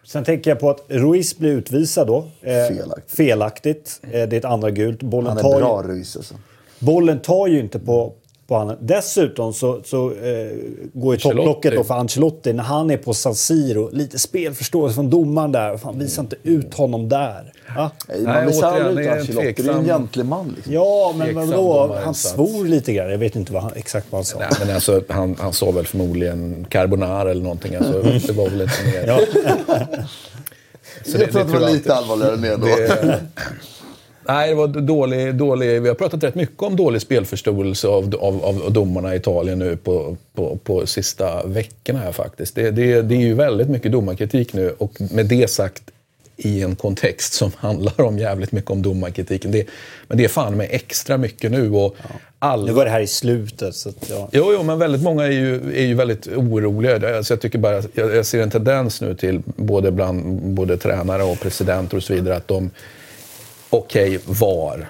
sen 0.04 0.24
tänker 0.24 0.50
jag 0.50 0.60
på 0.60 0.70
att 0.70 0.80
Ruiz 0.88 1.38
blir 1.38 1.50
utvisad 1.52 2.06
då. 2.06 2.18
Eh, 2.42 2.66
Felaktigt. 2.68 3.16
felaktigt. 3.16 4.00
Eh, 4.02 4.10
det 4.10 4.18
är 4.20 4.34
ett 4.34 4.44
andra 4.44 4.70
gult. 4.70 5.02
Bollen 5.02 5.28
Han 5.28 5.38
är 5.38 5.42
tar, 5.42 5.58
bra 5.58 5.82
ju, 5.82 5.88
Ruiz 5.88 6.16
alltså. 6.16 6.34
bollen 6.78 7.20
tar 7.20 7.46
ju 7.46 7.60
inte 7.60 7.78
på, 7.78 8.12
på 8.46 8.56
han. 8.56 8.76
Dessutom 8.80 9.52
så, 9.52 9.80
så 9.84 10.10
eh, 10.10 10.48
går 10.92 11.14
ju 11.14 11.20
topplocket 11.20 11.74
då 11.74 11.84
för 11.84 11.94
Ancelotti 11.94 12.52
när 12.52 12.62
han 12.62 12.90
är 12.90 12.96
på 12.96 13.14
San 13.14 13.34
Siro. 13.34 13.90
Lite 13.92 14.18
spelförståelse 14.18 14.94
från 14.94 15.10
domaren 15.10 15.52
där. 15.52 15.76
Fan, 15.76 15.98
visa 15.98 16.20
inte 16.20 16.36
ut 16.42 16.74
honom 16.74 17.08
där. 17.08 17.52
Ja, 17.76 17.90
Nej, 18.08 18.18
Nej, 18.22 18.34
Man 18.34 18.46
visar 18.46 18.72
återigen, 18.72 18.88
ut 18.88 18.96
det 18.96 19.04
är 19.04 19.12
en 19.12 19.18
Ancelotti. 19.20 19.62
Det 19.62 19.68
är 19.68 19.74
en 19.74 19.84
gentleman 19.84 20.52
liksom. 20.56 20.72
ja 20.72 21.14
men 21.16 21.34
vadå? 21.34 21.98
Han 22.04 22.14
svor 22.14 22.64
lite 22.64 22.92
grann. 22.92 23.10
Jag 23.10 23.18
vet 23.18 23.36
inte 23.36 23.52
vad 23.52 23.62
han, 23.62 23.72
exakt 23.76 24.06
vad 24.10 24.18
han 24.18 24.24
sa. 24.24 24.38
Nej, 24.38 24.48
men 24.60 24.74
alltså, 24.74 25.02
han, 25.08 25.36
han 25.40 25.52
sa 25.52 25.70
väl 25.70 25.86
förmodligen 25.86 26.66
carbonara 26.68 27.30
eller 27.30 27.42
någonting. 27.42 27.74
Alltså, 27.74 28.02
det 28.02 28.32
var 28.32 28.50
väl 28.50 28.60
inte 28.60 28.84
mer. 28.84 29.06
Ja. 29.06 29.20
Så 31.04 31.18
jag 31.18 31.32
tror 31.32 31.40
att 31.40 31.52
det 31.52 31.58
var 31.58 31.70
lite 31.70 31.94
allvarligare 31.94 32.36
ner 32.36 32.56
då. 32.56 32.66
Nej, 34.28 34.48
det 34.48 34.54
var 34.54 34.68
dålig, 34.68 35.34
dålig... 35.34 35.82
Vi 35.82 35.88
har 35.88 35.94
pratat 35.94 36.24
rätt 36.24 36.34
mycket 36.34 36.62
om 36.62 36.76
dålig 36.76 37.02
spelförståelse 37.02 37.88
av, 37.88 38.14
av, 38.20 38.44
av 38.44 38.72
domarna 38.72 39.14
i 39.14 39.16
Italien 39.16 39.58
nu 39.58 39.76
på, 39.76 40.16
på, 40.34 40.58
på 40.64 40.86
sista 40.86 41.46
veckorna 41.46 41.98
här 41.98 42.12
faktiskt. 42.12 42.54
Det, 42.54 42.70
det, 42.70 43.02
det 43.02 43.14
är 43.14 43.20
ju 43.20 43.34
väldigt 43.34 43.68
mycket 43.68 43.92
domarkritik 43.92 44.52
nu 44.52 44.70
och 44.78 44.92
med 45.10 45.26
det 45.26 45.50
sagt 45.50 45.82
i 46.36 46.62
en 46.62 46.76
kontext 46.76 47.32
som 47.32 47.52
handlar 47.56 48.00
om 48.00 48.18
jävligt 48.18 48.52
mycket 48.52 48.70
om 48.70 48.82
domarkritiken. 48.82 49.52
Det, 49.52 49.66
men 50.08 50.18
det 50.18 50.24
är 50.24 50.28
fan 50.28 50.56
med 50.56 50.68
extra 50.70 51.16
mycket 51.16 51.50
nu 51.50 51.70
och 51.70 51.96
alla... 52.38 52.66
Nu 52.66 52.72
var 52.72 52.84
det 52.84 52.90
här 52.90 53.00
i 53.00 53.06
slutet. 53.06 53.74
Så 53.74 53.88
att, 53.88 54.10
ja. 54.10 54.28
Jo, 54.32 54.52
jo, 54.52 54.62
men 54.62 54.78
väldigt 54.78 55.02
många 55.02 55.24
är 55.24 55.30
ju, 55.30 55.54
är 55.76 55.84
ju 55.84 55.94
väldigt 55.94 56.26
oroliga. 56.26 57.16
Alltså 57.16 57.32
jag, 57.34 57.40
tycker 57.40 57.58
bara, 57.58 57.82
jag, 57.92 58.14
jag 58.14 58.26
ser 58.26 58.42
en 58.42 58.50
tendens 58.50 59.00
nu 59.00 59.14
till 59.14 59.42
både 59.46 59.90
bland 59.90 60.40
både 60.42 60.76
tränare 60.76 61.22
och 61.22 61.40
presidenter 61.40 61.96
och 61.96 62.02
så 62.02 62.14
vidare 62.14 62.36
att 62.36 62.48
de... 62.48 62.70
Okej, 63.74 64.20
VAR. 64.26 64.88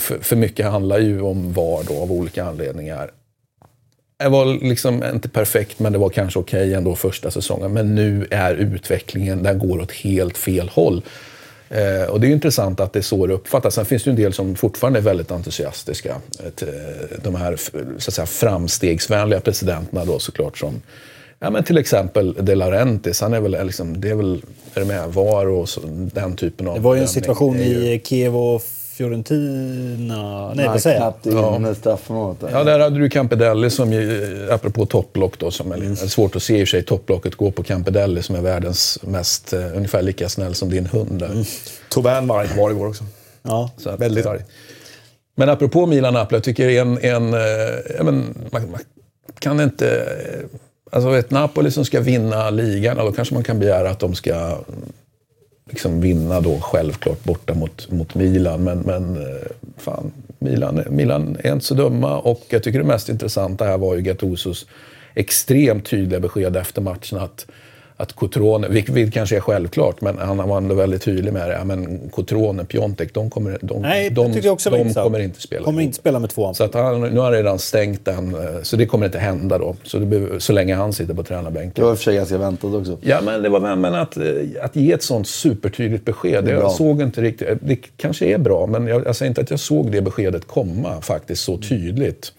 För, 0.00 0.18
för 0.18 0.36
mycket 0.36 0.66
handlar 0.66 0.98
ju 0.98 1.20
om 1.20 1.52
VAR 1.52 1.82
då 1.88 2.02
av 2.02 2.12
olika 2.12 2.44
anledningar. 2.44 3.10
Det 4.18 4.28
var 4.28 4.46
liksom 4.46 5.04
inte 5.14 5.28
perfekt, 5.28 5.78
men 5.78 5.92
det 5.92 5.98
var 5.98 6.08
kanske 6.08 6.38
okej 6.38 6.74
ändå 6.74 6.96
första 6.96 7.30
säsongen. 7.30 7.72
Men 7.72 7.94
nu 7.94 8.26
är 8.30 8.54
utvecklingen, 8.54 9.42
den 9.42 9.58
går 9.58 9.80
åt 9.80 9.92
helt 9.92 10.38
fel 10.38 10.68
håll. 10.68 11.02
Eh, 11.68 12.10
och 12.10 12.20
det 12.20 12.26
är 12.26 12.28
ju 12.28 12.34
intressant 12.34 12.80
att 12.80 12.92
det 12.92 12.98
är 12.98 13.02
så 13.02 13.26
det 13.26 13.34
uppfattas. 13.34 13.74
Sen 13.74 13.84
finns 13.84 14.04
det 14.04 14.08
ju 14.08 14.12
en 14.12 14.22
del 14.22 14.32
som 14.32 14.56
fortfarande 14.56 14.98
är 14.98 15.02
väldigt 15.02 15.30
entusiastiska. 15.30 16.16
Ett, 16.46 16.62
eh, 16.62 16.68
de 17.22 17.34
här 17.34 17.56
så 17.56 18.10
att 18.10 18.14
säga, 18.14 18.26
framstegsvänliga 18.26 19.40
presidenterna 19.40 20.04
då 20.04 20.18
såklart 20.18 20.58
som 20.58 20.82
Ja, 21.38 21.50
men 21.50 21.64
till 21.64 21.78
exempel 21.78 22.36
De 22.40 22.54
Laurentiis, 22.54 23.20
han 23.20 23.34
är 23.34 23.40
väl, 23.40 23.66
liksom, 23.66 24.00
det 24.00 24.10
är 24.10 24.14
väl, 24.14 24.42
är 24.74 24.80
det 24.80 24.86
med, 24.86 25.08
VAR 25.08 25.46
och 25.46 25.68
så, 25.68 25.80
den 26.14 26.36
typen 26.36 26.68
av... 26.68 26.74
Det 26.74 26.80
var 26.80 26.94
ju 26.94 27.00
en 27.00 27.08
situation 27.08 27.58
ju- 27.58 27.92
i 27.92 28.00
Kiev 28.04 28.36
och 28.36 28.62
Fiorentina. 28.62 30.54
Nej, 30.54 30.66
vad 30.66 30.82
säger 30.82 31.00
jag? 31.00 31.02
knappt 31.22 31.26
in 31.56 31.62
med 31.62 31.76
straffområdet. 31.76 32.50
Ja, 32.52 32.64
där 32.64 32.78
hade 32.80 32.98
du 32.98 33.08
Campedelli 33.10 33.70
som 33.70 33.92
ju, 33.92 34.48
apropå 34.50 34.86
topplock 34.86 35.38
då, 35.38 35.50
som 35.50 35.72
är, 35.72 35.76
Mm. 35.76 35.96
svårt 35.96 36.36
att 36.36 36.42
se 36.42 36.54
i 36.60 36.64
och 36.64 36.68
för 36.68 36.70
sig, 36.70 36.82
topplocket 36.82 37.34
går 37.34 37.50
på 37.50 37.62
Campedelli 37.62 38.22
som 38.22 38.36
är 38.36 38.40
världens 38.40 38.98
mest, 39.02 39.52
eh, 39.52 39.76
ungefär 39.76 40.02
lika 40.02 40.28
snäll 40.28 40.54
som 40.54 40.70
din 40.70 40.86
hund 40.86 41.18
där. 41.20 41.46
Tobin 41.88 42.26
var 42.26 42.40
arg 42.40 42.48
var 42.56 42.70
igår 42.70 42.86
också. 42.88 43.04
Ja. 43.42 43.70
Så 43.78 43.90
att, 43.90 44.00
Väldigt 44.00 44.24
eh, 44.26 44.30
arg. 44.30 44.40
Men 45.34 45.48
apropå 45.48 45.86
Milan-Napoli, 45.86 46.36
jag 46.36 46.44
tycker 46.44 46.68
en... 46.68 46.98
en 46.98 47.34
eh, 47.34 47.40
ja, 47.96 48.02
men, 48.04 48.34
man, 48.52 48.70
man 48.70 48.80
kan 49.38 49.60
inte... 49.60 49.88
eh, 49.96 50.58
Alltså 50.96 51.18
ett 51.18 51.30
Napoli 51.30 51.70
som 51.70 51.84
ska 51.84 52.00
vinna 52.00 52.50
ligan, 52.50 52.96
då 52.96 53.12
kanske 53.12 53.34
man 53.34 53.42
kan 53.42 53.58
begära 53.58 53.90
att 53.90 53.98
de 53.98 54.14
ska 54.14 54.58
liksom 55.70 56.00
vinna 56.00 56.40
då 56.40 56.60
självklart 56.60 57.24
borta 57.24 57.54
mot, 57.54 57.90
mot 57.90 58.14
Milan. 58.14 58.64
Men, 58.64 58.78
men 58.78 59.16
eh, 59.16 59.46
fan, 59.78 60.12
Milan, 60.38 60.84
Milan 60.90 61.36
är 61.44 61.52
inte 61.52 61.64
så 61.64 61.74
dumma 61.74 62.18
och 62.18 62.44
jag 62.48 62.62
tycker 62.62 62.78
det 62.78 62.84
mest 62.84 63.08
intressanta 63.08 63.64
här 63.64 63.78
var 63.78 63.94
ju 63.94 64.02
Gattusos 64.02 64.66
extremt 65.14 65.86
tydliga 65.86 66.20
besked 66.20 66.56
efter 66.56 66.82
matchen 66.82 67.18
att 67.18 67.46
att 67.98 68.12
Cotrone, 68.12 68.68
vilket, 68.68 68.94
vilket 68.94 69.14
kanske 69.14 69.36
är 69.36 69.40
självklart, 69.40 70.00
men 70.00 70.18
han 70.18 70.48
var 70.48 70.56
ändå 70.56 70.74
väldigt 70.74 71.02
tydlig 71.02 71.32
med 71.32 71.48
det. 71.48 71.54
Ja, 71.54 71.64
men 71.64 72.08
Cotrone, 72.10 72.64
Piontek, 72.64 73.14
de 73.14 73.30
kommer, 73.30 73.58
de, 73.62 73.82
Nej, 73.82 74.10
de, 74.10 74.26
det 74.28 74.34
tycker 74.34 74.46
jag 74.48 74.52
också 74.52 74.70
var 74.70 74.78
de 74.78 74.82
intressant. 74.82 75.04
kommer 75.04 75.18
inte 75.18 75.40
spela. 75.40 75.64
Kommer 75.64 75.82
inte 75.82 75.96
spela 75.96 76.18
med 76.18 76.30
två 76.30 76.54
Så 76.54 76.64
att 76.64 76.74
han, 76.74 77.00
nu 77.00 77.16
har 77.18 77.24
han 77.24 77.32
redan 77.32 77.58
stängt 77.58 78.04
den, 78.04 78.34
eh, 78.34 78.62
så 78.62 78.76
det 78.76 78.86
kommer 78.86 79.06
inte 79.06 79.18
hända 79.18 79.58
då. 79.58 79.76
Så, 79.82 79.98
det, 79.98 80.40
så 80.40 80.52
länge 80.52 80.74
han 80.74 80.92
sitter 80.92 81.14
på 81.14 81.22
Det 81.22 81.28
tränarbänken. 81.28 81.84
var 81.84 81.90
i 81.90 81.94
och 81.94 81.98
för 81.98 82.04
sig 82.04 82.16
ganska 82.16 82.38
väntat 82.38 82.74
också. 82.74 82.98
Ja, 83.00 83.20
men 83.24 83.42
det 83.42 83.48
var 83.48 83.76
men 83.76 83.94
att, 83.94 84.16
eh, 84.16 84.24
att 84.62 84.76
ge 84.76 84.92
ett 84.92 85.02
sånt 85.02 85.28
supertydligt 85.28 86.04
besked. 86.04 86.44
Det. 86.44 86.50
Jag 86.50 86.72
såg 86.72 87.02
inte 87.02 87.20
riktigt. 87.20 87.48
Det 87.60 87.76
kanske 87.96 88.26
är 88.26 88.38
bra, 88.38 88.66
men 88.66 88.86
jag, 88.86 89.06
jag 89.06 89.16
säger 89.16 89.28
inte 89.30 89.40
att 89.40 89.50
jag 89.50 89.60
såg 89.60 89.92
det 89.92 90.00
beskedet 90.02 90.46
komma 90.46 91.00
faktiskt 91.00 91.42
så 91.44 91.58
tydligt. 91.58 92.32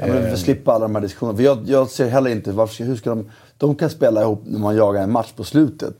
Ja, 0.00 0.06
men 0.06 0.22
för 0.22 0.32
att 0.32 0.38
slippa 0.38 0.72
alla 0.72 0.84
de 0.84 0.94
här 0.94 1.02
diskussionerna. 1.02 1.36
För 1.36 1.44
jag, 1.44 1.58
jag 1.66 1.88
ser 1.88 2.08
heller 2.08 2.30
inte, 2.30 2.52
varför, 2.52 2.84
hur 2.84 2.96
ska 2.96 3.10
de... 3.10 3.30
De 3.58 3.74
kan 3.74 3.90
spela 3.90 4.22
ihop 4.22 4.42
när 4.46 4.58
man 4.58 4.76
jagar 4.76 5.02
en 5.02 5.12
match 5.12 5.32
på 5.36 5.44
slutet. 5.44 5.94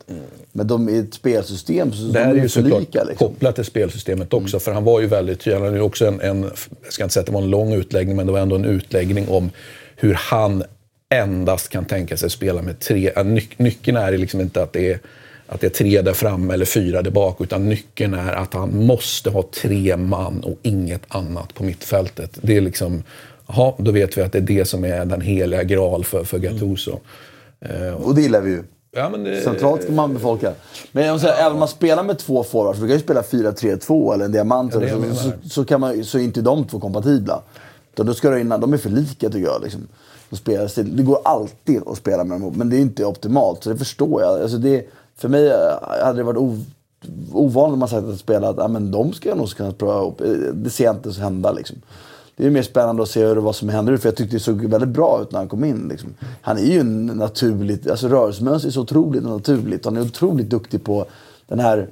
Men 0.53 0.67
de 0.67 0.89
i 0.89 0.99
ett 0.99 1.15
spelsystem 1.15 1.93
så 1.93 2.03
Det 2.03 2.13
de 2.13 2.19
här 2.19 2.35
är 2.35 2.43
ju 2.43 2.49
såklart 2.49 2.81
lika. 2.81 3.05
Liksom. 3.05 3.29
kopplat 3.29 3.55
till 3.55 3.65
spelsystemet 3.65 4.33
också. 4.33 4.59
För 4.59 4.73
han 4.73 4.85
var 4.85 5.01
ju 5.01 5.07
väldigt 5.07 5.41
tydlig. 5.41 5.57
Han 5.57 5.65
hade 5.65 5.77
ju 5.77 5.83
också 5.83 6.07
en, 6.07 6.21
en, 6.21 6.43
jag 6.83 6.93
ska 6.93 7.03
inte 7.03 7.13
säga 7.13 7.21
att 7.21 7.27
det 7.27 7.33
var 7.33 7.43
en 7.43 7.51
lång 7.51 7.73
utläggning, 7.73 8.17
men 8.17 8.27
det 8.27 8.33
var 8.33 8.41
ändå 8.41 8.57
en 8.57 8.65
utläggning 8.65 9.29
om 9.29 9.51
hur 9.97 10.15
han 10.15 10.65
endast 11.15 11.69
kan 11.69 11.85
tänka 11.85 12.17
sig 12.17 12.31
spela 12.31 12.63
med 12.63 12.81
tre. 12.81 13.13
ja, 13.17 13.23
Ny, 13.23 13.43
nyckeln 13.57 13.97
är 13.97 14.19
liksom 14.19 14.41
inte 14.41 14.63
att 14.63 14.73
det 14.73 14.93
är 14.93 15.01
att 15.49 15.61
det 15.61 15.67
är 15.67 15.71
tre 15.71 16.03
där 16.03 16.13
framme 16.13 16.55
eller 16.55 16.65
fyra 16.65 17.03
där 17.03 17.11
bak. 17.11 17.41
Utan 17.41 17.69
nyckeln 17.69 18.15
är 18.15 18.33
att 18.33 18.55
han 18.55 18.87
måste 18.87 19.31
ha 19.31 19.45
tre 19.63 19.97
man 19.97 20.41
och 20.41 20.59
inget 20.63 21.03
annat 21.09 21.55
på 21.55 21.65
mittfältet. 21.65 22.39
Det 22.43 22.57
är 22.57 22.61
liksom, 22.61 23.03
jaha, 23.47 23.73
då 23.79 23.91
vet 23.91 24.19
vi 24.19 24.23
att 24.23 24.33
det 24.33 24.39
är 24.39 24.43
det 24.43 24.65
som 24.65 24.85
är 24.85 25.05
den 25.05 25.21
heliga 25.21 25.63
graal 25.63 26.05
för, 26.05 26.25
för 26.25 26.39
Gattuso. 26.39 26.91
Eh, 26.91 26.99
Och 28.05 28.15
det 28.15 28.23
gillar 28.23 28.41
vi 28.41 28.51
ju. 28.51 28.63
ja, 28.91 29.09
det, 29.09 29.41
Centralt 29.43 29.83
ska 29.83 29.93
man 29.93 30.15
befolka. 30.15 30.53
Men 30.93 31.07
jag 31.07 31.21
säga, 31.21 31.35
även 31.35 31.53
om 31.53 31.59
man 31.59 31.69
spelar 31.69 32.03
med 32.03 32.19
två 32.19 32.45
forwards, 32.45 32.79
du 32.81 32.87
kan 32.87 32.97
ju 32.97 33.03
spela 33.03 33.23
4-3-2 33.23 34.15
eller 34.15 34.25
en 34.25 34.33
diamant, 34.33 34.75
Ja, 34.75 34.81
eller 34.81 34.89
jag 34.89 35.17
så, 35.17 35.23
så, 35.23 35.49
så, 35.51 35.65
kan 35.65 35.81
man, 35.81 36.05
så 36.05 36.19
är 36.19 36.23
inte 36.23 36.41
de 36.41 36.65
två 36.65 36.81
kompatibla. 36.81 37.43
Utan 37.93 38.07
då 38.07 38.15
ska 38.15 38.31
du 38.31 38.41
in, 38.41 38.49
de 38.49 38.73
är 38.73 38.77
för 38.77 38.91
lika 38.91 39.31
tycker 39.31 39.47
jag. 39.47 39.63
Liksom. 39.63 39.89
De 40.31 40.37
spelar 40.37 40.67
stil. 40.69 40.97
Det 40.97 41.03
går 41.03 41.19
alltid 41.25 41.83
att 41.87 41.99
spela 41.99 42.25
med 42.25 42.41
dem 42.41 42.53
men 42.57 42.71
det 42.71 42.77
är 42.77 42.81
inte 42.81 43.05
optimalt. 43.05 43.65
Så 43.65 43.71
det 43.71 43.77
förstår 43.77 44.23
jag. 44.23 44.43
Alltså 44.43 44.59
det, 44.59 44.87
för 45.17 45.29
mig 45.29 45.49
eh, 45.49 46.05
hade 46.05 46.19
det 46.19 46.23
varit 46.23 46.39
o, 46.39 46.59
ovanligt 47.33 47.73
om 47.73 47.79
man 47.79 47.89
sagt 47.89 48.07
att 48.07 48.19
spela 48.19 48.49
att 48.49 48.57
ja, 48.57 48.69
men 48.69 48.91
de 48.91 49.13
ska 49.13 49.35
nog 49.35 49.51
kunna 49.51 49.73
pröva 49.73 49.99
ihop. 50.01 50.21
Eh, 50.21 50.27
Det 50.53 50.71
ser 50.71 50.85
jag 50.85 50.95
inte 50.97 51.13
så 51.13 51.21
hända. 51.21 51.53
Liksom. 51.53 51.77
Det 52.39 52.47
är 52.47 52.51
mer 52.51 52.63
spännande 52.63 53.03
att 53.03 53.09
se 53.09 53.35
vad 53.35 53.57
som 53.57 53.69
händer. 53.69 53.93
nu, 53.93 53.99
För 53.99 54.09
jag 54.09 54.17
tyckte 54.17 54.37
det 54.37 54.41
såg 54.41 54.65
väldigt 54.65 54.89
bra 54.89 55.23
ut 55.23 55.33
när 55.33 55.39
han 55.39 55.49
kom 55.49 55.65
in. 55.65 55.89
Liksom. 55.89 56.15
Han 56.41 56.59
är 56.59 56.63
ju 56.63 56.81
en 56.81 57.07
naturligt, 57.07 57.91
alltså 57.91 58.09
rörelsemönster 58.09 58.69
är 58.69 58.73
så 58.73 58.81
otroligt 58.81 59.23
naturligt. 59.23 59.85
Han 59.85 59.97
är 59.97 60.01
otroligt 60.01 60.51
duktig 60.51 60.85
på 60.85 61.07
den 61.47 61.61
här, 61.61 61.89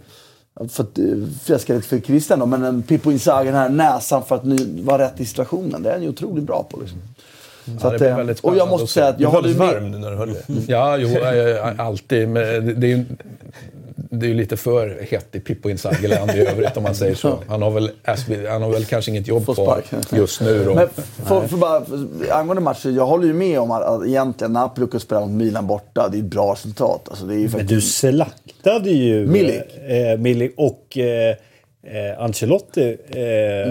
för 0.68 0.82
att 0.82 0.98
eh, 0.98 1.04
fjäska 1.42 1.74
lite 1.74 1.88
för 1.88 2.00
Christian 2.00 2.38
då, 2.38 2.46
men 2.46 2.64
en 2.64 2.82
Pippo 2.82 3.10
Inzaghi, 3.10 3.50
den 3.50 3.60
här 3.60 3.68
näsan 3.68 4.22
för 4.24 4.34
att 4.34 4.44
nu 4.44 4.82
vara 4.82 5.02
rätt 5.02 5.20
i 5.20 5.24
situationen. 5.24 5.82
Det 5.82 5.88
är 5.88 5.92
han 5.92 6.02
ju 6.02 6.08
otroligt 6.08 6.44
bra 6.44 6.66
på. 6.70 6.80
Liksom. 6.80 6.98
Så 7.80 7.90
det 7.90 7.96
att, 7.96 8.02
eh, 8.02 8.16
väldigt 8.16 8.40
och 8.40 8.56
jag 8.56 8.68
måste 8.68 8.86
säga 8.86 9.06
att 9.06 9.20
jag 9.20 9.30
var 9.30 9.42
håller 9.42 9.48
med. 9.48 9.58
varm 9.58 9.90
nu 9.90 9.98
när 9.98 10.10
du 10.10 10.16
hörde 10.16 10.32
det. 10.32 10.42
Ja, 10.66 10.96
jo, 10.96 11.08
eh, 11.08 11.80
alltid. 11.80 12.28
Men 12.28 12.80
det 12.80 12.86
är 12.86 12.96
ju 12.96 13.04
det 14.10 14.26
är 14.26 14.28
ju 14.28 14.34
lite 14.34 14.56
för 14.56 14.98
hett 15.10 15.34
i 15.34 15.40
Pippo 15.40 15.70
Inzaghi-land 15.70 16.30
i 16.30 16.46
övrigt 16.46 16.76
om 16.76 16.82
man 16.82 16.94
säger 16.94 17.14
så. 17.14 17.38
Han 17.48 17.62
har 17.62 17.70
väl, 17.70 17.90
han 18.48 18.62
har 18.62 18.70
väl 18.70 18.84
kanske 18.84 19.10
inget 19.10 19.28
jobb 19.28 19.54
kvar 19.54 19.82
just 20.10 20.40
nu 20.40 20.64
då. 20.64 20.74
Men 20.74 20.88
för, 21.26 21.46
för 21.46 21.56
bara, 21.56 21.84
för, 21.84 22.06
angående 22.30 22.62
matchen, 22.62 22.94
jag 22.94 23.06
håller 23.06 23.26
ju 23.26 23.32
med 23.32 23.60
om 23.60 23.70
att, 23.70 23.82
att 23.82 24.06
egentligen 24.06 24.52
Napoli 24.52 24.86
lyckas 24.86 25.02
spela 25.02 25.20
mot 25.20 25.30
Milan 25.30 25.66
borta. 25.66 26.08
Det 26.08 26.16
är 26.16 26.20
ett 26.20 26.24
bra 26.24 26.52
resultat. 26.52 27.08
Alltså, 27.08 27.24
det 27.24 27.34
är 27.34 27.36
ju 27.36 27.42
Men 27.42 27.50
faktiskt... 27.50 27.70
du 27.70 27.80
slaktade 27.80 28.90
ju 28.90 29.26
Milik. 29.26 29.76
Eh, 29.88 30.18
Milik 30.18 30.54
och 30.56 30.98
eh, 30.98 31.36
eh, 31.82 32.22
Ancelotti. 32.22 32.96
Eh, 33.08 33.16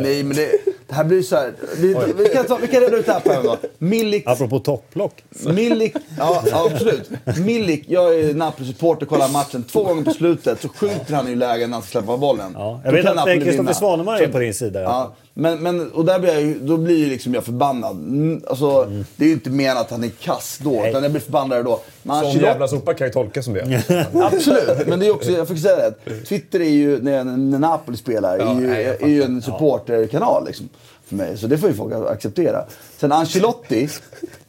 Nej, 0.02 0.24
men 0.24 0.36
det, 0.36 0.50
det 0.88 0.94
här 0.96 1.04
blir 1.04 1.22
så 1.22 1.36
här... 1.36 1.54
Vi, 1.78 1.96
vi, 2.18 2.30
kan, 2.30 2.46
ta, 2.46 2.58
vi 2.62 2.68
kan 2.68 2.82
reda 2.82 2.98
ut 2.98 3.06
det 3.06 3.14
här 3.14 3.20
på 3.20 3.32
en 3.32 3.44
gång. 3.44 3.58
Milik 3.78 4.24
apropå 4.28 4.60
topplock. 4.60 5.24
Milik, 5.30 5.96
ja, 6.18 6.44
ja 6.52 6.70
absolut. 6.72 7.10
Milik, 7.46 7.86
jag 7.88 8.20
är 8.20 8.34
Napoli-supporter, 8.34 9.06
kollar 9.06 9.30
matchen. 9.30 9.64
Två 9.64 9.84
gånger 9.84 10.04
på 10.04 10.12
slutet 10.12 10.62
så 10.62 10.70
skjuter 10.70 11.14
han 11.14 11.28
i 11.28 11.36
lägen 11.36 11.70
när 11.70 11.76
han 11.76 11.84
ska 11.84 11.92
släppa 11.92 12.18
bollen. 12.18 12.52
Ja, 12.56 12.82
Då 12.84 12.90
jag 12.90 13.04
vet 13.04 13.06
att 13.06 13.26
Kristoffer. 13.26 13.74
Svanemar 13.74 14.22
är 14.22 14.28
på 14.28 14.40
din 14.40 14.54
sida. 14.54 14.82
Ja, 14.82 15.16
men, 15.38 15.64
men, 15.64 15.92
och 15.92 16.06
där 16.06 16.20
blir 16.20 16.34
jag, 16.34 16.42
ju- 16.42 16.60
då 16.60 16.78
blir 16.78 16.98
ju 16.98 17.06
liksom 17.10 17.34
jag 17.34 17.44
förbannad. 17.44 17.92
Mm, 17.92 18.42
Alltså, 18.48 18.86
Det 19.16 19.24
är 19.24 19.28
ju 19.28 19.34
inte 19.34 19.50
menat 19.50 19.82
att 19.82 19.92
han 19.92 20.04
är 20.04 20.10
kass 20.10 20.60
då, 20.64 20.86
utan 20.88 21.04
jag 21.04 21.12
blir 21.12 21.22
förbannad 21.22 21.66
då. 21.66 21.82
Men 22.04 22.16
Sån 22.22 22.26
Ancelotti- 22.32 22.42
jävla 22.44 22.68
sopa 22.68 22.94
kan 22.94 23.08
ju 23.08 23.14
tolkas 23.14 23.46
som 23.46 23.54
det. 23.54 23.84
Absolut, 24.14 24.88
men 24.88 25.00
det 25.00 25.08
är 25.08 25.12
också, 25.14 25.32
jag 25.32 25.48
fick 25.48 25.60
säga 25.62 25.76
det. 26.06 26.20
Twitter 26.26 26.60
är 26.60 26.70
ju, 26.70 27.02
när, 27.02 27.24
när 27.24 27.60
Napoli 27.60 27.98
spelar, 27.98 28.38
är 28.40 28.62
ju, 28.62 28.68
nej, 28.68 28.98
är 29.02 29.08
ju 29.08 29.24
en 29.24 29.42
supporterkanal 29.42 30.46
liksom. 30.46 30.70
För 31.06 31.16
mig, 31.16 31.38
så 31.38 31.48
det 31.48 31.58
får 31.58 31.70
ju 31.70 31.76
folk 31.76 31.94
acceptera. 31.94 32.66
Sen 32.98 33.12
Ancelotti, 33.12 33.90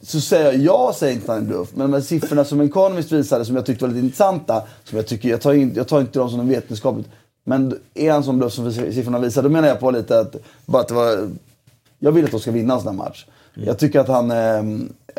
så 0.03 0.21
säger 0.21 0.45
jag, 0.45 0.57
jag 0.57 0.95
säger 0.95 1.13
inte 1.15 1.33
att 1.33 1.39
han 1.39 1.45
är 1.47 1.49
bluff, 1.49 1.69
men 1.75 1.91
de 1.91 1.97
här 1.97 2.01
siffrorna 2.01 2.45
som 2.45 2.61
Economist 2.61 3.13
visade, 3.13 3.45
som 3.45 3.57
jag 3.57 3.67
tyckte 3.67 3.85
var 3.85 3.93
lite 3.93 4.05
intressanta, 4.07 4.63
som 4.85 4.97
jag 4.99 5.07
tycker, 5.07 5.29
jag 5.29 5.41
tar, 5.41 5.53
in, 5.53 5.73
jag 5.77 5.89
tar 5.89 6.01
inte 6.01 6.19
dem 6.19 6.31
som 6.31 6.39
något 6.39 6.57
vetenskapligt, 6.57 7.09
men 7.49 7.79
är 7.95 8.13
han 8.13 8.25
som 8.25 8.39
bluff 8.39 8.53
som 8.53 8.73
siffrorna 8.73 9.19
visar, 9.19 9.43
då 9.43 9.49
menar 9.49 9.69
jag 9.69 9.81
på 9.81 9.91
lite 9.91 10.21
att, 10.21 10.37
bara 10.67 10.83
att 10.83 10.89
det 10.89 10.95
var, 10.95 11.29
jag 11.99 12.13
vill 12.13 12.25
att 12.25 12.31
de 12.31 12.41
ska 12.41 12.51
vinna 12.51 12.75
en 12.75 12.81
sån 12.81 12.89
här 12.89 13.05
match. 13.05 13.27
Jag 13.55 13.79
tycker 13.79 14.01
att 14.01 14.09
han, 14.09 14.31
eh, 14.31 14.59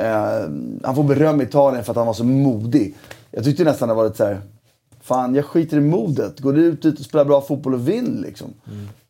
eh, 0.05 0.49
han 0.83 0.95
får 0.95 1.03
beröm 1.03 1.41
i 1.41 1.43
Italien 1.43 1.83
för 1.83 1.91
att 1.91 1.97
han 1.97 2.07
var 2.07 2.13
så 2.13 2.23
modig. 2.23 2.95
Jag 3.31 3.43
tyckte 3.43 3.63
nästan 3.63 3.89
det 3.89 3.95
var 3.95 4.03
lite 4.03 4.17
så 4.17 4.25
här, 4.25 4.41
fan 5.01 5.35
jag 5.35 5.45
skiter 5.45 5.77
i 5.77 5.81
modet. 5.81 6.39
Går 6.39 6.57
ut 6.57 6.81
dit 6.81 6.99
och 6.99 7.05
spelar 7.05 7.25
bra 7.25 7.41
fotboll 7.41 7.73
och 7.73 7.87
vinn 7.87 8.23
liksom. 8.25 8.53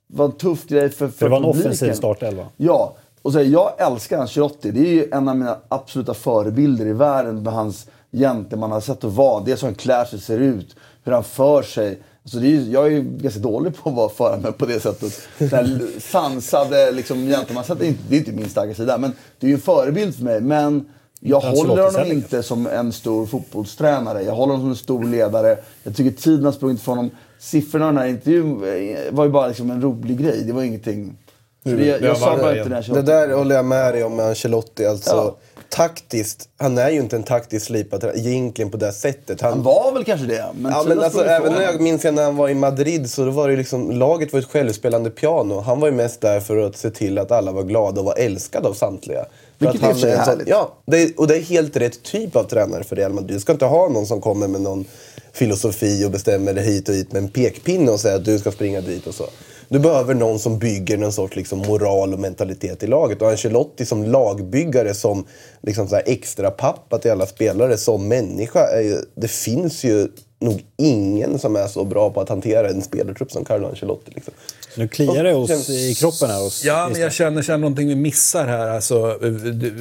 Det 0.08 0.18
var 0.18 0.26
en 0.26 0.32
tuff 0.32 0.68
grej 0.68 0.90
för, 0.90 1.08
för 1.08 1.26
det 1.26 1.30
var 1.30 1.38
en 1.38 1.44
publiken. 1.44 1.72
offensiv 1.72 1.94
startelva. 1.94 2.46
Ja, 2.58 2.96
och 3.22 3.32
så 3.32 3.38
här, 3.38 3.46
jag 3.46 3.72
älskar 3.78 4.20
Ancelotti. 4.20 4.72
Det 4.72 4.80
är 4.80 4.94
ju 4.94 5.10
en 5.12 5.28
av 5.28 5.38
mina 5.38 5.58
absoluta 5.70 6.14
förebilder 6.14 6.86
i 6.86 6.94
världen 6.94 7.44
med 7.44 7.54
hans 7.54 7.88
gentlemannasätt 8.12 9.04
att 9.04 9.14
vara. 9.14 9.44
Det 9.44 9.52
är 9.52 9.56
så 9.56 9.66
han 9.66 9.76
klär 9.76 10.06
sig, 10.06 10.20
ser 10.20 10.40
ut, 10.40 10.76
hur 11.04 11.12
han 11.12 11.24
för 11.24 11.62
sig. 11.62 12.00
Alltså 12.28 12.40
det 12.40 12.48
är 12.48 12.52
ju, 12.52 12.72
jag 12.72 12.86
är 12.86 12.90
ju 12.90 13.04
ganska 13.04 13.40
dålig 13.40 13.76
på 13.76 13.90
att 13.90 13.96
vara 13.96 14.10
föra 14.10 14.38
mig 14.38 14.52
på 14.52 14.66
det 14.66 14.80
sättet. 14.80 15.28
Den 15.38 15.50
här 15.50 15.80
sansade 16.00 16.92
liksom, 16.92 17.26
gentlemannasättet, 17.28 17.98
det 18.10 18.16
är 18.16 18.18
är 18.18 18.20
inte 18.20 18.32
min 18.32 18.50
starka 18.50 18.74
sida. 18.74 18.98
Men 18.98 19.14
det 19.40 19.48
är 19.48 19.50
ju 19.50 19.54
en 19.54 19.62
förebild 19.62 20.16
för 20.16 20.24
mig. 20.24 20.42
Men 20.42 20.86
jag 21.20 21.44
Inte 21.44 21.60
håller 21.60 21.84
honom 21.84 22.12
inte 22.12 22.44
som 22.44 22.68
en 22.68 22.94
stor 22.94 23.26
fotbollstränare. 23.26 24.24
Jag 24.24 24.34
håller 24.34 24.54
honom 24.54 24.62
som 24.62 24.70
en 24.70 24.76
stor 24.76 25.04
ledare. 25.04 25.58
Jag 25.84 25.96
tycker 25.96 26.22
tiden 26.22 26.46
har 26.46 26.52
sprungit 26.52 26.82
från 26.82 26.98
honom. 26.98 27.12
Siffrorna 27.40 27.86
i 27.86 27.90
den 27.90 27.98
här 27.98 28.08
intervjun 28.08 28.64
eh, 28.64 29.12
var 29.12 29.26
ju 29.26 29.32
bara 29.32 29.48
liksom 29.48 29.72
en 29.72 29.82
rolig 29.82 30.18
grej. 30.22 30.44
Det 30.46 30.54
var 30.54 30.64
ingenting... 30.64 31.18
Så 31.64 31.70
det, 31.70 31.86
jag, 31.86 32.02
jag 32.02 32.18
sa 32.18 32.38
bara 32.38 32.58
inte 32.58 32.70
när 32.70 32.86
jag 32.88 32.96
Det 32.96 33.02
där 33.02 33.30
håller 33.30 33.56
jag 33.56 33.66
med 33.66 33.94
dig 33.94 34.04
om 34.04 34.16
med 34.16 34.26
Ancelotti. 34.26 34.86
Alltså, 34.86 35.16
Ja. 35.16 35.38
Taktiskt, 35.70 36.50
han 36.58 36.78
är 36.78 36.90
ju 36.90 37.00
inte 37.00 37.16
en 37.16 37.24
taktiskt 37.24 37.66
slipad 37.66 38.12
egentligen 38.16 38.72
på 38.72 38.78
det 38.78 38.92
sättet. 38.92 39.42
Han 39.42 39.64
var 39.64 39.92
väl 39.92 40.04
kanske 40.04 40.28
det. 40.28 40.46
Men 40.56 40.72
Ja, 40.72 40.84
men 40.88 41.00
alltså, 41.00 41.24
även 41.26 41.54
när 41.54 41.62
jag 41.62 41.82
minns 41.82 42.04
jag 42.04 42.14
när 42.14 42.24
han 42.24 42.36
var 42.36 42.50
i 42.50 42.54
Madrid 42.54 43.10
så 43.10 43.26
då 43.26 43.32
var 43.32 43.50
det 43.50 43.56
liksom, 43.56 43.92
laget 43.92 44.34
var 44.34 44.40
ett 44.40 44.46
självspelande 44.46 45.10
piano. 45.10 45.60
Han 45.60 45.80
var 45.80 45.88
ju 45.88 45.94
mest 45.94 46.22
där 46.22 46.40
för 46.40 46.58
att 46.58 46.78
se 46.78 46.90
till 46.90 47.18
att 47.18 47.32
alla 47.32 47.52
var 47.52 47.64
glada 47.64 48.00
och 48.00 48.06
var 48.06 48.16
älskade 48.18 48.68
av 48.68 48.74
samtliga. 48.74 49.26
För 49.60 49.72
Vilket 49.72 49.90
att 49.90 50.04
en 50.04 50.10
är 50.10 50.18
härligt. 50.18 50.48
Ja, 50.48 50.74
det 50.86 51.02
är, 51.02 51.10
och 51.18 51.28
det 51.28 51.38
är 51.38 51.42
helt 51.42 51.78
rätt 51.78 52.04
typ 52.04 52.36
av 52.36 52.44
tränare 52.44 52.84
för 52.84 52.96
Real 52.96 53.14
Madrid. 53.14 53.38
Du 53.38 53.40
ska 53.40 53.52
inte 53.52 53.66
ha 53.66 53.90
någon 53.90 54.06
som 54.06 54.22
kommer 54.22 54.48
med 54.48 54.62
någon 54.62 54.86
filosofi 55.34 56.06
och 56.06 56.12
bestämmer 56.12 56.54
det 56.54 56.62
hit 56.62 56.90
och 56.90 56.96
hit 56.96 57.12
med 57.12 57.24
en 57.24 57.30
pekpinne 57.30 57.92
och 57.92 58.00
säger 58.00 58.16
att 58.16 58.26
du 58.26 58.40
ska 58.40 58.52
springa 58.52 58.82
dit 58.82 59.08
och 59.08 59.14
så. 59.14 59.26
Du 59.70 59.80
behöver 59.80 60.14
någon 60.14 60.40
som 60.40 60.60
bygger 60.60 60.98
någon 60.98 61.14
sorts 61.14 61.36
liksom 61.36 61.60
moral 61.60 62.14
och 62.14 62.20
mentalitet 62.20 62.84
i 62.84 62.88
laget. 62.88 63.22
Och 63.22 63.30
Ancelotti 63.30 63.86
som 63.86 64.04
lagbyggare, 64.04 64.94
som 64.94 65.26
liksom 65.62 65.88
så 65.88 65.96
här 65.96 66.04
extra 66.06 66.52
pappa 66.52 66.98
till 66.98 67.12
alla 67.12 67.26
spelare, 67.26 67.78
som 67.78 68.08
människa. 68.08 68.82
Ju, 68.82 68.98
det 69.16 69.28
finns 69.28 69.84
ju 69.84 70.08
nog 70.40 70.66
ingen 70.78 71.40
som 71.40 71.56
är 71.56 71.68
så 71.68 71.84
bra 71.84 72.10
på 72.10 72.22
att 72.22 72.30
hantera 72.30 72.70
en 72.70 72.82
spelartrupp 72.82 73.32
som 73.32 73.46
Carlo 73.46 73.68
Ancelotti. 73.68 74.12
Liksom. 74.16 74.34
Nu 74.78 74.88
kliar 74.88 75.24
det 75.24 75.34
hos, 75.34 75.70
i 75.70 75.96
kroppen 75.96 76.30
här 76.30 76.44
hos 76.44 76.66
Ja, 76.66 76.90
men 76.92 77.02
jag 77.02 77.14
känner, 77.14 77.42
känner 77.42 77.58
någonting 77.58 77.88
vi 77.88 77.96
missar 77.96 78.48
här. 78.48 78.68
Alltså, 78.68 79.20
eh, 79.24 79.30
d- 79.32 79.72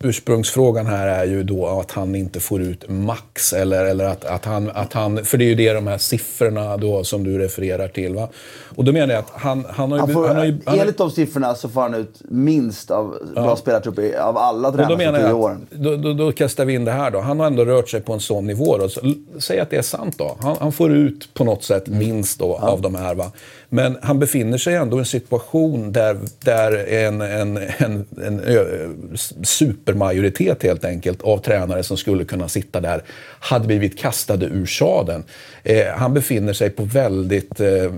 ursprungsfrågan 0.00 0.86
här 0.86 1.06
är 1.08 1.24
ju 1.24 1.42
då 1.42 1.66
att 1.66 1.90
han 1.90 2.14
inte 2.14 2.40
får 2.40 2.62
ut 2.62 2.84
max. 2.88 3.52
Eller, 3.52 3.84
eller 3.84 4.04
att, 4.04 4.24
att, 4.24 4.44
han, 4.44 4.70
att 4.74 4.92
han... 4.92 5.24
För 5.24 5.38
det 5.38 5.44
är 5.44 5.48
ju 5.48 5.54
det 5.54 5.72
de 5.72 5.86
här 5.86 5.98
siffrorna 5.98 6.76
då 6.76 7.04
som 7.04 7.24
du 7.24 7.38
refererar 7.38 7.88
till. 7.88 8.14
Va? 8.14 8.28
Och 8.76 8.84
då 8.84 8.92
menar 8.92 9.14
jag 9.14 9.20
att 9.20 9.30
han, 9.40 9.64
han 9.70 9.92
har 9.92 9.98
ju... 9.98 10.00
Han 10.04 10.12
får, 10.12 10.26
han 10.26 10.36
har 10.36 10.44
ju 10.44 10.58
han, 10.66 10.78
enligt 10.80 10.98
de 10.98 11.10
siffrorna 11.10 11.54
så 11.54 11.68
får 11.68 11.80
han 11.80 11.94
ut 11.94 12.20
minst 12.28 12.90
av 12.90 13.16
bra 13.34 13.56
spelartrupper 13.56 14.18
av 14.18 14.36
alla 14.38 14.72
tränare 14.72 14.96
menar 14.96 15.20
jag 15.20 15.40
åren. 15.40 15.66
då, 15.70 15.96
då, 15.96 16.12
då 16.12 16.32
kastar 16.32 16.64
vi 16.64 16.74
in 16.74 16.84
det 16.84 16.92
här 16.92 17.10
då. 17.10 17.20
Han 17.20 17.40
har 17.40 17.46
ändå 17.46 17.64
rört 17.64 17.88
sig 17.88 18.00
på 18.00 18.12
en 18.12 18.20
sån 18.20 18.46
nivå. 18.46 18.78
Då. 18.78 18.88
Så, 18.88 19.00
säg 19.38 19.60
att 19.60 19.70
det 19.70 19.76
är 19.76 19.82
sant 19.82 20.18
då. 20.18 20.36
Han, 20.40 20.56
han 20.60 20.72
får 20.72 20.92
ut 20.92 21.34
på 21.34 21.44
något 21.44 21.64
sätt 21.64 21.86
minst 21.86 22.38
då 22.38 22.56
av 22.56 22.80
de 22.80 22.94
här. 22.94 23.14
Va? 23.14 23.32
Men 23.74 23.96
han 24.02 24.18
befinner 24.18 24.58
sig 24.58 24.74
ändå 24.74 24.96
i 24.96 25.00
en 25.00 25.06
situation 25.06 25.92
där, 25.92 26.18
där 26.40 26.86
en, 26.88 27.20
en, 27.20 27.56
en, 27.56 28.06
en 28.16 29.18
supermajoritet 29.42 30.62
helt 30.62 30.84
enkelt 30.84 31.22
av 31.22 31.38
tränare 31.38 31.82
som 31.82 31.96
skulle 31.96 32.24
kunna 32.24 32.48
sitta 32.48 32.80
där 32.80 33.02
hade 33.40 33.66
blivit 33.66 33.98
kastade 33.98 34.46
ur 34.46 34.66
sadeln. 34.66 35.24
Eh, 35.62 35.86
han 35.96 36.14
befinner 36.14 36.52
sig 36.52 36.70
på 36.70 36.84
väldigt 36.84 37.60
eh, 37.60 37.92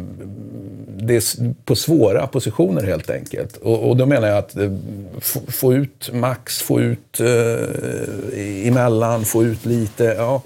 det 0.97 1.37
på 1.65 1.77
svåra 1.77 2.27
positioner 2.27 2.83
helt 2.83 3.11
enkelt. 3.11 3.57
Och, 3.57 3.89
och 3.89 3.97
då 3.97 4.07
menar 4.07 4.29
jag 4.29 4.39
att 4.39 4.57
eh, 4.57 4.73
få, 5.21 5.41
få 5.49 5.75
ut 5.75 6.11
max, 6.13 6.63
få 6.63 6.81
ut 6.81 7.21
eh, 7.21 8.69
emellan, 8.69 9.25
få 9.25 9.45
ut 9.45 9.67
lite. 9.67 10.05
Ja. 10.05 10.43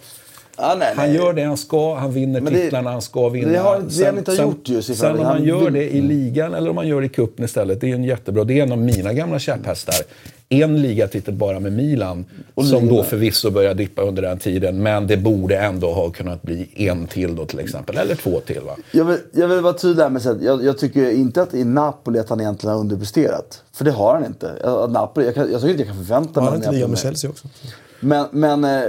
Ja, 0.58 0.76
nej, 0.78 0.92
Han 0.96 1.06
nej. 1.06 1.16
gör 1.16 1.32
det 1.32 1.42
han 1.44 1.56
ska, 1.56 1.94
han 1.94 2.12
vinner 2.12 2.40
Men 2.40 2.52
det- 2.52 2.60
titlarna 2.62 2.90
han 2.90 3.02
ska 3.02 3.28
vinna. 3.28 3.48
det 3.52 3.58
har- 3.58 3.80
det 3.98 4.04
han 4.06 4.18
inte 4.18 4.32
gjort 4.32 4.68
ju, 4.68 4.82
siffrorna. 4.82 5.12
Sen 5.14 5.20
om 5.20 5.26
Han 5.26 5.36
man 5.38 5.46
gör 5.48 5.70
det 5.70 5.90
i 5.94 6.00
ligan 6.00 6.54
eller 6.54 6.68
om 6.70 6.74
man 6.76 6.88
gör 6.88 7.00
det 7.00 7.06
i 7.06 7.08
cupen 7.08 7.44
istället, 7.44 7.80
det 7.80 7.90
är 7.90 7.94
en 7.94 8.04
jättebra. 8.04 8.44
Det 8.44 8.58
är 8.58 8.62
en 8.62 8.72
av 8.72 8.78
mina 8.78 9.12
gamla 9.12 9.38
käpphästar. 9.38 9.94
En 10.50 10.82
ligatitel 10.82 11.34
bara 11.34 11.60
med 11.60 11.72
Milan, 11.72 12.24
som 12.70 12.88
då 12.88 13.02
förvisso 13.02 13.50
började 13.50 13.74
dippa 13.74 14.02
under 14.02 14.22
den 14.22 14.38
tiden, 14.38 14.82
men 14.82 15.06
det 15.06 15.16
borde 15.16 15.58
ändå 15.58 15.92
ha 15.92 16.10
kunnat 16.10 16.42
bli 16.42 16.68
en 16.74 17.06
till 17.06 17.36
då 17.36 17.44
till 17.46 17.58
exempel, 17.58 17.96
eller 17.96 18.14
två 18.14 18.40
till. 18.40 18.60
Va? 18.60 18.76
Jag 18.92 19.04
vill, 19.04 19.18
jag 19.32 19.48
vill 19.48 19.60
vara 19.60 19.72
tydlig 19.72 20.02
här 20.02 20.10
med 20.10 20.26
att 20.26 20.42
jag, 20.42 20.64
jag 20.64 20.78
tycker 20.78 21.10
inte 21.10 21.42
att 21.42 21.54
i 21.54 21.64
Napoli 21.64 22.18
att 22.18 22.28
han 22.28 22.40
egentligen 22.40 22.74
har 22.74 22.80
underpresterat. 22.80 23.62
För 23.72 23.84
det 23.84 23.90
har 23.90 24.14
han 24.14 24.24
inte. 24.24 24.52
Att 24.64 24.90
Napoli, 24.90 25.26
jag, 25.26 25.34
kan, 25.34 25.52
jag 25.52 25.60
tycker 25.60 25.70
inte 25.70 25.82
jag 25.82 25.88
kan 25.96 26.04
förvänta 26.06 26.40
Han 26.40 26.44
mig 26.44 26.50
har 26.50 26.56
av 26.56 26.62
inte 26.64 26.72
ligan 26.72 26.90
med. 26.90 26.98
Chelsea 26.98 27.30
också. 27.30 27.48
Men, 28.00 28.26
men 28.30 28.64
eh, 28.64 28.82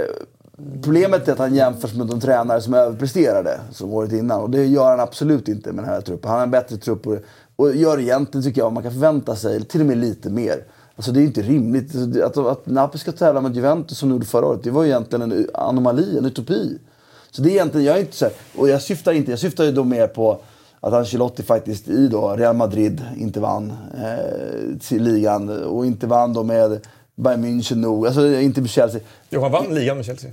problemet 0.82 1.28
är 1.28 1.32
att 1.32 1.38
han 1.38 1.54
jämförs 1.54 1.94
med 1.94 2.06
de 2.06 2.20
tränare 2.20 2.60
som 2.60 2.74
överpresterade 2.74 3.60
som 3.72 3.92
året 3.92 4.12
innan. 4.12 4.40
Och 4.40 4.50
det 4.50 4.66
gör 4.66 4.90
han 4.90 5.00
absolut 5.00 5.48
inte 5.48 5.72
med 5.72 5.84
den 5.84 5.94
här 5.94 6.00
truppen. 6.00 6.30
Han 6.30 6.38
har 6.38 6.44
en 6.44 6.50
bättre 6.50 6.76
trupp 6.76 7.06
och, 7.06 7.16
och 7.56 7.76
gör 7.76 8.00
egentligen, 8.00 8.44
tycker 8.44 8.60
jag, 8.60 8.72
man 8.72 8.82
kan 8.82 8.92
förvänta 8.92 9.36
sig 9.36 9.64
till 9.64 9.80
och 9.80 9.86
med 9.86 9.98
lite 9.98 10.30
mer. 10.30 10.64
Alltså 10.96 11.12
det 11.12 11.20
är 11.20 11.24
inte 11.24 11.42
rimligt. 11.42 11.94
Alltså, 11.96 12.46
att, 12.46 12.58
att 12.58 12.66
Napoli 12.66 12.98
ska 12.98 13.12
tävla 13.12 13.40
med 13.40 13.56
Juventus 13.56 13.98
som 13.98 14.08
de 14.08 14.14
gjorde 14.14 14.26
förra 14.26 14.46
året, 14.46 14.62
det 14.62 14.70
var 14.70 14.84
egentligen 14.84 15.32
en 15.32 15.46
anomali, 15.54 16.18
en 16.18 16.24
utopi. 16.24 16.78
Så 17.30 17.42
det 17.42 17.48
är 17.48 17.52
egentligen, 17.52 17.86
jag 17.86 17.96
är 17.96 18.00
inte 18.00 18.16
så 18.16 18.24
här, 18.24 18.34
och 18.56 18.68
jag 18.68 18.82
syftar 18.82 19.12
inte, 19.12 19.30
jag 19.32 19.38
syftar 19.38 19.64
ju 19.64 19.72
då 19.72 19.84
mer 19.84 20.06
på 20.06 20.40
att 20.80 20.92
Ancelotti 20.92 21.42
faktiskt 21.42 21.88
i 21.88 22.08
då 22.08 22.36
Real 22.36 22.56
Madrid 22.56 23.04
inte 23.16 23.40
vann 23.40 23.72
eh, 23.98 24.78
till 24.80 25.02
ligan 25.02 25.64
och 25.64 25.86
inte 25.86 26.06
vann 26.06 26.32
då 26.32 26.42
med 26.42 26.86
Bayern 27.14 27.44
München 27.44 27.74
nog, 27.74 28.06
alltså 28.06 28.26
inte 28.26 28.60
med 28.60 28.70
Chelsea. 28.70 29.00
Jo, 29.30 29.40
han 29.40 29.52
vann 29.52 29.74
ligan 29.74 29.96
med 29.96 30.06
Chelsea. 30.06 30.30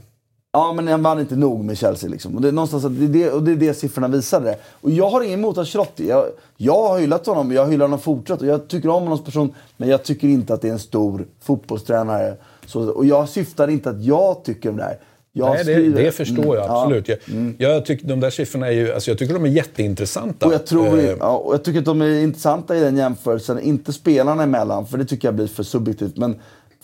Ja, 0.52 0.74
men 0.74 0.88
han 0.88 1.04
vann 1.04 1.20
inte 1.20 1.36
nog 1.36 1.64
med 1.64 1.78
Chelsea. 1.78 2.10
Liksom. 2.10 2.36
Och, 2.36 2.42
det 2.42 2.48
är 2.48 2.52
någonstans 2.52 2.86
att 2.86 3.00
det, 3.00 3.06
är 3.06 3.10
det, 3.10 3.32
och 3.32 3.44
det 3.44 3.52
är 3.52 3.56
det 3.56 3.74
siffrorna 3.74 4.08
visade. 4.08 4.58
Och 4.72 4.92
jag 4.92 5.10
har 5.10 5.22
inget 5.22 5.38
emot 5.38 5.58
Ancelotti. 5.58 6.08
Jag, 6.08 6.26
jag 6.58 6.88
har 6.88 7.00
hyllat 7.00 7.26
honom 7.26 7.52
jag 7.52 7.68
hyllar 7.68 7.86
honom 7.86 8.00
fortsatt. 8.00 8.42
Och 8.42 8.48
jag 8.48 8.68
tycker 8.68 8.90
om 8.90 9.04
honom 9.04 9.18
som 9.18 9.26
person. 9.26 9.54
Men 9.78 9.90
jag 9.90 10.04
tycker 10.04 10.28
inte 10.28 10.54
att 10.54 10.62
det 10.62 10.68
är 10.68 10.72
en 10.72 10.80
stor 10.80 11.26
fotbollstränare. 11.42 12.36
Så, 12.66 12.90
och 12.90 13.06
jag 13.06 13.30
syftar 13.30 13.68
inte 13.68 13.90
att 13.90 14.04
jag 14.04 14.44
tycker 14.44 14.70
om 14.70 14.78
det 14.78 14.84
här. 14.84 15.00
Jag 15.38 15.54
Nej, 15.54 15.64
det, 15.64 15.90
det 15.90 16.12
förstår 16.12 16.56
jag 16.56 16.66
Mm, 16.66 16.68
ja. 16.68 16.82
absolut. 16.84 17.08
Jag, 17.58 17.72
jag 17.72 17.86
tycker 17.86 18.08
de 18.08 18.20
där 18.20 18.30
siffrorna 18.30 18.68
är 18.68 18.72
ju, 18.72 18.94
alltså 18.94 19.12
jag 19.12 19.18
tycker 19.18 19.34
de 19.34 19.44
är 19.46 19.50
jätteintressanta. 19.50 20.46
Och 20.46 20.54
jag, 20.54 20.66
tror, 20.66 21.00
Eh, 21.00 21.16
ja, 21.20 21.38
och 21.38 21.54
jag 21.54 21.64
tycker 21.64 21.80
att 21.80 21.86
de 21.86 22.02
är 22.02 22.20
intressanta 22.20 22.78
i 22.78 22.80
den 22.80 22.98
jämförelsen. 22.98 23.60
Inte 23.60 23.94
spelarna 23.94 24.44
emellan, 24.44 24.88
för 24.88 24.98
det 24.98 25.06
tycker 25.06 25.28
jag 25.28 25.36
blir 25.36 25.48
för 25.48 25.64
subjektivt. 25.64 26.18
Men 26.18 26.36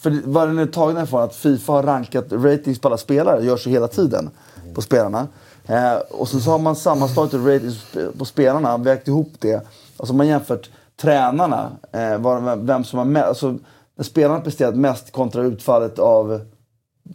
för 0.03 0.21
vad 0.25 0.47
den 0.47 0.59
är 0.59 0.65
tagen 0.65 1.03
ifrån 1.03 1.21
att 1.21 1.35
Fifa 1.35 1.71
har 1.71 1.83
rankat 1.83 2.25
ratings 2.29 2.79
på 2.79 2.87
alla 2.87 2.97
spelare. 2.97 3.45
Görs 3.45 3.67
ju 3.67 3.71
hela 3.71 3.87
tiden 3.87 4.29
på 4.73 4.81
spelarna. 4.81 5.27
Eh, 5.67 5.95
och 5.95 6.27
så, 6.27 6.39
så 6.39 6.51
har 6.51 6.59
man 6.59 6.75
sammanslagit 6.75 7.33
ratings 7.33 7.85
på 8.17 8.25
spelarna, 8.25 8.77
vägt 8.77 9.07
ihop 9.07 9.33
det. 9.39 9.67
Och 9.97 10.07
så 10.07 10.13
har 10.13 10.17
man 10.17 10.27
jämfört 10.27 10.69
tränarna, 11.01 11.71
eh, 11.91 12.17
var, 12.17 12.55
vem 12.55 12.83
som 12.83 12.99
har 12.99 13.05
mest, 13.05 13.27
alltså, 13.27 13.57
när 13.95 14.03
spelarna 14.03 14.39
presterat 14.39 14.75
mest 14.75 15.11
kontra 15.11 15.43
utfallet 15.43 15.99
av 15.99 16.41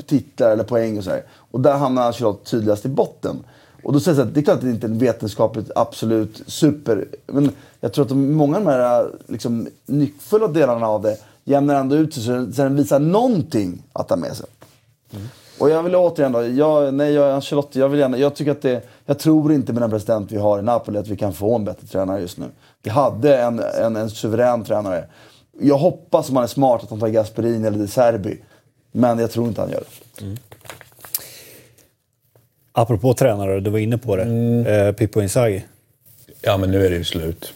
titlar 0.07 0.51
eller 0.51 0.65
poäng 0.65 0.99
och 0.99 1.05
så 1.05 1.11
här. 1.11 1.23
Och 1.51 1.61
där 1.61 1.77
hamnar 1.77 2.03
Ancelotti 2.03 2.51
tydligast 2.51 2.87
i 2.87 2.89
botten. 2.89 3.37
Och 3.83 3.93
då 3.93 4.01
sägs 4.01 4.17
det 4.17 4.23
att 4.23 4.35
det 4.35 4.41
är 4.41 4.45
klart 4.45 4.57
att 4.57 4.63
det 4.63 4.71
inte 4.71 4.87
är 4.87 4.91
en 4.91 4.99
vetenskapligt 4.99 5.71
absolut 5.75 6.43
super... 6.47 7.05
Men 7.27 7.51
jag 7.81 7.93
tror 7.93 8.05
att 8.05 8.09
de, 8.09 8.33
många 8.33 8.57
av 8.57 8.65
de 8.65 8.71
här 8.71 9.11
liksom, 9.27 9.69
nyckfulla 9.87 10.49
delarna 10.49 10.87
av 10.87 11.03
det 11.03 11.17
jämnar 11.49 11.75
ändå 11.75 11.97
ut 11.97 12.15
sig 12.15 12.23
så 12.23 12.53
så 12.53 12.63
den 12.63 12.77
visar 12.77 12.99
någonting 12.99 13.83
att 13.93 14.09
ta 14.09 14.17
med 14.17 14.37
sig. 14.37 14.47
Och 15.59 15.71
jag 15.71 15.83
vill 15.83 15.97
återigen 15.97 16.33
då, 16.33 16.47
jag, 16.47 16.95
nej 16.95 17.13
jag 17.13 17.29
är 17.29 17.33
Ancelotti, 17.33 17.81
jag 17.81 17.89
vill 17.89 18.01
gärna, 18.01 18.19
jag 18.19 18.35
tycker 18.35 18.53
att 18.53 18.63
det, 18.63 18.83
jag 19.07 19.19
tror 19.19 19.53
inte 19.53 19.73
med 19.73 19.83
den 19.83 19.91
president 19.91 20.33
vi 20.33 20.37
har 20.37 20.59
i 20.59 20.63
Napoli 20.63 20.99
att 20.99 21.09
vi 21.09 21.17
kan 21.17 21.33
få 21.33 21.55
en 21.55 21.65
bättre 21.65 21.87
tränare 21.87 22.21
just 22.21 22.39
nu. 22.39 22.47
Vi 22.83 22.91
hade 22.91 23.39
en, 23.39 23.59
en, 23.59 23.97
en 23.97 24.11
suverän 24.11 24.65
tränare. 24.65 25.05
Jag 25.61 25.79
hoppas 25.79 26.29
om 26.29 26.37
han 26.37 26.45
är 26.45 26.49
smart 26.49 26.83
att 26.83 26.91
han 26.91 27.01
tar 27.01 27.09
Gasperini 27.09 27.67
eller 27.67 27.79
De 27.79 27.89
Serbi. 27.89 28.43
Men 28.93 29.19
jag 29.19 29.31
tror 29.31 29.49
inte 29.49 29.61
han 29.61 29.71
gör 29.71 29.83
det. 30.19 30.37
Apropå 32.73 33.15
tränare, 33.15 33.61
du 33.61 33.71
var 33.71 33.79
inne 33.79 33.99
på 33.99 34.17
det. 34.17 34.23
Mm. 34.23 34.67
Eh, 34.67 34.93
Pippo 34.93 35.21
Inzaghi. 35.21 35.65
Ja, 36.41 36.57
men 36.57 36.71
nu 36.71 36.87
är 36.87 36.91
det 36.91 36.97
ju 36.97 37.05
slut. 37.05 37.53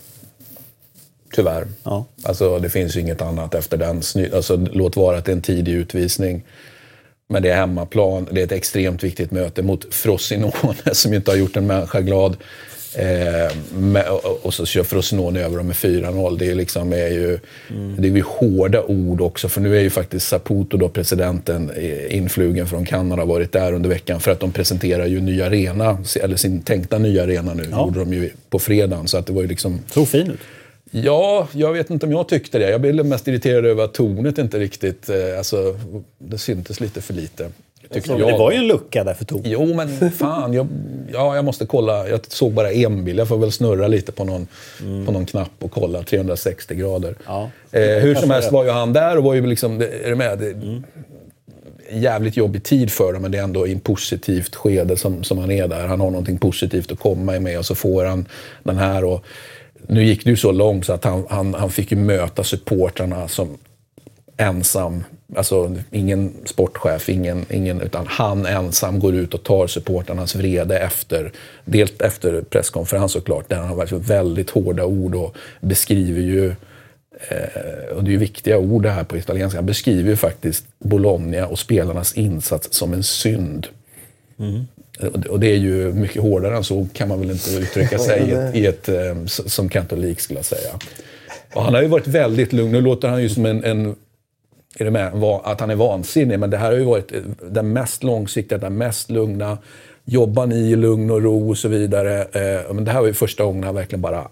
Tyvärr. 1.34 1.66
Ja. 1.84 2.06
Alltså, 2.22 2.58
det 2.58 2.70
finns 2.70 2.96
ju 2.96 3.00
inget 3.00 3.22
annat 3.22 3.54
efter 3.54 3.76
den. 3.76 4.02
Alltså, 4.34 4.56
låt 4.56 4.96
vara 4.96 5.18
att 5.18 5.24
det 5.24 5.32
är 5.32 5.36
en 5.36 5.42
tidig 5.42 5.72
utvisning. 5.72 6.42
Men 7.28 7.42
det 7.42 7.50
är 7.50 7.56
hemmaplan. 7.56 8.28
Det 8.30 8.40
är 8.40 8.44
ett 8.44 8.52
extremt 8.52 9.04
viktigt 9.04 9.30
möte 9.30 9.62
mot 9.62 9.94
Frosinone 9.94 10.52
som 10.92 11.14
inte 11.14 11.30
har 11.30 11.36
gjort 11.36 11.56
en 11.56 11.66
människa 11.66 12.00
glad. 12.00 12.36
Eh, 12.94 13.56
med, 13.74 14.08
och, 14.42 14.54
så 14.54 14.66
kör 14.66 14.82
Frosinone 14.82 15.40
över 15.40 15.56
dem 15.56 15.66
med 15.66 15.76
4-0. 15.76 16.38
Det 16.38 16.50
är, 16.50 16.54
liksom, 16.54 16.92
är 16.92 16.96
ju, 16.96 17.38
det 17.98 18.08
är 18.08 18.12
ju 18.12 18.22
hårda 18.26 18.82
ord 18.82 19.20
också. 19.20 19.48
För 19.48 19.60
nu 19.60 19.76
är 19.76 19.80
ju 19.80 19.90
faktiskt 19.90 20.28
Saputo, 20.28 20.76
då, 20.76 20.88
presidenten, 20.88 21.70
influgen 22.08 22.66
från 22.66 22.84
Kanada, 22.84 23.24
varit 23.24 23.52
där 23.52 23.72
under 23.72 23.88
veckan. 23.88 24.20
För 24.20 24.30
att 24.30 24.40
de 24.40 24.52
presenterar 24.52 25.06
ju 25.06 25.20
ny 25.20 25.42
arena, 25.42 25.98
eller 26.22 26.36
sin 26.36 26.62
tänkta 26.62 26.98
nya 26.98 27.22
arena 27.22 27.54
nu. 27.54 27.64
gjorde 27.70 27.98
de 27.98 28.12
ju 28.12 28.30
på 28.50 28.58
fredagen. 28.58 29.08
Så 29.08 29.18
att 29.18 29.26
det 29.26 29.32
var 29.32 29.42
ju 29.42 29.48
liksom... 29.48 29.80
Såg 29.90 30.08
fin 30.08 30.30
ut. 30.30 30.40
Ja, 30.94 31.48
jag 31.52 31.72
vet 31.72 31.90
inte 31.90 32.06
om 32.06 32.12
jag 32.12 32.28
tyckte 32.28 32.58
det. 32.58 32.70
Jag 32.70 32.80
blev 32.80 33.06
mest 33.06 33.28
irriterad 33.28 33.66
över 33.66 33.84
att 33.84 33.94
tornet 33.94 34.38
inte 34.38 34.58
riktigt... 34.58 35.08
Eh, 35.08 35.38
alltså, 35.38 35.78
det 36.18 36.38
syntes 36.38 36.80
lite 36.80 37.00
för 37.00 37.14
lite. 37.14 37.48
Tyckte. 37.90 38.14
Det 38.14 38.38
var 38.38 38.52
ju 38.52 38.58
en 38.58 38.66
lucka 38.66 39.04
där 39.04 39.14
för 39.14 39.24
Tor. 39.24 39.40
Jo, 39.44 39.74
men 39.74 40.10
fan. 40.10 40.52
Jag, 40.52 40.66
ja, 41.12 41.36
jag 41.36 41.44
måste 41.44 41.66
kolla. 41.66 42.08
Jag 42.08 42.20
såg 42.28 42.52
bara 42.52 42.72
en 42.72 43.04
bild. 43.04 43.18
Jag 43.18 43.28
får 43.28 43.38
väl 43.38 43.52
snurra 43.52 43.88
lite 43.88 44.12
på 44.12 44.24
någon, 44.24 44.46
på 45.06 45.12
någon 45.12 45.26
knapp 45.26 45.50
och 45.58 45.70
kolla 45.70 46.02
360 46.02 46.74
grader. 46.74 47.14
Ja. 47.26 47.50
Eh, 47.72 47.80
hur 47.80 48.14
som 48.14 48.30
helst 48.30 48.52
var 48.52 48.64
ju 48.64 48.70
han 48.70 48.92
där 48.92 49.16
och 49.16 49.24
var 49.24 49.34
ju 49.34 49.46
liksom... 49.46 49.80
Är 49.80 50.08
du 50.08 50.14
med? 50.14 50.38
Det, 50.38 50.50
en 51.88 52.00
jävligt 52.00 52.36
jobbig 52.36 52.62
tid 52.62 52.92
för 52.92 53.12
dem, 53.12 53.22
men 53.22 53.30
det 53.30 53.38
är 53.38 53.42
ändå 53.42 53.66
i 53.66 53.72
en 53.72 53.80
positivt 53.80 54.54
skede 54.54 54.96
som, 54.96 55.24
som 55.24 55.38
han 55.38 55.50
är 55.50 55.68
där. 55.68 55.86
Han 55.86 56.00
har 56.00 56.10
någonting 56.10 56.38
positivt 56.38 56.92
att 56.92 56.98
komma 56.98 57.40
med 57.40 57.58
och 57.58 57.66
så 57.66 57.74
får 57.74 58.04
han 58.04 58.28
den 58.62 58.78
här. 58.78 59.04
Och, 59.04 59.24
nu 59.86 60.04
gick 60.04 60.24
det 60.24 60.30
ju 60.30 60.36
så 60.36 60.52
långt 60.52 60.86
så 60.86 60.92
att 60.92 61.04
han, 61.04 61.24
han, 61.28 61.54
han 61.54 61.70
fick 61.70 61.90
ju 61.90 61.96
möta 61.96 62.44
supportrarna 62.44 63.28
som 63.28 63.58
ensam. 64.36 65.04
Alltså 65.36 65.76
ingen 65.90 66.32
sportchef, 66.44 67.08
ingen, 67.08 67.46
ingen, 67.50 67.80
utan 67.80 68.06
han 68.06 68.46
ensam 68.46 69.00
går 69.00 69.14
ut 69.14 69.34
och 69.34 69.42
tar 69.42 69.66
supportrarnas 69.66 70.34
vrede 70.34 70.78
efter, 70.78 71.32
dels 71.64 71.92
efter 72.00 72.42
presskonferens 72.42 73.12
såklart, 73.12 73.48
där 73.48 73.56
han 73.56 73.68
har 73.68 73.98
väldigt 73.98 74.50
hårda 74.50 74.84
ord 74.84 75.14
och 75.14 75.36
beskriver 75.60 76.20
ju 76.20 76.48
eh, 77.28 77.96
och 77.96 78.04
det 78.04 78.10
är 78.10 78.12
ju 78.12 78.18
viktiga 78.18 78.58
ord 78.58 78.82
det 78.82 78.90
här 78.90 79.04
på 79.04 79.16
italienska. 79.16 79.58
Han 79.58 79.66
beskriver 79.66 80.10
ju 80.10 80.16
faktiskt 80.16 80.66
Bologna 80.78 81.46
och 81.46 81.58
spelarnas 81.58 82.14
insats 82.14 82.68
som 82.72 82.92
en 82.92 83.02
synd. 83.02 83.66
Mm. 84.38 84.66
Och 85.28 85.40
det 85.40 85.46
är 85.46 85.56
ju 85.56 85.92
mycket 85.92 86.22
hårdare 86.22 86.56
än 86.56 86.64
så 86.64 86.86
kan 86.92 87.08
man 87.08 87.20
väl 87.20 87.30
inte 87.30 87.50
uttrycka 87.50 87.98
sig 87.98 88.20
i 88.20 88.32
ett, 88.32 88.54
i 88.56 88.66
ett 88.66 88.88
eh, 88.88 89.24
som 89.26 89.68
katolik 89.68 90.20
skulle 90.20 90.38
jag 90.38 90.46
säga. 90.46 90.70
Och 91.54 91.62
han 91.62 91.74
har 91.74 91.82
ju 91.82 91.88
varit 91.88 92.06
väldigt 92.06 92.52
lugn. 92.52 92.72
Nu 92.72 92.80
låter 92.80 93.08
han 93.08 93.22
ju 93.22 93.28
som 93.28 93.46
en, 93.46 93.64
en 93.64 93.94
är 94.78 94.84
du 94.84 94.90
med? 94.90 95.24
Att 95.44 95.60
han 95.60 95.70
är 95.70 95.74
vansinnig. 95.74 96.38
Men 96.38 96.50
det 96.50 96.56
här 96.56 96.70
har 96.70 96.78
ju 96.78 96.84
varit 96.84 97.12
eh, 97.12 97.20
den 97.50 97.72
mest 97.72 98.02
långsiktiga, 98.02 98.58
den 98.58 98.76
mest 98.76 99.10
lugna. 99.10 99.58
Jobbar 100.04 100.46
ni 100.46 100.70
i 100.70 100.76
lugn 100.76 101.10
och 101.10 101.22
ro 101.22 101.50
och 101.50 101.58
så 101.58 101.68
vidare. 101.68 102.22
Eh, 102.22 102.74
Men 102.74 102.84
det 102.84 102.90
här 102.90 103.00
var 103.00 103.06
ju 103.06 103.14
första 103.14 103.44
gången 103.44 103.64
han 103.64 103.74
verkligen 103.74 104.02
bara 104.02 104.28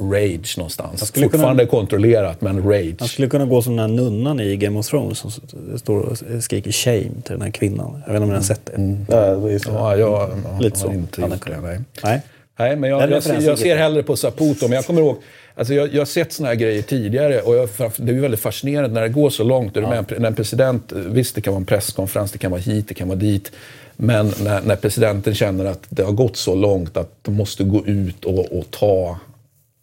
rage 0.00 0.54
någonstans. 0.58 1.06
skulle 1.08 1.24
kunna- 1.28 1.30
Fortfarande 1.32 1.66
kontrollerat, 1.66 2.40
men 2.40 2.62
rage. 2.62 2.94
Han 2.98 3.08
skulle 3.08 3.28
kunna 3.28 3.44
gå 3.46 3.62
som 3.62 3.76
den 3.76 3.90
här 3.90 3.96
nunnan 3.96 4.40
i 4.40 4.56
Game 4.56 4.78
of 4.78 4.86
Thrones 4.88 5.18
som 5.18 5.30
står 5.78 6.00
och 6.00 6.18
skriker 6.40 6.72
shame 6.72 7.00
till 7.24 7.32
den 7.32 7.42
här 7.42 7.50
kvinnan. 7.50 8.02
Jag 8.06 8.12
vet 8.12 8.22
inte 8.22 8.22
om 8.22 8.28
ni 8.28 8.34
har 8.34 8.42
sett 8.42 8.66
det? 8.66 8.96
Ja, 9.08 9.20
det 9.30 9.36
var 9.36 9.48
ju 9.50 9.58
så. 9.58 9.70
Ja, 9.70 9.96
jag 9.96 10.30
Lite 10.60 10.78
har 10.80 10.86
så. 10.86 10.92
inte 10.92 11.20
gjort 11.20 11.46
det. 11.46 11.60
Nej. 11.60 11.80
Nej. 12.04 12.20
Nej, 12.58 12.76
men 12.76 12.90
jag, 12.90 13.02
jag, 13.02 13.08
ser, 13.08 13.14
referensen 13.16 13.44
jag 13.48 13.58
ser 13.58 13.76
hellre 13.76 14.02
på 14.02 14.16
Saputo. 14.16 14.68
Men 14.68 14.72
jag 14.76 14.86
kommer 14.86 15.00
ihåg, 15.00 15.16
alltså 15.54 15.74
jag, 15.74 15.94
jag 15.94 16.00
har 16.00 16.06
sett 16.06 16.32
såna 16.32 16.48
här 16.48 16.54
grejer 16.54 16.82
tidigare 16.82 17.40
och 17.40 17.54
jag, 17.56 17.68
det 17.96 18.12
är 18.12 18.20
väldigt 18.20 18.40
fascinerande 18.40 18.94
när 18.94 19.02
det 19.02 19.08
går 19.08 19.30
så 19.30 19.44
långt. 19.44 19.74
Du 19.74 19.80
med? 19.80 20.12
När 20.18 20.28
en 20.28 20.34
president, 20.34 20.92
visst 20.92 21.34
det 21.34 21.40
kan 21.40 21.52
vara 21.52 21.60
en 21.60 21.66
presskonferens, 21.66 22.32
det 22.32 22.38
kan 22.38 22.50
vara 22.50 22.60
hit, 22.60 22.88
det 22.88 22.94
kan 22.94 23.08
vara 23.08 23.18
dit. 23.18 23.52
Men 23.96 24.32
när, 24.44 24.62
när 24.62 24.76
presidenten 24.76 25.34
känner 25.34 25.64
att 25.64 25.82
det 25.88 26.02
har 26.02 26.12
gått 26.12 26.36
så 26.36 26.54
långt 26.54 26.96
att 26.96 27.10
de 27.22 27.34
måste 27.34 27.64
gå 27.64 27.86
ut 27.86 28.24
och, 28.24 28.38
och 28.58 28.70
ta, 28.70 29.18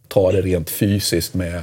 ta 0.07 0.31
det 0.31 0.41
rent 0.41 0.69
fysiskt 0.69 1.33
med 1.33 1.61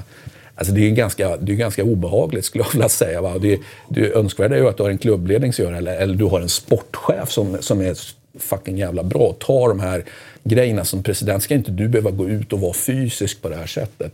Alltså 0.54 0.74
det 0.74 0.86
är 0.86 0.90
ganska, 0.90 1.36
det 1.36 1.52
är 1.52 1.56
ganska 1.56 1.84
obehagligt 1.84 2.44
skulle 2.44 2.64
jag 2.64 2.72
vilja 2.72 2.88
säga. 2.88 3.22
Va? 3.22 3.38
Det, 3.38 3.60
det 3.88 4.12
önskvärda 4.12 4.56
är 4.56 4.60
ju 4.60 4.68
att 4.68 4.76
du 4.76 4.82
har 4.82 4.90
en 4.90 4.98
klubbledning 4.98 5.52
som 5.52 5.64
gör 5.64 5.72
det, 5.72 5.78
eller, 5.78 5.96
eller 5.96 6.14
du 6.14 6.24
har 6.24 6.40
en 6.40 6.48
sportchef 6.48 7.30
som, 7.30 7.56
som 7.60 7.80
är 7.80 7.96
fucking 8.38 8.78
jävla 8.78 9.02
bra 9.02 9.20
och 9.20 9.38
tar 9.38 9.68
de 9.68 9.80
här 9.80 10.04
grejerna. 10.44 10.84
Som 10.84 11.02
president 11.02 11.42
ska 11.42 11.54
inte 11.54 11.70
du 11.70 11.88
behöva 11.88 12.10
gå 12.10 12.28
ut 12.28 12.52
och 12.52 12.60
vara 12.60 12.72
fysisk 12.72 13.42
på 13.42 13.48
det 13.48 13.56
här 13.56 13.66
sättet. 13.66 14.12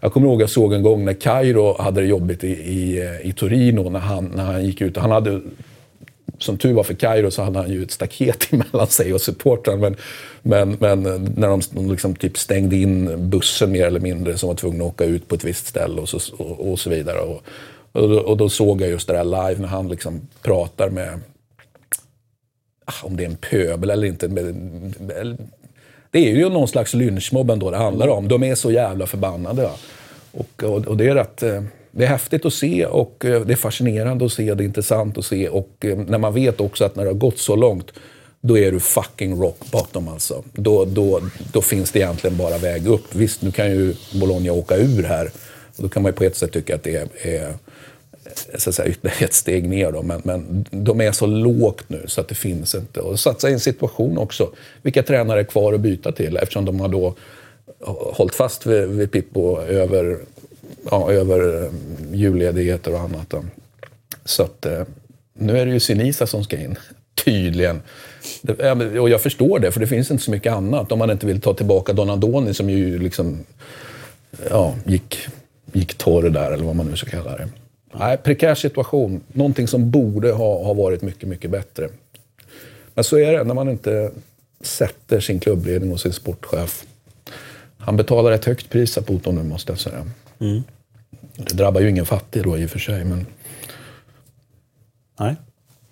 Jag 0.00 0.12
kommer 0.12 0.26
ihåg 0.26 0.42
jag 0.42 0.50
såg 0.50 0.72
en 0.72 0.82
gång 0.82 1.04
när 1.04 1.14
Kairo 1.14 1.82
hade 1.82 2.00
det 2.00 2.06
jobbigt 2.06 2.44
i, 2.44 2.48
i, 2.48 3.18
i 3.22 3.32
Torino 3.32 3.90
när 3.90 4.00
han, 4.00 4.24
när 4.34 4.44
han 4.44 4.64
gick 4.64 4.80
ut. 4.80 4.96
Han 4.96 5.10
hade 5.10 5.40
som 6.40 6.58
tur 6.58 6.72
var 6.72 6.82
för 6.82 6.94
Kairo 6.94 7.30
så 7.30 7.42
hade 7.42 7.58
han 7.58 7.70
ju 7.70 7.82
ett 7.82 7.90
staket 7.90 8.48
emellan 8.52 8.86
sig 8.86 9.14
och 9.14 9.20
supportrarna. 9.20 9.78
Men, 9.78 9.96
men, 10.42 10.76
men 10.80 11.24
när 11.36 11.48
de, 11.48 11.60
de 11.70 11.90
liksom 11.90 12.14
typ 12.14 12.38
stängde 12.38 12.76
in 12.76 13.30
bussen 13.30 13.72
mer 13.72 13.86
eller 13.86 14.00
mindre 14.00 14.38
som 14.38 14.48
var 14.48 14.56
tvungna 14.56 14.84
att 14.84 14.90
åka 14.90 15.04
ut 15.04 15.28
på 15.28 15.34
ett 15.34 15.44
visst 15.44 15.66
ställe 15.66 16.00
och 16.00 16.08
så, 16.08 16.18
och, 16.36 16.70
och 16.70 16.78
så 16.78 16.90
vidare. 16.90 17.20
Och, 17.20 17.42
och, 17.92 18.08
då, 18.08 18.20
och 18.20 18.36
då 18.36 18.48
såg 18.48 18.80
jag 18.80 18.90
just 18.90 19.08
det 19.08 19.14
där 19.14 19.24
live 19.24 19.60
när 19.60 19.68
han 19.68 19.88
liksom 19.88 20.20
pratar 20.42 20.90
med, 20.90 21.20
ah, 22.84 22.92
om 23.02 23.16
det 23.16 23.24
är 23.24 23.28
en 23.28 23.36
pöbel 23.36 23.90
eller 23.90 24.06
inte. 24.06 24.28
med, 24.28 24.54
med, 25.00 25.36
Det 26.10 26.18
är 26.18 26.36
ju 26.36 26.48
någon 26.48 26.68
slags 26.68 26.94
lynchmobb 26.94 27.50
ändå 27.50 27.70
det 27.70 27.76
handlar 27.76 28.08
om. 28.08 28.28
De 28.28 28.42
är 28.42 28.54
så 28.54 28.70
jävla 28.70 29.06
förbannade. 29.06 29.62
Va? 29.62 29.74
Och, 30.32 30.64
och, 30.64 30.86
och 30.86 30.96
det 30.96 31.08
är 31.08 31.14
rätt... 31.14 31.42
Eh, 31.42 31.62
det 31.90 32.04
är 32.04 32.08
häftigt 32.08 32.46
att 32.46 32.52
se 32.54 32.86
och 32.86 33.24
eh, 33.24 33.40
det 33.40 33.52
är 33.52 33.56
fascinerande 33.56 34.24
att 34.24 34.32
se, 34.32 34.54
det 34.54 34.62
är 34.62 34.66
intressant 34.66 35.18
att 35.18 35.24
se. 35.24 35.48
Och 35.48 35.70
eh, 35.80 35.98
när 35.98 36.18
man 36.18 36.34
vet 36.34 36.60
också 36.60 36.84
att 36.84 36.96
när 36.96 37.04
det 37.04 37.10
har 37.10 37.14
gått 37.14 37.38
så 37.38 37.56
långt, 37.56 37.92
då 38.40 38.58
är 38.58 38.72
du 38.72 38.80
fucking 38.80 39.40
rock 39.40 39.58
bottom 39.72 40.08
alltså. 40.08 40.44
Då, 40.52 40.84
då, 40.84 41.20
då 41.52 41.62
finns 41.62 41.90
det 41.90 41.98
egentligen 41.98 42.36
bara 42.36 42.58
väg 42.58 42.86
upp. 42.86 43.14
Visst, 43.14 43.42
nu 43.42 43.52
kan 43.52 43.70
ju 43.70 43.94
Bologna 44.20 44.52
åka 44.52 44.76
ur 44.76 45.02
här. 45.02 45.30
Och 45.76 45.82
då 45.82 45.88
kan 45.88 46.02
man 46.02 46.12
ju 46.12 46.16
på 46.16 46.24
ett 46.24 46.36
sätt 46.36 46.52
tycka 46.52 46.74
att 46.74 46.82
det 46.82 46.96
är, 46.96 47.08
är 47.22 47.54
så 48.58 48.70
att 48.70 48.74
säga, 48.74 48.88
ytterligare 48.88 49.24
ett 49.24 49.34
steg 49.34 49.68
ner. 49.68 49.92
Då. 49.92 50.02
Men, 50.02 50.20
men 50.24 50.66
de 50.70 51.00
är 51.00 51.12
så 51.12 51.26
lågt 51.26 51.84
nu 51.88 52.04
så 52.06 52.20
att 52.20 52.28
det 52.28 52.34
finns 52.34 52.74
inte. 52.74 53.00
Och 53.00 53.20
satsa 53.20 53.50
i 53.50 53.52
en 53.52 53.60
situation 53.60 54.18
också. 54.18 54.50
Vilka 54.82 55.02
tränare 55.02 55.40
är 55.40 55.44
kvar 55.44 55.72
att 55.72 55.80
byta 55.80 56.12
till? 56.12 56.36
Eftersom 56.36 56.64
de 56.64 56.80
har 56.80 56.88
då 56.88 57.14
hållit 58.12 58.34
fast 58.34 58.66
vid, 58.66 58.88
vid 58.88 59.12
Pippo 59.12 59.60
över, 59.60 60.18
ja, 60.90 61.12
över 61.12 61.64
eh, 61.64 61.70
julledigheter 62.12 62.94
och 62.94 63.00
annat. 63.00 63.34
Så 64.24 64.42
att 64.42 64.66
eh, 64.66 64.82
nu 65.34 65.58
är 65.58 65.66
det 65.66 65.72
ju 65.72 65.80
Sinisa 65.80 66.26
som 66.26 66.44
ska 66.44 66.58
in. 66.58 66.76
Tydligen. 67.24 67.82
Och 69.00 69.10
jag 69.10 69.20
förstår 69.20 69.58
det, 69.58 69.72
för 69.72 69.80
det 69.80 69.86
finns 69.86 70.10
inte 70.10 70.24
så 70.24 70.30
mycket 70.30 70.52
annat. 70.52 70.92
Om 70.92 70.98
man 70.98 71.10
inte 71.10 71.26
vill 71.26 71.40
ta 71.40 71.54
tillbaka 71.54 71.92
Donadoni 71.92 72.54
som 72.54 72.70
ju 72.70 72.98
liksom 72.98 73.38
ja, 74.50 74.74
gick, 74.84 75.18
gick 75.72 75.94
torr 75.94 76.30
där, 76.30 76.50
eller 76.50 76.64
vad 76.64 76.76
man 76.76 76.86
nu 76.86 76.96
ska 76.96 77.10
kalla 77.10 77.36
det. 77.36 77.48
Nej, 77.98 78.16
prekär 78.16 78.54
situation. 78.54 79.20
Någonting 79.32 79.68
som 79.68 79.90
borde 79.90 80.32
ha, 80.32 80.64
ha 80.64 80.74
varit 80.74 81.02
mycket, 81.02 81.28
mycket 81.28 81.50
bättre. 81.50 81.88
Men 82.94 83.04
så 83.04 83.18
är 83.18 83.32
det 83.32 83.44
när 83.44 83.54
man 83.54 83.68
inte 83.68 84.10
sätter 84.60 85.20
sin 85.20 85.40
klubbledning 85.40 85.92
och 85.92 86.00
sin 86.00 86.12
sportchef. 86.12 86.84
Han 87.78 87.96
betalar 87.96 88.32
ett 88.32 88.44
högt 88.44 88.70
pris, 88.70 88.92
Saputo, 88.92 89.32
nu 89.32 89.42
måste 89.42 89.72
jag 89.72 89.78
säga. 89.78 90.06
Det 91.36 91.54
drabbar 91.54 91.80
ju 91.80 91.90
ingen 91.90 92.06
fattig 92.06 92.42
då 92.42 92.58
i 92.58 92.66
och 92.66 92.70
för 92.70 92.78
sig, 92.78 93.04
men 93.04 93.26
Nej. 95.20 95.36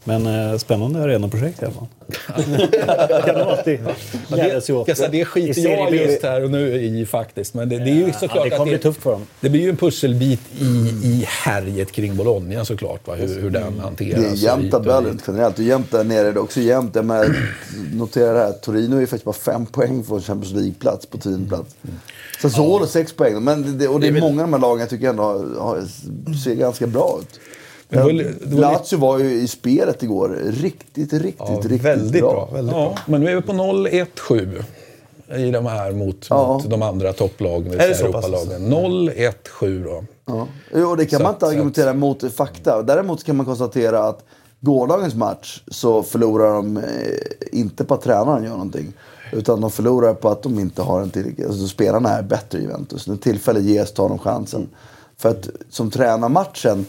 Men 0.04 0.26
eh, 0.26 0.58
spännande 0.58 1.02
arenaprojekt 1.02 1.62
i 1.62 1.64
alla 1.64 1.74
fall. 1.74 1.86
kan 3.24 3.36
alltid 3.36 3.80
glädjas 4.28 4.70
åt. 4.70 4.88
Alltså, 4.88 5.08
det 5.10 5.24
skiter 5.24 5.62
jag 5.62 5.94
just 5.94 6.22
här 6.22 6.44
och 6.44 6.50
nu 6.50 6.74
i 6.74 7.06
faktiskt. 7.06 7.54
Men 7.54 7.68
det, 7.68 7.78
det 7.78 7.90
är 7.90 8.06
ju 8.06 8.12
såklart 8.12 8.36
ja, 8.36 8.44
det 8.44 8.50
kommer 8.50 8.62
att 8.62 8.68
bli 8.68 8.78
tufft 8.78 9.02
för 9.02 9.12
dem. 9.12 9.26
Det 9.40 9.48
blir 9.48 9.60
ju 9.60 9.70
en 9.70 9.76
pusselbit 9.76 10.40
i, 10.58 10.64
i 11.08 11.24
härjet 11.28 11.92
kring 11.92 12.16
Bologna 12.16 12.64
såklart. 12.64 13.06
Va? 13.06 13.14
Hur, 13.14 13.40
hur 13.40 13.50
den 13.50 13.78
hanteras. 13.78 14.20
Det 14.20 14.28
är 14.28 14.34
jämnt 14.34 14.64
hit 14.64 14.74
och 14.74 14.84
tabell 14.84 15.04
dit. 15.04 15.12
rent 15.12 15.24
generellt. 15.26 15.58
Och 15.58 15.64
jämnt 15.64 15.90
där 15.90 16.04
nere. 16.04 16.22
Det 16.22 16.38
är 16.38 16.38
också 16.38 16.60
jämnt. 16.60 16.94
Jag 16.94 17.04
med, 17.04 17.34
notera 17.92 18.32
det 18.32 18.38
här. 18.38 18.52
Torino 18.52 18.96
är 18.96 19.00
faktiskt 19.00 19.24
bara 19.24 19.32
fem 19.32 19.66
poäng 19.66 20.04
från 20.04 20.22
Champions 20.22 20.54
League-plats 20.54 21.06
på 21.06 21.18
tionde 21.18 21.48
plats. 21.48 21.76
Sassuolo 22.40 22.86
sex 22.86 23.12
poäng. 23.12 23.44
Men 23.44 23.78
det, 23.78 23.88
och 23.88 24.00
det 24.00 24.06
är 24.06 24.20
många 24.20 24.42
av 24.42 24.48
de 24.50 24.52
här 24.52 24.60
lagen 24.60 24.80
jag 24.80 24.90
tycker 24.90 25.08
ändå 25.08 25.22
har, 25.22 25.60
har, 25.60 25.82
ser 26.44 26.54
ganska 26.54 26.86
bra 26.86 27.18
ut. 27.22 27.40
Det 27.88 27.96
var 28.02 28.12
det 28.12 28.46
var 28.54 28.60
Lazio 28.60 28.98
var 28.98 29.18
ju 29.18 29.30
i 29.34 29.48
spelet 29.48 30.02
igår 30.02 30.38
riktigt, 30.46 31.12
riktigt, 31.12 31.34
Ja, 31.38 31.54
riktigt 31.54 31.82
väldigt 31.84 32.22
bra. 32.22 32.32
bra. 32.32 32.48
Väldigt 32.52 32.74
Ja, 32.76 32.82
bra. 32.88 32.98
men 33.06 33.20
nu 33.20 33.30
är 33.30 33.34
vi 33.36 33.42
på 33.42 33.52
0-1-7 33.52 34.62
i 35.36 35.50
de 35.50 35.66
här 35.66 35.92
mot, 35.92 36.26
Ja. 36.30 36.52
mot 36.52 36.70
de 36.70 36.82
andra 36.82 37.12
topplagen, 37.12 37.70
det 37.72 37.84
Är 37.84 37.88
det 37.88 37.94
vill? 37.94 38.06
Europalagen. 38.06 38.68
0-1-7 38.68 39.84
då. 39.84 40.04
Ja. 40.26 40.46
Jo, 40.74 40.94
det 40.96 41.06
kan 41.06 41.16
Så 41.18 41.22
man 41.22 41.30
att- 41.30 41.36
inte 41.36 41.46
argumentera 41.46 41.94
mot 41.94 42.32
fakta. 42.32 42.82
Däremot 42.82 43.24
kan 43.24 43.36
man 43.36 43.46
konstatera 43.46 44.04
att 44.04 44.24
gårdagens 44.60 45.14
match 45.14 45.62
så 45.68 46.02
förlorar 46.02 46.52
de 46.54 46.76
eh, 46.76 46.82
inte 47.52 47.84
på 47.84 47.94
att 47.94 48.02
tränaren 48.02 48.44
gör 48.44 48.50
någonting. 48.50 48.92
Utan 49.32 49.60
de 49.60 49.70
förlorar 49.70 50.14
på 50.14 50.28
att 50.28 50.42
de 50.42 50.58
inte 50.58 50.82
har 50.82 51.00
en 51.00 51.10
tillräcklig... 51.10 51.46
Alltså 51.46 51.66
spelarna 51.68 52.10
är 52.18 52.22
bättre 52.22 52.58
i 52.58 52.62
Juventus. 52.62 53.06
När 53.06 53.16
tillfälle 53.16 53.60
ges 53.60 53.92
tar 53.92 54.08
de 54.08 54.18
chansen. 54.18 54.68
För 55.16 55.28
att 55.28 55.48
som 55.70 55.90
tränar 55.90 56.28
matchen 56.28 56.86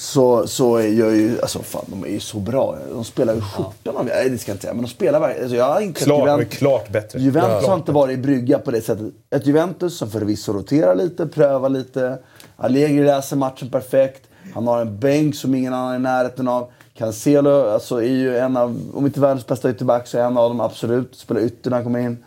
så, 0.00 0.46
så 0.46 0.76
är 0.76 0.86
gör 0.88 1.10
ju... 1.10 1.40
Alltså 1.40 1.62
fan, 1.62 1.84
de 1.86 2.04
är 2.04 2.08
ju 2.08 2.20
så 2.20 2.38
bra. 2.38 2.76
De 2.92 3.04
spelar 3.04 3.34
ju 3.34 3.40
skjortan 3.40 3.96
av... 3.96 4.04
Nej, 4.04 4.30
det 4.30 4.38
ska 4.38 4.50
jag 4.50 4.54
inte 4.54 4.62
säga. 4.62 4.74
Men 4.74 4.82
de 4.82 4.88
spelar 4.88 5.20
verkligen... 5.20 5.44
Alltså, 5.44 5.56
jag 5.56 5.64
har 5.64 5.80
inte 5.80 6.00
sett 6.00 6.06
Klart, 6.06 6.20
Juventus- 6.28 6.36
men 6.36 6.46
klart 6.46 6.88
bättre. 6.88 7.20
Juventus 7.20 7.58
Ja. 7.62 7.68
har 7.68 7.76
inte 7.76 7.92
varit 7.92 8.14
i 8.14 8.16
brygga 8.16 8.58
på 8.58 8.70
det 8.70 8.80
sättet. 8.82 9.06
Ett 9.30 9.46
Juventus 9.46 9.98
som 9.98 10.10
förvisso 10.10 10.52
roterar 10.52 10.94
lite, 10.94 11.26
prövar 11.26 11.68
lite. 11.68 12.18
Allegri 12.56 13.04
läser 13.04 13.36
matchen 13.36 13.70
perfekt. 13.70 14.22
Han 14.54 14.66
har 14.66 14.80
en 14.80 14.98
bänk 14.98 15.34
som 15.36 15.54
ingen 15.54 15.74
annan 15.74 15.92
är 15.92 15.96
i 15.96 15.98
närheten 15.98 16.48
av. 16.48 16.70
Cancelo 16.94 17.68
alltså, 17.68 17.96
är 18.02 18.08
ju 18.08 18.36
en 18.38 18.56
av, 18.56 18.80
om 18.94 19.06
inte 19.06 19.20
världens 19.20 19.46
bästa 19.46 19.70
ytterback 19.70 20.06
så 20.06 20.18
är 20.18 20.22
en 20.22 20.36
av 20.36 20.50
dem 20.50 20.60
absolut. 20.60 21.14
Spelar 21.16 21.40
ytter 21.40 21.70
när 21.70 21.76
han 21.76 21.84
kommer 21.84 21.98
in. 21.98 22.24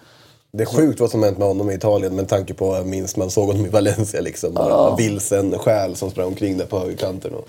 Det 0.51 0.63
är 0.63 0.67
sjukt 0.67 0.99
vad 0.99 1.09
som 1.11 1.23
hänt 1.23 1.37
med 1.37 1.47
honom 1.47 1.69
i 1.69 1.73
Italien 1.73 2.15
med 2.15 2.27
tanke 2.29 2.53
på 2.53 2.83
minst 2.85 3.17
man 3.17 3.29
såg 3.29 3.47
honom 3.47 3.65
i 3.65 3.69
Valencia. 3.69 4.21
Liksom. 4.21 4.53
Bara 4.53 4.89
en 4.89 4.95
vilsen 4.97 5.59
själ 5.59 5.95
som 5.95 6.11
sprang 6.11 6.27
omkring 6.27 6.57
där 6.57 6.65
på 6.65 6.79
högerkanten. 6.79 7.33
Och... 7.33 7.47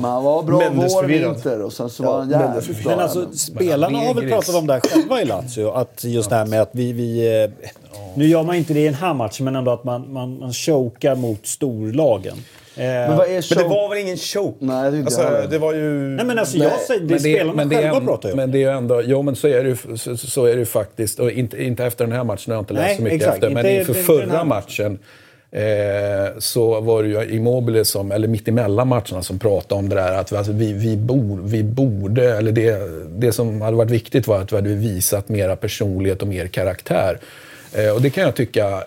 Men 0.00 0.10
han 0.10 0.24
var 0.24 0.42
bra 0.42 0.58
Mendes 0.58 0.94
vår 0.94 1.04
vinter 1.04 1.62
och 1.62 1.72
sen 1.72 1.90
så 1.90 2.02
var 2.02 2.18
han 2.18 2.30
jävligt 2.30 2.82
bra. 2.84 2.90
Men 2.96 3.00
alltså, 3.00 3.32
spelarna 3.32 3.98
har 3.98 4.14
väl 4.14 4.28
pratat 4.28 4.54
om 4.54 4.66
det 4.66 4.72
här 4.72 4.80
själva 4.80 5.22
i 5.22 5.24
Lazio. 5.24 5.70
Att 5.70 6.04
just 6.04 6.30
det 6.30 6.36
här 6.36 6.46
med 6.46 6.62
att 6.62 6.70
vi... 6.72 6.92
vi 6.92 7.42
eh, 7.42 7.50
nu 8.14 8.26
gör 8.26 8.42
man 8.42 8.56
inte 8.56 8.74
det 8.74 8.80
i 8.80 8.84
den 8.84 8.94
här 8.94 9.14
matchen, 9.14 9.44
men 9.44 9.56
ändå 9.56 9.70
att 9.70 9.84
man, 9.84 10.12
man, 10.12 10.38
man 10.38 10.52
chokar 10.52 11.14
mot 11.14 11.46
storlagen. 11.46 12.34
Eh, 12.76 12.82
Men 12.82 13.16
vad 13.16 13.26
är 13.26 13.32
Men 13.32 13.42
show? 13.42 13.62
det 13.62 13.68
var 13.68 13.88
väl 13.88 13.98
ingen 13.98 14.16
choke? 14.16 14.56
Nej, 14.58 14.86
inte 14.98 15.04
alltså, 15.04 15.48
det 15.50 15.58
var 15.58 15.74
ju... 15.74 15.90
Nej 15.90 16.26
men 16.26 16.38
alltså 16.38 16.58
jag 16.58 16.80
säger, 16.80 17.00
det 17.00 17.14
är 17.14 17.18
spelarna 17.18 17.62
är 17.62 17.68
själva 17.68 17.96
en- 17.96 18.06
pratar 18.06 18.28
ju 18.28 18.32
om. 18.32 18.36
Men 18.36 18.50
det 18.50 18.58
är 18.58 18.60
ju 18.60 18.70
ändå, 18.70 19.02
jo 19.04 19.22
men 19.22 19.36
så 19.36 19.48
är 19.48 19.64
det 19.64 19.68
ju, 19.68 19.96
så, 19.96 20.16
så 20.16 20.44
är 20.44 20.52
det 20.52 20.58
ju 20.58 20.64
faktiskt. 20.64 21.18
Och 21.18 21.30
inte, 21.30 21.62
inte 21.64 21.84
efter 21.84 22.04
den 22.06 22.16
här 22.16 22.24
matchen, 22.24 22.44
jag 22.46 22.54
har 22.54 22.60
inte 22.60 22.74
läst 22.74 22.86
Nej, 22.86 22.96
så 22.96 23.02
mycket 23.02 23.16
exakt. 23.16 23.34
efter. 23.36 23.50
Men 23.50 23.66
inför 23.66 23.94
förra 23.94 24.32
här 24.36 24.44
matchen 24.44 24.98
eh, 25.50 26.38
så 26.38 26.80
var 26.80 27.02
det 27.02 27.08
ju 27.08 27.36
Immobile 27.36 27.84
som, 27.84 28.12
eller 28.12 28.28
mitt 28.28 28.48
emellan 28.48 28.88
matcherna 28.88 29.22
som 29.22 29.38
pratade 29.38 29.78
om 29.78 29.88
det 29.88 29.94
där 29.94 30.12
att 30.12 30.32
vi, 30.32 30.36
alltså, 30.36 30.52
vi, 30.52 30.72
vi, 30.72 30.96
bor, 30.96 31.40
vi 31.44 31.62
borde, 31.62 32.36
eller 32.36 32.52
det, 32.52 32.78
det 33.08 33.32
som 33.32 33.60
hade 33.60 33.76
varit 33.76 33.90
viktigt 33.90 34.26
var 34.26 34.40
att 34.40 34.52
vi 34.52 34.56
hade 34.56 34.74
visat 34.74 35.28
mera 35.28 35.56
personlighet 35.56 36.22
och 36.22 36.28
mer 36.28 36.46
karaktär. 36.46 37.18
Eh, 37.72 37.94
och 37.94 38.02
det 38.02 38.10
kan 38.10 38.24
jag 38.24 38.34
tycka 38.34 38.84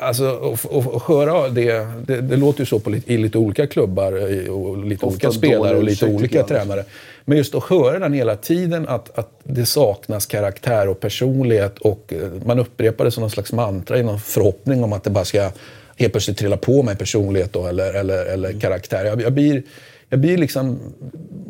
Alltså, 0.00 0.30
och, 0.30 0.58
och, 0.64 0.86
och 0.86 1.02
höra 1.02 1.48
det, 1.48 1.86
det, 2.06 2.20
det 2.20 2.36
låter 2.36 2.60
ju 2.60 2.66
så 2.66 2.78
på 2.78 2.90
lite, 2.90 3.12
i 3.12 3.16
lite 3.16 3.38
olika 3.38 3.66
klubbar 3.66 4.12
eh, 4.12 4.52
och 4.52 4.84
lite 4.84 5.06
Ofta 5.06 5.28
olika 5.28 5.30
spelare 5.30 5.76
och 5.76 5.84
lite 5.84 6.06
olika 6.06 6.42
tränare. 6.42 6.84
Men 7.24 7.38
just 7.38 7.54
att 7.54 7.64
höra 7.64 7.98
den 7.98 8.12
hela 8.12 8.36
tiden, 8.36 8.88
att, 8.88 9.18
att 9.18 9.30
det 9.42 9.66
saknas 9.66 10.26
karaktär 10.26 10.88
och 10.88 11.00
personlighet 11.00 11.78
och 11.78 12.12
man 12.44 12.58
upprepar 12.58 13.04
det 13.04 13.10
som 13.10 13.20
någon 13.20 13.30
slags 13.30 13.52
mantra 13.52 13.98
i 13.98 14.02
någon 14.02 14.20
förhoppning 14.20 14.84
om 14.84 14.92
att 14.92 15.04
det 15.04 15.10
bara 15.10 15.24
ska 15.24 15.50
helt 15.98 16.12
plötsligt 16.12 16.38
trilla 16.38 16.56
på 16.56 16.82
mig 16.82 16.96
personlighet 16.96 17.52
då, 17.52 17.66
eller, 17.66 17.94
eller, 17.94 18.26
eller 18.26 18.48
Mm. 18.48 18.60
karaktär. 18.60 19.04
Jag, 19.04 19.22
jag 19.22 19.32
blir... 19.32 19.62
Jag 20.10 20.20
blir 20.20 20.38
liksom 20.38 20.78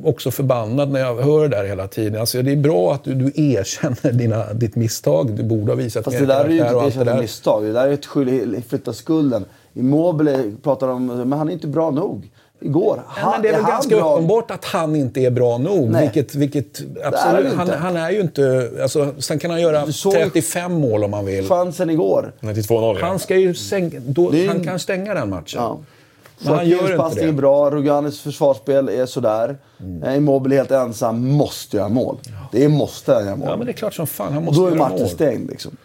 också 0.05 0.31
förbannad 0.31 0.91
när 0.91 1.01
jag 1.01 1.17
hör 1.17 1.49
det 1.49 1.57
där 1.57 1.65
hela 1.65 1.89
tiden. 1.89 2.21
Alltså, 2.21 2.43
det 2.43 2.53
är 2.53 2.57
bra 2.57 2.95
att 2.95 3.05
du, 3.05 3.15
du 3.15 3.33
erkänner 3.35 4.13
dina, 4.13 4.53
ditt 4.53 4.77
misstag. 4.77 5.31
Du 5.37 5.43
borde 5.43 5.73
ha 5.73 5.77
visat 5.77 6.05
Fast 6.05 6.15
mer 6.15 6.27
det 6.27 6.33
där 6.35 6.45
är 6.45 6.49
ju 6.49 6.55
inte 6.55 6.71
ett 6.71 6.87
erkännande 6.87 7.23
misstag. 7.23 7.65
Det 7.65 7.73
där 7.73 7.89
är 7.89 7.93
ett 7.93 8.07
skyll, 8.07 8.63
flytta 8.69 8.93
skulden. 8.93 9.45
Immobile 9.75 10.53
pratar 10.63 10.89
om, 10.89 11.07
men 11.07 11.33
han 11.33 11.49
är 11.49 11.53
inte 11.53 11.67
bra 11.67 11.91
nog. 11.91 12.31
Igår. 12.61 13.03
Ja, 13.17 13.31
men 13.31 13.43
det 13.43 13.49
är 13.49 13.53
väl 13.53 13.63
han 13.63 13.71
ganska 13.71 13.97
bra? 13.97 14.15
uppenbart 14.15 14.51
att 14.51 14.65
han 14.65 14.97
inte 14.97 15.21
är 15.21 15.31
bra 15.31 15.59
nog. 15.59 15.91
Nej. 15.91 16.03
Vilket, 16.03 16.35
vilket, 16.35 16.81
är 16.81 17.07
absolut, 17.07 17.55
han 17.55 17.69
han, 17.69 17.79
han 17.79 17.97
är 17.97 18.11
ju 18.11 18.21
inte... 18.21 18.71
Alltså, 18.83 19.15
sen 19.19 19.39
kan 19.39 19.51
han 19.51 19.61
göra 19.61 19.87
Du 19.87 19.93
såg 19.93 20.15
ju 20.15 20.25
35 20.25 20.73
mål 20.73 21.05
om 21.05 21.13
han 21.13 21.25
vill. 21.25 21.49
Chansen 21.49 21.91
igår. 21.91 22.33
Nej, 22.41 22.55
till 22.55 22.63
2-0 22.63 22.99
ja. 23.01 23.07
Han 23.07 23.19
ska 23.19 23.37
ju 23.37 23.55
sänka, 23.55 23.97
då, 24.07 24.31
Det 24.31 24.45
är- 24.45 24.49
Han 24.49 24.65
kan 24.65 24.79
stänga 24.79 25.15
den 25.15 25.31
matchen. 25.31 25.63
Ja. 25.63 25.79
Men 26.39 26.55
han 26.55 26.69
gör 26.69 27.07
inte 27.07 27.21
det. 27.21 27.29
är 27.29 27.33
bra, 27.33 27.71
Ruganis 27.71 28.21
försvarsspel 28.21 28.89
är 28.89 29.07
sådär. 29.07 29.57
Mm. 29.81 30.15
Immobile 30.17 30.57
helt 30.57 30.71
ensam, 30.71 31.29
måste 31.29 31.77
göra 31.77 31.89
mål. 31.89 32.17
Det 32.53 32.65
är 32.65 32.69
måste 32.69 33.15
han 33.15 33.25
göra 33.25 33.37
mål. 33.37 33.49
Ja, 33.51 33.57
men 33.57 33.67
det 33.67 33.73
är 33.73 33.75
klart 33.75 33.95
som 33.95 34.07
fan. 34.07 34.29
Han 34.33 34.37
och 34.37 34.43
måste 34.45 34.61
då 34.61 34.67
är 34.67 34.75
matchen 34.75 34.99
mål. 34.99 35.09
stängd. 35.09 35.51
Liksom. 35.51 35.77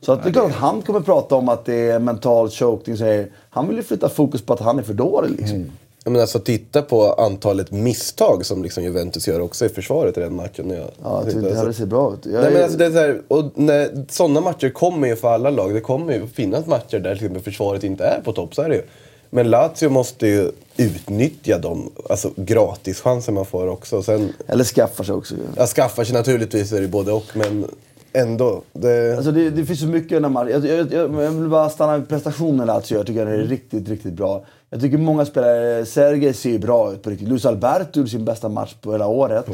Så 0.00 0.12
att 0.12 0.22
det 0.22 0.28
är 0.28 0.32
klart 0.32 0.50
att 0.50 0.56
han 0.56 0.82
kommer 0.82 1.00
prata 1.00 1.34
om 1.34 1.48
att 1.48 1.64
det 1.64 1.90
är 1.90 1.98
mental 1.98 2.50
choking. 2.50 2.96
Säger, 2.96 3.28
han 3.50 3.68
vill 3.68 3.76
ju 3.76 3.82
flytta 3.82 4.08
fokus 4.08 4.42
på 4.42 4.52
att 4.52 4.60
han 4.60 4.78
är 4.78 4.82
för 4.82 4.94
dålig. 4.94 5.30
Liksom. 5.30 5.56
Mm. 5.56 5.70
Jag 6.04 6.12
menar, 6.12 6.22
alltså, 6.22 6.38
titta 6.38 6.82
på 6.82 7.12
antalet 7.12 7.70
misstag 7.70 8.46
som 8.46 8.62
liksom 8.62 8.84
Juventus 8.84 9.28
gör 9.28 9.40
också 9.40 9.66
i 9.66 9.68
försvaret 9.68 10.16
i 10.16 10.20
den 10.20 10.36
matchen. 10.36 10.70
Jag, 10.70 10.78
Ja, 10.78 10.88
jag 11.02 11.24
tycker 11.24 11.38
inte 11.38 11.50
alltså, 11.50 11.66
det 11.66 11.72
ser 11.74 11.86
bra 11.86 12.12
ut. 12.14 12.24
Nej, 12.24 12.52
men 12.52 12.62
alltså, 12.62 12.78
det 12.78 12.86
är 12.86 12.90
så 12.90 12.98
här, 12.98 13.22
och 13.28 13.44
när, 13.54 14.06
sådana 14.08 14.40
matcher 14.40 14.68
kommer 14.68 15.08
ju 15.08 15.16
för 15.16 15.28
alla 15.28 15.50
lag. 15.50 15.74
Det 15.74 15.80
kommer 15.80 16.12
ju 16.12 16.26
finnas 16.26 16.66
matcher 16.66 16.98
där 16.98 17.14
exempel 17.14 17.42
försvaret 17.42 17.84
inte 17.84 18.04
är 18.04 18.20
på 18.24 18.32
topp, 18.32 18.54
så 18.54 18.62
är 18.62 18.68
det 18.68 18.74
ju. 18.74 18.82
Men 19.30 19.50
Lazio 19.50 19.88
måste 19.88 20.26
ju 20.26 20.50
utnyttja 20.76 21.58
de 21.58 21.90
alltså, 22.10 22.30
gratischanser 22.36 23.32
man 23.32 23.46
får 23.46 23.68
också. 23.68 24.02
Sen, 24.02 24.32
Eller 24.46 24.64
skaffar 24.64 25.04
sig 25.04 25.14
också. 25.14 25.34
jag 25.56 25.68
skaffar 25.68 26.04
sig 26.04 26.14
naturligtvis 26.14 26.72
är 26.72 26.80
det 26.80 26.88
både 26.88 27.12
och, 27.12 27.24
men 27.34 27.64
ändå. 28.12 28.62
Det, 28.72 29.16
Alltså 29.16 29.32
det, 29.32 29.50
det 29.50 29.64
finns 29.64 29.80
så 29.80 29.86
mycket 29.86 30.12
i 30.12 30.14
den 30.14 30.24
här 30.24 30.30
matchen. 30.30 30.50
Jag, 30.50 30.66
jag, 30.66 30.92
jag, 30.92 31.24
jag 31.24 31.30
vill 31.30 31.48
bara 31.48 31.70
stanna 31.70 31.98
vid 31.98 32.08
prestationen 32.08 32.66
Lazio. 32.66 32.96
Jag 32.96 33.06
tycker 33.06 33.26
det 33.26 33.32
är 33.32 33.38
riktigt, 33.38 33.88
riktigt 33.88 34.12
bra. 34.12 34.44
Jag 34.72 34.80
tycker 34.80 34.98
många 34.98 35.24
spelare, 35.24 35.86
Sergej 35.86 36.34
ser 36.34 36.50
ju 36.50 36.58
bra 36.58 36.92
ut 36.92 37.02
på 37.02 37.10
riktigt. 37.10 37.28
Luis 37.28 37.46
Alberto 37.46 37.98
gjorde 37.98 38.10
sin 38.10 38.24
bästa 38.24 38.48
match 38.48 38.74
på 38.80 38.92
hela 38.92 39.06
året. 39.06 39.46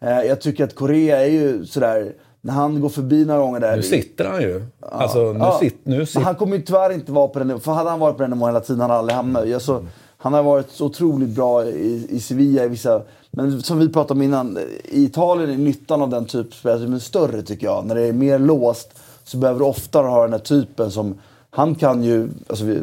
Eh, 0.00 0.22
jag 0.22 0.40
tycker 0.40 0.64
att 0.64 0.74
Korea 0.74 1.20
är 1.20 1.30
ju 1.30 1.66
sådär, 1.66 2.12
när 2.40 2.52
han 2.52 2.80
går 2.80 2.88
förbi 2.88 3.24
några 3.24 3.40
gånger 3.40 3.60
där. 3.60 3.76
Nu 3.76 3.82
sitter 3.82 4.24
han 4.24 4.42
ju. 4.42 4.62
Alltså, 4.80 5.32
nu 5.32 5.38
Ja, 5.38 5.58
sit, 5.60 5.76
nu 5.82 6.06
sit, 6.06 6.22
han 6.22 6.34
kommer 6.34 6.56
ju 6.56 6.62
tyvärr 6.62 6.92
inte 6.92 7.12
vara 7.12 7.28
på 7.28 7.38
den 7.38 7.48
nivån. 7.48 7.60
För 7.60 7.72
hade 7.72 7.90
han 7.90 8.00
varit 8.00 8.16
på 8.16 8.22
den 8.22 8.30
nivån 8.30 8.48
hela 8.48 8.60
tiden 8.60 8.80
hade 8.80 8.92
han 8.92 8.98
aldrig 8.98 9.16
hamnat. 9.16 9.54
Alltså, 9.54 9.86
han 10.18 10.32
har 10.32 10.42
varit 10.42 10.70
så 10.70 10.86
otroligt 10.86 11.30
bra 11.30 11.64
i, 11.64 12.06
i 12.10 12.20
Sevilla 12.20 12.64
i 12.64 12.68
vissa... 12.68 13.02
Men 13.30 13.62
som 13.62 13.78
vi 13.78 13.88
pratade 13.88 14.18
om 14.18 14.22
innan, 14.22 14.58
i 14.84 15.04
Italien 15.04 15.50
är 15.50 15.56
nyttan 15.56 16.02
av 16.02 16.10
den 16.10 16.24
typen 16.24 16.46
av 16.48 16.76
spelare 16.78 17.00
större 17.00 17.42
tycker 17.42 17.66
jag. 17.66 17.86
När 17.86 17.94
det 17.94 18.06
är 18.06 18.12
mer 18.12 18.38
låst 18.38 18.90
så 19.24 19.36
behöver 19.36 19.60
du 19.60 19.66
oftare 19.66 20.06
ha 20.06 20.22
den 20.22 20.32
här 20.32 20.40
typen 20.40 20.90
som... 20.90 21.18
Han 21.50 21.74
kan 21.74 22.02
ju... 22.04 22.28
Alltså, 22.48 22.64
vi, 22.64 22.82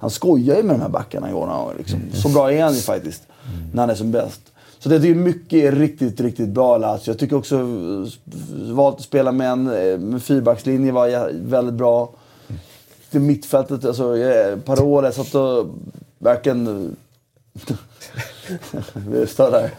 han 0.00 0.10
skojar 0.10 0.56
ju 0.56 0.62
med 0.62 0.74
de 0.74 0.82
här 0.82 0.88
backarna 0.88 1.32
var 1.32 1.74
Liksom. 1.78 2.00
Så 2.14 2.28
bra 2.28 2.52
är 2.52 2.62
han 2.62 2.74
ju 2.74 2.80
faktiskt. 2.80 3.22
När 3.72 3.82
han 3.82 3.90
är 3.90 3.94
som 3.94 4.10
bäst. 4.10 4.40
Så 4.78 4.88
det 4.88 5.08
är 5.08 5.14
mycket 5.14 5.52
är 5.52 5.72
riktigt, 5.72 6.20
riktigt 6.20 6.48
bra 6.48 6.78
Lazio. 6.78 7.02
Jag 7.04 7.18
tycker 7.18 7.36
också 7.36 7.56
eh, 7.56 8.72
valt 8.74 8.96
att 8.96 9.02
spela 9.02 9.32
med 9.32 9.50
en 9.50 9.66
eh, 9.66 9.98
med 9.98 10.22
fyrbackslinje 10.22 10.92
var 10.92 11.30
väldigt 11.32 11.74
bra. 11.74 12.10
Det 13.10 13.18
mittfältet, 13.18 13.84
alltså 13.84 14.16
Parole, 14.64 15.12
satt 15.12 15.34
och 15.34 15.66
verkligen... 16.18 16.96
Vi 18.94 19.22
är 19.22 19.26
större. 19.26 19.70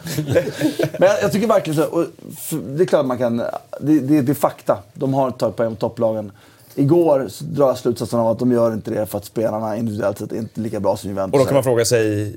Men 0.98 1.08
jag, 1.08 1.22
jag 1.22 1.32
tycker 1.32 1.46
verkligen 1.46 1.82
så. 1.82 2.06
Det 2.66 2.82
är 2.82 2.86
klart 2.86 3.06
man 3.06 3.18
kan... 3.18 3.36
Det, 3.80 4.00
det, 4.00 4.22
det 4.22 4.32
är 4.32 4.34
fakta. 4.34 4.78
De 4.94 5.14
har 5.14 5.30
tagit 5.30 5.56
poäng 5.56 5.74
på 5.74 5.80
topplagen. 5.80 6.32
Igår 6.74 7.28
drar 7.40 7.66
jag 7.66 7.78
slutsatsen 7.78 8.20
av 8.20 8.26
att 8.26 8.38
de 8.38 8.52
gör 8.52 8.72
inte 8.72 8.90
det 8.90 9.06
för 9.06 9.18
att 9.18 9.24
spelarna 9.24 9.76
individuellt 9.76 10.18
sett 10.18 10.32
är 10.32 10.36
inte 10.36 10.60
lika 10.60 10.80
bra 10.80 10.96
som 10.96 11.10
Juventus. 11.10 11.32
Och 11.32 11.38
då 11.38 11.44
kan 11.44 11.54
man 11.54 11.64
fråga 11.64 11.84
sig, 11.84 12.36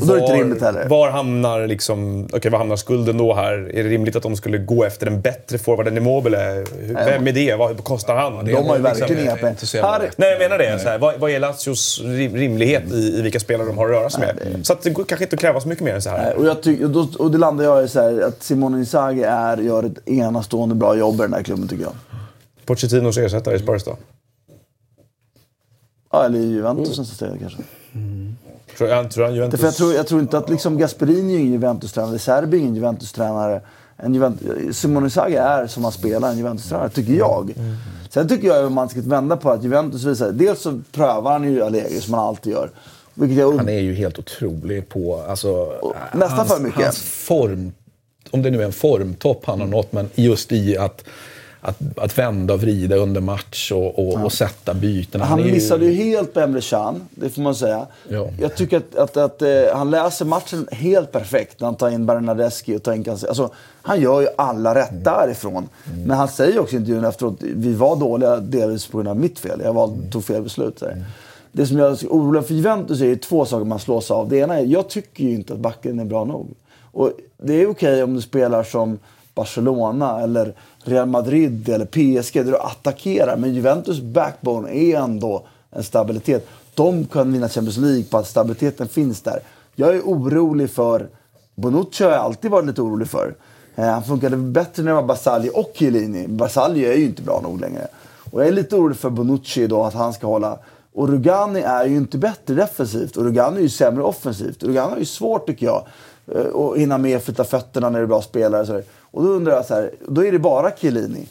Och 0.00 0.06
då 0.06 0.12
är 0.14 0.16
det 0.16 0.22
inte 0.22 0.34
rimligt 0.36 0.62
heller. 0.62 0.88
Var 0.88 1.10
hamnar, 1.10 1.66
liksom, 1.66 2.24
okay, 2.32 2.50
var 2.50 2.58
hamnar 2.58 2.76
skulden 2.76 3.18
då 3.18 3.34
här? 3.34 3.52
Är 3.74 3.84
det 3.84 3.88
rimligt 3.90 4.16
att 4.16 4.22
de 4.22 4.36
skulle 4.36 4.58
gå 4.58 4.84
efter 4.84 5.06
en 5.06 5.20
bättre 5.20 5.58
forward 5.58 5.88
än 5.88 5.96
Immobile? 5.96 6.64
Vem 6.80 7.26
är 7.28 7.32
det? 7.32 7.54
Vad 7.56 7.84
kostar 7.84 8.16
han? 8.16 8.32
De 8.32 8.38
har 8.38 8.46
ju 8.48 8.54
liksom- 8.54 8.82
verkligen 8.82 9.22
inga 9.22 9.36
pengar. 9.36 10.10
Nej, 10.16 10.30
jag 10.30 10.38
menar 10.38 10.58
det. 10.58 10.78
Så 10.82 10.88
här, 10.88 10.98
vad, 10.98 11.18
vad 11.20 11.30
är 11.30 11.38
Lazios 11.40 12.00
rim- 12.04 12.34
rimlighet 12.34 12.82
i, 12.92 13.18
i 13.18 13.22
vilka 13.22 13.40
spelare 13.40 13.66
de 13.66 13.78
har 13.78 13.84
att 13.84 13.90
röra 13.90 14.10
sig 14.10 14.20
med? 14.20 14.66
Så 14.66 14.72
att 14.72 14.82
det 14.82 14.90
går 14.90 15.04
kanske 15.04 15.24
inte 15.24 15.34
att 15.36 15.40
kräva 15.40 15.60
så 15.60 15.68
mycket 15.68 15.84
mer 15.84 15.94
än 15.94 16.02
så 16.02 16.10
här. 16.10 16.22
Nej, 16.22 16.34
och, 16.36 16.46
jag 16.46 16.62
tyck, 16.62 16.80
och, 16.82 16.90
då, 16.90 17.08
och 17.18 17.30
det 17.30 17.38
landar 17.38 17.64
jag 17.64 17.84
i 17.84 17.88
så 17.88 18.00
här, 18.00 18.20
att 18.20 18.42
Simone 18.42 18.78
Inzaghi 18.78 19.22
är, 19.22 19.56
gör 19.56 19.82
ett 19.82 20.08
enastående 20.08 20.74
bra 20.74 20.96
jobb 20.96 21.14
i 21.14 21.18
den 21.18 21.32
här 21.32 21.42
klubben 21.42 21.68
tycker 21.68 21.84
jag. 21.84 21.92
Pochettinos 22.64 23.18
ersättare 23.18 23.56
i 23.56 23.58
Spurs 23.58 23.84
då? 23.84 23.96
Ja, 26.12 26.24
eller 26.24 26.38
Juventus 26.38 26.98
nästa 26.98 27.14
steg 27.14 27.40
kanske. 27.40 27.62
Tror 28.78 28.88
han, 28.88 29.08
tror 29.08 29.24
han 29.24 29.34
Juventus... 29.34 29.60
För 29.60 29.66
jag, 29.66 29.74
tror, 29.74 29.94
jag 29.94 30.06
tror 30.06 30.20
inte 30.20 30.38
att 30.38 30.50
liksom 30.50 30.78
Gasperini 30.78 31.34
är 31.34 31.38
ingen 31.38 31.52
Juventus-tränare, 31.52 32.18
Serbi 32.18 32.56
är 32.56 32.60
ingen 32.60 32.74
Juventus-tränare. 32.74 33.60
En 33.96 34.14
Juventus, 34.14 34.78
Simone 34.78 35.06
Inzaghi 35.06 35.36
är 35.36 35.66
som 35.66 35.84
han 35.84 35.92
spelar 35.92 36.30
en 36.30 36.38
Juventus-tränare, 36.38 36.88
tycker 36.88 37.12
jag. 37.12 37.54
Sen 38.10 38.28
tycker 38.28 38.48
jag 38.48 38.66
att 38.66 38.72
man 38.72 38.88
ska 38.88 39.00
vända 39.00 39.36
på 39.36 39.50
att 39.50 39.64
Juventus 39.64 40.04
visar... 40.04 40.32
Dels 40.32 40.60
så 40.60 40.80
prövar 40.92 41.32
han 41.32 41.52
ju 41.52 41.62
Allegri 41.62 42.00
som 42.00 42.14
han 42.14 42.26
alltid 42.26 42.52
gör. 42.52 42.70
Vilket 43.14 43.38
jag, 43.38 43.56
Han 43.56 43.68
är 43.68 43.80
ju 43.80 43.94
helt 43.94 44.18
otrolig 44.18 44.88
på... 44.88 45.22
Alltså, 45.28 45.72
nästan 46.12 46.38
hans, 46.38 46.52
för 46.54 46.60
mycket. 46.60 46.82
Hans 46.82 46.98
form, 47.02 47.72
om 48.30 48.42
det 48.42 48.50
nu 48.50 48.60
är 48.60 48.66
en 48.66 48.72
formtopp 48.72 49.44
han 49.46 49.60
har 49.60 49.66
nått, 49.66 49.92
men 49.92 50.10
just 50.14 50.52
i 50.52 50.76
att, 50.78 51.04
att, 51.64 51.78
att 51.98 52.18
vända 52.18 52.54
och 52.54 52.60
vrida 52.60 52.96
under 52.96 53.20
match 53.20 53.72
och, 53.72 53.98
och, 53.98 54.24
och 54.24 54.32
sätta 54.32 54.74
byten. 54.74 55.20
Han 55.20 55.40
är 55.40 55.44
ju- 55.44 55.52
missade 55.52 55.84
ju 55.86 55.92
helt 55.92 56.34
på 56.34 56.40
Emre 56.40 56.60
Can, 56.60 57.02
det 57.10 57.28
får 57.30 57.42
man 57.42 57.54
säga. 57.54 57.86
Ja. 58.08 58.28
Jag 58.40 58.56
tycker 58.56 58.76
att, 58.76 58.94
att, 58.96 59.16
att 59.16 59.42
eh, 59.42 59.48
han 59.74 59.90
läser 59.90 60.24
matchen 60.24 60.68
helt 60.72 61.12
perfekt 61.12 61.60
när 61.60 61.66
han 61.66 61.74
tar 61.74 61.90
in 61.90 62.06
Bernadeschi 62.06 62.76
och 62.76 62.82
tar 62.82 62.92
in 62.92 63.04
Cancelo. 63.04 63.28
Alltså, 63.28 63.50
han 63.82 64.00
gör 64.00 64.20
ju 64.20 64.28
alla 64.36 64.74
rätt 64.74 64.90
Mm. 64.90 65.02
därifrån. 65.02 65.68
Men 66.06 66.16
han 66.16 66.28
säger 66.28 66.58
också 66.58 66.74
i 66.74 66.78
intervjun 66.78 67.04
efteråt, 67.04 67.36
vi 67.40 67.72
var 67.74 67.96
dåliga 67.96 68.36
delvis 68.36 68.86
på 68.86 68.96
grund 68.98 69.08
av 69.08 69.16
mitt 69.16 69.38
fel. 69.38 69.60
Jag 69.64 69.72
valde, 69.72 70.10
tog 70.10 70.24
fel 70.24 70.42
beslut. 70.42 70.78
Så 70.78 70.84
här. 70.86 71.04
Det 71.52 71.66
som 71.66 71.78
jag 71.78 71.92
är 71.92 72.06
orolig 72.08 72.44
för 72.46 72.54
Juventus 72.54 73.00
är 73.00 73.06
ju 73.06 73.16
två 73.16 73.44
saker 73.44 73.64
man 73.64 73.78
slås 73.78 74.10
av. 74.10 74.28
Det 74.28 74.36
ena 74.36 74.58
är, 74.58 74.64
jag 74.64 74.88
tycker 74.88 75.24
ju 75.24 75.34
inte 75.34 75.52
att 75.52 75.58
backen 75.58 75.98
är 76.00 76.04
bra 76.04 76.24
nog. 76.24 76.48
Och 76.92 77.10
det 77.42 77.54
är 77.62 77.70
okej 77.70 78.02
om 78.02 78.14
du 78.14 78.20
spelar 78.20 78.62
som 78.62 78.98
Barcelona 79.34 80.20
eller 80.20 80.54
Real 80.84 81.08
Madrid 81.08 81.68
eller 81.68 81.84
PSG 81.84 82.34
där 82.34 82.52
du 82.52 82.58
attackerar. 82.58 83.36
Men 83.36 83.54
Juventus 83.54 84.00
backbone 84.00 84.74
är 84.74 84.96
ändå 84.96 85.46
en 85.70 85.82
stabilitet. 85.82 86.48
De 86.74 87.06
kan 87.06 87.32
vinna 87.32 87.48
Champions 87.48 87.76
League 87.76 88.04
på 88.04 88.18
att 88.18 88.28
stabiliteten 88.28 88.88
finns 88.88 89.20
där. 89.20 89.40
Jag 89.74 89.96
är 89.96 90.00
orolig 90.00 90.70
för... 90.70 91.08
Bonucci 91.54 92.04
har 92.04 92.10
jag 92.10 92.20
alltid 92.20 92.50
varit 92.50 92.66
lite 92.66 92.82
orolig 92.82 93.08
för. 93.08 93.34
Eh, 93.74 93.84
han 93.84 94.02
funkade 94.02 94.36
bättre 94.36 94.82
när 94.82 94.90
det 94.90 94.94
var 94.94 95.02
Basali 95.02 95.50
och 95.54 95.72
Chiellini. 95.74 96.28
Basali 96.28 96.84
är 96.84 96.94
ju 96.94 97.04
inte 97.04 97.22
bra 97.22 97.40
nog 97.40 97.60
längre. 97.60 97.86
Och 98.30 98.40
jag 98.40 98.48
är 98.48 98.52
lite 98.52 98.76
orolig 98.76 98.96
för 98.96 99.10
Bonucci 99.10 99.66
då, 99.66 99.82
att 99.82 99.94
han 99.94 100.12
ska 100.12 100.26
hålla... 100.26 100.58
Och 100.94 101.08
Rugani 101.08 101.60
är 101.60 101.86
ju 101.86 101.96
inte 101.96 102.18
bättre 102.18 102.54
defensivt 102.54 103.16
och 103.16 103.24
Rugani 103.24 103.56
är 103.56 103.62
ju 103.62 103.68
sämre 103.68 104.02
offensivt. 104.02 104.62
Rugani 104.62 104.90
har 104.90 104.98
ju 104.98 105.04
svårt 105.04 105.46
tycker 105.46 105.66
jag 105.66 105.86
eh, 106.34 106.56
att 106.56 106.76
hinna 106.76 106.98
med 106.98 107.22
flytta 107.22 107.44
fötterna 107.44 107.90
när 107.90 107.98
det 107.98 108.04
är 108.04 108.06
bra 108.06 108.22
spelare. 108.22 108.82
Och 109.12 109.22
då 109.22 109.28
undrar 109.28 109.54
jag 109.54 109.66
så 109.66 109.74
här, 109.74 109.90
då 110.08 110.24
är 110.24 110.32
det 110.32 110.38
bara 110.38 110.70
Chiellini. 110.76 111.26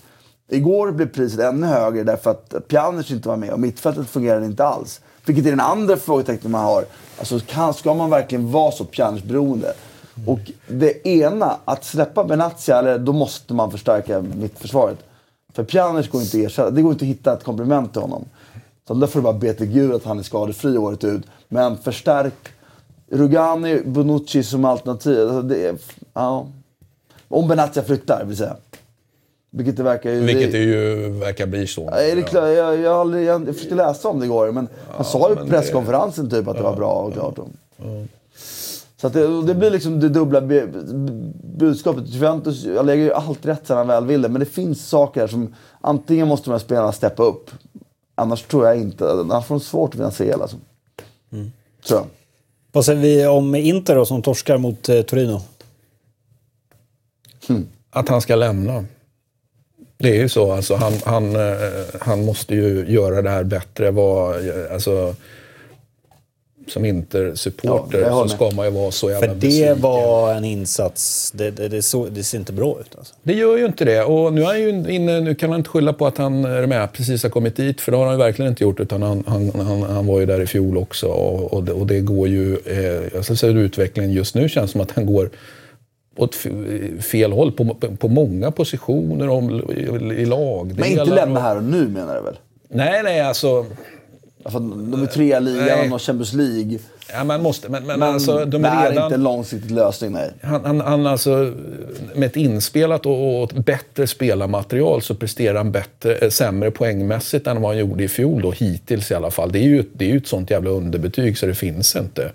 Igår 0.50 0.92
blev 0.92 1.10
priset 1.10 1.40
ännu 1.40 1.68
högre 1.68 2.04
därför 2.04 2.32
att 2.32 2.68
Pjanic 2.68 3.12
inte 3.12 3.30
var 3.30 3.38
med 3.38 3.50
och 3.50 3.60
mittfältet 3.60 4.08
fungerade 4.08 4.46
inte 4.46 4.66
alls. 4.66 5.02
Vilket 5.26 5.46
är 5.46 5.50
den 5.50 5.60
andra 5.60 5.98
frågetecknen 5.98 6.52
man 6.52 6.66
har. 6.66 6.86
Alltså, 7.20 7.40
kan, 7.40 7.74
ska 7.74 7.94
man 7.94 8.10
verkligen 8.10 8.52
vara 8.52 8.72
så 8.72 8.86
Pjanic-beroende? 8.86 9.74
Och 10.28 10.40
det 10.68 11.08
ena, 11.08 11.58
att 11.66 11.86
släppa 11.86 12.24
Benatia, 12.24 12.80
eller, 12.80 13.00
då 13.00 13.14
måste 13.14 13.54
man 13.54 13.72
förstärka 13.72 14.22
mittförsvaret. 14.22 14.98
För 15.54 15.64
Pjanic 15.64 16.10
går 16.10 16.22
inte 16.22 16.38
att 16.38 16.44
ersätta. 16.44 16.70
Det 16.70 16.82
går 16.82 16.92
inte 16.92 17.06
att 17.06 17.10
hitta 17.10 17.34
ett 17.34 17.44
komplement 17.44 17.94
till 17.94 18.02
honom. 18.02 18.26
Så 18.88 18.94
där 18.94 19.08
får 19.08 19.20
du 19.20 19.24
bara 19.24 19.34
be 19.34 19.54
till 19.54 19.66
Gud 19.66 19.94
att 19.94 20.04
han 20.04 20.20
är 20.20 20.24
skadefri 20.24 20.78
året 20.78 21.04
ut. 21.04 21.24
Men 21.48 21.78
förstärk 21.78 22.50
Rugani, 23.12 23.82
Bonucci 23.86 24.44
som 24.44 24.66
alternativ. 24.66 25.22
Alltså 25.22 25.42
det 25.42 25.68
är, 25.68 25.76
ja. 26.14 26.48
Om 27.32 27.48
Benazia 27.48 27.84
flyttar, 27.84 28.26
vill 28.26 28.38
säga. 28.38 28.56
Vilket 29.52 29.78
det 29.78 29.84
verkar 29.84 30.10
ju... 30.12 30.20
Vilket 30.20 30.52
det, 30.52 30.58
ju 30.58 31.10
verkar 31.10 31.46
bli 31.48 31.68
så. 31.68 31.90
Ja, 31.92 31.98
är 31.98 32.16
det 32.16 32.22
klart, 32.22 32.44
jag, 32.44 32.80
jag, 32.80 32.80
jag, 32.80 33.24
jag 33.24 33.56
försökte 33.56 33.76
läsa 33.76 34.08
om 34.10 34.20
det 34.20 34.26
igår, 34.26 34.52
men 34.52 34.68
han 34.92 35.06
sa 35.06 35.30
ju 35.30 35.36
på 35.36 35.46
presskonferensen 35.48 36.30
typ 36.30 36.48
att 36.48 36.58
det 36.58 36.64
var 36.64 36.76
bra 36.76 36.94
och 36.94 37.14
klart. 37.14 37.40
Så 39.02 39.08
att 39.08 39.14
det, 39.14 39.44
det 39.44 39.56
blir 39.56 39.72
liksom 39.72 40.00
det 40.00 40.10
dubbla 40.10 40.42
bu- 40.42 40.72
bu- 40.74 41.32
budskapet. 41.58 42.04
Juventus, 42.08 42.64
jag 42.64 42.86
lägger 42.86 43.04
ju 43.04 43.14
allt 43.14 43.46
rätt 43.46 43.62
sen 43.68 43.78
han 43.78 43.88
väl 43.88 44.06
vill 44.06 44.22
det, 44.22 44.30
men 44.30 44.40
det 44.40 44.46
finns 44.46 44.90
saker 44.90 45.28
som 45.28 45.56
antingen 45.82 46.28
måste 46.28 46.46
de 46.50 46.52
här 46.52 46.60
spelarna 46.60 46.92
steppa 46.92 47.24
upp. 47.24 47.52
Annars 48.16 48.44
tror 48.44 48.68
jag 48.68 48.78
inte, 48.78 49.12
annars 49.12 49.46
får 49.46 49.56
de 49.56 49.60
svårt 49.62 49.94
att 49.94 50.00
vinna 50.00 50.12
CL 50.12 50.42
alltså. 50.42 50.58
Tror 51.88 52.00
jag. 52.00 52.06
Vad 52.72 52.86
säger 52.86 53.02
vi 53.02 53.28
om 53.28 53.56
Inter 53.56 53.96
då, 53.96 54.06
som 54.06 54.22
torskar 54.22 54.58
mot 54.58 54.90
eh, 54.90 55.02
Torino? 55.02 55.42
Att 57.90 58.10
han 58.10 58.22
ska 58.22 58.36
lämna. 58.36 58.86
Det 59.98 60.10
är 60.10 60.22
ju 60.22 60.30
så. 60.30 60.52
Alltså, 60.52 60.76
han, 60.76 60.94
han, 61.06 61.36
eh, 61.36 61.58
han 62.02 62.26
måste 62.26 62.56
ju 62.56 62.86
göra 62.88 63.22
det 63.22 63.30
här 63.30 63.44
bättre. 63.44 63.92
Vad, 63.92 64.36
alltså, 64.72 65.16
som 66.68 66.86
Ja, 66.86 66.90
Inter-supporter 66.90 68.10
håller 68.10 68.28
så 68.28 68.36
ska 68.36 68.52
man 68.52 68.66
ju 68.66 68.72
vara 68.72 68.92
så 68.92 69.10
jävla 69.10 69.28
För 69.28 69.36
det 69.36 69.40
besviken. 69.40 69.82
var 69.82 70.34
en 70.34 70.46
insats. 70.46 71.32
Det, 71.32 71.52
det, 71.52 71.68
det, 71.68 71.82
så, 71.82 72.06
det 72.06 72.24
ser 72.24 72.38
inte 72.38 72.54
bra 72.54 72.78
ut. 72.80 72.96
Alltså. 72.98 73.14
Det 73.24 73.34
gör 73.34 73.58
ju 73.58 73.66
inte 73.66 73.86
det. 73.86 74.04
Och 74.04 74.34
nu, 74.34 74.42
är 74.42 74.46
han 74.46 74.60
ju 74.60 74.70
inne, 74.70 75.20
nu 75.20 75.36
kan 75.36 75.50
man 75.50 75.60
inte 75.60 75.70
skylla 75.70 75.94
på 75.94 76.08
att 76.08 76.18
han 76.18 76.46
är 76.46 76.66
med 76.68 76.94
precis 76.94 77.24
har 77.24 77.30
kommit 77.30 77.56
dit, 77.56 77.82
för 77.82 77.92
det 77.92 77.98
har 77.98 78.06
han 78.06 78.14
ju 78.14 78.20
verkligen 78.20 78.50
inte 78.52 78.64
gjort. 78.64 78.80
Utan 78.80 79.02
han, 79.02 79.24
han, 79.28 79.52
han, 79.56 79.82
han 79.82 80.08
var 80.08 80.20
ju 80.20 80.26
där 80.26 80.42
i 80.42 80.48
fjol 80.48 80.78
också. 80.78 81.08
Och, 81.08 81.54
och, 81.54 81.64
det, 81.64 81.72
och 81.72 81.88
det 81.88 82.00
går 82.00 82.28
ju... 82.28 82.58
Eh, 82.66 83.14
jag 83.14 83.26
ska 83.26 83.36
säga 83.36 83.54
utvecklingen 83.54 84.12
just 84.12 84.36
nu 84.36 84.50
känns 84.50 84.72
som 84.72 84.82
att 84.82 84.92
han 84.92 85.06
går 85.06 85.30
åt 86.16 86.36
fel 87.02 87.32
håll 87.32 87.52
på, 87.52 87.76
på 88.00 88.08
många 88.08 88.52
positioner 88.52 89.30
om, 89.30 89.62
i, 89.70 89.82
i 90.22 90.26
lag. 90.26 90.74
Men 90.78 90.86
inte 90.86 91.06
lämna 91.06 91.40
här 91.40 91.58
och 91.58 91.64
nu 91.64 91.88
menar 91.88 92.16
du 92.16 92.22
väl? 92.22 92.40
Nej, 92.70 93.04
nej, 93.04 93.22
alltså... 93.22 93.66
Att 94.44 94.54
de 94.54 95.04
är 95.04 95.08
trea 95.08 95.38
i 95.38 95.42
ligan 95.42 95.94
och 95.94 96.02
Champions 96.02 96.34
League. 96.34 96.80
Ja, 97.14 97.24
man 97.24 97.42
måste, 97.42 97.70
men, 97.70 97.86
men, 97.86 98.00
Men 98.00 98.14
alltså, 98.14 98.46
de 98.46 98.62
det 98.62 98.68
är 98.68 98.86
är 98.86 98.90
redan... 98.90 99.04
inte 99.04 99.16
en 99.16 99.24
långsiktig 99.24 99.72
lösning, 99.72 100.12
nej. 100.12 100.32
Han, 100.42 100.66
han, 100.66 100.82
han 100.82 101.08
alltså, 101.08 101.54
med 102.16 102.28
ett 102.28 102.36
inspelat 102.36 103.06
och, 103.06 103.44
och 103.44 103.48
bättre 103.48 104.08
spelarmaterial 104.08 105.02
så 105.02 105.16
presterar 105.16 105.58
han 105.58 105.72
bättre, 105.72 106.16
eh, 106.16 106.30
sämre 106.30 106.72
poängmässigt 106.72 107.48
än 107.48 107.62
vad 107.62 107.72
han 107.72 107.80
gjorde 107.80 108.04
i 108.04 108.08
fjol, 108.08 108.42
då, 108.42 108.52
hittills 108.52 109.12
i 109.12 109.14
alla 109.14 109.32
fall. 109.32 109.52
Det 109.52 109.60
är 109.60 109.64
ju, 109.64 109.84
det 109.94 110.06
är 110.06 110.10
ju 110.10 110.18
ett 110.18 110.28
sånt 110.28 110.50
jävla 110.50 110.70
underbetyg 110.70 111.38
så 111.38 111.46
det 111.46 111.56
finns 111.56 111.96
inte. 111.96 112.32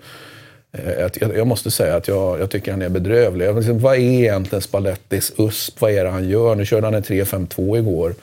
Eh, 0.84 1.28
Jag, 1.36 1.46
måste 1.46 1.70
säga 1.70 1.96
att 1.96 2.08
jag, 2.08 2.40
jag 2.40 2.50
tycker 2.50 2.70
han 2.70 2.82
är 2.82 2.88
bedrövlig. 2.88 3.54
Liksom, 3.54 3.78
vad 3.78 3.94
är 3.94 3.98
egentligen 4.00 4.62
Spallettis 4.62 5.32
USP? 5.36 5.80
Vad 5.80 5.90
är 5.90 6.04
det 6.04 6.10
han 6.10 6.28
gör? 6.28 6.54
Nu 6.54 6.66
körde 6.66 6.86
han 6.86 6.94
en 6.94 7.02
3-5-2 7.02 7.78
igår. 7.78 8.14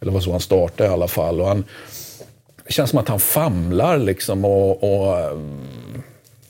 Eller 0.00 0.12
vad 0.12 0.22
så 0.22 0.30
han 0.30 0.40
startade 0.40 0.90
i 0.90 0.92
alla 0.92 1.08
fall. 1.08 1.40
Och 1.40 1.46
han, 1.46 1.64
det 2.66 2.72
känns 2.72 2.90
som 2.90 2.98
att 2.98 3.08
han 3.08 3.20
famlar 3.20 3.98
liksom 3.98 4.44
och, 4.44 4.70
och 4.84 5.18
eh, 5.18 5.38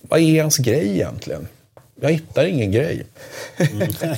vad 0.02 0.20
är 0.20 0.42
hans 0.42 0.58
grej 0.58 0.88
egentligen? 0.90 1.48
Jag 2.00 2.10
hittar 2.10 2.44
ingen 2.44 2.72
grej. 2.72 3.06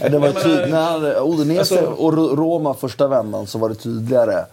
Ja, 0.01 0.09
Det 0.09 0.19
var 0.19 0.33
tydligt, 0.33 0.71
när 0.71 0.83
han, 0.83 1.05
Udinese 1.05 1.59
Alltså- 1.61 1.87
och 1.87 2.13
Ro- 2.17 2.37
Roma 2.37 2.75
första 2.75 3.09
vändan 3.09 3.47
så 3.47 3.59
var 3.59 3.69
det 3.69 3.75
tydligare 3.75 4.45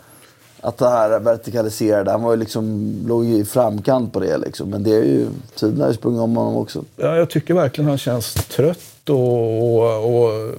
att 0.62 0.78
det 0.78 0.90
här 0.90 1.20
vertikaliserade, 1.20 2.12
han 2.12 2.22
var 2.22 2.32
ju 2.32 2.38
liksom, 2.38 2.94
låg 3.08 3.26
i 3.26 3.46
framkant 3.46 4.14
på 4.14 4.20
det 4.20 4.38
liksom. 4.38 4.70
Men 4.70 4.84
det 4.84 4.96
är 4.96 5.04
ju, 5.04 5.28
tiden 5.56 5.82
har 5.82 5.88
ju 5.88 5.94
sprungit 5.94 6.22
om 6.22 6.38
honom 6.38 6.58
också. 6.58 6.84
Ja, 6.96 7.16
jag 7.16 7.30
tycker 7.30 7.54
verkligen 7.54 7.90
han 7.90 7.98
känns 7.98 8.34
trött 8.34 9.10
och... 9.10 9.18
och, 9.64 10.24
och 10.24 10.54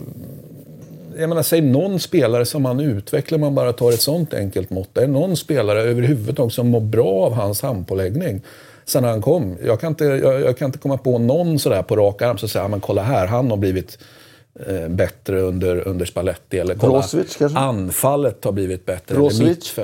jag 1.19 1.29
menar, 1.29 1.43
säg 1.43 1.61
någon 1.61 2.01
spelare 2.01 2.47
som 2.47 2.65
han 2.65 2.81
utvecklar, 2.81 3.37
om 3.37 3.41
man 3.41 3.55
bara 3.55 3.73
tar 3.73 3.93
ett 3.93 4.01
sånt 4.01 4.35
enkelt 4.35 4.71
mått. 4.71 4.97
Är 4.97 5.01
det 5.01 5.07
någon 5.07 5.37
spelare 5.37 5.83
överhuvudtaget 5.83 6.55
som 6.55 6.69
mår 6.69 6.81
bra 6.81 7.09
av 7.09 7.33
hans 7.33 7.63
handpåläggning 7.63 8.43
sen 8.85 9.05
han 9.05 9.23
kom? 9.23 9.57
Jag 9.65 9.81
kan 9.81 9.89
inte, 9.89 10.05
jag, 10.05 10.41
jag 10.41 10.59
kan 10.59 10.67
inte 10.67 10.79
komma 10.79 10.97
på 10.97 11.19
någon 11.19 11.59
sådär 11.59 11.83
på 11.83 11.97
rak 11.97 12.23
arm 12.23 12.39
som 12.39 12.49
säger, 12.49 12.69
men 12.69 12.81
kolla 12.81 13.03
här, 13.03 13.27
han 13.27 13.51
har 13.51 13.57
blivit 13.57 13.99
eh, 14.67 14.89
bättre 14.89 15.41
under, 15.41 15.89
under 15.89 16.07
Spalletti. 16.07 16.59
Eller 16.59 16.75
kolla, 16.75 16.93
Brozovic 16.93 17.37
kanske? 17.37 17.59
anfallet 17.59 18.45
har 18.45 18.53
blivit 18.53 18.87
bättre. 18.87 19.15
Brozovic? 19.15 19.75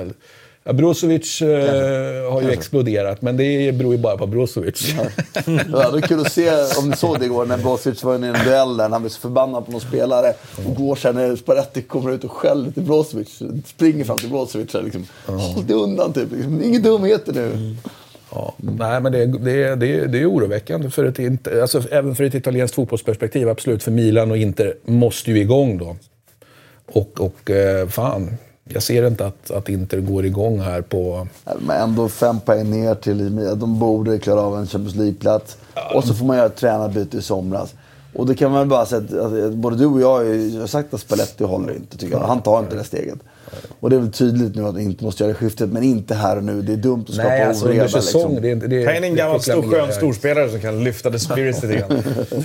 Ja, 0.68 0.72
Brozovic 0.72 1.42
eh, 1.42 2.32
har 2.32 2.42
ju 2.42 2.50
exploderat, 2.50 3.22
men 3.22 3.36
det 3.36 3.72
beror 3.72 3.92
ju 3.92 3.98
bara 3.98 4.16
på 4.16 4.26
Brozovic. 4.26 4.94
Ja, 5.72 5.90
det 5.90 5.98
är 5.98 6.00
kul 6.00 6.20
att 6.20 6.32
se, 6.32 6.50
om 6.78 6.90
ni 6.90 6.96
såg 6.96 7.18
det 7.18 7.24
igår, 7.24 7.46
när 7.46 7.58
Brozovic 7.58 8.04
var 8.04 8.16
inne 8.16 8.26
i 8.26 8.30
en 8.30 8.44
duell 8.44 8.76
där, 8.76 8.88
han 8.88 9.02
blev 9.02 9.10
så 9.10 9.20
förbannad 9.20 9.66
på 9.66 9.72
någon 9.72 9.80
spelare. 9.80 10.34
Och 10.66 10.74
går 10.74 10.96
sen 10.96 11.14
när 11.14 11.36
Sparetti 11.36 11.82
kommer 11.82 12.12
ut 12.12 12.24
och 12.24 12.32
skäller 12.32 12.70
till 12.70 12.82
Brozovic, 12.82 13.42
springer 13.66 14.04
fram 14.04 14.18
till 14.18 14.28
Brozovic 14.28 14.74
och 14.74 14.84
liksom, 14.84 15.06
håll 15.26 15.66
dig 15.66 15.76
undan 15.76 16.12
typ. 16.12 16.32
Liksom, 16.32 16.62
Inga 16.62 16.78
dumheter 16.78 17.32
nu. 17.32 17.76
Ja, 18.32 18.54
nej, 18.56 19.00
men 19.00 19.12
det, 19.12 19.26
det, 19.26 19.74
det, 19.74 20.06
det 20.06 20.20
är 20.20 20.30
oroväckande, 20.30 20.90
för 20.90 21.04
ett, 21.04 21.48
alltså, 21.62 21.82
även 21.90 22.14
för 22.14 22.24
ett 22.24 22.34
italienskt 22.34 22.74
fotbollsperspektiv. 22.74 23.48
Absolut, 23.48 23.82
för 23.82 23.90
Milan 23.90 24.30
och 24.30 24.36
Inter 24.36 24.74
måste 24.84 25.30
ju 25.30 25.38
igång 25.38 25.78
då. 25.78 25.96
Och, 26.92 27.20
och 27.20 27.50
eh, 27.50 27.88
fan, 27.88 28.36
jag 28.64 28.82
ser 28.82 29.06
inte 29.06 29.26
att, 29.26 29.50
att 29.50 29.68
Inter 29.68 30.00
går 30.00 30.26
igång 30.26 30.60
här 30.60 30.82
på... 30.82 31.28
Men 31.60 31.76
ändå 31.76 32.08
fem 32.08 32.40
poäng 32.40 32.70
ner 32.70 32.94
till 32.94 33.30
Milan. 33.30 33.58
De 33.58 33.78
borde 33.78 34.18
klara 34.18 34.40
av 34.40 34.58
en 34.58 34.66
Champions 34.66 34.96
League-plats. 34.96 35.56
Och 35.94 36.04
så 36.04 36.14
får 36.14 36.26
man 36.26 36.36
göra 36.36 36.46
ett 36.46 36.56
tränarbyte 36.56 37.16
i 37.16 37.22
somras. 37.22 37.74
Och 38.14 38.26
det 38.26 38.34
kan 38.34 38.50
man 38.50 38.60
väl 38.60 38.68
bara 38.68 38.86
säga 38.86 39.00
att 39.00 39.32
att 39.32 39.52
både 39.52 39.76
du 39.76 39.86
och 39.86 40.00
jag 40.00 40.14
har 40.60 40.66
sagt 40.66 40.94
att 40.94 41.00
Spalletti 41.00 41.44
håller 41.44 41.74
inte, 41.74 41.98
tycker 41.98 42.14
jag. 42.14 42.26
Han 42.26 42.42
tar 42.42 42.58
inte 42.58 42.76
det 42.76 42.84
steget. 42.84 43.18
Och 43.80 43.90
det 43.90 43.96
är 43.96 44.00
väl 44.00 44.12
tydligt 44.12 44.54
nu 44.54 44.62
att 44.62 44.72
han 44.72 44.80
inte 44.80 45.04
måste 45.04 45.22
göra 45.22 45.32
det 45.32 45.38
skiftet, 45.38 45.68
men 45.70 45.82
inte 45.82 46.14
här 46.14 46.36
och 46.36 46.44
nu. 46.44 46.62
Det 46.62 46.72
är 46.72 46.76
dumt 46.76 47.04
att 47.08 47.14
skapa 47.14 47.28
Nej, 47.28 47.42
alltså 47.42 47.64
under 47.64 47.78
oreda. 47.78 47.88
säsong. 47.88 48.22
Liksom. 48.22 48.42
Det, 48.42 48.48
är 48.48 48.52
inte- 48.52 48.66
det, 48.66 48.84
Ta 48.84 48.92
in 48.94 49.04
en 49.04 49.14
gammal 49.16 49.40
stor, 49.42 49.62
skön 49.62 49.92
storspelare 49.92 50.50
som 50.50 50.60
kan 50.60 50.84
lyfta 50.84 51.10
the 51.10 51.18
spirits 51.18 51.62
lite 51.62 51.76
grann. 51.76 52.02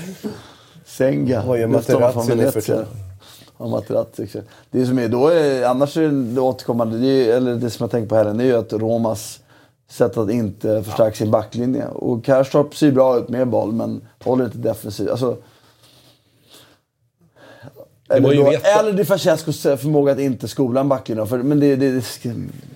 Senga. 0.85 1.43
Vad 1.47 1.59
gör 1.59 1.67
Materazzi 1.67 2.27
från 2.27 2.37
nu 2.37 2.51
för 2.51 2.61
tiden? 2.61 2.85
Ja, 3.57 3.67
Materazzi. 3.67 4.27
Det 4.71 4.85
som 4.85 4.99
är, 4.99 5.07
då 5.07 5.27
är, 5.27 5.65
annars 5.65 5.97
är 5.97 6.33
det 6.35 6.41
återkommande, 6.41 6.97
det 6.97 7.07
är, 7.07 7.37
eller 7.37 7.55
det 7.55 7.69
som 7.69 7.83
jag 7.83 7.91
tänker 7.91 8.09
på 8.09 8.15
här, 8.15 8.25
det 8.33 8.43
är 8.43 8.47
ju 8.47 8.57
att 8.57 8.73
Romas 8.73 9.39
sätt 9.89 10.17
att 10.17 10.29
inte 10.31 10.83
förstärka 10.83 11.15
sin 11.15 11.31
backlinje. 11.31 11.85
Och 11.87 12.25
Karstorp 12.25 12.75
ser 12.75 12.91
bra 12.91 13.17
ut 13.17 13.29
med 13.29 13.47
boll, 13.47 13.71
men 13.73 14.01
håller 14.23 14.45
inte 14.45 14.57
defensivt. 14.57 15.09
Alltså, 15.09 15.37
eller, 18.11 18.35
då, 18.35 18.51
eller 18.79 18.93
Di 18.93 19.05
Francescos 19.05 19.61
förmåga 19.61 20.11
att 20.11 20.19
inte 20.19 20.47
skola 20.47 20.79
en 20.79 20.89
backlinje. 20.89 21.25
För, 21.25 21.37
men 21.37 21.59
det, 21.59 21.75
det, 21.75 21.91
det, 21.91 22.33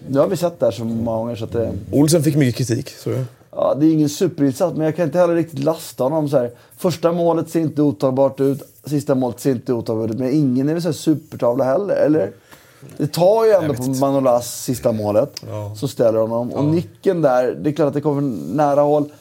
nu 0.07 0.19
har 0.19 0.27
vi 0.27 0.37
sett 0.37 0.59
det 0.59 0.65
här 0.65 0.71
så 0.71 0.83
många 0.83 1.17
gånger 1.17 1.35
så 1.35 1.43
att 1.45 1.51
det... 1.51 1.71
Olsen 1.91 2.23
fick 2.23 2.35
mycket 2.35 2.67
kritik. 2.67 2.89
Så 2.89 3.09
jag. 3.09 3.25
Ja, 3.51 3.75
det 3.79 3.85
är 3.85 3.93
ingen 3.93 4.09
superinsats, 4.09 4.77
men 4.77 4.85
jag 4.85 4.95
kan 4.95 5.05
inte 5.05 5.19
heller 5.19 5.35
riktigt 5.35 5.59
lasta 5.59 6.03
honom. 6.03 6.29
Så 6.29 6.37
här. 6.37 6.51
Första 6.77 7.11
målet 7.11 7.49
ser 7.49 7.59
inte 7.59 7.81
otagbart 7.81 8.39
ut, 8.39 8.61
sista 8.85 9.15
målet 9.15 9.39
ser 9.39 9.51
inte 9.51 9.73
otagbart 9.73 10.11
ut. 10.11 10.19
Men 10.19 10.33
ingen 10.33 10.69
är 10.69 10.73
väl 10.73 10.83
så 10.83 10.93
supertavla 10.93 11.63
heller, 11.63 11.95
eller? 11.95 12.31
Det 12.97 13.07
tar 13.07 13.45
ju 13.45 13.51
ändå 13.51 13.73
på 13.73 13.83
Manolas 13.83 14.63
sista 14.63 14.91
målet, 14.91 15.43
som 15.75 15.89
ställer 15.89 16.19
honom. 16.19 16.51
Och 16.51 16.65
nicken 16.65 17.21
där, 17.21 17.57
det 17.61 17.69
är 17.69 17.73
klart 17.73 17.87
att 17.87 17.93
det 17.93 18.01
kommer 18.01 18.21
från 18.21 18.57
nära 18.57 18.81
håll. 18.81 19.11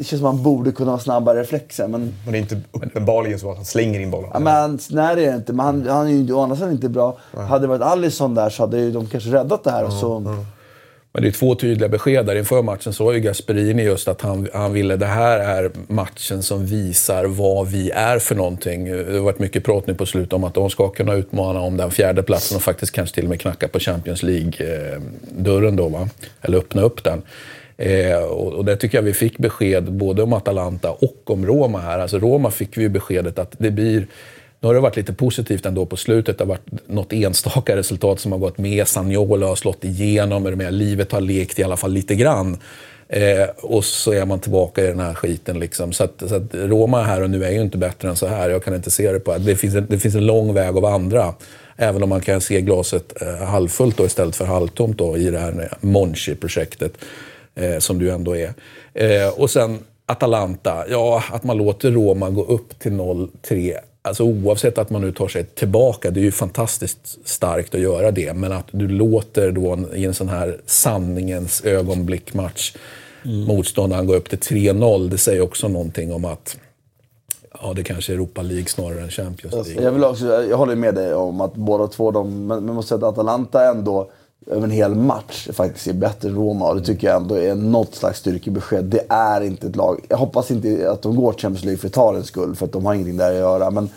Det 0.00 0.04
känns 0.04 0.20
som 0.20 0.28
att 0.28 0.34
man 0.34 0.42
borde 0.42 0.72
kunna 0.72 0.90
ha 0.90 0.98
snabbare 0.98 1.40
reflexer, 1.40 1.88
men... 1.88 2.14
Men 2.24 2.32
det 2.32 2.38
är 2.38 2.40
inte 2.40 2.60
uppenbarligen 2.72 3.38
så 3.38 3.50
att 3.50 3.56
han 3.56 3.64
slänger 3.64 4.00
in 4.00 4.10
bollen. 4.10 4.30
Ja, 4.32 4.40
men 4.40 4.78
nej, 4.90 5.16
det 5.16 5.26
är 5.26 5.30
det 5.30 5.36
inte. 5.36 5.52
Men 5.52 5.66
han, 5.66 5.88
han 5.88 6.06
är 6.06 6.10
ju 6.10 6.32
å 6.32 6.40
andra 6.40 6.56
sidan 6.56 6.72
inte 6.72 6.88
bra. 6.88 7.18
Hade 7.34 7.64
det 7.64 7.66
varit 7.66 7.82
Alisson 7.82 8.34
där 8.34 8.50
så 8.50 8.62
hade 8.62 8.78
ju 8.78 8.90
de 8.90 9.06
kanske 9.06 9.30
räddat 9.30 9.64
det 9.64 9.70
här. 9.70 9.84
Och 9.84 9.92
så, 9.92 10.20
Men 11.12 11.22
det 11.22 11.28
är 11.28 11.32
två 11.32 11.54
tydliga 11.54 11.88
besked 11.88 12.26
där. 12.26 12.36
Inför 12.36 12.62
matchen 12.62 12.92
var 13.00 13.12
ju 13.12 13.20
Gasperini 13.20 13.82
just 13.82 14.08
att 14.08 14.20
han, 14.20 14.48
han 14.54 14.72
ville, 14.72 14.96
det 14.96 15.06
här 15.06 15.38
är 15.38 15.70
matchen 15.88 16.42
som 16.42 16.66
visar 16.66 17.24
vad 17.24 17.66
vi 17.66 17.90
är 17.90 18.18
för 18.18 18.34
någonting. 18.34 18.84
Det 18.84 19.12
har 19.12 19.20
varit 19.20 19.38
mycket 19.38 19.64
prat 19.64 19.86
nu 19.86 19.94
på 19.94 20.06
slutet 20.06 20.32
om 20.32 20.44
att 20.44 20.54
de 20.54 20.70
ska 20.70 20.88
kunna 20.88 21.14
utmana 21.14 21.60
om 21.60 21.76
den 21.76 21.90
fjärde 21.90 22.22
platsen 22.22 22.56
och 22.56 22.62
faktiskt 22.62 22.92
kanske 22.92 23.14
till 23.14 23.24
och 23.24 23.30
med 23.30 23.40
knacka 23.40 23.68
på 23.68 23.78
Champions 23.78 24.22
League-dörren 24.22 25.76
då, 25.76 25.88
va? 25.88 26.08
Eller 26.40 26.58
öppna 26.58 26.82
upp 26.82 27.04
den. 27.04 27.22
Eh, 27.80 28.22
och, 28.22 28.52
och 28.52 28.64
där 28.64 28.76
tycker 28.76 28.98
jag 28.98 29.02
vi 29.02 29.14
fick 29.14 29.38
besked 29.38 29.92
både 29.92 30.22
om 30.22 30.32
Atalanta 30.32 30.90
och 30.90 31.30
om 31.30 31.46
Roma 31.46 31.78
här. 31.78 31.98
Alltså 31.98 32.18
Roma 32.18 32.50
fick 32.50 32.76
vi 32.76 32.88
beskedet 32.88 33.38
att 33.38 33.54
det 33.58 33.70
blir 33.70 34.06
nu 34.60 34.66
har 34.66 34.74
det 34.74 34.80
varit 34.80 34.96
lite 34.96 35.12
positivt 35.12 35.66
ändå 35.66 35.86
på 35.86 35.96
slutet. 35.96 36.38
Det 36.38 36.44
har 36.44 36.48
varit 36.48 36.88
något 36.88 37.12
enstaka 37.12 37.76
resultat 37.76 38.20
som 38.20 38.32
har 38.32 38.38
gått 38.38 38.58
med. 38.58 38.88
Sagnola 38.88 39.46
har 39.46 39.56
slått 39.56 39.84
igenom. 39.84 40.46
Är 40.46 40.54
med? 40.54 40.74
Livet 40.74 41.12
har 41.12 41.20
lekt 41.20 41.58
i 41.58 41.62
alla 41.62 41.76
fall 41.76 41.92
lite 41.92 42.14
grann. 42.14 42.58
Eh, 43.08 43.48
och 43.62 43.84
så 43.84 44.12
är 44.12 44.26
man 44.26 44.40
tillbaka 44.40 44.84
i 44.84 44.86
den 44.86 45.00
här 45.00 45.14
skiten. 45.14 45.58
Liksom. 45.58 45.92
Så, 45.92 46.04
att, 46.04 46.22
så 46.28 46.34
att 46.34 46.54
Roma 46.54 47.02
här 47.02 47.22
och 47.22 47.30
nu 47.30 47.44
är 47.44 47.50
ju 47.50 47.60
inte 47.60 47.78
bättre 47.78 48.08
än 48.08 48.16
så 48.16 48.26
här. 48.26 48.50
Jag 48.50 48.64
kan 48.64 48.74
inte 48.74 48.90
se 48.90 49.12
det 49.12 49.20
på 49.20 49.38
det 49.38 49.56
finns 49.56 49.74
en, 49.74 49.86
det 49.88 49.98
finns 49.98 50.14
en 50.14 50.26
lång 50.26 50.54
väg 50.54 50.76
att 50.76 50.82
vandra. 50.82 51.34
Även 51.76 52.02
om 52.02 52.08
man 52.08 52.20
kan 52.20 52.40
se 52.40 52.60
glaset 52.60 53.22
eh, 53.22 53.46
halvfullt 53.46 53.96
då, 53.96 54.06
istället 54.06 54.36
för 54.36 54.44
halvtomt 54.44 54.98
då, 54.98 55.16
i 55.16 55.30
det 55.30 55.38
här 55.38 55.68
Monchi-projektet. 55.80 56.92
Eh, 57.54 57.78
som 57.78 57.98
du 57.98 58.10
ändå 58.10 58.36
är. 58.36 58.54
Eh, 58.94 59.28
och 59.36 59.50
sen 59.50 59.78
Atalanta. 60.06 60.84
Ja, 60.88 61.22
att 61.32 61.44
man 61.44 61.56
låter 61.56 61.90
Roma 61.90 62.30
gå 62.30 62.44
upp 62.44 62.78
till 62.78 62.92
0-3 62.92 63.76
Alltså 64.02 64.24
oavsett 64.24 64.78
att 64.78 64.90
man 64.90 65.00
nu 65.02 65.12
tar 65.12 65.28
sig 65.28 65.44
tillbaka, 65.44 66.10
det 66.10 66.20
är 66.20 66.22
ju 66.22 66.32
fantastiskt 66.32 67.28
starkt 67.28 67.74
att 67.74 67.80
göra 67.80 68.10
det. 68.10 68.32
Men 68.36 68.52
att 68.52 68.66
du 68.70 68.88
låter 68.88 69.52
då 69.52 69.70
en- 69.72 69.94
i 69.94 70.04
en 70.04 70.14
sån 70.14 70.28
här 70.28 70.60
sanningens 70.66 71.64
ögonblickmatch 71.64 72.74
motståndaren 73.46 74.06
gå 74.06 74.14
upp 74.14 74.28
till 74.28 74.38
3-0, 74.38 75.08
det 75.10 75.18
säger 75.18 75.40
också 75.40 75.68
någonting 75.68 76.12
om 76.12 76.24
att 76.24 76.56
ja, 77.62 77.72
det 77.76 77.82
kanske 77.82 78.12
är 78.12 78.14
Europa 78.14 78.42
League 78.42 78.66
snarare 78.66 79.00
än 79.02 79.10
Champions 79.10 79.54
League. 79.68 79.82
Jag, 79.84 79.92
vill 79.92 80.04
också, 80.04 80.26
jag 80.44 80.56
håller 80.56 80.74
med 80.74 80.94
dig 80.94 81.14
om 81.14 81.40
att 81.40 81.54
båda 81.54 81.86
två, 81.86 82.10
de, 82.10 82.46
men 82.46 82.66
man 82.66 82.74
måste 82.74 82.88
säga 82.88 83.08
att 83.08 83.18
Atalanta 83.18 83.64
ändå 83.70 84.10
över 84.46 84.62
en 84.62 84.70
hel 84.70 84.94
match 84.94 85.48
faktiskt 85.52 85.86
är 85.86 85.92
bättre 85.92 86.28
än 86.28 86.34
Roma. 86.34 86.68
Och 86.68 86.76
det 86.76 86.82
tycker 86.82 87.06
jag 87.06 87.16
ändå 87.16 87.34
är 87.34 87.54
något 87.54 87.94
slags 87.94 88.18
styrkebesked. 88.18 88.84
Det 88.84 89.04
är 89.08 89.40
inte 89.40 89.66
ett 89.66 89.76
lag. 89.76 90.00
Jag 90.08 90.16
hoppas 90.16 90.50
inte 90.50 90.90
att 90.90 91.02
de 91.02 91.16
går 91.16 91.32
till 91.32 91.42
Champions 91.42 91.64
League 91.64 91.78
för 91.78 91.88
Italiens 91.88 92.26
skull, 92.26 92.56
för 92.56 92.66
att 92.66 92.72
de 92.72 92.86
har 92.86 92.94
ingenting 92.94 93.16
där 93.16 93.30
att 93.30 93.38
göra. 93.38 93.70
Men 93.70 93.88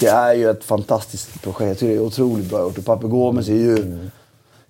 det 0.00 0.06
är 0.06 0.34
ju 0.34 0.50
ett 0.50 0.64
fantastiskt 0.64 1.42
projekt. 1.42 1.68
Jag 1.68 1.78
tycker 1.78 1.92
det 1.92 2.00
är 2.00 2.06
otroligt 2.06 2.50
bra 2.50 2.60
gjort. 2.60 2.78
Och 2.78 2.84
Pape 2.84 3.06
Gomes 3.06 3.48
är 3.48 3.52
ju... 3.52 3.98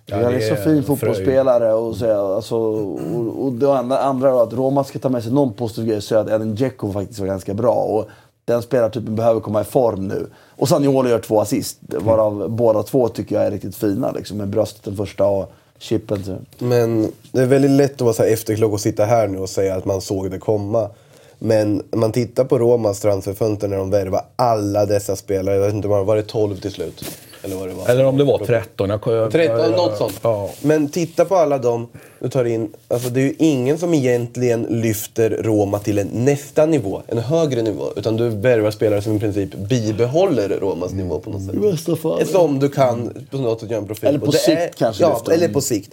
Ja, 0.09 0.16
han 0.16 0.35
är 0.35 0.40
så 0.40 0.57
fin 0.57 0.82
fotbollsspelare. 0.82 1.73
Och, 1.73 1.97
så, 1.97 2.35
alltså, 2.35 2.57
och, 2.57 3.44
och 3.44 3.53
det 3.53 3.78
andra, 3.78 3.98
andra 3.98 4.31
då, 4.31 4.40
att 4.40 4.53
Roma 4.53 4.85
ska 4.85 4.98
ta 4.98 5.09
med 5.09 5.23
sig 5.23 5.32
någon 5.32 5.53
positiv 5.53 5.86
grej 5.86 6.03
så 6.03 6.15
är 6.15 6.19
att 6.19 6.31
Edin 6.31 6.55
Dzeko 6.55 6.93
faktiskt 6.93 7.20
var 7.20 7.27
ganska 7.27 7.55
bra. 7.55 7.74
Och 7.74 8.09
den 8.44 8.62
spelartypen 8.62 9.16
behöver 9.16 9.40
komma 9.40 9.61
i 9.61 9.65
form 9.65 10.09
nu. 10.09 10.27
Och 10.56 10.68
Zaniolo 10.68 11.08
gör 11.08 11.18
två 11.18 11.40
assist, 11.40 11.78
varav 11.80 12.50
båda 12.50 12.82
två 12.82 13.08
tycker 13.08 13.34
jag 13.34 13.44
är 13.44 13.50
riktigt 13.50 13.76
fina. 13.76 14.10
Liksom, 14.10 14.36
med 14.36 14.48
bröstet 14.48 14.84
den 14.84 14.96
första 14.96 15.26
och 15.26 15.52
chippen. 15.78 16.24
Så. 16.24 16.36
Men 16.58 17.12
det 17.32 17.40
är 17.40 17.46
väldigt 17.46 17.70
lätt 17.70 17.94
att 17.94 18.00
vara 18.00 18.14
så 18.14 18.22
här 18.22 18.30
efterklok 18.30 18.72
och 18.72 18.80
sitta 18.80 19.04
här 19.04 19.28
nu 19.28 19.38
och 19.38 19.48
säga 19.48 19.74
att 19.74 19.84
man 19.84 20.00
såg 20.00 20.30
det 20.30 20.38
komma. 20.38 20.90
Men 21.38 21.82
om 21.90 22.00
man 22.00 22.12
tittar 22.12 22.44
på 22.44 22.58
Romas 22.58 23.00
transferfönster 23.00 23.68
när 23.68 23.76
de 23.76 23.90
värvar 23.90 24.24
alla 24.36 24.86
dessa 24.86 25.16
spelare. 25.16 25.56
Jag 25.56 25.62
vet 25.62 25.74
inte, 25.74 25.88
var 25.88 26.16
det 26.16 26.22
12 26.22 26.60
till 26.60 26.72
slut? 26.72 27.04
Eller 27.47 27.56
vad 27.56 27.68
det 27.68 27.74
var. 27.74 27.89
Eller 27.89 28.05
om 28.05 28.16
det 28.16 28.24
var 28.24 28.39
13. 28.39 28.90
Jag, 28.90 29.01
jag, 29.06 29.32
13, 29.32 29.70
något 29.70 29.97
sånt. 29.98 30.20
Ja. 30.23 30.51
Men 30.62 30.89
titta 30.89 31.24
på 31.24 31.36
alla 31.36 31.59
dem 31.59 31.86
du 32.20 32.28
tar 32.28 32.44
in. 32.44 32.73
Alltså 32.89 33.09
det 33.09 33.20
är 33.20 33.24
ju 33.24 33.35
ingen 33.39 33.78
som 33.78 33.94
egentligen 33.94 34.62
lyfter 34.70 35.31
Roma 35.31 35.78
till 35.78 35.98
en 35.98 36.06
nästa 36.12 36.66
nivå, 36.66 37.02
en 37.06 37.18
högre 37.18 37.62
nivå. 37.62 37.85
Utan 37.97 38.16
du 38.16 38.28
värvar 38.28 38.70
spelare 38.70 39.02
som 39.02 39.16
i 39.16 39.20
princip 39.20 39.55
bibehåller 39.55 40.48
Romas 40.48 40.93
nivå 40.93 41.18
på 41.18 41.31
något 41.31 41.43
sätt. 41.47 41.55
I 41.55 41.59
bästa 41.59 41.97
fall. 41.97 42.27
Som 42.27 42.59
du 42.59 42.68
kan 42.68 43.27
på 43.31 43.36
något 43.36 43.60
sätt 43.60 43.70
göra 43.70 43.81
en 43.81 43.86
profil 43.86 44.09
Eller 44.09 44.18
på 44.18 44.27
Det 44.27 44.39
sikt 44.39 44.74
kanske 44.78 45.02
Ja, 45.02 45.14
lyfter. 45.14 45.32
eller 45.32 45.48
på 45.48 45.60
sikt. 45.60 45.93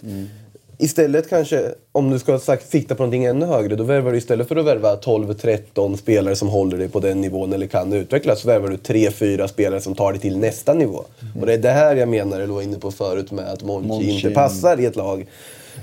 Istället 0.84 1.28
kanske, 1.28 1.74
om 1.92 2.10
du 2.10 2.18
ska 2.18 2.38
sagt, 2.38 2.70
sikta 2.70 2.94
på 2.94 3.02
någonting 3.02 3.24
ännu 3.24 3.46
högre, 3.46 3.76
då 3.76 3.84
värvar 3.84 4.12
du 4.12 4.18
istället 4.18 4.48
för 4.48 4.56
att 4.56 4.64
värva 4.64 4.96
12-13 4.96 5.96
spelare 5.96 6.36
som 6.36 6.48
håller 6.48 6.78
dig 6.78 6.88
på 6.88 7.00
den 7.00 7.20
nivån 7.20 7.52
eller 7.52 7.66
kan 7.66 7.92
utvecklas, 7.92 8.40
så 8.40 8.48
värvar 8.48 8.68
du 8.68 8.76
3-4 8.76 9.46
spelare 9.46 9.80
som 9.80 9.94
tar 9.94 10.12
dig 10.12 10.20
till 10.20 10.38
nästa 10.38 10.74
nivå. 10.74 11.04
Och 11.40 11.46
det 11.46 11.52
är 11.52 11.58
det 11.58 11.70
här 11.70 11.96
jag 11.96 12.08
menar, 12.08 12.40
jag 12.40 12.46
var 12.46 12.62
inne 12.62 12.78
på 12.78 12.90
förut 12.90 13.30
med 13.30 13.52
att 13.52 13.62
Monchi, 13.62 14.10
inte 14.10 14.30
passar 14.30 14.80
i 14.80 14.86
ett 14.86 14.96
lag. 14.96 15.26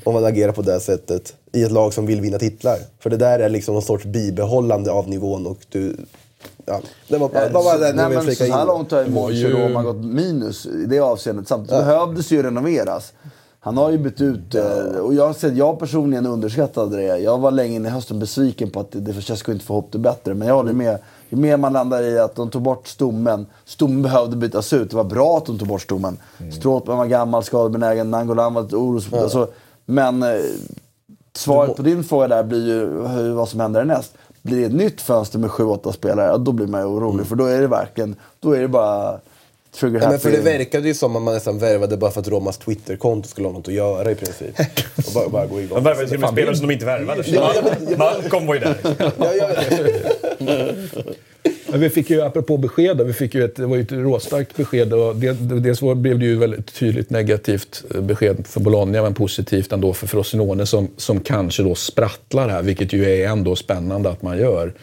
Om 0.03 0.13
man 0.13 0.25
agerar 0.25 0.51
på 0.51 0.61
det 0.61 0.79
sättet. 0.79 1.33
I 1.51 1.63
ett 1.63 1.71
lag 1.71 1.93
som 1.93 2.05
vill 2.05 2.21
vinna 2.21 2.39
titlar. 2.39 2.77
För 2.99 3.09
det 3.09 3.17
där 3.17 3.39
är 3.39 3.49
liksom 3.49 3.73
någon 3.73 3.83
sorts 3.83 4.05
bibehållande 4.05 4.91
av 4.91 5.09
nivån 5.09 5.47
och 5.47 5.57
du... 5.69 5.95
Ja, 6.65 6.81
det 7.07 7.17
var 7.17 7.29
bara, 7.29 7.49
bara 7.49 7.77
den 7.77 7.97
jag 7.97 8.09
Nej, 8.11 8.25
men 8.25 8.35
så 8.35 8.43
här 8.43 8.65
långt 8.65 8.91
har 8.91 9.03
ju 9.03 9.09
Monchi 9.09 9.45
och 9.45 9.51
Roma 9.51 9.83
gått 9.83 10.05
minus 10.05 10.65
i 10.65 10.85
det 10.85 10.99
avseendet. 10.99 11.47
Samtidigt 11.47 11.85
behövdes 11.85 12.31
ju 12.31 12.43
renoveras. 12.43 13.13
Han 13.63 13.77
har 13.77 13.91
ju 13.91 13.97
bytt 13.97 14.21
ut, 14.21 14.55
eh, 14.55 14.97
och 15.01 15.13
jag, 15.13 15.35
sett, 15.35 15.55
jag 15.55 15.79
personligen 15.79 16.25
underskattade 16.25 16.97
det. 16.97 17.17
Jag 17.17 17.37
var 17.37 17.51
länge 17.51 17.75
in 17.75 17.85
i 17.85 17.89
hösten 17.89 18.19
besviken 18.19 18.69
på 18.69 18.79
att 18.79 18.87
det 18.91 19.13
för 19.13 19.21
Cesco 19.21 19.51
inte 19.51 19.65
får 19.65 19.75
ihop 19.75 19.91
det 19.91 19.99
bättre. 19.99 20.33
Men 20.33 20.47
jag 20.47 20.55
håller 20.55 20.73
med. 20.73 20.99
Ju 21.29 21.37
mer 21.37 21.57
man 21.57 21.73
landar 21.73 22.03
i 22.03 22.19
att 22.19 22.35
de 22.35 22.49
tog 22.49 22.61
bort 22.61 22.87
stommen. 22.87 23.45
Stommen 23.65 24.01
behövde 24.01 24.35
bytas 24.35 24.73
ut. 24.73 24.89
Det 24.89 24.95
var 24.95 25.03
bra 25.03 25.37
att 25.37 25.45
de 25.45 25.59
tog 25.59 25.67
bort 25.67 25.81
stommen. 25.81 26.17
Mm. 26.39 26.51
Stråtman 26.51 26.97
var 26.97 27.05
gammal, 27.05 27.43
skadebenägen, 27.43 28.11
Nangolan 28.11 28.53
var 28.53 28.61
lite 28.61 28.75
oros... 28.75 29.13
Alltså, 29.13 29.47
men 29.85 30.23
eh, 30.23 30.29
svaret 31.33 31.75
på 31.75 31.81
din 31.81 32.03
fråga 32.03 32.27
där 32.27 32.43
blir 32.43 32.67
ju 32.67 33.07
hur, 33.07 33.31
vad 33.33 33.49
som 33.49 33.59
händer 33.59 33.79
härnäst. 33.79 34.13
Blir 34.41 34.59
det 34.59 34.65
ett 34.65 34.73
nytt 34.73 35.01
fönster 35.01 35.39
med 35.39 35.49
7-8 35.49 35.91
spelare, 35.91 36.27
ja, 36.27 36.37
då 36.37 36.51
blir 36.51 36.67
man 36.67 36.81
ju 36.81 36.87
orolig. 36.87 37.25
För 37.25 37.35
då 37.35 37.45
är 37.45 37.61
det 37.61 37.67
verkligen, 37.67 38.15
då 38.39 38.51
är 38.51 38.61
det 38.61 38.67
bara 38.67 39.19
trigger 39.75 39.99
Ja, 39.99 40.05
happy. 40.05 40.11
men 40.11 40.19
för 40.19 40.31
det 40.31 40.57
verkade 40.57 40.87
ju 40.87 40.93
som 40.93 41.15
att 41.15 41.21
man 41.21 41.33
nästan 41.33 41.59
värvade 41.59 41.97
bara 41.97 42.11
för 42.11 42.21
att 42.21 42.27
Romas 42.27 42.57
Twitterkonto 42.57 43.27
skulle 43.29 43.47
ha 43.47 43.53
något 43.53 43.67
att 43.67 43.73
göra 43.73 44.11
i 44.11 44.15
princip. 44.15 44.59
Och 45.07 45.13
bara, 45.13 45.29
bara 45.29 45.45
gå 45.45 45.61
igång. 45.61 45.75
De 45.75 45.83
värvade 45.83 46.07
till 46.07 46.15
och 46.15 46.21
med 46.21 46.29
spelare 46.29 46.55
som 46.55 46.67
de 46.67 46.73
inte 46.73 46.85
värvade. 46.85 47.23
Ja, 47.25 47.53
ja, 47.89 47.97
Malcolm 47.97 48.47
var 48.47 48.53
ju 48.53 48.59
där. 48.59 48.75
Ja, 49.17 49.33
jag. 49.33 50.75
Men 51.67 51.79
vi 51.79 51.89
fick 51.89 52.09
ju, 52.09 52.21
apropå 52.21 52.57
besked, 52.57 53.01
vi 53.01 53.13
fick 53.13 53.35
ju 53.35 53.43
ett, 53.45 53.55
det 53.55 53.65
var 53.65 53.75
ju 53.75 53.81
ett 53.81 53.91
råstarkt 53.91 54.57
besked. 54.57 54.93
Och 54.93 55.15
det, 55.15 55.33
dels 55.33 55.81
var, 55.81 55.95
blev 55.95 56.19
det 56.19 56.25
ju 56.25 56.37
väldigt 56.37 56.73
tydligt 56.73 57.09
negativt 57.09 57.83
eh, 57.95 58.01
besked 58.01 58.47
för 58.47 58.59
Bologna, 58.59 59.01
men 59.01 59.13
positivt 59.13 59.71
ändå 59.71 59.93
för 59.93 60.07
Frosinone 60.07 60.65
som, 60.65 60.87
som 60.97 61.19
kanske 61.19 61.63
då 61.63 61.75
sprattlar 61.75 62.49
här, 62.49 62.61
vilket 62.61 62.93
ju 62.93 63.09
är 63.09 63.27
ändå 63.27 63.55
spännande 63.55 64.09
att 64.09 64.21
man 64.21 64.37
gör. 64.37 64.73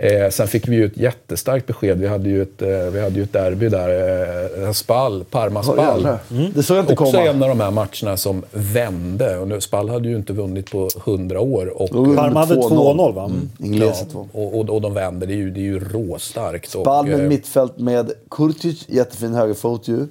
Eh, 0.00 0.30
sen 0.30 0.48
fick 0.48 0.68
vi 0.68 0.76
ju 0.76 0.84
ett 0.84 0.96
jättestarkt 0.96 1.66
besked. 1.66 1.98
Vi 1.98 2.06
hade 2.06 2.28
ju 2.28 2.42
ett, 2.42 2.62
eh, 2.62 2.68
vi 2.68 3.00
hade 3.02 3.16
ju 3.16 3.22
ett 3.22 3.32
derby 3.32 3.68
där. 3.68 4.64
Eh, 4.64 4.72
Spall, 4.72 5.24
Parma-Spall. 5.24 6.08
Mm. 6.30 6.52
Det 6.54 6.62
såg 6.62 6.76
jag 6.76 6.82
inte 6.82 6.92
Också 6.92 7.04
komma. 7.04 7.24
en 7.24 7.42
av 7.42 7.48
de 7.48 7.60
här 7.60 7.70
matcherna 7.70 8.16
som 8.16 8.44
vände. 8.52 9.38
Och 9.38 9.48
nu, 9.48 9.60
Spall 9.60 9.88
hade 9.88 10.08
ju 10.08 10.16
inte 10.16 10.32
vunnit 10.32 10.70
på 10.70 10.88
hundra 11.04 11.40
år. 11.40 11.82
Och, 11.82 12.06
vinner 12.06 12.16
Parma 12.16 12.40
hade 12.40 12.54
2-0. 12.54 12.68
2-0 12.96 13.14
va? 13.14 13.24
Mm. 13.24 13.50
Inglese 13.58 14.04
ja, 14.08 14.12
2. 14.12 14.28
och, 14.32 14.58
och, 14.58 14.70
och 14.70 14.80
de 14.80 14.94
vänder. 14.94 15.26
Det 15.26 15.32
är 15.32 15.36
ju, 15.36 15.50
det 15.50 15.60
är 15.60 15.62
ju 15.62 15.80
råstarkt. 15.80 16.70
Spall 16.70 17.04
och, 17.04 17.10
med 17.10 17.20
eh, 17.20 17.28
mittfält 17.28 17.78
med 17.78 18.12
Kurtic, 18.30 18.84
jättefin 18.88 19.34
högerfot 19.34 19.88
ju. 19.88 20.06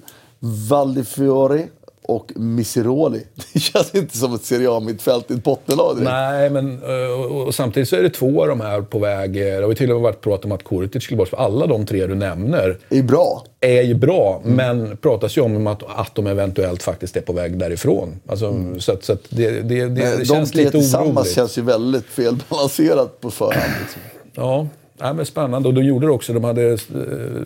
Valdifiori 0.68 1.66
och 2.08 2.32
Misiroli. 2.36 3.22
Det 3.52 3.58
känns 3.60 3.94
inte 3.94 4.18
som 4.18 4.34
ett 4.34 4.44
Serie 4.44 4.70
A-mittfält 4.70 5.30
i 5.30 5.34
ett 5.34 5.44
bottenlag 5.44 5.96
direkt. 5.96 6.10
Nej, 6.10 6.50
men 6.50 6.82
eh, 6.82 7.20
och, 7.20 7.46
och 7.46 7.54
samtidigt 7.54 7.88
så 7.88 7.96
är 7.96 8.02
det 8.02 8.10
två 8.10 8.42
av 8.42 8.48
de 8.48 8.60
här 8.60 8.80
på 8.82 8.98
väg. 8.98 9.36
eh, 9.36 9.44
Det 9.56 9.62
har 9.62 9.68
ju 9.68 9.74
till 9.74 9.90
och 9.90 9.96
med 9.96 10.02
varit 10.02 10.20
prat 10.20 10.44
om 10.44 10.52
att 10.52 10.64
Kurtic 10.64 11.02
skulle 11.04 11.18
bort. 11.18 11.28
För 11.28 11.36
alla 11.36 11.66
de 11.66 11.86
tre 11.86 12.06
du 12.06 12.14
nämner 12.14 12.78
är 12.90 13.02
bra. 13.02 13.44
är 13.60 13.82
ju 13.82 13.94
bra, 13.94 14.40
men 14.44 14.96
pratas 14.96 15.36
ju 15.36 15.40
om 15.40 15.66
att, 15.66 15.82
att 15.96 16.14
de 16.14 16.26
eventuellt 16.26 16.82
faktiskt 16.82 17.16
är 17.16 17.20
på 17.20 17.32
väg 17.32 17.58
därifrån. 17.58 18.20
Alltså, 18.28 18.54
Så, 18.78 18.92
att, 18.92 19.04
så 19.04 19.12
att 19.12 19.22
det, 19.28 19.50
det, 19.50 19.60
det, 19.62 19.88
det 19.88 20.02
Mm. 20.02 20.18
de 20.18 20.24
känns 20.24 20.50
tre 20.52 20.64
lite 20.64 20.78
tillsammans 20.78 21.16
oroligt. 21.16 21.34
känns 21.34 21.58
ju 21.58 21.62
väldigt 21.62 22.04
felbalanserat 22.06 23.20
på 23.20 23.30
förhand. 23.30 23.72
Liksom. 23.80 24.00
Ja, 24.34 24.66
ja 24.98 25.12
men 25.12 25.26
spännande. 25.26 25.68
Och 25.68 25.74
de 25.74 25.84
gjorde 25.84 26.06
det 26.06 26.12
också. 26.12 26.32
De 26.32 26.44
hade 26.44 26.72
eh, 26.72 26.78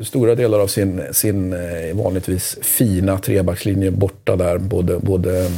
stora 0.00 0.34
delar 0.34 0.58
av 0.58 0.66
sin, 0.66 1.02
sin 1.12 1.52
eh, 1.52 1.94
vanligtvis 1.94 2.58
fina 2.62 3.18
trebackslinje 3.18 3.90
borta 3.90 4.36
där. 4.36 4.58
Både, 4.58 4.98
både 4.98 5.40
eh, 5.40 5.50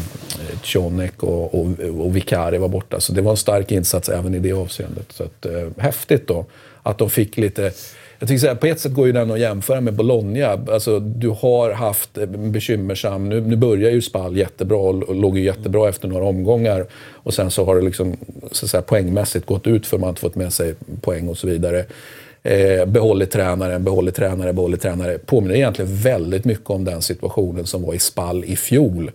Cionek 0.63 1.23
och, 1.23 1.55
och, 1.55 1.67
och 2.01 2.17
Vicari 2.17 2.59
var 2.59 2.69
borta. 2.69 3.01
Så 3.01 3.13
det 3.13 3.23
var 3.23 3.31
en 3.31 3.37
stark 3.37 3.73
insats 3.73 4.09
även 4.09 4.35
i 4.35 4.39
det 4.39 4.53
avseendet. 4.53 5.13
Så 5.13 5.25
att, 5.25 5.47
eh, 5.47 5.69
häftigt 5.79 6.29
då 6.29 6.45
att 6.83 6.99
de 6.99 7.11
fick 7.11 7.37
lite... 7.37 7.73
Jag 8.25 8.29
tycker 8.29 8.39
så 8.39 8.47
här, 8.47 8.55
på 8.55 8.67
ett 8.67 8.81
sätt 8.81 8.93
går 8.93 9.07
ju 9.07 9.13
den 9.13 9.31
att 9.31 9.41
jämföra 9.41 9.81
med 9.81 9.95
Bologna. 9.95 10.49
Alltså, 10.49 11.01
du 11.01 11.29
har 11.29 11.71
haft 11.71 12.19
eh, 12.19 12.27
bekymmersam... 12.27 13.29
Nu, 13.29 13.41
nu 13.41 13.57
börjar 13.57 13.91
ju 13.91 14.03
Spall 14.03 14.37
jättebra 14.37 14.79
och 14.79 15.03
och 15.03 15.15
låg 15.15 15.39
ju 15.39 15.45
jättebra 15.45 15.89
efter 15.89 16.09
några 16.09 16.25
omgångar. 16.25 16.87
Och 17.13 17.35
sen 17.35 17.51
så 17.51 17.65
har 17.65 17.77
det 17.77 17.83
liksom, 17.83 18.17
så 18.53 18.67
att 18.67 18.71
säga, 18.71 18.83
poängmässigt 18.83 19.47
gått 19.47 19.67
ut 19.67 19.87
för 19.87 19.99
man 19.99 20.05
har 20.05 20.09
inte 20.09 20.21
fått 20.21 20.35
med 20.35 20.53
sig 20.53 20.75
poäng 21.01 21.29
och 21.29 21.39
så 21.39 21.47
vidare. 21.47 21.85
Eh, 22.43 22.87
behållit 22.87 23.31
tränaren, 23.31 23.85
behållit 23.85 24.15
tränare, 24.15 24.53
behållit 24.53 24.81
tränare. 24.81 25.19
Påminner 25.19 25.55
egentligen 25.55 25.97
väldigt 25.97 26.45
mycket 26.45 26.71
om 26.71 26.85
den 26.85 27.03
situationen 27.03 27.67
som 27.67 27.83
var 27.83 27.95
i 27.95 27.99
Spall 27.99 28.45
i 28.45 28.57
fjol 28.57 29.11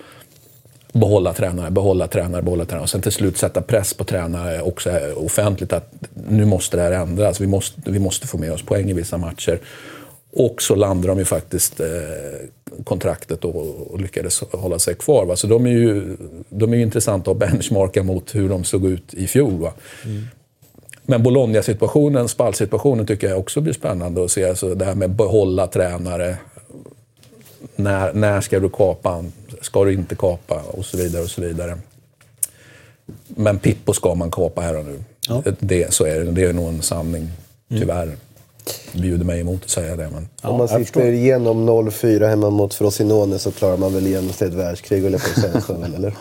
behålla 0.93 1.33
tränare, 1.33 1.71
behålla 1.71 2.07
tränare, 2.07 2.41
behålla 2.41 2.65
tränare. 2.65 2.83
Och 2.83 2.89
sen 2.89 3.01
till 3.01 3.11
slut 3.11 3.37
sätta 3.37 3.61
press 3.61 3.93
på 3.93 4.03
tränare 4.03 4.61
också 4.61 4.91
offentligt 5.15 5.73
att 5.73 5.93
nu 6.29 6.45
måste 6.45 6.77
det 6.77 6.83
här 6.83 6.91
ändras. 6.91 7.41
Vi 7.41 7.47
måste, 7.47 7.81
vi 7.85 7.99
måste 7.99 8.27
få 8.27 8.37
med 8.37 8.53
oss 8.53 8.61
poäng 8.61 8.89
i 8.89 8.93
vissa 8.93 9.17
matcher. 9.17 9.59
Och 10.31 10.61
så 10.61 10.75
landade 10.75 11.07
de 11.07 11.19
ju 11.19 11.25
faktiskt 11.25 11.79
eh, 11.79 11.87
kontraktet 12.83 13.45
och, 13.45 13.91
och 13.91 14.01
lyckades 14.01 14.43
hålla 14.51 14.79
sig 14.79 14.95
kvar. 14.95 15.25
Va? 15.25 15.35
Så 15.35 15.47
de 15.47 15.65
är, 15.65 15.69
ju, 15.69 16.17
de 16.49 16.73
är 16.73 16.77
ju 16.77 16.83
intressanta 16.83 17.31
att 17.31 17.37
benchmarka 17.37 18.03
mot 18.03 18.35
hur 18.35 18.49
de 18.49 18.63
såg 18.63 18.85
ut 18.85 19.13
i 19.13 19.27
fjol. 19.27 19.53
Va? 19.53 19.73
Men 21.03 21.23
Bologna-situationen, 21.23 22.27
Spall-situationen 22.27 23.05
tycker 23.05 23.29
jag 23.29 23.39
också 23.39 23.61
blir 23.61 23.73
spännande 23.73 24.23
att 24.23 24.31
se. 24.31 24.49
Alltså 24.49 24.75
det 24.75 24.85
här 24.85 24.95
med 24.95 25.09
behålla 25.09 25.67
tränare. 25.67 26.37
När, 27.75 28.13
när 28.13 28.41
ska 28.41 28.59
du 28.59 28.69
kapa? 28.69 29.25
Ska 29.61 29.85
du 29.85 29.93
inte 29.93 30.15
kapa? 30.15 30.61
Och 30.61 30.85
så 30.85 30.97
vidare 30.97 31.23
och 31.23 31.29
så 31.29 31.41
vidare. 31.41 31.77
Men 33.27 33.59
Pippo 33.59 33.93
ska 33.93 34.15
man 34.15 34.31
kapa 34.31 34.61
här 34.61 34.77
och 34.77 34.85
nu. 34.85 35.03
Det, 35.59 35.93
så 35.93 36.05
är 36.05 36.19
det. 36.19 36.31
Det 36.31 36.43
är 36.43 36.53
nog 36.53 36.67
en 36.67 36.81
sanning, 36.81 37.29
tyvärr. 37.69 38.17
Bjuder 38.93 39.25
mig 39.25 39.39
emot 39.39 39.63
att 39.63 39.69
säga 39.69 39.95
det, 39.95 40.09
men... 40.09 40.29
Om 40.41 40.57
man 40.57 40.67
sitter 40.67 41.11
igenom 41.11 41.69
0-4 41.69 42.29
hemma 42.29 42.49
mot 42.49 42.73
Frosinone 42.73 43.39
så 43.39 43.51
klarar 43.51 43.77
man 43.77 43.93
väl 43.93 44.07
igenom 44.07 44.33
sig 44.33 44.47
ett 44.47 44.53
världskrig, 44.53 45.05
eller 45.05 45.17
på 45.17 45.57
att 45.57 45.69
eller? 45.95 46.13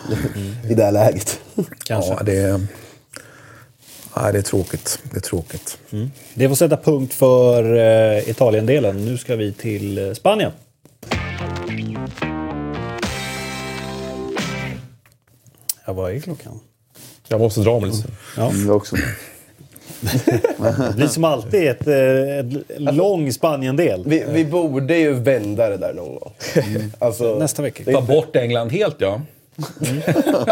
I 0.69 0.73
det 0.73 0.83
här 0.83 0.91
läget. 0.91 1.39
Kanske. 1.85 2.11
Ja, 2.11 2.23
det 2.23 2.37
är... 2.37 2.61
Nej, 4.17 4.33
det 4.33 4.39
är 4.39 4.43
tråkigt. 4.43 4.99
Det 5.11 5.17
är 5.17 5.21
tråkigt. 5.21 5.77
Det 6.33 6.49
får 6.49 6.55
sätta 6.55 6.77
punkt 6.77 7.13
för 7.13 7.75
eh, 7.75 8.29
Italien-delen. 8.29 9.05
Nu 9.05 9.17
ska 9.17 9.35
vi 9.35 9.53
till 9.53 10.07
eh, 10.07 10.13
Spanien. 10.13 10.51
Ja, 15.89 15.93
vad 15.93 16.11
är 16.15 16.19
klockan? 16.19 16.59
Jag 17.27 17.39
måste 17.39 17.61
dra 17.61 17.79
mig 17.79 17.89
lite. 17.89 18.07
Ja. 18.37 18.49
Mm, 18.49 18.69
också. 18.71 18.95
Det 20.01 20.93
blir 20.95 21.07
som 21.07 21.23
alltid 21.23 21.67
ett, 21.67 21.87
eh, 21.87 22.39
ett 22.39 22.95
lång 22.95 23.31
Spanien-del. 23.33 24.03
Vi, 24.05 24.23
vi 24.31 24.45
borde 24.45 24.97
ju 24.97 25.13
vända 25.13 25.69
det 25.69 25.77
där 25.77 25.93
någon 25.93 26.15
gång. 26.15 26.31
Alltså, 26.99 27.35
Nästa 27.39 27.61
vecka. 27.61 27.83
Ta 27.83 27.91
inte- 27.91 28.13
bort 28.13 28.35
England 28.35 28.69
helt, 28.71 28.95
ja. 28.99 29.21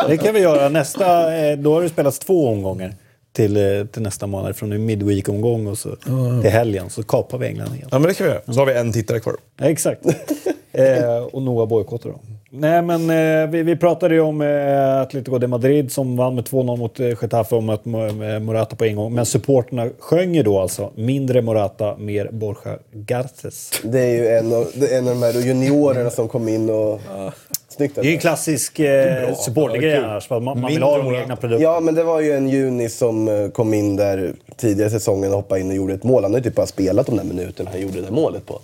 Det 0.07 0.17
kan 0.17 0.33
vi 0.33 0.39
göra. 0.39 0.69
Nästa, 0.69 1.37
eh, 1.37 1.57
då 1.57 1.73
har 1.73 1.81
det 1.81 1.89
spelats 1.89 2.19
två 2.19 2.47
omgångar 2.47 2.95
till, 3.33 3.57
eh, 3.57 3.85
till 3.85 4.01
nästa 4.01 4.27
månad. 4.27 4.55
Från 4.55 4.71
en 4.71 4.85
midweek-omgång 4.85 5.67
och 5.67 5.77
så 5.77 5.95
till 6.41 6.51
helgen. 6.51 6.89
Så 6.89 7.03
kapar 7.03 7.37
vi 7.37 7.47
England 7.47 7.69
helt. 7.69 7.87
Ja, 7.91 7.99
men 7.99 8.07
det 8.07 8.13
kan 8.13 8.27
vi 8.27 8.33
göra. 8.33 8.53
Så 8.53 8.59
har 8.59 8.65
vi 8.65 8.73
en 8.73 8.93
tittare 8.93 9.19
kvar. 9.19 9.35
Ja, 9.59 9.65
exakt. 9.65 10.01
eh, 10.71 11.17
och 11.31 11.41
Noah 11.41 11.67
bojkottar 11.67 12.09
dem. 12.09 12.36
Nej, 12.49 12.81
men 12.81 13.09
eh, 13.09 13.49
vi, 13.49 13.63
vi 13.63 13.75
pratade 13.75 14.15
ju 14.15 14.21
om 14.21 14.41
eh, 14.41 15.01
Atletico 15.01 15.37
de 15.37 15.47
Madrid 15.47 15.91
som 15.91 16.17
vann 16.17 16.35
med 16.35 16.43
2-0 16.43 16.77
mot 16.77 16.99
eh, 16.99 17.07
Getafe 17.21 17.55
och 17.55 17.63
mött 17.63 17.83
Mo- 17.83 18.33
eh, 18.33 18.39
Morata 18.39 18.75
på 18.75 18.85
en 18.85 18.95
gång. 18.95 19.13
Men 19.13 19.25
supporterna 19.25 19.89
sjöng 19.99 20.35
ju 20.35 20.43
då 20.43 20.59
alltså 20.59 20.91
mindre 20.95 21.41
Morata, 21.41 21.97
mer 21.97 22.29
Borja 22.31 22.77
Garces. 22.91 23.71
Det 23.83 23.99
är 23.99 24.13
ju 24.13 24.27
en 24.27 24.53
av, 24.53 24.67
det 24.75 24.93
är 24.93 24.97
en 24.97 25.07
av 25.07 25.13
de 25.13 25.23
här 25.23 25.33
juniorerna 25.33 26.09
som 26.09 26.27
kom 26.27 26.47
in 26.47 26.69
och... 26.69 27.01
Snyggt. 27.69 27.95
Det 27.95 28.01
är 28.01 28.05
ju 28.05 28.13
en 28.13 28.19
klassisk 28.19 28.79
eh, 28.79 29.33
supportergrej 29.35 29.95
annars. 29.97 30.29
Man, 30.29 30.43
man 30.43 30.65
vill 30.67 30.83
ha 30.83 30.97
de 30.97 31.03
Morata. 31.03 31.21
egna 31.21 31.35
produkterna. 31.35 31.73
Ja, 31.73 31.79
men 31.79 31.95
det 31.95 32.03
var 32.03 32.19
ju 32.21 32.31
en 32.31 32.49
juni 32.49 32.89
som 32.89 33.27
eh, 33.27 33.49
kom 33.49 33.73
in 33.73 33.95
där 33.95 34.33
tidigare 34.57 34.89
säsongen 34.89 35.29
och 35.31 35.35
hoppade 35.35 35.61
in 35.61 35.69
och 35.69 35.75
gjorde 35.75 35.93
ett 35.93 36.03
mål. 36.03 36.23
Han 36.23 36.31
har 36.33 36.39
ju 36.39 36.43
typ 36.43 36.55
bara 36.55 36.65
spelat 36.65 37.05
de 37.05 37.17
där 37.17 37.23
minuterna 37.23 37.69
han 37.71 37.81
gjorde 37.81 37.93
det 37.95 38.01
där 38.01 38.11
målet 38.11 38.45
på. 38.45 38.59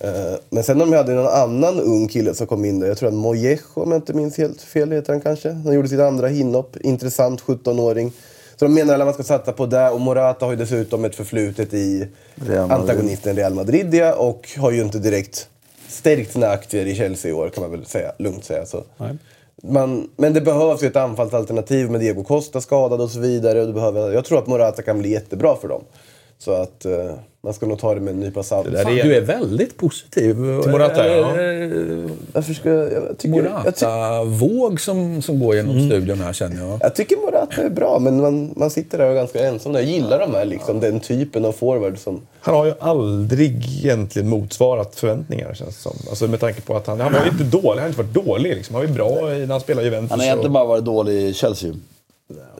Eh, 0.00 0.34
Men 0.50 0.62
sen 0.62 0.78
de 0.78 0.92
hade 0.92 1.12
någon 1.12 1.26
annan 1.26 1.80
ung 1.80 2.08
kille 2.08 2.34
som 2.34 2.46
kom 2.46 2.64
in 2.64 2.80
där. 2.80 2.88
Jag 2.88 2.98
tror 2.98 3.08
att 3.08 3.14
Mojejo, 3.14 3.58
om 3.74 3.90
jag 3.90 3.98
inte 3.98 4.14
minns 4.14 4.38
helt 4.38 4.62
fel, 4.62 4.92
heter 4.92 5.12
han 5.12 5.20
kanske. 5.20 5.50
Han 5.50 5.74
gjorde 5.74 5.88
sitt 5.88 6.00
andra 6.00 6.30
inhopp. 6.30 6.76
Intressant 6.76 7.42
17-åring. 7.42 8.12
Så 8.56 8.64
de 8.64 8.74
menar 8.74 8.94
att 8.94 9.04
man 9.04 9.14
ska 9.14 9.22
satsa 9.22 9.52
på 9.52 9.66
det. 9.66 9.90
Och 9.90 10.00
Morata 10.00 10.44
har 10.44 10.52
ju 10.52 10.58
dessutom 10.58 11.04
ett 11.04 11.14
förflutet 11.14 11.74
i 11.74 12.08
Real 12.34 12.70
antagonisten 12.70 13.36
Real 13.36 13.54
Madrid 13.54 13.94
ja, 13.94 14.14
och 14.14 14.48
har 14.58 14.70
ju 14.70 14.82
inte 14.82 14.98
direkt 14.98 15.48
stärkt 15.88 16.32
sina 16.32 16.46
aktier 16.46 16.86
i 16.86 16.94
Chelsea 16.94 17.30
i 17.30 17.34
år 17.34 17.48
kan 17.48 17.62
man 17.62 17.70
väl 17.70 17.86
säga, 17.86 18.12
lugnt 18.18 18.44
säga. 18.44 18.66
Så. 18.66 18.84
Nej. 18.96 19.16
Man, 19.62 20.10
men 20.16 20.32
det 20.32 20.40
behövs 20.40 20.82
ju 20.82 20.86
ett 20.86 20.96
anfallsalternativ 20.96 21.90
med 21.90 22.00
Diego 22.00 22.24
Costa 22.24 22.60
skadad 22.60 23.00
och 23.00 23.10
så 23.10 23.20
vidare. 23.20 23.60
Och 23.60 23.66
det 23.66 23.72
behöver, 23.72 24.12
jag 24.12 24.24
tror 24.24 24.38
att 24.38 24.46
Morata 24.46 24.82
kan 24.82 24.98
bli 24.98 25.10
jättebra 25.10 25.56
för 25.56 25.68
dem. 25.68 25.82
Så 26.44 26.52
att 26.52 26.84
eh, 26.84 26.92
man 27.42 27.54
ska 27.54 27.66
nog 27.66 27.78
ta 27.78 27.94
det 27.94 28.00
med 28.00 28.14
en 28.14 28.20
nypa 28.20 28.42
salt. 28.42 28.72
där 28.72 28.82
Fan, 28.84 28.98
är- 28.98 29.02
du 29.04 29.16
är 29.16 29.20
väldigt 29.20 29.76
positiv. 29.76 30.34
Till 30.62 30.70
Morata, 30.70 31.08
ja. 31.08 31.40
Eh, 31.40 32.10
Varför 32.32 32.54
ska 32.54 32.70
jag, 32.70 32.92
jag, 32.92 33.18
tycker, 33.18 33.36
jag, 33.64 33.76
ty, 33.76 33.86
Morata-våg 33.86 34.80
som, 34.80 35.22
som 35.22 35.40
går 35.40 35.56
genom 35.56 35.86
studion 35.90 36.20
här 36.20 36.32
känner 36.32 36.68
jag. 36.68 36.78
jag 36.82 36.94
tycker 36.94 37.16
Morata 37.16 37.62
är 37.62 37.68
bra, 37.70 37.98
men 37.98 38.20
man, 38.20 38.52
man 38.56 38.70
sitter 38.70 38.98
där 38.98 39.04
och 39.04 39.10
är 39.10 39.14
ganska 39.14 39.46
ensam. 39.48 39.74
Jag 39.74 39.84
gillar 39.84 40.18
de 40.18 40.34
här, 40.34 40.44
liksom, 40.44 40.80
den 40.80 41.00
typen 41.00 41.44
av 41.44 41.52
forward 41.52 41.98
som... 41.98 42.20
Han 42.40 42.54
har 42.54 42.64
ju 42.66 42.72
aldrig 42.80 43.64
egentligen 43.84 44.28
motsvarat 44.28 44.94
förväntningar 44.94 45.54
känns 45.54 45.76
det 45.76 45.82
som. 45.82 45.96
Alltså 46.10 46.26
med 46.28 46.40
tanke 46.40 46.60
på 46.60 46.76
att 46.76 46.86
han, 46.86 47.00
han 47.00 47.12
var 47.12 47.20
ju 47.24 47.30
inte 47.30 47.44
dålig, 47.44 47.68
han 47.68 47.78
har 47.78 47.86
inte 47.88 48.02
varit 48.02 48.26
dålig 48.26 48.56
liksom. 48.56 48.74
Han 48.74 48.82
var 48.82 48.88
ju 48.88 48.94
bra 48.94 49.34
i- 49.34 49.40
när 49.40 49.46
han 49.46 49.60
spelade 49.60 49.82
i 49.82 49.90
Juventus. 49.90 50.10
Han 50.10 50.18
har 50.20 50.26
egentligen 50.26 50.50
och- 50.50 50.52
bara 50.54 50.64
varit 50.66 50.84
dålig 50.84 51.12
i 51.22 51.32
Chelsea. 51.34 51.74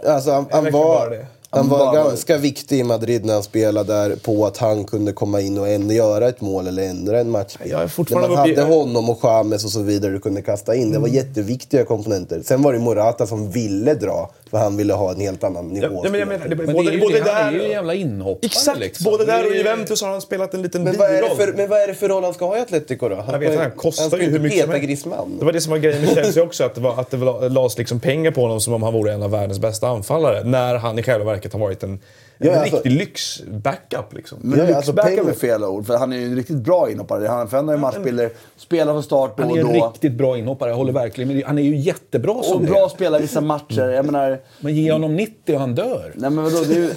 Alltså, 0.06 0.30
han, 0.30 0.46
han 0.50 0.70
var, 0.72 1.10
det. 1.10 1.26
Han 1.52 1.68
var 1.68 1.94
ganska 1.94 2.36
viktig 2.38 2.78
i 2.78 2.82
Madrid 2.84 3.24
när 3.24 3.34
han 3.34 3.42
spelade 3.42 3.92
där 3.92 4.16
på 4.16 4.46
att 4.46 4.56
han 4.56 4.84
kunde 4.84 5.12
komma 5.12 5.40
in 5.40 5.58
och 5.58 5.68
ändå 5.68 5.94
göra 5.94 6.28
ett 6.28 6.40
mål 6.40 6.66
eller 6.66 6.82
ändra 6.82 7.20
en 7.20 7.30
match. 7.30 7.56
Jag 7.64 7.70
är 7.70 7.78
När 7.78 7.88
fortfarande 7.88 8.28
man 8.36 8.48
i- 8.48 8.54
hade 8.56 8.74
honom 8.74 9.10
och 9.10 9.18
James 9.22 9.64
och 9.64 9.70
så 9.70 9.82
vidare 9.82 10.12
du 10.12 10.20
kunde 10.20 10.42
kasta 10.42 10.74
in. 10.74 10.92
Det 10.92 10.98
var 10.98 11.08
jätteviktiga 11.08 11.84
komponenter. 11.84 12.40
Sen 12.44 12.62
var 12.62 12.72
det 12.72 12.78
Morata 12.78 13.26
som 13.26 13.50
ville 13.50 13.94
dra, 13.94 14.30
för 14.50 14.58
han 14.58 14.76
ville 14.76 14.92
ha 14.94 15.10
en 15.12 15.20
helt 15.20 15.44
annan 15.44 15.68
nivå. 15.68 16.00
Ja, 16.04 16.10
men 16.10 16.20
jag 16.20 16.28
menar, 16.28 16.48
det, 16.48 16.56
Men 16.56 16.72
både, 16.72 16.90
det 16.90 16.90
är 16.90 16.94
ju, 16.94 17.00
både 17.00 17.20
det, 17.20 17.30
han 17.30 17.48
är 17.48 17.52
ju 17.52 17.58
en 17.58 17.64
där... 17.64 17.70
jävla 17.70 17.94
inhoppare. 17.94 18.38
Exakt! 18.46 18.78
liksom. 18.78 19.04
Både 19.04 19.24
där 19.24 19.46
och 19.46 19.52
är- 19.52 19.56
Juventus 19.56 20.02
har 20.02 20.08
han 20.10 20.20
spelat 20.20 20.54
en 20.54 20.62
liten 20.62 20.82
Men 20.84 20.96
vad, 20.98 21.08
är 21.10 21.14
det 21.14 21.20
biroll. 21.22 21.36
för, 21.36 21.52
men 21.52 21.68
vad 21.68 21.80
är 21.80 21.86
det 21.88 21.94
för 21.94 22.08
roll 22.08 22.24
han 22.24 22.34
ska 22.34 22.46
ha 22.46 22.56
i 22.58 22.60
Atletico 22.60 23.08
då? 23.08 23.24
Jag 23.32 23.38
vet, 23.38 23.58
han 23.58 23.70
kostar 23.70 24.04
ska 24.08 24.16
ju 24.16 24.22
hur 24.22 24.28
inte 24.30 24.40
mycket 24.42 24.60
som 24.60 24.68
peta. 24.70 24.78
Griezmann. 24.78 25.36
Det 25.38 25.44
var 25.44 25.52
det 25.52 25.60
som 25.60 25.70
var 25.70 25.78
grejen 25.78 26.00
med 26.00 26.14
Chelsea 26.14 26.42
också, 26.42 26.64
att 26.64 26.74
det, 26.74 26.80
var, 26.80 27.00
att 27.00 27.10
det 27.10 27.48
lades 27.48 27.78
liksom 27.78 28.00
pengar 28.00 28.30
på 28.30 28.40
honom 28.40 28.60
som 28.60 28.72
om 28.74 28.82
han 28.82 28.92
vore 28.92 29.12
en 29.12 29.22
av 29.22 29.30
världens 29.30 29.58
bästa 29.58 29.88
anfallare. 29.88 30.44
När 30.44 30.74
han 30.74 30.98
i 30.98 31.02
själva 31.02 31.24
verket 31.24 31.39
har 31.52 31.60
varit 31.60 31.82
en 31.82 31.98
Ja, 32.42 32.50
en 32.52 32.58
alltså- 32.60 32.76
riktig 32.76 32.92
lyx-backup 32.92 34.14
liksom. 34.14 34.38
Men 34.42 34.58
Ja, 34.58 34.76
alltså 34.76 34.92
lyxbackup 34.92 35.16
pengar- 35.18 35.30
är 35.30 35.34
fel 35.34 35.64
ord, 35.64 35.86
för 35.86 35.96
han 35.96 36.12
är 36.12 36.16
ju 36.16 36.24
en 36.24 36.36
riktigt 36.36 36.56
bra 36.56 36.90
inhoppare. 36.90 37.26
Han 37.28 37.48
för 37.48 37.56
han 37.56 37.68
har 37.68 37.74
ju 37.74 37.80
matchbilder, 37.80 38.30
spelar 38.56 38.92
från 38.92 39.02
start 39.02 39.36
då 39.36 39.42
Han 39.42 39.50
och 39.52 39.56
är 39.58 39.60
en 39.60 39.78
då. 39.78 39.86
riktigt 39.92 40.12
bra 40.12 40.38
inhoppare, 40.38 40.70
jag 40.70 40.76
håller 40.76 40.92
verkligen 40.92 41.34
med. 41.34 41.44
Han 41.46 41.58
är 41.58 41.62
ju 41.62 41.76
jättebra 41.76 42.42
som 42.42 42.56
Och 42.56 42.60
bra 42.62 42.88
spelare 42.88 43.22
vissa 43.22 43.40
matcher. 43.40 43.88
Jag 43.88 44.04
menar... 44.06 44.40
Men 44.60 44.74
ge 44.74 44.92
honom 44.92 45.16
90 45.16 45.54
och 45.54 45.60
han 45.60 45.74
dör. 45.74 46.12
Nej 46.14 46.30
men 46.30 46.44
vadå, 46.44 46.56
det 46.68 46.74
är 46.74 46.78
ju, 46.78 46.90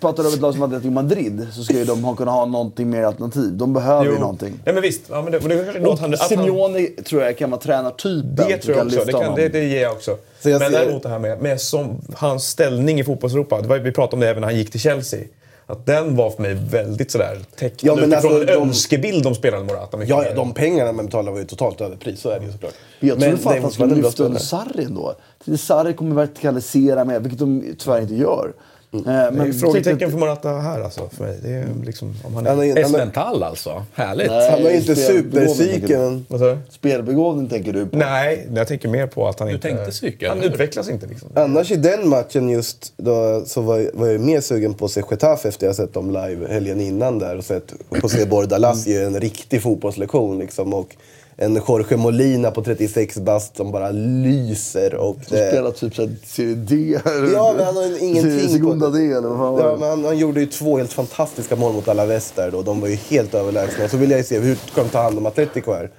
pratar 0.00 0.22
du 0.22 0.28
om 0.28 0.34
ett 0.34 0.40
lag 0.40 0.54
som 0.54 0.62
Atletico 0.62 0.90
Madrid 0.90 1.46
så 1.52 1.62
ska 1.62 1.74
ju 1.74 1.84
de 1.84 2.04
ha, 2.04 2.14
kunna 2.14 2.30
ha 2.30 2.46
någonting 2.46 2.90
mer 2.90 3.02
alternativ. 3.02 3.52
De 3.52 3.72
behöver 3.74 4.04
ju 4.12 4.18
någonting. 4.18 4.60
Ja, 4.64 4.72
men 4.72 4.82
visst. 4.82 5.02
Ja, 5.10 5.22
men 5.22 5.32
det, 5.32 5.38
och 5.38 5.48
det 5.48 5.80
Och 5.86 5.98
han, 5.98 6.14
att 6.14 6.20
han, 6.20 6.28
Simeone 6.28 6.86
tror 6.86 7.22
jag 7.22 7.38
kan 7.38 7.50
vara 7.50 7.60
tränartypen 7.60 8.34
det 8.48 8.56
tror 8.56 8.76
jag 8.76 8.86
också. 8.86 9.04
Det, 9.04 9.12
kan, 9.12 9.34
det, 9.34 9.48
det 9.48 9.64
ger 9.64 9.82
jag 9.82 9.92
också. 9.92 10.16
Men 10.44 10.58
ser- 10.58 10.70
däremot 10.70 11.02
det 11.02 11.08
här 11.08 11.18
med, 11.18 11.42
med 11.42 11.60
som, 11.60 12.00
hans 12.16 12.44
ställning 12.48 13.00
i 13.00 13.04
fotbollseuropa. 13.04 13.60
Det 13.60 13.68
var, 13.68 13.78
vi 13.78 13.92
pratade 13.92 14.14
om 14.16 14.20
det 14.20 14.28
även 14.28 14.40
när 14.40 14.48
han 14.48 14.56
gick 14.56 14.70
till 14.70 14.80
Chelsea. 14.80 15.20
Att 15.66 15.86
den 15.86 16.16
var 16.16 16.30
för 16.30 16.42
mig 16.42 16.54
väldigt 16.54 17.10
sådär 17.10 17.38
tecknad 17.58 17.78
Ja, 17.80 17.94
men 18.00 18.12
utifrån 18.12 18.32
alltså, 18.32 18.52
en 18.52 18.60
de- 18.60 18.68
önskebild 18.68 19.26
om 19.26 19.34
spelaren 19.34 19.66
Morata. 19.66 19.96
mycket 19.96 20.10
Ja, 20.10 20.24
ja, 20.24 20.34
de 20.34 20.54
pengarna 20.54 20.92
man 20.92 21.06
betalar 21.06 21.32
var 21.32 21.38
ju 21.38 21.44
totalt 21.44 21.80
överpris, 21.80 22.20
så 22.20 22.28
är 22.30 22.40
det 22.40 22.46
ju 22.46 22.52
såklart. 22.52 22.74
Jag 23.00 23.20
trodde 23.20 23.36
fan 23.36 23.52
det 23.52 23.56
att 23.58 23.62
han 23.62 23.72
skulle 23.72 23.94
lyfta 23.94 24.24
under. 24.24 24.40
Sarri 24.40 24.84
ändå. 24.84 25.14
Sarri 25.58 25.94
kommer 25.94 26.14
vertikalisera 26.14 27.04
mer, 27.04 27.20
vilket 27.20 27.38
de 27.38 27.74
tyvärr 27.78 28.00
inte 28.00 28.14
gör. 28.14 28.52
Eh, 28.92 29.00
Det 29.04 29.10
är 29.10 29.30
Men 29.30 29.54
frågetecken 29.54 30.10
för 30.10 30.18
Morata 30.18 30.48
här 30.48 30.80
alltså, 30.80 31.08
för 31.12 31.24
mig. 31.24 31.38
Det 31.42 31.50
är 31.50 31.66
liksom, 31.84 32.14
om 32.24 32.34
han 32.34 32.46
är... 32.46 32.50
Han 32.50 32.58
har, 32.58 32.64
Esmental 32.78 33.42
alltså. 33.42 33.84
Härligt. 33.94 34.30
Nej. 34.30 34.50
han 34.50 34.62
har 34.62 34.70
inte 34.70 34.96
superpsyken. 34.96 36.26
Du? 36.28 36.58
Spelbegåvning 36.70 37.48
tänker 37.48 37.72
du 37.72 37.86
på. 37.86 37.96
Nej, 37.96 38.48
jag 38.54 38.68
tänker 38.68 38.88
mer 38.88 39.06
på 39.06 39.28
att 39.28 39.40
han 39.40 39.48
inte... 39.48 39.68
tänkte 39.68 39.90
psyke, 39.90 40.28
Han 40.28 40.42
utvecklas 40.42 40.88
inte 40.90 41.06
liksom. 41.06 41.28
Annars 41.34 41.70
i 41.70 41.76
den 41.76 42.08
matchen 42.08 42.48
just 42.48 42.92
då, 42.96 43.42
så 43.46 43.60
var, 43.60 43.90
var 43.94 44.06
jag 44.06 44.20
mer 44.20 44.40
sugen 44.40 44.74
på 44.74 44.84
att 44.84 44.90
se 44.90 45.02
Getafe 45.10 45.48
efter 45.48 45.66
jag 45.66 45.76
sett 45.76 45.94
dem 45.94 46.10
live 46.10 46.46
helgen 46.48 46.80
innan 46.80 47.18
där 47.18 47.36
och 47.36 47.44
sett 47.44 47.72
på 47.88 48.06
att 48.06 48.12
se 48.12 48.26
Bordalas 48.26 48.86
ge 48.86 49.02
en 49.02 49.20
riktig 49.20 49.62
fotbollslektion 49.62 50.38
liksom. 50.38 50.74
Och 50.74 50.96
en 51.40 51.60
Jorge 51.68 51.96
Molina 51.96 52.50
på 52.50 52.62
36 52.62 53.16
bast 53.18 53.56
som 53.56 53.72
bara 53.72 53.90
lyser. 53.90 54.94
Och 54.94 55.16
det, 55.28 55.48
Spelar 55.48 55.70
typ 55.70 55.94
Serie 56.24 56.54
D. 56.54 57.00
Ja, 57.34 57.54
men 57.56 57.64
han 57.66 57.76
har 57.76 58.02
ingenting 58.04 58.42
på- 58.46 58.52
Segunda 58.52 58.90
D 58.90 58.98
eller 59.04 59.28
vad 59.28 59.60
Ja, 59.60 59.76
men 59.80 59.88
han, 59.88 60.04
han 60.04 60.18
gjorde 60.18 60.40
ju 60.40 60.46
två 60.46 60.78
helt 60.78 60.92
fantastiska 60.92 61.56
mål 61.56 61.72
mot 61.72 61.88
Alaves 61.88 62.32
där 62.36 62.50
då. 62.50 62.62
De 62.62 62.80
var 62.80 62.88
ju 62.88 62.94
helt 62.94 63.34
överlägsna. 63.34 63.88
Så 63.88 63.96
vill 63.96 64.10
jag 64.10 64.18
ju 64.18 64.24
se 64.24 64.38
hur 64.38 64.54
ska 64.54 64.82
de 64.82 64.88
ta 64.88 65.02
hand 65.02 65.18
om 65.18 65.26
Atletico 65.26 65.72
här. 65.72 65.90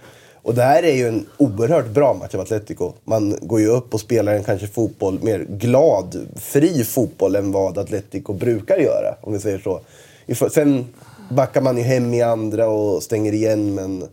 Och 0.42 0.56
det 0.56 0.62
här 0.64 0.84
är 0.84 0.94
ju 0.96 1.08
en 1.08 1.26
oerhört 1.38 1.88
bra 1.88 2.14
match 2.14 2.36
av 2.36 2.42
Atletico. 2.42 2.94
Man 3.04 3.36
går 3.42 3.60
ju 3.60 3.68
upp 3.68 3.94
och 3.94 4.00
spelar 4.00 4.34
en 4.34 4.44
kanske 4.44 4.68
fotboll, 4.68 5.20
mer 5.24 5.46
glad, 5.50 6.28
fri 6.36 6.84
fotboll 6.84 7.36
än 7.36 7.52
vad 7.52 7.78
Atletico 7.78 8.34
brukar 8.34 8.78
göra. 8.78 9.16
Om 9.22 9.34
vi 9.34 9.40
säger 9.40 9.60
så. 9.60 10.50
Sen 10.50 10.86
backar 11.32 11.62
man 11.62 11.78
ju 11.78 11.84
hem 11.84 12.14
i 12.14 12.22
andra 12.22 12.70
och 12.70 13.04
stänger 13.04 13.34
igen 13.34 13.76
men 13.76 14.04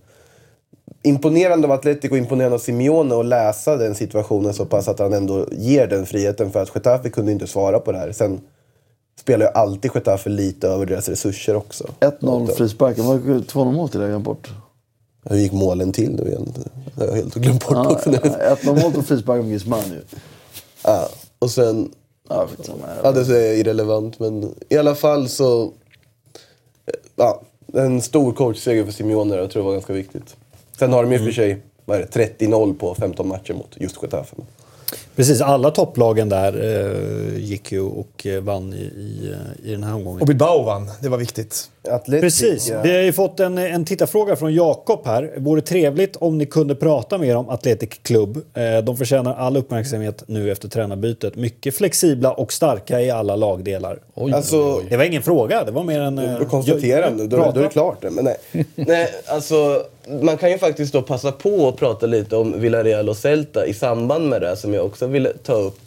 imponerande 1.03 1.67
av 1.67 1.73
Atletico, 1.73 2.17
imponerande 2.17 2.55
av 2.55 2.59
Simeone 2.59 3.21
att 3.21 3.27
läsa 3.27 3.77
den 3.77 3.95
situationen 3.95 4.55
så 4.55 4.65
pass 4.65 4.89
att 4.89 4.99
han 4.99 5.13
ändå 5.13 5.47
ger 5.53 5.87
den 5.87 6.07
friheten 6.07 6.53
för 6.53 6.63
att 6.63 6.75
Getafe 6.75 7.11
kunde 7.11 7.33
inte 7.33 7.47
svara 7.47 7.79
på 7.79 7.93
det 7.93 7.99
här. 7.99 8.13
Sen 8.13 8.41
spelar 9.21 9.47
ju 9.47 9.53
alltid 9.53 9.91
Getafe 9.95 10.31
lite 10.31 10.69
över 10.69 10.87
deras 10.87 11.09
resurser 11.09 11.57
också. 11.57 11.89
1-0 12.01 12.47
frisparken. 12.47 13.05
Vad 13.07 13.21
2-0 13.21 13.73
mål 13.73 13.89
till 13.89 14.01
det? 14.01 14.09
Jag 14.09 14.21
bort. 14.21 14.51
Hur 15.25 15.37
gick 15.37 15.53
målen 15.53 15.93
till 15.93 16.11
nu 16.11 16.23
igen? 16.29 16.55
Det 16.95 17.01
har 17.01 17.07
jag 17.07 17.17
helt 17.17 17.35
glömt 17.35 17.67
bort 17.67 17.77
Ja, 17.77 17.91
också. 17.91 18.11
1-0 18.11 18.83
mål 18.83 18.93
och 18.97 19.07
frispark 19.07 19.41
med 19.41 19.49
Griezmann 19.51 19.85
ju. 19.91 20.01
Ja, 20.85 21.09
och 21.39 21.51
sen... 21.51 21.91
Ja. 22.29 22.49
Ja, 23.03 23.13
det 23.13 23.21
är 23.21 23.55
irrelevant 23.55 24.19
men 24.19 24.55
i 24.69 24.77
alla 24.77 24.95
fall 24.95 25.29
så... 25.29 25.73
Ja, 27.17 27.43
en 27.73 28.03
stor 28.03 28.33
coachseger 28.33 28.85
för 28.85 28.93
Simeone 28.93 29.37
jag 29.37 29.51
tror 29.51 29.63
det 29.63 29.67
var 29.67 29.73
ganska 29.73 29.93
viktigt. 29.93 30.37
Sen 30.79 30.93
har 30.93 31.03
de 31.03 31.13
ju 31.13 31.19
för 31.19 31.33
sig 31.33 31.63
är 31.87 31.99
det, 31.99 32.39
30-0 32.39 32.79
på 32.79 32.95
15 32.95 33.29
matcher 33.29 33.55
mot 33.55 33.71
just 33.77 34.03
Getafe. 34.03 34.37
Precis, 35.17 35.41
alla 35.41 35.71
topplagen 35.71 36.29
där 36.29 36.53
eh, 36.65 37.39
gick 37.39 37.73
ju 37.73 37.81
och 37.81 38.27
eh, 38.27 38.41
vann 38.41 38.75
i, 38.75 38.77
i, 38.77 39.35
i 39.63 39.71
den 39.71 39.85
här 39.85 39.95
omgången. 39.95 40.21
Och 40.21 40.27
Bilbao 40.27 40.63
vann, 40.63 40.91
det 41.01 41.09
var 41.09 41.19
viktigt. 41.19 41.71
Atletic, 41.89 42.21
Precis. 42.21 42.69
ja. 42.69 42.83
Vi 42.83 42.95
har 42.97 43.03
ju 43.03 43.13
fått 43.13 43.41
en, 43.41 43.59
en 43.59 43.85
tittarfråga 43.85 44.37
från 44.37 44.55
Jakob 44.55 45.01
här. 45.07 45.33
Vore 45.37 45.61
trevligt 45.61 46.17
om 46.17 46.39
ni 46.39 46.47
kunde 46.47 46.75
prata 46.75 47.19
mer 47.19 47.37
om 47.37 47.49
Athletic 47.49 47.91
Club. 48.03 48.37
Eh, 48.55 48.85
de 48.85 48.97
förtjänar 48.97 49.35
all 49.35 49.57
uppmärksamhet 49.57 50.23
nu 50.27 50.53
efter 50.53 50.69
tränarbytet. 50.69 51.37
Mycket 51.37 51.75
flexibla 51.77 52.33
och 52.33 52.53
starka 52.53 53.01
i 53.01 53.11
alla 53.11 53.37
lagdelar. 53.37 53.99
Oj, 54.15 54.33
Alltså, 54.33 54.81
Det 54.89 54.97
var 54.97 55.05
ingen 55.05 55.23
fråga, 55.23 55.65
det 55.65 55.71
var 55.73 55.83
mer 55.85 56.01
en... 56.01 56.19
eh, 56.19 56.39
konstaterande, 56.49 57.27
då, 57.27 57.37
då 57.37 57.61
är 57.61 57.65
det 57.65 57.69
klart. 57.69 58.03
Men 58.11 58.25
nej. 58.25 58.37
Nej, 58.75 59.09
alltså 59.27 59.83
man 60.21 60.37
kan 60.37 60.51
ju 60.51 60.59
faktiskt 60.59 60.93
då 60.93 61.03
passa 61.03 61.33
på 61.33 61.69
att 61.69 61.77
prata 61.77 62.07
lite 62.07 62.37
om 62.37 62.61
Villarreal 62.61 63.09
och 63.09 63.17
Celta 63.17 63.67
i 63.67 63.75
samband 63.75 64.29
med 64.29 64.41
det 64.41 64.57
som 64.57 64.75
jag 64.75 64.85
också 64.87 65.07
ville 65.07 65.33
ta 65.33 65.53
upp. 65.53 65.79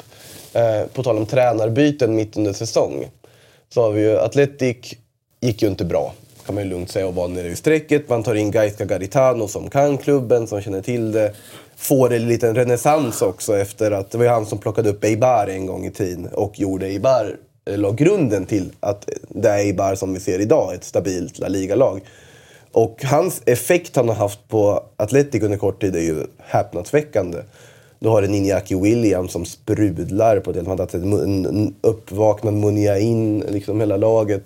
Eh, 0.53 0.87
på 0.93 1.03
tal 1.03 1.17
om 1.17 1.25
tränarbyten 1.25 2.15
mitt 2.15 2.37
under 2.37 2.53
säsong. 2.53 3.07
Så 3.73 3.81
har 3.81 3.91
vi 3.91 4.01
ju 4.01 4.17
Atletic, 4.19 4.93
gick 5.41 5.61
ju 5.61 5.67
inte 5.67 5.85
bra. 5.85 6.13
Kan 6.45 6.55
man 6.55 6.63
ju 6.63 6.69
lugnt 6.69 6.91
säga 6.91 7.07
och 7.07 7.15
var 7.15 7.27
nere 7.27 7.47
i 7.47 7.55
strecket. 7.55 8.09
Man 8.09 8.23
tar 8.23 8.35
in 8.35 8.51
Gaisca 8.51 8.85
Garitano 8.85 9.47
som 9.47 9.69
kan 9.69 9.97
klubben, 9.97 10.47
som 10.47 10.61
känner 10.61 10.81
till 10.81 11.11
det. 11.11 11.33
Får 11.75 12.13
en 12.13 12.27
liten 12.27 12.55
renässans 12.55 13.21
också 13.21 13.57
efter 13.57 13.91
att 13.91 14.11
det 14.11 14.17
var 14.17 14.25
ju 14.25 14.31
han 14.31 14.45
som 14.45 14.57
plockade 14.57 14.89
upp 14.89 15.03
Eibar 15.03 15.47
en 15.47 15.65
gång 15.65 15.85
i 15.85 15.91
tiden 15.91 16.27
och 16.27 16.59
gjorde 16.59 16.85
Eibar, 16.85 17.35
eh, 17.65 17.77
la 17.77 17.91
grunden 17.91 18.45
till 18.45 18.71
att 18.79 19.09
det 19.29 19.49
är 19.49 19.57
Eibar 19.57 19.95
som 19.95 20.13
vi 20.13 20.19
ser 20.19 20.39
idag, 20.39 20.73
ett 20.73 20.83
stabilt 20.83 21.39
La 21.39 21.47
Liga-lag. 21.47 22.01
Och 22.71 23.03
hans 23.03 23.41
effekt 23.45 23.95
han 23.95 24.07
har 24.07 24.15
haft 24.15 24.47
på 24.47 24.83
Atletic 24.97 25.43
under 25.43 25.57
kort 25.57 25.81
tid 25.81 25.95
är 25.95 26.01
ju 26.01 26.23
häpnadsväckande. 26.37 27.37
Du 27.99 28.09
har 28.09 28.23
en 28.23 28.35
Iñaki 28.35 28.81
Williams 28.81 29.31
som 29.31 29.45
sprudlar 29.45 30.39
på 30.39 30.49
ett 30.49 30.55
helt 30.55 30.67
fantastiskt 30.67 31.03
sätt. 31.03 31.13
En 31.13 31.45
uppvaknad 31.45 31.73
uppvaknad 31.81 32.53
Muniain, 32.53 33.39
liksom 33.39 33.79
hela 33.79 33.97
laget. 33.97 34.43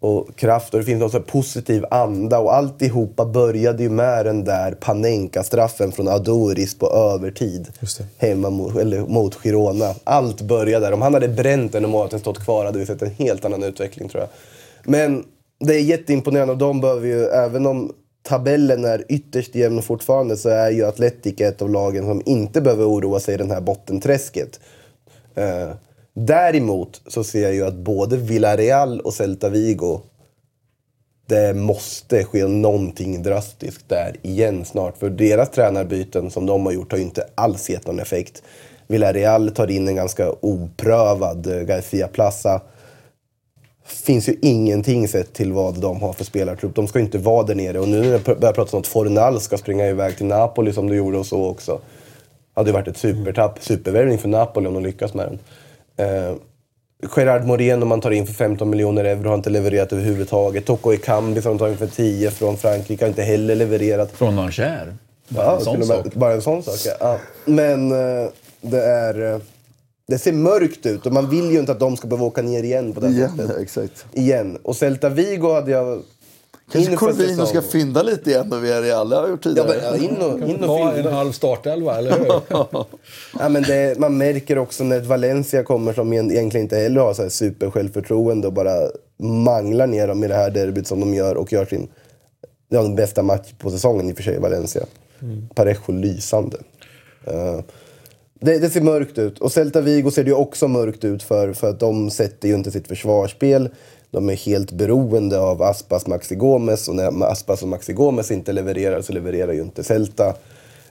Och 0.00 0.36
kraft 0.36 0.74
och 0.74 0.80
det 0.80 0.86
finns 0.86 1.00
någon 1.00 1.10
sån 1.10 1.20
här 1.20 1.26
positiv 1.28 1.84
anda 1.90 2.38
och 2.38 2.54
alltihopa 2.54 3.24
började 3.24 3.82
ju 3.82 3.88
med 3.88 4.26
den 4.26 4.44
där 4.44 4.72
Panenka-straffen 4.72 5.92
från 5.92 6.08
Adoris 6.08 6.78
på 6.78 6.90
övertid. 6.90 7.68
Hemma 8.18 8.50
mot, 8.50 8.76
eller 8.76 9.00
mot 9.00 9.34
Girona. 9.34 9.94
Allt 10.04 10.40
började 10.40 10.86
där. 10.86 10.92
Om 10.92 11.02
han 11.02 11.14
hade 11.14 11.28
bränt 11.28 11.72
den 11.72 11.84
och 11.84 11.90
målet 11.90 12.20
stått 12.20 12.44
kvar 12.44 12.64
hade 12.64 12.78
vi 12.78 12.86
sett 12.86 13.02
en 13.02 13.10
helt 13.10 13.44
annan 13.44 13.62
utveckling 13.62 14.08
tror 14.08 14.20
jag. 14.20 14.28
Men 14.84 15.24
det 15.58 15.74
är 15.74 15.80
jätteimponerande 15.80 16.52
och 16.52 16.58
de 16.58 16.80
behöver 16.80 17.06
ju, 17.06 17.24
även 17.24 17.66
om 17.66 17.92
tabellen 18.22 18.84
är 18.84 19.04
ytterst 19.08 19.54
jämn 19.54 19.82
fortfarande 19.82 20.36
så 20.36 20.48
är 20.48 20.70
ju 20.70 20.84
Atletic 20.84 21.40
ett 21.40 21.62
av 21.62 21.70
lagen 21.70 22.04
som 22.04 22.22
inte 22.26 22.60
behöver 22.60 22.88
oroa 22.88 23.20
sig 23.20 23.34
i 23.34 23.38
det 23.38 23.54
här 23.54 23.60
bottenträsket. 23.60 24.60
Eh, 25.34 25.70
däremot 26.26 27.02
så 27.06 27.24
ser 27.24 27.42
jag 27.42 27.54
ju 27.54 27.66
att 27.66 27.74
både 27.74 28.16
Villarreal 28.16 29.00
och 29.00 29.14
Celta 29.14 29.48
Vigo 29.48 30.00
det 31.30 31.54
måste 31.54 32.24
ske 32.24 32.46
någonting 32.46 33.22
drastiskt 33.22 33.88
där 33.88 34.16
igen 34.22 34.64
snart. 34.64 34.98
För 34.98 35.10
deras 35.10 35.50
tränarbyten 35.50 36.30
som 36.30 36.46
de 36.46 36.66
har 36.66 36.72
gjort 36.72 36.92
har 36.92 36.98
ju 36.98 37.04
inte 37.04 37.26
alls 37.34 37.70
gett 37.70 37.86
någon 37.86 38.00
effekt. 38.00 38.42
Villarreal 38.86 39.50
tar 39.50 39.70
in 39.70 39.88
en 39.88 39.96
ganska 39.96 40.32
oprövad 40.40 41.46
eh, 41.46 41.60
Garcia 41.60 42.08
Plaza. 42.08 42.60
Finns 43.84 44.28
ju 44.28 44.36
ingenting 44.42 45.08
sett 45.08 45.32
till 45.32 45.52
vad 45.52 45.80
de 45.80 46.00
har 46.00 46.12
för 46.12 46.24
spelartrupp. 46.24 46.74
De 46.74 46.86
ska 46.86 46.98
ju 46.98 47.04
inte 47.04 47.18
vara 47.18 47.42
där 47.42 47.54
nere. 47.54 47.80
Och 47.80 47.88
nu 47.88 48.00
när 48.00 48.10
det 48.12 48.40
börjar 48.40 48.52
pratas 48.52 48.74
om 48.74 48.80
att 48.80 48.86
Fornal 48.86 49.40
ska 49.40 49.58
springa 49.58 49.86
iväg 49.86 50.16
till 50.16 50.26
Napoli 50.26 50.72
som 50.72 50.88
du 50.88 50.96
gjorde 50.96 51.18
och 51.18 51.26
så 51.26 51.46
också. 51.46 51.80
Hade 52.54 52.70
ju 52.70 52.74
varit 52.74 52.88
ett 52.88 52.96
supertapp, 52.96 53.58
supervärvning 53.60 54.18
för 54.18 54.28
Napoli 54.28 54.68
om 54.68 54.74
de 54.74 54.82
lyckas 54.82 55.14
med 55.14 55.26
den. 55.26 55.38
Eh, 55.96 56.34
Gerard 57.16 57.44
Moreno 57.46 57.86
man 57.86 58.00
tar 58.00 58.10
in 58.10 58.26
för 58.26 58.34
15 58.34 58.70
miljoner 58.70 59.04
euro 59.04 59.28
har 59.28 59.34
inte 59.34 59.50
levererat 59.50 59.92
överhuvudtaget. 59.92 60.64
Toko 60.66 60.92
Ekambi 60.92 61.42
som 61.42 61.52
de 61.52 61.58
tar 61.58 61.68
in 61.68 61.76
för 61.76 61.86
10 61.86 62.30
från 62.30 62.56
Frankrike 62.56 63.04
har 63.04 63.08
inte 63.08 63.22
heller 63.22 63.54
levererat. 63.54 64.12
Från 64.12 64.38
Nanchère. 64.38 64.94
Ja, 65.28 65.56
en 65.58 65.64
sån 65.64 65.84
sak. 65.84 66.14
Bara 66.14 66.32
en 66.32 66.42
sån 66.42 66.62
sak, 66.62 66.74
ja. 66.86 66.92
ja. 67.00 67.18
Men 67.44 67.92
eh, 67.92 68.28
det 68.60 68.82
är... 68.84 69.34
eh, 69.34 69.40
Det 70.06 70.18
ser 70.18 70.32
mörkt 70.32 70.86
ut 70.86 71.06
och 71.06 71.12
man 71.12 71.30
vill 71.30 71.50
ju 71.50 71.58
inte 71.58 71.72
att 71.72 71.80
de 71.80 71.96
ska 71.96 72.08
behöva 72.08 72.26
åka 72.26 72.42
ner 72.42 72.62
igen 72.62 72.92
på 72.92 73.00
det 73.00 73.08
Igen, 73.08 73.36
sättet. 73.36 73.58
exakt. 73.58 74.06
Igen. 74.12 74.58
Och 74.62 74.76
Celta 74.76 75.08
Vigo 75.08 75.52
hade 75.54 75.70
jag... 75.70 76.02
Kanske 76.72 76.96
Corvino 76.96 77.46
ska 77.46 77.62
fynda 77.62 78.02
lite 78.02 78.30
igen 78.30 78.52
och 78.52 78.64
Villarreal. 78.64 79.08
Det 79.10 79.16
har 79.16 79.22
jag 79.22 79.30
gjort 79.30 79.44
Ja, 79.46 79.50
tidigare. 79.50 79.68
men, 79.68 79.84
ja, 79.84 79.96
in 80.08 80.16
och, 80.42 80.48
in 80.48 80.56
och 80.56 80.66
Ta 80.66 80.92
en 80.92 81.12
halv 81.12 81.32
startelva, 81.32 81.98
eller 81.98 82.18
hur? 82.18 82.26
Ja, 83.38 83.48
men 83.48 83.62
det, 83.62 83.98
man 83.98 84.18
märker 84.18 84.58
också 84.58 84.84
när 84.84 85.00
Valencia 85.00 85.62
kommer 85.62 85.92
som 85.92 86.12
en- 86.12 86.30
egentligen 86.30 86.64
inte 86.64 86.76
heller 86.76 87.00
har 87.00 87.14
så 87.14 87.22
här 87.22 87.28
supersjälvförtroende 87.28 88.46
och 88.46 88.52
bara 88.52 88.74
manglar 89.22 89.86
ner 89.86 90.08
dem 90.08 90.24
i 90.24 90.28
det 90.28 90.34
här 90.34 90.50
derbyt 90.50 90.86
som 90.86 91.00
de 91.00 91.14
gör 91.14 91.34
och 91.36 91.52
gör 91.52 91.64
sin 91.64 91.88
ja, 92.68 92.82
den 92.82 92.94
bästa 92.94 93.22
match 93.22 93.48
på 93.58 93.70
säsongen 93.70 94.08
i 94.10 94.12
och 94.12 94.16
för 94.16 94.22
sig, 94.22 94.38
Valencia. 94.38 94.82
Parejo 95.54 95.92
lysande. 95.92 96.56
Eh, 97.26 97.60
Det, 98.42 98.58
det 98.58 98.70
ser 98.70 98.80
mörkt 98.80 99.18
ut. 99.18 99.38
Och 99.38 99.52
Celta 99.52 99.80
Vigo 99.80 100.10
ser 100.10 100.24
det 100.24 100.30
ju 100.30 100.36
också 100.36 100.68
mörkt 100.68 101.04
ut 101.04 101.22
för, 101.22 101.52
för 101.52 101.70
att 101.70 101.80
de 101.80 102.10
sätter 102.10 102.48
ju 102.48 102.54
inte 102.54 102.70
sitt 102.70 102.88
försvarsspel. 102.88 103.68
De 104.10 104.28
är 104.28 104.36
helt 104.36 104.72
beroende 104.72 105.38
av 105.38 105.62
Aspas 105.62 106.06
Maxi 106.06 106.34
Gomez 106.34 106.88
och 106.88 106.94
när 106.94 107.24
Aspas 107.24 107.62
och 107.62 107.68
Maxi 107.68 107.92
Gomez 107.92 108.30
inte 108.30 108.52
levererar 108.52 109.02
så 109.02 109.12
levererar 109.12 109.52
ju 109.52 109.62
inte 109.62 109.84
Celta. 109.84 110.34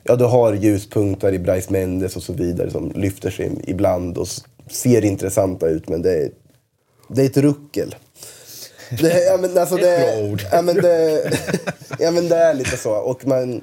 Ja, 0.04 0.16
du 0.16 0.26
har 0.26 0.54
ljuspunkter 0.54 1.34
i 1.34 1.40
Bryce 1.40 1.72
Mendes 1.72 2.16
och 2.16 2.24
så 2.24 2.34
vidare 2.34 2.72
som 2.72 2.91
lyfter 2.96 3.30
sig 3.30 3.52
ibland 3.68 4.18
och 4.18 4.28
ser 4.70 5.06
intressanta 5.06 5.68
ut 5.68 5.90
men 5.90 6.02
det 6.02 6.24
är, 6.24 6.32
det 7.08 7.22
är 7.22 7.26
ett 7.26 7.38
ruckel. 7.38 7.96
Det, 9.02 9.24
ja, 9.26 9.38
men 9.38 9.58
alltså 9.58 9.76
det, 9.76 10.38
ja, 10.52 10.62
men 10.62 10.76
det, 10.76 11.24
ja, 12.00 12.12
men 12.12 12.30
det 12.30 12.36
är 12.36 12.54
lite 12.54 12.78
så. 12.78 12.96
Och 12.96 13.28
man, 13.28 13.62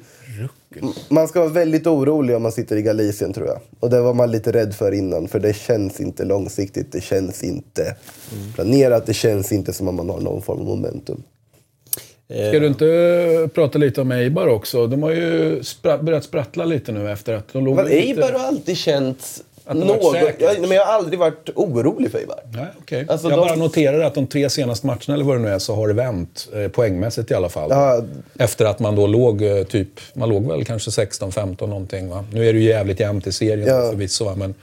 man 1.08 1.28
ska 1.28 1.40
vara 1.40 1.50
väldigt 1.50 1.86
orolig 1.86 2.36
om 2.36 2.42
man 2.42 2.52
sitter 2.52 2.76
i 2.76 2.82
Galicien 2.82 3.32
tror 3.32 3.46
jag. 3.46 3.60
Och 3.80 3.90
det 3.90 4.00
var 4.00 4.14
man 4.14 4.30
lite 4.30 4.52
rädd 4.52 4.74
för 4.74 4.92
innan. 4.92 5.28
För 5.28 5.40
det 5.40 5.56
känns 5.56 6.00
inte 6.00 6.24
långsiktigt, 6.24 6.92
det 6.92 7.00
känns 7.00 7.44
inte 7.44 7.96
planerat, 8.54 9.06
det 9.06 9.14
känns 9.14 9.52
inte 9.52 9.72
som 9.72 9.88
om 9.88 9.94
man 9.96 10.10
har 10.10 10.20
någon 10.20 10.42
form 10.42 10.58
av 10.58 10.64
momentum. 10.64 11.22
Ska 12.28 12.58
du 12.58 12.66
inte 12.66 13.48
prata 13.54 13.78
lite 13.78 14.00
om 14.00 14.12
Eibar 14.12 14.46
också? 14.46 14.86
De 14.86 15.02
har 15.02 15.10
ju 15.10 15.60
spra- 15.60 16.02
börjat 16.02 16.24
sprattla 16.24 16.64
lite 16.64 16.92
nu 16.92 17.10
efter 17.10 17.34
att 17.34 17.52
de 17.52 17.64
låg 17.64 17.76
Men 17.76 17.84
lite... 17.84 17.96
Eibar 17.96 18.32
har 18.32 18.46
alltid 18.46 18.76
känts 18.76 19.42
Att 19.66 19.76
något... 19.76 20.12
säkra. 20.12 20.52
Ja, 20.54 20.60
men 20.60 20.70
jag 20.70 20.84
har 20.86 20.92
aldrig 20.92 21.18
varit 21.18 21.48
orolig 21.54 22.10
för. 22.10 22.20
Nej, 22.52 22.66
okej. 22.80 23.06
Alltså, 23.08 23.28
jag 23.30 23.38
de- 23.38 23.48
bara 23.48 23.56
noterar 23.56 24.00
att 24.00 24.14
de 24.14 24.26
tre 24.26 24.50
senaste 24.50 24.86
matcherna, 24.86 25.14
eller 25.14 25.24
vad 25.24 25.36
det 25.36 25.42
nu 25.42 25.48
är, 25.48 25.58
så 25.58 25.74
har 25.74 25.88
det 25.88 25.94
vänt. 25.94 26.48
Eh, 26.54 26.68
poängmässigt 26.68 27.30
i 27.30 27.34
alla 27.34 27.48
fall. 27.48 27.70
Ja. 27.70 28.02
Efter 28.38 28.64
att 28.64 28.78
man 28.78 28.96
då 28.96 29.06
låg 29.06 29.42
eh, 29.42 29.62
typ, 29.62 29.88
man 30.14 30.28
låg 30.28 30.48
väl 30.48 30.64
kanske 30.64 30.90
16-15 30.90 31.66
någonting 31.66 32.08
va? 32.10 32.24
Nu 32.32 32.48
är 32.48 32.52
det 32.52 32.58
ju 32.58 32.68
jävligt 32.68 33.00
jämnt 33.00 33.26
i 33.26 33.32
serien 33.32 33.68
Ja. 33.68 33.90
förvisso 33.90 34.24
va, 34.24 34.34
Men 34.36 34.54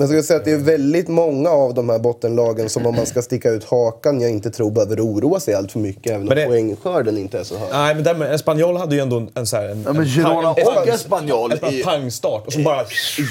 jag 0.00 0.08
ska 0.10 0.22
säga 0.22 0.38
att 0.38 0.44
det 0.44 0.50
är 0.52 0.56
väldigt 0.56 1.08
många 1.08 1.50
av 1.50 1.74
de 1.74 1.88
här 1.88 1.98
bottenlagen 1.98 2.68
som 2.68 2.86
om 2.86 2.94
man 2.96 3.06
ska 3.06 3.22
sticka 3.22 3.50
ut 3.50 3.64
hakan 3.64 4.20
jag 4.20 4.30
inte 4.30 4.50
tror 4.50 4.70
behöver 4.70 5.00
oroa 5.00 5.40
sig 5.40 5.54
allt 5.54 5.72
för 5.72 5.78
mycket 5.78 6.12
även 6.12 6.28
om 6.28 6.34
det- 6.34 6.46
poängskörden 6.46 7.18
inte 7.18 7.38
är 7.38 7.44
så 7.44 7.56
hög. 7.56 7.68
Nej, 7.72 7.94
men 7.94 8.04
där, 8.04 8.34
Espanyol 8.34 8.76
hade 8.76 8.94
ju 8.94 9.00
ändå 9.00 9.16
en, 9.16 9.28
en, 9.34 9.46
så 9.46 9.56
här, 9.56 9.68
en, 9.68 9.82
Ja, 9.86 9.92
men 9.92 10.02
en 10.02 10.08
Girona 10.08 10.52
pang- 10.54 10.76
och 10.82 10.88
Espanyol 10.88 11.52
En, 11.52 11.58
en 11.62 11.74
är- 11.74 11.82
pangstart 11.84 12.46
och 12.46 12.52
så 12.52 12.60
bara... 12.60 12.84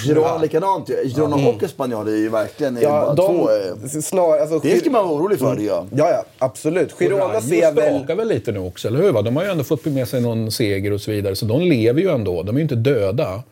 Girona 0.05 0.37
likadant 0.37 0.89
ju. 0.89 1.09
Girona 1.09 1.35
och 1.49 1.63
Espanyol 1.63 2.07
är 2.07 2.11
ju 2.15 2.29
verkligen 2.29 2.77
är 2.77 2.81
Ja, 2.81 2.89
bara 2.89 3.13
de, 3.13 3.27
två... 3.37 3.49
eh, 3.97 4.01
snar, 4.01 4.37
alltså, 4.39 4.59
Det 4.59 4.79
ska 4.79 4.89
man 4.89 5.03
vara 5.09 5.15
orolig 5.19 5.39
för, 5.39 5.55
det 5.55 5.63
gör. 5.63 5.85
Ja, 5.95 6.09
ja, 6.11 6.23
absolut. 6.39 6.91
Girona 6.99 7.41
ser 7.41 7.61
jag 7.61 7.71
väl... 7.71 7.97
skakar 7.99 8.15
väl 8.15 8.27
lite 8.27 8.51
nu 8.51 8.59
också, 8.59 8.87
eller 8.87 9.01
hur? 9.01 9.11
Va? 9.11 9.21
De 9.21 9.35
har 9.35 9.43
ju 9.43 9.49
ändå 9.51 9.63
fått 9.63 9.85
med 9.85 10.07
sig 10.07 10.21
någon 10.21 10.51
seger 10.51 10.91
och 10.93 11.01
så 11.01 11.11
vidare, 11.11 11.35
så 11.35 11.45
de 11.45 11.61
lever 11.61 12.01
ju 12.01 12.09
ändå. 12.09 12.43
De 12.43 12.55
är 12.55 12.59
ju 12.59 12.63
inte 12.63 12.75
döda. 12.75 13.43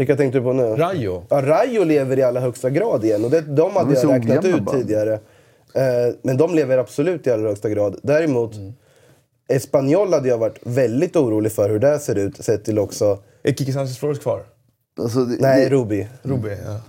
Vilka 0.00 0.16
tänkte 0.16 0.38
du 0.38 0.42
på 0.42 0.52
nu? 0.52 0.62
Rayo. 0.62 1.22
Ja, 1.28 1.42
Rayo 1.42 1.84
lever 1.84 2.18
i 2.18 2.22
allra 2.22 2.40
högsta 2.40 2.70
grad 2.70 3.04
igen 3.04 3.24
och 3.24 3.30
det, 3.30 3.40
de 3.40 3.76
hade 3.76 3.94
jag 3.94 4.12
räknat 4.12 4.44
ut 4.44 4.62
bara. 4.62 4.76
tidigare. 4.76 5.12
Eh, 5.74 6.14
men 6.22 6.36
de 6.36 6.54
lever 6.54 6.78
absolut 6.78 7.26
i 7.26 7.30
allra 7.30 7.48
högsta 7.48 7.68
grad. 7.68 7.96
Däremot, 8.02 8.52
Espanyol 9.48 10.12
hade 10.12 10.28
jag 10.28 10.38
varit 10.38 10.58
väldigt 10.62 11.16
orolig 11.16 11.52
för 11.52 11.70
hur 11.70 11.78
det 11.78 11.98
ser 11.98 12.14
ut. 12.18 12.44
Sett 12.44 12.64
till 12.64 12.78
också... 12.78 13.18
Är 13.42 13.52
Kiki 13.52 13.72
Sanchez 13.72 13.98
Flores 13.98 14.18
kvar? 14.18 14.42
Alltså, 15.00 15.24
det, 15.24 15.36
Nej, 15.40 15.64
det, 15.64 15.70
Ruby. 15.70 16.06
Ruby, 16.22 16.48
ja. 16.48 16.80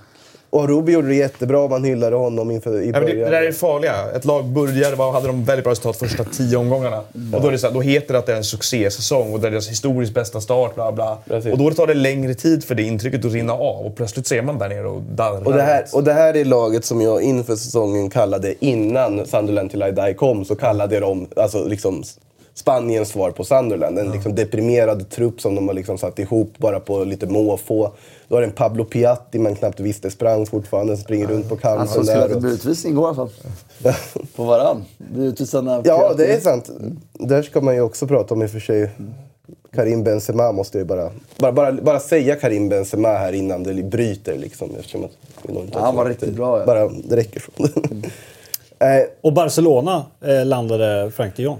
Och 0.53 0.67
Ruby 0.69 0.91
gjorde 0.91 1.07
det 1.07 1.15
jättebra, 1.15 1.67
man 1.67 1.83
hyllade 1.83 2.15
honom 2.15 2.51
inför 2.51 2.81
i 2.81 2.85
Ja, 2.85 2.91
men 2.91 3.01
det, 3.01 3.07
början. 3.07 3.31
det 3.31 3.37
där 3.39 3.47
är 3.47 3.51
farliga. 3.51 3.93
Ett 4.15 4.25
lag 4.25 4.45
började, 4.45 4.95
var- 4.95 5.11
hade 5.11 5.27
de 5.27 5.43
väldigt 5.43 5.63
bra 5.63 5.71
resultat 5.71 5.97
första 5.97 6.23
tio 6.23 6.57
omgångarna. 6.57 6.97
Och 7.33 7.41
då, 7.41 7.47
är 7.47 7.51
det 7.51 7.57
så 7.57 7.67
här, 7.67 7.73
då 7.73 7.81
heter 7.81 8.13
det 8.13 8.19
att 8.19 8.25
det 8.25 8.31
är 8.33 8.37
en 8.37 8.43
succésäsong 8.43 9.33
och 9.33 9.39
det 9.39 9.47
är 9.47 9.51
deras 9.51 9.69
historiskt 9.69 10.13
bästa 10.13 10.41
start. 10.41 10.75
Bla 10.75 10.91
bla. 10.91 11.17
Precis. 11.27 11.51
Och 11.51 11.57
då 11.57 11.71
tar 11.71 11.87
det 11.87 11.93
längre 11.93 12.33
tid 12.33 12.63
för 12.63 12.75
det 12.75 12.83
intrycket 12.83 13.25
att 13.25 13.31
rinna 13.31 13.53
av. 13.53 13.85
Och 13.85 13.95
plötsligt 13.95 14.27
ser 14.27 14.41
man 14.41 14.57
där 14.59 14.69
nere 14.69 14.87
och 14.87 15.01
darrar. 15.01 15.47
Och 15.47 15.53
det, 15.53 15.61
här, 15.61 15.85
och 15.93 16.03
det 16.03 16.13
här 16.13 16.37
är 16.37 16.45
laget 16.45 16.85
som 16.85 17.01
jag 17.01 17.21
inför 17.21 17.55
säsongen 17.55 18.09
kallade, 18.09 18.65
innan 18.65 19.25
Sunderland 19.25 19.71
till 19.71 19.83
I 20.09 20.13
kom, 20.13 20.45
så 20.45 20.55
kallade 20.55 20.99
dem 20.99 21.27
alltså 21.35 21.63
liksom 21.67 22.03
Spaniens 22.53 23.09
svar 23.09 23.31
på 23.31 23.43
Sunderland. 23.43 23.99
En 23.99 24.11
liksom 24.11 24.35
deprimerad 24.35 25.09
trupp 25.09 25.41
som 25.41 25.55
de 25.55 25.67
har 25.67 25.75
liksom 25.75 25.97
satt 25.97 26.19
ihop 26.19 26.57
bara 26.57 26.79
på 26.79 27.03
lite 27.03 27.27
måfå. 27.27 27.91
Då 28.27 28.35
har 28.35 28.41
en 28.41 28.51
Pablo 28.51 28.85
Piatti 28.85 29.39
man 29.39 29.55
knappt 29.55 29.79
visste 29.79 30.11
sprang 30.11 30.45
fortfarande, 30.45 30.95
som 30.97 31.03
springer 31.03 31.27
runt 31.27 31.49
på 31.49 31.55
kanten 31.55 31.79
alltså 31.81 32.03
skulle 32.03 32.17
där. 32.17 32.25
att 32.25 32.33
det 32.33 32.39
blir 32.39 32.51
utvisning 32.51 32.93
igår 32.93 33.03
i 33.03 33.07
alla 33.07 33.15
fall. 33.15 33.29
På 34.35 34.43
varann. 34.43 34.85
När... 34.97 35.81
Ja, 35.85 36.13
det 36.17 36.33
är 36.33 36.39
sant. 36.39 36.69
Där 37.13 37.41
ska 37.41 37.61
man 37.61 37.75
ju 37.75 37.81
också 37.81 38.07
prata 38.07 38.33
om 38.33 38.41
i 38.41 38.45
och 38.45 38.49
för 38.49 38.59
sig. 38.59 38.89
Karim 39.75 40.03
Benzema 40.03 40.51
måste 40.51 40.77
jag 40.77 40.83
ju 40.83 40.87
bara, 40.87 41.09
bara, 41.37 41.51
bara, 41.51 41.71
bara 41.71 41.99
säga 41.99 42.35
Karim 42.35 42.69
Benzema 42.69 43.07
här 43.07 43.33
innan 43.33 43.63
det 43.63 43.73
bryter 43.83 44.37
liksom. 44.37 44.69
Eftersom 44.79 45.03
att 45.03 45.11
vi 45.43 45.53
nog 45.53 45.63
inte 45.63 45.77
har 45.77 45.81
Ja, 45.81 45.85
han 45.85 45.95
var 45.95 46.05
riktigt 46.05 46.35
bra, 46.35 46.59
ja. 46.59 46.65
Bara, 46.65 46.87
det 46.87 47.15
räcker 47.15 47.39
så. 47.39 47.67
Eh, 48.79 49.03
Och 49.21 49.33
Barcelona 49.33 50.05
eh, 50.21 50.45
landade 50.45 51.11
Frank 51.11 51.35
de 51.35 51.43
Jong. 51.43 51.59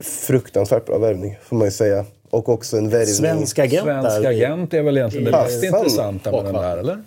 Fruktansvärt 0.00 0.86
bra 0.86 0.98
värvning, 0.98 1.38
får 1.42 1.56
man 1.56 1.66
ju 1.66 1.70
säga. 1.72 2.04
Och 2.30 2.48
också 2.48 2.76
en 2.76 2.88
värvning... 2.88 3.14
Svensk 3.14 3.58
agent 3.58 3.84
Svensk 3.84 4.26
agent 4.26 4.74
är 4.74 4.82
väl 4.82 4.96
egentligen 4.98 5.24
det 5.24 5.30
mest 5.30 5.64
intressanta 5.64 6.32
med 6.32 6.44
den 6.44 6.54
där, 6.54 6.76
eller? 6.76 7.02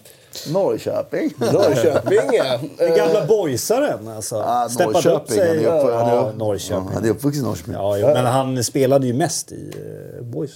Norrköping. 0.54 1.30
Norrköping, 1.54 2.20
ja. 2.34 2.60
Den 2.78 2.98
gamla 2.98 3.26
boysaren 3.26 4.08
alltså. 4.08 4.36
Ah, 4.36 4.70
Steppat 4.70 5.06
upp 5.06 5.30
Norrköping. 5.30 5.38
Han 5.40 5.48
sig. 5.58 5.66
är 5.66 5.84
upp- 5.84 5.94
han 5.94 6.10
är 6.10 6.16
Ja, 6.16 6.32
Norrköping. 6.38 6.86
Ja, 6.88 6.92
han 6.94 7.06
är 7.06 7.10
uppvuxen 7.10 7.44
i 7.44 7.46
Norrköping. 7.48 7.74
Ja, 7.74 7.98
jo, 7.98 8.08
men 8.08 8.26
han 8.26 8.64
spelade 8.64 9.08
ju 9.08 9.14
mest 9.14 9.52
i 9.52 9.72
eh, 10.18 10.24
Boys. 10.24 10.52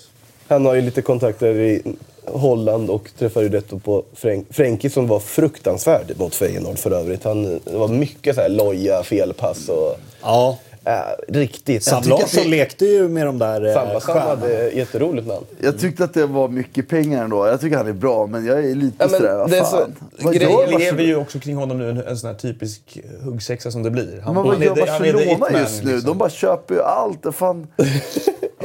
Han 0.47 0.65
har 0.65 0.75
ju 0.75 0.81
lite 0.81 1.01
kontakter 1.01 1.55
i 1.55 1.81
Holland 2.25 2.89
och 2.89 3.09
träffade 3.19 3.45
ju 3.45 3.51
rätt 3.51 3.83
på 3.83 4.03
Fränk, 4.13 4.47
Frenkie 4.53 4.89
som 4.89 5.07
var 5.07 5.19
fruktansvärd 5.19 6.11
mot 6.19 6.35
Feyenoord 6.35 6.77
för 6.79 6.91
övrigt. 6.91 7.23
Han, 7.23 7.43
det 7.43 7.77
var 7.77 7.87
mycket 7.87 8.35
så 8.35 8.41
här 8.41 8.49
loja, 8.49 9.03
felpass 9.03 9.69
och... 9.69 9.95
Ja. 10.21 10.57
Äh, 10.87 10.91
riktigt. 11.27 11.83
Sam 11.83 12.03
Larsson 12.05 12.43
det- 12.43 12.49
lekte 12.49 12.85
ju 12.85 13.07
med 13.07 13.25
de 13.25 13.39
där 13.39 13.73
Samma 13.73 13.99
Sam 13.99 14.17
hade 14.17 14.69
jätteroligt 14.71 15.27
namn. 15.27 15.45
Jag 15.61 15.79
tyckte 15.79 16.03
att 16.03 16.13
det 16.13 16.25
var 16.25 16.47
mycket 16.47 16.89
pengar 16.89 17.23
ändå. 17.23 17.47
Jag 17.47 17.61
tycker 17.61 17.77
han 17.77 17.87
är 17.87 17.93
bra, 17.93 18.27
men 18.27 18.45
jag 18.45 18.59
är 18.65 18.75
lite 18.75 18.95
Ja, 18.99 19.09
sådär, 19.09 19.37
vad 19.37 19.51
fan. 19.51 19.65
så- 19.65 19.87
Vad 20.25 20.33
grejen 20.33 20.51
gör 20.71 20.79
lever 20.79 21.03
ju 21.03 21.15
också 21.15 21.39
kring 21.39 21.55
honom 21.55 21.77
nu 21.77 21.89
en, 21.89 21.97
en 21.97 22.17
sån 22.17 22.27
här 22.29 22.37
typisk 22.37 22.99
huggsexa 23.23 23.71
som 23.71 23.83
det 23.83 23.91
blir. 23.91 24.21
Han, 24.23 24.35
Men 24.35 24.43
vad 24.43 24.63
gör 24.63 24.75
Barcelona 24.75 25.59
just 25.59 25.83
nu? 25.83 25.91
liksom. 25.93 26.09
De 26.09 26.17
bara 26.17 26.29
köper 26.29 26.75
ju 26.75 26.81
allt. 26.81 27.25
Fan. 27.35 27.67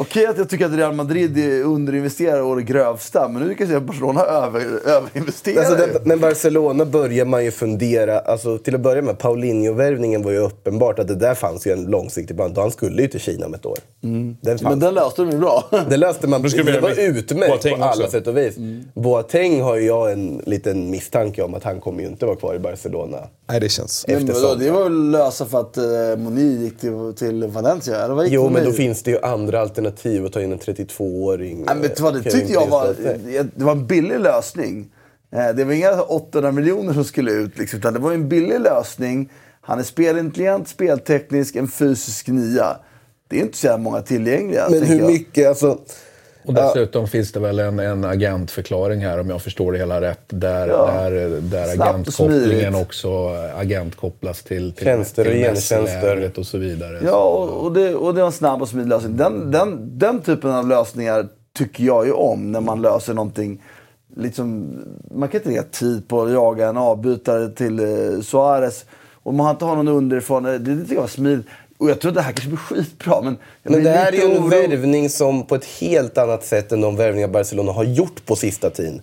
Okej 0.01 0.27
att 0.27 0.39
jag 0.39 0.49
tycker 0.49 0.67
att 0.67 0.73
Real 0.73 0.95
Madrid 0.95 1.39
underinvesterar 1.65 2.43
och 2.43 2.57
det 2.57 2.63
grövsta, 2.63 3.29
men 3.29 3.43
nu 3.43 3.55
kan 3.55 3.57
jag 3.59 3.69
säga 3.69 3.79
att 3.79 3.85
Barcelona 3.85 4.21
över, 4.21 4.61
överinvesterar 4.87 5.65
Alltså, 5.65 5.77
det, 5.77 6.05
men 6.05 6.21
Barcelona 6.21 6.85
börjar 6.85 7.25
man 7.25 7.45
ju 7.45 7.51
fundera, 7.51 8.19
alltså 8.19 8.59
till 8.59 8.75
att 8.75 8.81
börja 8.81 9.03
med, 9.03 9.19
Paulinho-värvningen 9.19 10.23
var 10.23 10.31
ju 10.31 10.39
uppenbart 10.39 10.99
att 10.99 11.09
det 11.09 11.15
där 11.15 11.35
fanns 11.35 11.67
ju 11.67 11.73
en 11.73 11.85
långsiktig 11.85 12.37
plan. 12.37 12.53
Han 12.57 12.71
skulle 12.71 13.03
ju 13.03 13.09
till 13.09 13.21
Kina 13.21 13.47
om 13.47 13.55
ett 13.55 13.67
år. 13.67 13.79
Den 14.01 14.35
fanns. 14.43 14.63
Men 14.63 14.81
den 14.81 14.95
löste 14.95 15.23
de 15.23 15.31
ju 15.31 15.39
bra. 15.39 15.65
Det 15.89 15.97
löste 15.97 16.27
man. 16.27 16.43
Det 16.43 16.63
vi 16.63 16.79
var 16.79 17.01
utmärkt 17.01 17.53
Boateng 17.53 17.79
på 17.79 17.85
alla 17.85 18.05
också? 18.05 18.11
sätt 18.11 18.27
och 18.27 18.37
vis. 18.37 18.55
Boateng 18.95 19.63
har 19.63 19.77
ju 19.77 19.87
jag 19.87 20.13
en 20.13 20.43
liten 20.47 20.91
misstanke 20.91 21.43
om 21.43 21.55
att 21.55 21.65
han 21.65 21.81
kommer 21.81 22.03
ju 22.03 22.07
inte 22.07 22.27
vara 22.27 22.37
kvar 22.37 22.55
i 22.55 22.59
Barcelona. 22.59 23.19
Nej, 23.49 23.61
det 23.61 23.69
känns... 23.69 24.05
Men 24.09 24.27
det 24.27 24.71
var 24.71 24.83
väl 24.83 25.11
lösa 25.11 25.47
för 25.47 25.61
att 25.61 25.77
eh, 25.77 25.85
Moni 26.17 26.63
gick 26.63 26.79
till, 26.79 27.15
till 27.17 27.45
Valencia? 27.45 28.05
Eller 28.05 28.15
vad 28.15 28.25
gick 28.25 28.35
Jo, 28.35 28.49
men 28.49 28.65
då 28.65 28.73
finns 28.73 29.03
det 29.03 29.11
ju 29.11 29.19
andra 29.21 29.61
alternativ 29.61 29.90
att 30.27 30.33
ta 30.33 30.41
in 30.41 30.53
en 30.53 30.59
32-åring. 30.59 31.57
Nej, 31.57 31.67
men 31.75 31.81
vet 31.83 31.97
du 31.97 32.03
vad, 32.03 32.15
det 32.15 32.23
Kevin 32.23 32.39
tyckte 32.39 32.53
jag 32.53 32.67
var, 32.67 32.95
det 33.55 33.65
var 33.65 33.73
en 33.73 33.87
billig 33.87 34.21
lösning. 34.21 34.89
Eh, 35.33 35.49
Det 35.57 35.65
var 35.65 35.73
inga 35.73 36.03
800 36.03 36.53
miljoner 36.53 36.93
som 36.93 37.05
skulle 37.05 37.33
ut, 37.33 37.59
liksom, 37.59 37.79
utan 37.79 37.93
det 37.93 37.99
var 37.99 38.13
en 38.13 38.29
billig 38.29 38.61
lösning. 38.61 39.31
Han 39.61 39.79
är 39.79 39.83
spelintelligent, 39.83 40.69
spelteknisk, 40.69 41.57
en 41.57 41.69
fysisk 41.69 42.29
nia. 42.29 42.77
Det 43.29 43.37
är 43.37 43.41
inte 43.43 43.59
så 43.59 43.79
många 43.79 44.03
tillgängliga. 44.03 44.67
Men 44.71 44.83
hur 44.83 44.99
jag. 44.99 45.07
mycket, 45.07 45.49
alltså... 45.49 45.79
Och 46.45 46.55
dessutom 46.55 47.09
finns 47.09 47.33
det 47.33 47.41
väl 47.41 47.59
en, 47.59 47.79
en 47.79 48.05
agentförklaring 48.05 49.01
här 49.01 49.21
om 49.21 49.31
jag 49.31 49.43
förstår 49.43 49.73
det 49.73 49.79
hela 49.79 50.01
rätt. 50.01 50.21
Där, 50.29 50.69
Ja. 50.69 50.87
där, 50.87 51.41
där 51.41 51.65
Snabbt 51.75 51.91
agentkopplingen 51.91 52.51
smidigt. 52.73 52.75
också 52.87 53.29
agentkopplas 53.57 54.43
till, 54.43 54.73
till, 54.73 54.85
Tjänster 54.85 55.27
och 55.29 55.33
gentjänster. 55.35 56.33
och 56.37 56.47
så 56.47 56.59
vidare. 56.59 57.01
Ja, 57.05 57.23
och, 57.25 57.65
och, 57.67 57.73
det, 57.73 57.95
och 57.95 58.15
det 58.15 58.21
var 58.21 58.27
en 58.27 58.33
snabb 58.33 58.63
och 58.63 58.69
smidig 58.69 58.89
lösning. 58.89 59.17
Den, 59.17 59.51
den, 59.51 59.99
den 59.99 60.21
typen 60.21 60.51
av 60.51 60.69
lösningar 60.69 61.29
tycker 61.59 61.85
jag 61.85 62.07
ju 62.07 62.13
om 62.13 62.53
när 62.53 62.61
man 62.61 62.83
löser 62.83 63.15
någonting. 63.15 63.63
Liksom, 64.17 64.77
man 65.15 65.29
kan 65.29 65.39
inte 65.41 65.49
lägga 65.51 65.63
tid 65.63 66.09
på 66.09 66.23
att 66.23 66.31
jaga 66.33 66.69
en 66.69 66.77
avbytare 66.77 67.49
till 67.49 67.79
eh, 67.81 68.21
Suarez. 68.23 68.85
Och 69.23 69.35
man 69.35 69.47
har 69.47 69.51
inte 69.51 69.65
har 69.65 69.77
någon 69.77 69.89
underifrån. 69.89 70.43
Det, 70.43 70.59
det 70.59 70.81
tycker 70.81 70.95
jag 70.95 71.01
var 71.01 71.09
smidigt. 71.09 71.47
Och 71.81 71.91
jag 71.91 72.01
tror 72.01 72.09
att 72.09 72.15
det 72.15 72.23
här 72.23 72.33
kanske 72.33 72.49
blir 72.49 72.59
skitbra. 72.59 73.21
Men, 73.21 73.39
jag 73.63 73.73
Men 73.73 73.85
det 73.85 73.91
här 73.91 74.13
är 74.13 74.17
ju 74.17 74.23
en 74.23 74.39
orolig. 74.39 74.69
värvning 74.71 75.11
som 75.11 75.47
på 75.47 75.55
ett 75.55 75.65
helt 75.65 76.19
annat 76.19 76.45
sätt 76.45 76.73
än 76.73 76.81
de 76.81 76.97
värvningar 76.97 77.29
Barcelona 77.29 77.73
har 77.73 77.85
gjort 77.85 78.27
på 78.27 78.37
sista 78.37 78.71
tiden. 78.71 79.03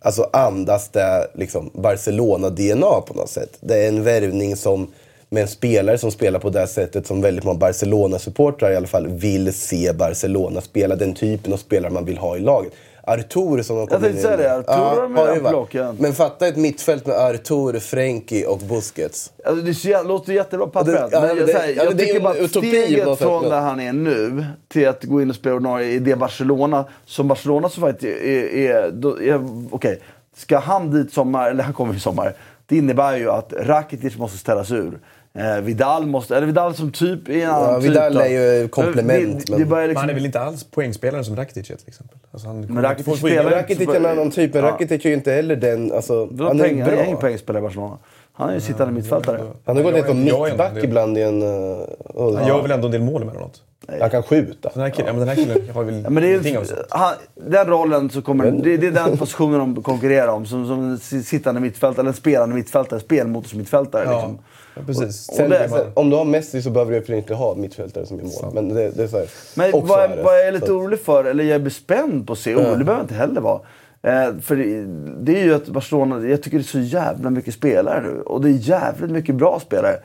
Alltså 0.00 0.30
andas 0.32 0.88
det 0.88 1.30
liksom 1.34 1.70
Barcelona-DNA 1.74 3.00
på 3.06 3.14
något 3.14 3.30
sätt. 3.30 3.58
Det 3.60 3.84
är 3.84 3.88
en 3.88 4.02
värvning 4.02 4.56
som 4.56 4.86
med 5.30 5.42
en 5.42 5.48
spelare 5.48 5.98
som 5.98 6.10
spelar 6.10 6.40
på 6.40 6.50
det 6.50 6.66
sättet 6.66 7.06
som 7.06 7.20
väldigt 7.20 7.44
många 7.44 7.58
Barcelona-supportrar 7.58 8.72
i 8.72 8.76
alla 8.76 8.86
fall 8.86 9.06
vill 9.08 9.52
se 9.52 9.92
Barcelona 9.92 10.60
spela. 10.60 10.96
Den 10.96 11.14
typen 11.14 11.52
av 11.52 11.56
spelare 11.56 11.92
man 11.92 12.04
vill 12.04 12.18
ha 12.18 12.36
i 12.36 12.40
laget. 12.40 12.72
Artur 13.08 13.62
som 13.62 13.76
har 13.76 13.86
kommit 13.86 14.02
tänkte 14.02 14.22
säga 14.22 14.36
det, 14.36 14.54
Artur 14.54 15.02
de 15.02 15.14
varit. 15.14 15.48
plockat. 15.48 15.98
Men 16.00 16.12
fatta 16.12 16.48
ett 16.48 16.56
mittfält 16.56 17.06
med 17.06 17.16
Artur, 17.16 17.78
Frenkie 17.78 18.46
och 18.46 18.58
Busquets. 18.58 19.32
Alltså, 19.44 19.88
det 19.88 20.02
låter 20.02 20.32
jättebra 20.32 20.66
på 20.66 20.72
pappret. 20.72 21.08
Ja, 21.12 21.20
men 21.20 21.36
jag, 21.36 21.46
det- 21.46 21.52
ja, 21.52 21.84
jag 21.84 21.92
är 21.92 21.98
tycker 21.98 22.20
bara 22.20 22.44
att 22.44 22.50
steget 22.50 23.18
från 23.18 23.42
där 23.44 23.60
han 23.60 23.80
är 23.80 23.92
nu 23.92 24.44
till 24.68 24.88
att 24.88 25.04
gå 25.04 25.22
in 25.22 25.30
och 25.30 25.36
spela 25.36 25.54
ordinarie 25.54 25.90
i 25.90 25.98
det 25.98 26.16
Barcelona, 26.16 26.84
som 27.04 27.28
Barcelona 27.28 27.68
som 27.68 27.82
faktiskt 27.82 28.04
är... 28.22 28.56
är, 28.56 28.90
då 28.90 29.22
är 29.22 29.40
Okej, 29.70 30.00
ska 30.36 30.58
han 30.58 30.90
dit 30.90 31.12
sommar, 31.12 31.50
eller 31.50 31.64
han 31.64 31.72
kommer 31.72 31.94
i 31.94 32.00
sommar. 32.00 32.34
Det 32.66 32.76
innebär 32.76 33.16
ju 33.16 33.30
att 33.30 33.52
Rakitic 33.52 34.18
måste 34.18 34.38
ställas 34.38 34.70
ur. 34.70 34.98
Eh, 35.38 35.60
Vidal 35.60 36.06
måste, 36.06 36.36
eller 36.36 36.46
Vidal 36.46 36.74
som 36.74 36.92
typ 36.92 37.28
är 37.28 37.32
en 37.44 37.50
annan 37.50 37.80
typ. 37.80 37.90
Vidal 37.90 38.14
då. 38.14 38.20
är 38.20 38.28
ju 38.60 38.68
komplement, 38.68 39.46
Det, 39.46 39.52
det, 39.58 39.64
men- 39.66 39.68
det 39.78 39.86
liksom, 39.86 40.00
han 40.00 40.10
är 40.10 40.14
väl 40.14 40.26
inte 40.26 40.40
alls 40.40 40.64
poängspelaren 40.64 41.24
som 41.24 41.36
Rakitic 41.36 41.66
till 41.66 41.76
exempel? 41.88 42.18
Alltså 42.32 42.46
han 42.48 42.60
Men 42.60 42.82
Rakitic 42.82 43.18
spelar 43.18 43.52
är 43.52 43.96
en 43.96 44.06
annan 44.06 44.30
typ, 44.30 44.54
men 44.54 44.64
Ja. 44.64 44.70
Rakitic 44.70 45.04
är 45.04 45.08
ju 45.08 45.14
inte 45.14 45.32
heller 45.32 45.56
den... 45.56 45.92
Alltså, 45.92 46.26
Då 46.26 46.44
han 46.44 46.60
är 46.60 46.64
pengar, 46.64 46.84
han 46.84 46.94
är 46.94 46.98
ingen 47.02 47.10
bra. 47.12 47.20
poängspelare 47.20 47.60
i 47.60 47.62
Barcelona. 47.62 47.98
Han 48.32 48.48
är 48.50 48.54
ju 48.54 48.60
sittande 48.60 48.92
mittfältare. 48.94 49.40
Han 49.64 49.76
har 49.76 49.82
gått 49.82 49.94
ner 49.94 50.04
som 50.04 50.24
mittback 50.24 50.72
ibland 50.84 51.18
i 51.18 51.22
en... 51.22 51.42
Uh, 51.42 51.78
Han 52.16 52.46
gör 52.46 52.62
väl 52.62 52.70
ändå 52.70 52.86
en 52.86 52.92
del 52.92 53.02
mål 53.02 53.22
emellanåt? 53.22 53.62
Han 54.00 54.10
kan 54.10 54.22
skjuta. 54.22 54.70
Den 54.74 54.82
här 54.82 54.90
killen, 54.90 55.06
ja, 55.06 55.12
men 55.12 55.20
den 55.20 55.28
här 55.28 55.36
killen 55.44 55.74
har 55.74 55.84
väl 55.84 56.02
Ja, 56.04 56.10
men 56.10 56.22
det 56.22 56.28
ingenting 56.28 56.54
är, 56.54 56.58
av 56.58 56.64
sånt. 56.64 56.80
han, 56.90 57.14
den 57.34 57.66
rollen 57.66 58.10
så 58.10 58.22
kommer, 58.22 58.50
det, 58.50 58.76
det 58.76 58.86
är 58.86 58.90
den 58.90 59.16
positionen 59.18 59.58
de 59.74 59.82
konkurrerar 59.82 60.28
om. 60.28 60.46
Som, 60.46 60.66
som 60.66 60.98
sittande 61.22 61.60
mittfältare, 61.60 62.00
eller 62.00 62.12
spelande 62.12 62.54
mittfältare, 62.54 63.00
spelmotorsmittfältare. 63.00 64.04
Ja, 64.04 64.12
Liksom. 64.12 64.38
Ja, 64.78 64.84
precis. 64.86 65.16
Sen, 65.36 65.50
det- 65.50 65.68
sen, 65.68 65.86
om 65.94 66.10
du 66.10 66.16
har 66.16 66.24
Messi 66.24 66.62
så 66.62 66.70
behöver 66.70 67.00
du 67.06 67.16
inte 67.16 67.34
ha 67.34 67.54
mittfältare 67.54 68.06
som 68.06 68.16
gör 68.18 68.24
mål. 68.42 68.54
Men 68.54 68.68
det, 68.68 68.90
det 68.90 69.02
är 69.02 69.08
så 69.08 69.16
här, 69.18 69.26
Men 69.54 69.72
och 69.74 69.88
vad, 69.88 70.02
jag- 70.02 70.24
vad 70.24 70.34
jag 70.38 70.46
är 70.48 70.52
lite 70.52 70.66
Så- 70.66 70.72
orolig 70.78 71.00
för, 71.00 71.24
eller 71.24 71.44
jag 71.44 71.66
är 71.66 71.70
spänd 71.70 72.26
på 72.26 72.32
att 72.32 72.38
se, 72.38 72.54
orolig 72.54 72.68
behöver 72.86 72.92
jag 72.92 73.02
inte 73.04 73.14
heller 73.14 73.40
vara. 73.40 73.60
Eh, 74.02 74.38
för 74.42 74.56
det, 74.56 74.86
det 75.20 75.40
är 75.40 75.44
ju 75.44 75.54
att 75.54 75.68
Barcelona, 75.68 76.28
jag 76.28 76.42
tycker 76.42 76.58
det 76.58 76.62
är 76.62 76.64
så 76.64 76.78
jävla 76.80 77.30
mycket 77.30 77.54
spelare 77.54 78.00
nu. 78.02 78.20
Och 78.20 78.40
det 78.40 78.48
är 78.48 78.52
jävligt 78.52 79.10
mycket 79.10 79.34
bra 79.34 79.60
spelare. 79.60 79.96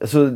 Alltså, 0.00 0.30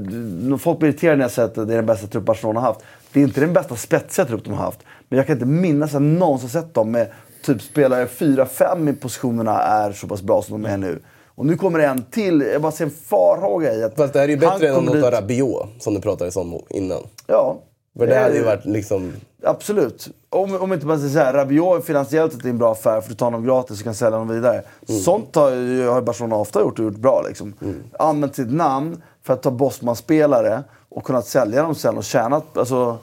folk 0.58 0.78
blir 0.78 0.88
irriterade 0.90 1.16
när 1.16 1.24
jag 1.24 1.30
säger 1.30 1.48
att 1.48 1.54
det 1.54 1.62
är 1.62 1.66
den 1.66 1.86
bästa 1.86 2.06
trupp 2.06 2.24
Barcelona 2.24 2.60
har 2.60 2.66
haft. 2.66 2.80
Det 3.12 3.20
är 3.20 3.24
inte 3.24 3.40
den 3.40 3.52
bästa 3.52 3.76
spetsiga 3.76 4.24
trupp 4.26 4.44
de 4.44 4.50
har 4.54 4.64
haft. 4.64 4.80
Men 5.08 5.16
jag 5.16 5.26
kan 5.26 5.36
inte 5.36 5.46
minnas 5.46 5.88
att 5.90 5.92
jag 5.92 6.02
någonsin 6.02 6.48
sett 6.48 6.74
dem 6.74 6.90
med 6.90 7.06
typ 7.44 7.62
spelare 7.62 8.06
4-5 8.06 8.90
i 8.90 8.92
positionerna 8.92 9.58
är 9.62 9.92
så 9.92 10.06
pass 10.06 10.22
bra 10.22 10.42
som 10.42 10.62
de 10.62 10.68
är 10.68 10.76
nu. 10.76 10.98
Och 11.34 11.46
nu 11.46 11.56
kommer 11.56 11.78
det 11.78 11.86
en 11.86 12.02
till. 12.02 12.40
Jag 12.40 12.62
bara 12.62 12.72
ser 12.72 12.84
en 12.84 12.90
farhåga 12.90 13.74
i 13.74 13.84
att... 13.84 13.96
Fast 13.96 14.12
det 14.12 14.18
här 14.18 14.26
är 14.26 14.30
ju 14.30 14.36
bättre 14.36 14.68
än 14.68 14.86
dit- 14.86 15.04
av 15.04 15.10
Rabiot 15.10 15.68
som 15.78 15.94
du 15.94 16.00
pratade 16.00 16.40
om 16.40 16.60
innan. 16.68 17.02
Ja. 17.26 17.58
För 17.98 18.06
det 18.06 18.18
hade 18.18 18.36
ju 18.36 18.42
varit 18.42 18.64
liksom... 18.64 19.12
Absolut. 19.44 20.08
Om, 20.30 20.56
om 20.56 20.72
inte 20.72 20.86
man 20.86 20.98
säger 20.98 21.12
såhär, 21.12 21.32
Rabiot 21.32 21.78
är 21.78 21.80
finansiellt 21.86 22.32
sett 22.32 22.44
en 22.44 22.58
bra 22.58 22.72
affär 22.72 23.00
för 23.00 23.08
du 23.08 23.14
tar 23.14 23.26
honom 23.26 23.44
gratis 23.44 23.78
och 23.78 23.84
kan 23.84 23.94
sälja 23.94 24.18
honom 24.18 24.34
vidare. 24.34 24.62
Sånt 25.04 25.34
har, 25.34 25.50
ju, 25.50 25.88
har 25.88 26.02
Barcelona 26.02 26.36
ofta 26.36 26.60
gjort 26.60 26.78
och 26.78 26.84
gjort 26.84 26.96
bra. 26.96 27.22
Liksom. 27.28 27.54
Använt 27.98 28.36
sitt 28.36 28.52
namn 28.52 29.02
för 29.22 29.34
att 29.34 29.42
ta 29.42 29.50
Bosman-spelare 29.50 30.62
och 30.88 31.04
kunnat 31.04 31.26
sälja 31.26 31.62
dem 31.62 31.74
sen 31.74 31.98
och 31.98 32.04
tjänat. 32.04 32.58
Alltså, 32.58 32.98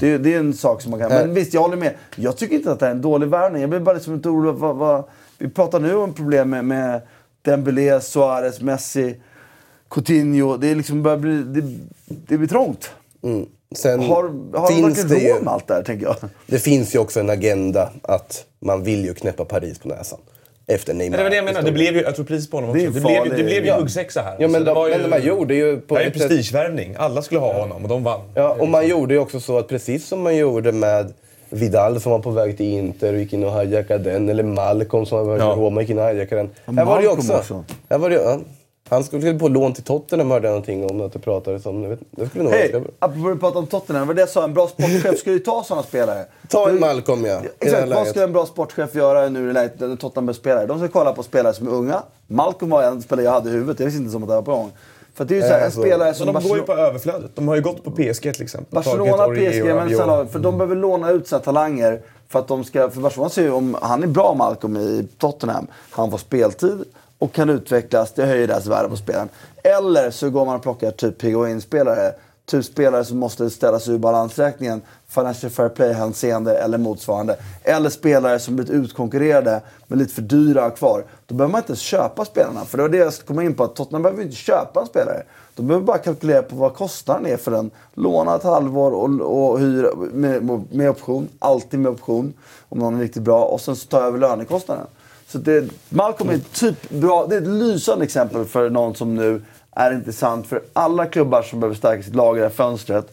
det, 0.00 0.18
det 0.18 0.34
är 0.34 0.38
en 0.38 0.54
sak 0.54 0.82
som 0.82 0.90
man 0.90 1.00
kan... 1.00 1.08
Men 1.08 1.34
visst, 1.34 1.54
jag 1.54 1.60
håller 1.60 1.76
med. 1.76 1.94
Jag 2.16 2.36
tycker 2.36 2.54
inte 2.54 2.72
att 2.72 2.80
det 2.80 2.86
är 2.86 2.90
en 2.90 3.02
dålig 3.02 3.28
värvning. 3.28 3.60
Jag 3.60 3.70
blir 3.70 3.80
bara 3.80 3.94
liksom 3.94 4.14
inte 4.14 4.28
orolig. 4.28 4.58
Vad, 4.58 4.76
vad, 4.76 5.04
vi 5.38 5.48
pratar 5.50 5.80
nu 5.80 5.94
om 5.96 6.12
problem 6.12 6.50
med, 6.50 6.64
med 6.64 7.00
Dembélé, 7.44 8.00
Suarez, 8.00 8.60
Messi, 8.60 9.14
Coutinho. 9.90 10.56
Det, 10.56 10.68
är 10.70 10.74
liksom 10.74 11.02
börjar 11.02 11.18
bli, 11.18 11.42
det, 11.42 11.78
det 12.06 12.38
blir 12.38 12.48
trångt. 12.48 12.90
Mm. 13.22 13.46
Sen 13.76 14.00
Har, 14.00 14.22
har 14.58 14.68
de 14.68 14.74
finns 14.74 14.98
verkligen 14.98 15.08
det 15.08 15.26
ju... 15.28 15.34
råd 15.34 15.42
med 15.42 15.52
allt 15.52 15.66
det 15.68 15.74
här, 15.74 15.82
tänker 15.82 16.06
jag? 16.06 16.16
Det 16.46 16.58
finns 16.58 16.94
ju 16.94 16.98
också 16.98 17.20
en 17.20 17.30
agenda 17.30 17.90
att 18.02 18.44
man 18.60 18.82
vill 18.82 19.04
ju 19.04 19.14
knäppa 19.14 19.44
Paris 19.44 19.78
på 19.78 19.88
näsan. 19.88 20.18
Efter 20.66 20.94
Neymar. 20.94 21.10
Men 21.10 21.18
det 21.18 21.22
var 21.24 21.30
det 21.30 21.36
jag 21.36 21.44
menade. 21.44 21.66
Det 21.66 21.72
blev 21.72 21.96
ju, 21.96 22.02
jag 22.02 22.14
tror 22.14 22.24
priset 22.24 22.50
på 22.50 22.56
honom 22.56 22.72
Det 22.78 22.88
också. 22.88 22.98
en 22.98 23.04
Det, 23.04 23.08
blev, 23.08 23.24
ju- 23.26 23.36
det 23.36 23.44
blev 23.44 23.62
ju 23.62 23.68
Ja. 23.68 23.76
huggsexa 23.80 24.22
här. 24.22 24.36
Ja, 24.38 24.48
men, 24.48 24.52
Så 24.52 24.58
det 24.58 24.64
de, 24.64 24.74
var 24.74 24.88
ju- 24.88 24.98
men 24.98 25.10
man 25.10 25.22
gjorde 25.22 25.54
ju... 25.54 25.80
På 25.80 25.94
Det 25.94 26.00
här 26.00 26.06
är 26.06 26.10
prestigevärvning. 26.10 26.94
Alla 26.98 27.22
skulle 27.22 27.40
ha 27.40 27.52
honom 27.60 27.82
och 27.82 27.88
de 27.88 28.04
vann. 28.04 28.20
Ja, 28.34 28.56
och 28.60 28.68
man 28.68 28.88
gjorde 28.88 29.14
ju 29.14 29.20
också 29.20 29.40
så 29.40 29.58
att 29.58 29.68
precis 29.68 30.06
som 30.06 30.22
man 30.22 30.36
gjorde 30.36 30.72
med 30.72 31.12
Vidal 31.54 32.00
som 32.00 32.12
var 32.12 32.18
på 32.18 32.30
väg 32.30 32.56
till 32.56 32.66
Inter 32.66 33.12
och 33.12 33.18
gick 33.18 33.32
in 33.32 33.44
och 33.44 33.60
hijackade 33.60 34.10
den. 34.12 34.28
Eller 34.28 34.42
Malcolm 34.42 35.06
som 35.06 35.18
var 35.18 35.24
på 35.24 35.30
väg 35.30 35.40
till 35.40 35.46
Ja. 35.48 35.54
Roma 35.54 35.76
och 35.76 35.82
gick 35.82 35.90
in 35.90 35.98
och 35.98 36.04
hijackade 36.08 36.48
den. 36.64 36.76
här 36.76 36.84
var 36.84 37.02
det 37.02 37.08
också. 37.08 37.32
också. 37.36 37.64
Här 37.90 37.98
var 37.98 38.10
det, 38.10 38.16
ja. 38.16 38.38
Han 38.88 39.04
skulle 39.04 39.38
på 39.38 39.48
lån 39.48 39.72
till 39.72 39.82
Tottenham 39.84 40.30
hörde 40.30 40.46
jag 40.46 40.52
någonting 40.52 40.90
om 40.90 41.00
att 41.00 41.12
det 41.12 41.18
pratades 41.18 41.66
om. 41.66 41.88
Vet, 41.88 41.98
det 42.10 42.26
skulle 42.28 42.44
nog 42.44 42.52
Hej! 42.52 42.72
vara 42.72 42.82
Apropå 42.98 43.28
att 43.30 43.40
prata 43.40 43.58
om 43.58 43.66
Tottenham, 43.66 44.02
det 44.02 44.06
var 44.06 44.14
det 44.14 44.20
jag 44.20 44.28
sa. 44.28 44.44
En 44.44 44.54
bra 44.54 44.66
sportchef 44.68 45.18
ska 45.18 45.30
ju 45.32 45.38
ta 45.38 45.64
sådana 45.64 45.82
spelare. 45.82 46.24
Ta 46.48 46.68
en 46.68 46.74
Du- 46.74 46.80
Malcolm 46.80 47.24
ja. 47.24 47.40
Exakt, 47.60 47.88
vad 47.94 48.06
ska 48.06 48.22
en 48.22 48.32
bra 48.32 48.46
sportchef 48.46 48.94
göra 48.94 49.28
nu 49.28 49.50
i 49.50 49.52
läget 49.52 49.80
när 49.80 49.96
Tottenham 49.96 50.34
spelare? 50.34 50.66
De 50.66 50.78
ska 50.78 50.88
kolla 50.88 51.12
på 51.12 51.22
spelare 51.22 51.54
som 51.54 51.66
är 51.66 51.70
unga. 51.72 52.02
Malcolm 52.26 52.70
var 52.70 52.82
en 52.82 53.02
spelare 53.02 53.24
jag 53.24 53.32
hade 53.32 53.48
i 53.50 53.52
huvudet, 53.52 53.80
jag 53.80 53.84
visste 53.86 53.98
inte 53.98 54.12
som 54.12 54.22
att 54.22 54.28
det 54.28 54.34
var 54.34 54.42
på 54.42 54.50
gång. 54.56 54.70
För 55.14 55.24
det 55.24 55.34
är 55.34 55.36
ju 55.36 55.42
såhär, 55.42 55.58
en 55.58 55.64
alltså, 55.64 55.80
spelare 55.80 56.14
som 56.14 56.26
Men 56.26 56.34
de 56.34 56.48
går 56.48 56.56
ju 56.56 56.62
på 56.62 56.72
överflödet. 56.72 57.30
De 57.34 57.48
har 57.48 57.54
ju 57.54 57.62
gått 57.62 57.84
på 57.84 57.90
PSG 57.90 58.20
till 58.34 58.42
exempel. 58.42 58.74
Barcelona, 58.74 59.28
PSG, 59.28 59.64
men 59.64 60.08
har- 60.08 60.24
för 60.24 60.38
de 60.38 60.58
behöver 60.58 60.76
låna 60.76 61.10
ut 61.10 61.28
sina 61.28 61.40
talanger. 61.40 62.00
För 62.28 62.38
att 62.38 62.48
de 62.48 62.64
ska, 62.64 62.90
för 62.90 63.00
Barcelona 63.00 63.30
ser 63.30 63.42
ju 63.42 63.50
om 63.50 63.76
han 63.82 64.02
är 64.02 64.06
bra 64.06 64.34
Malcolm 64.34 64.76
i 64.76 65.08
Tottenham, 65.18 65.66
han 65.90 66.10
får 66.10 66.18
speltid 66.18 66.84
och 67.18 67.32
kan 67.32 67.50
utvecklas, 67.50 68.12
det 68.12 68.26
höjer 68.26 68.46
deras 68.48 68.66
värde 68.66 68.88
på 68.88 68.96
spelaren. 68.96 69.28
Eller 69.62 70.10
så 70.10 70.30
går 70.30 70.44
man 70.46 70.56
och 70.56 70.62
plockar 70.62 70.90
typ. 70.90 71.18
Typ 71.18 71.62
spelare 71.62 72.12
som 73.04 73.18
måste 73.18 73.50
ställas 73.50 73.88
ur 73.88 73.98
balansräkningen, 73.98 74.82
financial 75.08 75.50
fair 75.50 75.68
play-hänseende 75.68 76.56
eller 76.56 76.78
motsvarande. 76.78 77.36
Eller 77.62 77.90
spelare 77.90 78.38
som 78.38 78.56
blivit 78.56 78.72
utkonkurrerade 78.72 79.60
men 79.86 79.98
lite 79.98 80.14
för 80.14 80.22
dyra 80.22 80.70
kvar. 80.70 81.04
Då 81.26 81.34
behöver 81.34 81.52
man 81.52 81.58
inte 81.58 81.70
ens 81.70 81.80
köpa 81.80 82.24
spelarna. 82.24 82.64
För 82.64 82.78
det 82.78 82.82
var 82.82 82.88
det 82.88 82.96
jag 82.96 83.12
skulle 83.12 83.26
komma 83.26 83.44
in 83.44 83.54
på, 83.54 83.64
att 83.64 83.76
Tottenham 83.76 84.02
behöver 84.02 84.22
inte 84.22 84.36
köpa 84.36 84.80
en 84.80 84.86
spelare. 84.86 85.22
De 85.54 85.66
behöver 85.66 85.86
bara 85.86 85.98
kalkylera 85.98 86.42
på 86.42 86.56
vad 86.56 86.74
kostnaden 86.74 87.26
är 87.26 87.36
för 87.36 87.50
den. 87.50 87.70
Låna 87.94 88.36
ett 88.36 88.42
halvår 88.42 88.92
och, 88.92 89.50
och 89.50 89.60
hyra 89.60 89.88
med, 90.12 90.64
med 90.70 90.90
option. 90.90 91.28
Alltid 91.38 91.80
med 91.80 91.92
option. 91.92 92.32
Om 92.68 92.78
någon 92.78 92.96
är 92.96 93.00
riktigt 93.00 93.22
bra. 93.22 93.44
Och 93.44 93.60
sen 93.60 93.76
så 93.76 93.86
ta 93.86 94.00
över 94.00 94.18
lönekostnaden. 94.18 94.86
Så 95.28 95.38
det, 95.38 95.68
Malcolm 95.88 96.30
är 96.30 96.40
typ 96.52 96.90
bra. 96.90 97.26
Det 97.26 97.36
är 97.36 97.40
ett 97.40 97.48
lysande 97.48 98.04
exempel 98.04 98.44
för 98.44 98.70
någon 98.70 98.94
som 98.94 99.14
nu 99.14 99.42
är 99.74 99.92
intressant 99.94 100.46
för 100.46 100.62
alla 100.72 101.06
klubbar 101.06 101.42
som 101.42 101.60
behöver 101.60 101.76
stärka 101.76 102.02
sitt 102.02 102.14
lag 102.14 102.36
i 102.36 102.40
det 102.40 102.46
här 102.46 102.54
fönstret. 102.54 103.06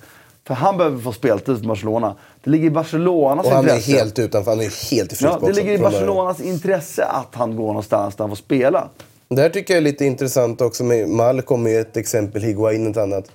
För 0.47 0.53
han 0.53 0.77
behöver 0.77 0.99
få 0.99 1.11
speltid 1.11 1.59
för 1.59 1.67
Barcelona. 1.67 2.15
Det 2.43 2.49
ligger 2.49 2.67
i 2.67 2.69
Barcelonas 2.69 3.45
Och 3.45 3.51
han 3.51 3.65
är 3.65 3.69
intresse. 3.69 3.91
helt 3.97 4.19
utanför. 4.19 4.51
Han 4.51 4.59
är 4.59 4.91
helt 4.91 5.13
i 5.13 5.15
Ja, 5.19 5.39
det 5.41 5.53
ligger 5.53 5.71
i 5.71 5.77
från 5.77 5.83
början. 5.91 6.07
Barcelonas 6.07 6.41
intresse 6.41 7.03
att 7.05 7.35
han 7.35 7.55
går 7.55 7.67
någonstans 7.67 8.15
där 8.15 8.23
han 8.23 8.29
får 8.29 8.35
spela. 8.35 8.89
Det 9.29 9.41
här 9.41 9.49
tycker 9.49 9.73
jag 9.73 9.77
är 9.77 9.81
lite 9.83 10.05
intressant 10.05 10.61
också 10.61 10.83
med 10.83 11.09
Malcolm 11.09 11.67
är 11.67 11.79
ett 11.79 11.97
exempel, 11.97 12.41
Higuain 12.41 12.88
ett 12.91 12.97
annat. 12.97 13.25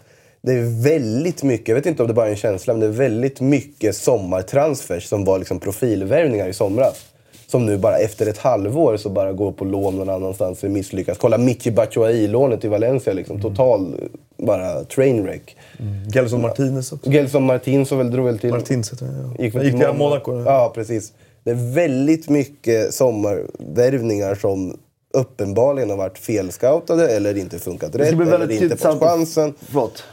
Det 0.43 0.53
är 0.53 0.83
väldigt 0.83 1.43
mycket, 1.43 1.69
jag 1.69 1.75
vet 1.75 1.87
inte 1.87 2.03
om 2.03 2.09
det 2.09 2.15
bara 2.15 2.27
är 2.27 2.31
en 2.31 2.37
känsla, 2.37 2.73
men 2.73 2.81
det 2.81 2.87
är 2.87 2.91
väldigt 2.91 3.41
mycket 3.41 3.97
sommartransfers 3.97 5.09
som 5.09 5.25
var 5.25 5.39
liksom 5.39 5.61
profilvärvningar 5.61 6.49
i 6.49 6.53
somras. 6.53 7.05
Som 7.47 7.67
nu 7.67 7.79
bara 7.79 7.99
efter 7.99 8.27
ett 8.27 8.39
halvår 8.39 8.97
så 8.97 9.09
bara 9.09 9.33
går 9.33 9.53
på 9.53 9.65
lån 9.65 9.97
någon 9.97 10.09
annanstans 10.11 10.65
och 10.65 10.71
misslyckas. 10.71 11.19
Kolla 11.19 11.39
Michi 11.39 11.71
Batshuayi-lånet 11.71 12.65
i 12.65 12.69
Valencia, 12.69 13.13
liksom. 13.13 13.43
total 13.43 13.95
bara 14.37 14.85
trainwreck. 14.85 15.57
Gelson 16.15 16.43
Martinez 16.43 16.93
också. 16.93 17.11
Gelson 17.11 17.43
Martin 17.47 17.87
så 17.87 17.97
väl 17.97 18.11
drog 18.11 18.27
väl 18.27 18.39
till... 18.39 18.51
Martins 18.51 18.93
heter 18.93 19.07
ja. 19.07 19.45
Gick, 19.45 19.55
Gick 19.55 19.63
till 19.63 19.71
till 19.71 19.89
Mon- 19.89 19.99
Monaco. 19.99 20.43
Ja, 20.45 20.73
precis. 20.75 21.13
Det 21.45 21.51
är 21.51 21.75
väldigt 21.75 22.29
mycket 22.29 22.95
sommarvärvningar 22.95 24.35
som 24.35 24.77
uppenbarligen 25.15 25.91
har 25.91 25.97
varit 25.97 26.19
felscoutade 26.19 27.09
eller 27.09 27.37
inte 27.37 27.59
funkat 27.59 27.95
rätt 27.97 28.09
eller 28.13 28.25
väldigt 28.25 28.63
inte 28.63 28.77
fått 28.77 29.01
chansen. 29.01 29.55
förlåt. 29.59 30.05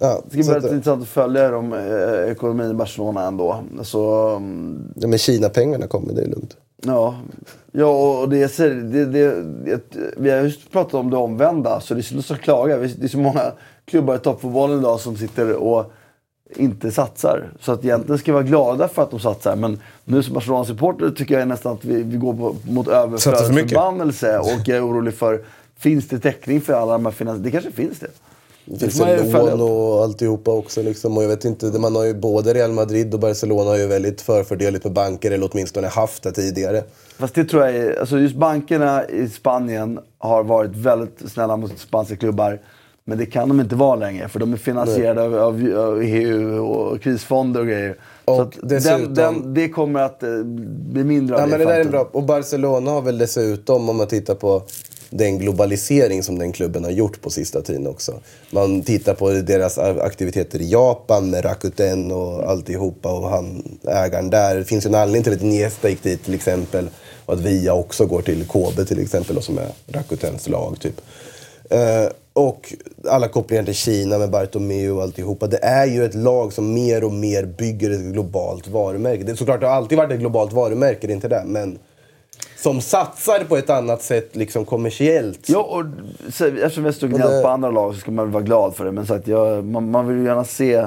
Ja, 0.00 0.22
Det 0.24 0.28
ska 0.28 0.36
bli 0.36 0.44
så 0.44 0.50
att, 0.50 0.56
väldigt 0.56 0.72
intressant 0.72 1.02
att 1.02 1.08
följa 1.08 1.50
dem, 1.50 1.72
eh, 1.72 2.30
ekonomin 2.32 2.70
i 2.70 2.74
Barcelona 2.74 3.26
ändå. 3.26 3.60
Så, 3.82 4.28
mm, 4.36 4.92
ja, 4.96 5.08
men 5.08 5.18
Kina-pengarna 5.18 5.86
kommer, 5.86 6.12
det 6.14 6.22
är 6.22 6.26
lugnt. 6.26 6.56
Ja, 6.82 7.18
ja 7.72 8.20
och 8.20 8.28
det 8.28 8.56
det, 8.56 9.04
det, 9.04 9.04
det, 9.64 9.80
vi 10.16 10.30
har 10.30 10.38
just 10.38 10.72
pratat 10.72 10.94
om 10.94 11.10
det 11.10 11.16
omvända, 11.16 11.80
så 11.80 11.94
det 11.94 12.00
är 12.00 12.02
så 12.02 12.14
lust 12.14 12.30
att 12.30 12.40
klaga. 12.40 12.76
Det 12.76 13.04
är 13.04 13.08
så 13.08 13.18
många 13.18 13.52
klubbar 13.84 14.16
i 14.16 14.18
toppfotbollen 14.18 14.78
idag 14.78 15.00
som 15.00 15.16
sitter 15.16 15.52
och 15.54 15.92
inte 16.56 16.90
satsar. 16.90 17.50
Så 17.60 17.72
att 17.72 17.84
egentligen 17.84 18.18
ska 18.18 18.32
vi 18.32 18.34
vara 18.34 18.44
glada 18.44 18.88
för 18.88 19.02
att 19.02 19.10
de 19.10 19.20
satsar. 19.20 19.56
Men 19.56 19.80
nu 20.04 20.22
som 20.22 20.34
Barcelona-supporter 20.34 21.10
tycker 21.10 21.38
jag 21.38 21.48
nästan 21.48 21.72
att 21.72 21.84
vi, 21.84 22.02
vi 22.02 22.16
går 22.16 22.34
på, 22.34 22.56
mot 22.70 22.86
Satsar 22.86 23.00
för 23.00 23.52
mycket. 23.52 23.72
överflödsförbannelse. 23.72 24.38
Och 24.38 24.60
jag 24.64 24.76
är 24.76 24.86
orolig 24.86 25.14
för, 25.14 25.44
finns 25.78 26.08
det 26.08 26.18
täckning 26.18 26.60
för 26.60 26.72
alla 26.72 26.92
de 26.92 27.06
här 27.06 27.12
finansiella... 27.12 27.44
Det 27.44 27.50
kanske 27.50 27.72
finns 27.72 27.98
det. 27.98 28.10
Det 28.66 28.78
finns 28.78 29.00
ju 29.00 29.32
lån 29.32 29.60
och 29.60 30.02
alltihopa 30.02 30.50
också. 30.50 30.82
Liksom. 30.82 31.16
Och 31.16 31.22
jag 31.24 31.28
vet 31.28 31.44
inte, 31.44 31.66
man 31.66 31.96
har 31.96 32.04
ju 32.04 32.14
både 32.14 32.54
Real 32.54 32.72
Madrid 32.72 33.14
och 33.14 33.20
Barcelona 33.20 33.70
har 33.70 33.76
ju 33.78 33.86
väldigt 33.86 34.20
förfördeligt 34.20 34.84
med 34.84 34.92
banker, 34.92 35.30
eller 35.30 35.48
åtminstone 35.52 35.86
haft 35.86 36.22
det 36.22 36.32
tidigare. 36.32 36.82
Fast 37.18 37.34
det 37.34 37.44
tror 37.44 37.62
jag 37.64 37.76
är, 37.76 38.00
alltså 38.00 38.18
just 38.18 38.36
bankerna 38.36 39.08
i 39.08 39.28
Spanien 39.28 39.98
har 40.18 40.42
varit 40.44 40.76
väldigt 40.76 41.32
snälla 41.32 41.56
mot 41.56 41.78
spanska 41.78 42.16
klubbar. 42.16 42.60
Men 43.08 43.18
det 43.18 43.26
kan 43.26 43.48
de 43.48 43.60
inte 43.60 43.74
vara 43.74 43.96
längre 43.96 44.28
för 44.28 44.38
de 44.40 44.52
är 44.52 44.56
finansierade 44.56 45.22
av, 45.22 45.34
av, 45.34 45.78
av 45.78 46.02
EU 46.02 46.64
och 46.66 47.00
krisfonder 47.02 47.60
och 47.60 47.66
grejer. 47.66 47.96
Och 48.24 48.36
så 48.36 48.66
dessutom- 48.66 49.14
den, 49.14 49.14
den, 49.14 49.54
det 49.54 49.68
kommer 49.68 50.00
att 50.00 50.22
eh, 50.22 50.28
bli 50.92 51.04
mindre 51.04 51.36
av 51.36 51.40
Ja, 51.40 51.46
det 51.46 51.50
men 51.50 51.60
det 51.60 51.72
där 51.72 51.80
är 51.80 51.84
bra. 51.84 52.08
Och 52.12 52.22
Barcelona 52.22 52.90
har 52.90 53.02
väl 53.02 53.18
dessutom, 53.18 53.88
om 53.88 53.96
man 53.96 54.06
tittar 54.06 54.34
på 54.34 54.62
den 55.10 55.38
globalisering 55.38 56.22
som 56.22 56.38
den 56.38 56.52
klubben 56.52 56.84
har 56.84 56.90
gjort 56.90 57.20
på 57.20 57.30
sista 57.30 57.62
tiden 57.62 57.86
också. 57.86 58.20
Man 58.50 58.82
tittar 58.82 59.14
på 59.14 59.30
deras 59.30 59.78
aktiviteter 59.78 60.60
i 60.60 60.70
Japan 60.70 61.30
med 61.30 61.44
Rakuten 61.44 62.12
och 62.12 62.50
alltihopa 62.50 63.12
och 63.12 63.28
han, 63.28 63.78
ägaren 63.88 64.30
där. 64.30 64.56
Det 64.56 64.64
finns 64.64 64.86
ju 64.86 64.88
en 64.88 64.94
anledning 64.94 65.22
till 65.22 65.32
att 65.32 65.42
Niesta 65.42 65.88
gick 65.88 66.02
dit 66.02 66.24
till 66.24 66.34
exempel. 66.34 66.88
Och 67.26 67.34
att 67.34 67.40
Via 67.40 67.74
också 67.74 68.06
går 68.06 68.22
till 68.22 68.44
Kobe 68.44 68.84
till 68.84 68.98
exempel, 68.98 69.36
och 69.36 69.44
som 69.44 69.58
är 69.58 69.68
Rakutens 69.86 70.48
lag 70.48 70.76
typ. 70.80 71.00
Uh, 71.72 72.10
och 72.32 72.74
alla 73.08 73.28
kopplingar 73.28 73.64
till 73.64 73.74
Kina 73.74 74.18
med 74.18 74.30
Bartomeu 74.30 74.90
och 74.90 75.02
alltihopa. 75.02 75.46
Det 75.46 75.64
är 75.64 75.86
ju 75.86 76.04
ett 76.04 76.14
lag 76.14 76.52
som 76.52 76.74
mer 76.74 77.04
och 77.04 77.12
mer 77.12 77.44
bygger 77.44 77.90
ett 77.90 78.00
globalt 78.00 78.68
varumärke. 78.68 79.24
Det 79.24 79.32
är 79.32 79.36
såklart 79.36 79.60
det 79.60 79.66
har 79.66 79.74
alltid 79.74 79.98
varit 79.98 80.12
ett 80.12 80.20
globalt 80.20 80.52
varumärke, 80.52 81.06
det 81.06 81.12
är 81.12 81.14
inte 81.14 81.28
det. 81.28 81.42
Men 81.46 81.78
som 82.56 82.80
satsar 82.80 83.44
på 83.44 83.56
ett 83.56 83.70
annat 83.70 84.02
sätt 84.02 84.36
liksom 84.36 84.64
kommersiellt. 84.64 85.48
Ja, 85.48 85.58
och 85.62 85.84
så, 86.32 86.46
eftersom 86.46 86.84
vi 86.84 86.90
har 87.00 87.08
gnällt 87.08 87.30
det- 87.30 87.42
på 87.42 87.48
andra 87.48 87.70
lag 87.70 87.94
så 87.94 88.00
ska 88.00 88.10
man 88.10 88.24
väl 88.24 88.32
vara 88.32 88.42
glad 88.42 88.76
för 88.76 88.84
det. 88.84 88.92
Men 88.92 89.06
så 89.06 89.14
att 89.14 89.26
jag, 89.26 89.64
man, 89.64 89.90
man 89.90 90.08
vill 90.08 90.16
ju 90.18 90.24
gärna 90.24 90.44
se 90.44 90.86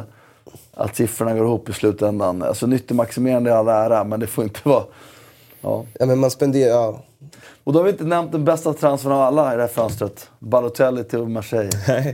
att 0.74 0.95
siffrorna 0.95 1.34
går 1.34 1.44
ihop 1.45 1.70
i 1.70 1.74
slutändan. 1.74 2.44
Alltså 2.44 2.68
nyttomaximerande 2.68 3.49
i 3.49 3.53
all 3.53 3.68
ära, 3.68 4.03
men 4.03 4.20
det 4.20 4.28
får 4.28 4.44
inte 4.44 4.60
vara... 4.64 4.84
Ja. 5.61 5.86
Ja, 5.99 6.06
men 6.06 6.20
man 6.20 6.32
spenderar... 6.32 6.70
Ja. 6.76 7.03
Och 7.69 7.73
då 7.73 7.79
har 7.79 7.83
vi 7.83 7.91
inte 7.91 8.03
nämnt 8.03 8.31
den 8.31 8.45
bästa 8.45 8.73
transfern 8.73 9.11
av 9.11 9.21
alla 9.21 9.53
i 9.53 9.55
det 9.55 9.61
här 9.61 9.67
fönstret. 9.69 10.29
Balotelli 10.39 11.03
till 11.03 11.19
Marseille. 11.19 11.69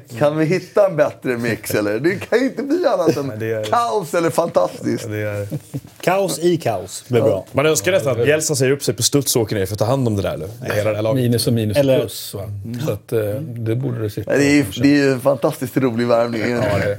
Kan 0.19 0.38
vi 0.38 0.45
hitta 0.45 0.88
en 0.88 0.95
bättre 0.95 1.38
mix 1.38 1.76
eller? 1.76 1.99
Det 1.99 2.15
kan 2.15 2.40
ju 2.40 2.45
inte 2.45 2.64
bli 2.64 2.86
annat 2.86 3.18
än 3.18 3.27
det 3.40 3.52
är- 3.52 3.64
kaos 3.64 4.14
eller 4.14 4.30
fantastiskt. 4.30 5.07
Det 5.10 5.18
är... 5.18 5.48
Kaos 6.02 6.40
i 6.40 6.57
kaos. 6.57 7.03
Blir 7.10 7.22
bra. 7.22 7.45
Man 7.52 7.65
önskar 7.65 7.91
nästan 7.91 8.11
att 8.19 8.26
Bielsa 8.26 8.56
säger 8.56 8.72
upp 8.72 8.84
sig 8.84 8.94
på 8.95 9.03
studs 9.03 9.36
och 9.36 9.41
åker 9.41 9.56
ner 9.56 9.65
för 9.65 9.73
att 9.76 9.80
ta 9.80 9.86
hand 9.86 10.07
om 10.07 10.15
det 10.15 10.22
där 10.22 10.38
nu. 10.38 10.48
Det 10.68 10.73
hela 10.73 10.91
det 10.94 11.02
laget. 11.02 11.23
Minus 11.23 11.48
och 11.48 11.53
minus 11.53 11.77
Eller- 11.77 11.99
plus. 11.99 12.34
Va? 12.34 12.41
Så 12.86 12.91
att, 12.91 13.14
eh, 13.14 13.19
det 13.41 13.76
borde 13.76 14.02
det 14.02 14.10
sitta. 14.10 14.32
Det 14.38 14.45
är 14.45 14.53
ju 14.56 14.65
det 14.82 14.88
är 14.88 14.98
ju 15.03 15.11
en 15.11 15.19
fantastiskt 15.22 15.77
rolig 15.77 16.07
värvning. 16.07 16.41
Ja, 16.41 16.57
det, 16.57 16.95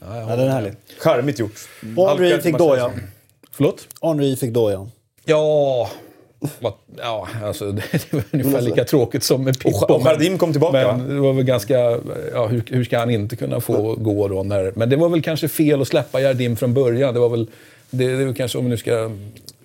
Ja, 0.00 0.36
den 0.36 0.40
är 0.40 0.48
härlig. 0.50 0.72
Charmigt 1.00 1.38
gjort. 1.38 1.52
Henry 2.08 2.30
rätt 2.30 2.42
fick 2.42 2.42
säger. 2.42 2.58
doja. 2.58 2.90
förlåt? 3.52 3.80
Henry 4.02 4.36
fick 4.36 4.50
doja. 4.54 4.86
Ja, 5.24 5.90
vad- 6.60 6.72
ja 6.96 7.28
alltså, 7.44 7.72
det 7.72 8.12
var 8.12 8.22
ungefär 8.32 8.60
lika 8.60 8.84
tråkigt 8.84 9.22
som 9.22 9.44
med 9.44 9.58
Pippo. 9.60 9.94
Och 9.94 10.02
Jardim 10.06 10.38
kom 10.38 10.52
tillbaka? 10.52 10.96
Men 10.96 11.08
det 11.14 11.20
var 11.20 11.32
väl 11.32 11.44
ganska... 11.44 11.78
Ja, 12.32 12.46
hur, 12.46 12.62
hur 12.66 12.84
ska 12.84 12.98
han 12.98 13.10
inte 13.10 13.36
kunna 13.36 13.60
få 13.60 13.94
gå 13.94 14.28
då? 14.28 14.42
När, 14.42 14.72
men 14.76 14.90
det 14.90 14.96
var 14.96 15.08
väl 15.08 15.22
kanske 15.22 15.48
fel 15.48 15.82
att 15.82 15.88
släppa 15.88 16.20
Jardim 16.20 16.56
från 16.56 16.74
början. 16.74 17.14
Det 17.14 17.20
var 17.20 17.28
väl... 17.28 17.46
Det, 17.90 18.16
det 18.16 18.24
väl 18.24 18.34
kanske 18.34 18.58
om 18.58 18.64
vi 18.64 18.70
nu 18.70 18.76
ska... 18.76 19.10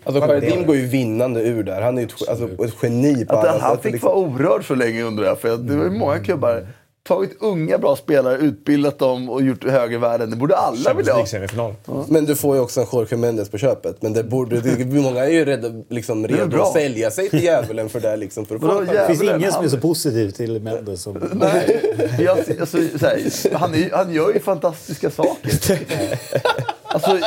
Alltså 0.04 0.22
Jardim 0.28 0.66
går 0.66 0.76
ju 0.76 0.86
vinnande 0.88 1.42
ur 1.42 1.64
där. 1.64 1.82
Han 1.82 1.98
är 1.98 2.02
ju 2.02 2.08
ett, 2.08 2.30
alltså, 2.30 2.64
ett 2.66 2.74
geni 2.84 3.26
på 3.26 3.34
Att 3.36 3.48
alla 3.48 3.60
han 3.62 3.76
sätt. 3.76 3.84
fick 3.84 3.92
liksom. 3.92 4.08
vara 4.10 4.18
orörd 4.20 4.68
så 4.68 4.76
länge 4.76 5.04
undrar 5.04 5.26
jag. 5.26 5.40
För 5.40 5.58
det 5.58 5.76
var 5.76 5.84
ju 5.84 5.90
många 5.92 6.20
klubbar 6.20 6.68
tagit 7.04 7.38
unga 7.40 7.78
bra 7.78 7.96
spelare, 7.96 8.38
utbildat 8.38 9.00
dem 9.00 9.30
och 9.30 9.42
gjort 9.42 9.64
högre 9.64 9.98
värden. 9.98 10.30
Det 10.30 10.36
borde 10.36 10.56
alla 10.56 10.94
vilja 10.94 11.14
ha. 11.14 11.20
League-semifinal. 11.20 11.74
Men 12.08 12.26
du 12.26 12.36
får 12.36 12.56
ju 12.56 12.62
också 12.62 12.82
en 12.82 12.88
Jorge 12.92 13.18
Mendes 13.18 13.50
på 13.50 13.58
köpet. 13.58 14.02
Men 14.02 14.14
det 14.14 14.24
borde, 14.24 14.62
det, 14.62 14.86
många 14.86 15.26
är 15.26 15.30
ju 15.30 15.46
rädda, 15.46 15.68
liksom, 15.90 16.24
är 16.24 16.28
redo 16.28 16.62
att 16.62 16.74
sälja 16.74 17.12
sig 17.12 17.30
till 17.30 17.44
djävulen 17.44 17.90
för 17.90 18.00
det. 18.00 18.18
Liksom, 18.18 18.46
för 18.46 18.56
att 18.56 18.62
få 18.62 18.82
Det 18.82 19.08
finns 19.08 19.24
ingen 19.24 19.52
som 19.52 19.64
är 19.64 19.70
så 19.70 19.78
positiv 19.78 20.32
till 20.32 20.62
Mendes 20.62 21.02
som... 21.02 21.14
Nej, 21.34 21.96
jag, 22.20 22.38
alltså, 22.62 22.78
så 23.00 23.06
här, 23.06 23.58
han, 23.58 23.74
är, 23.74 23.92
han 23.92 24.14
gör 24.14 24.34
ju 24.34 24.40
fantastiska 24.40 25.10
saker. 25.10 25.80
Alltså, 26.94 27.18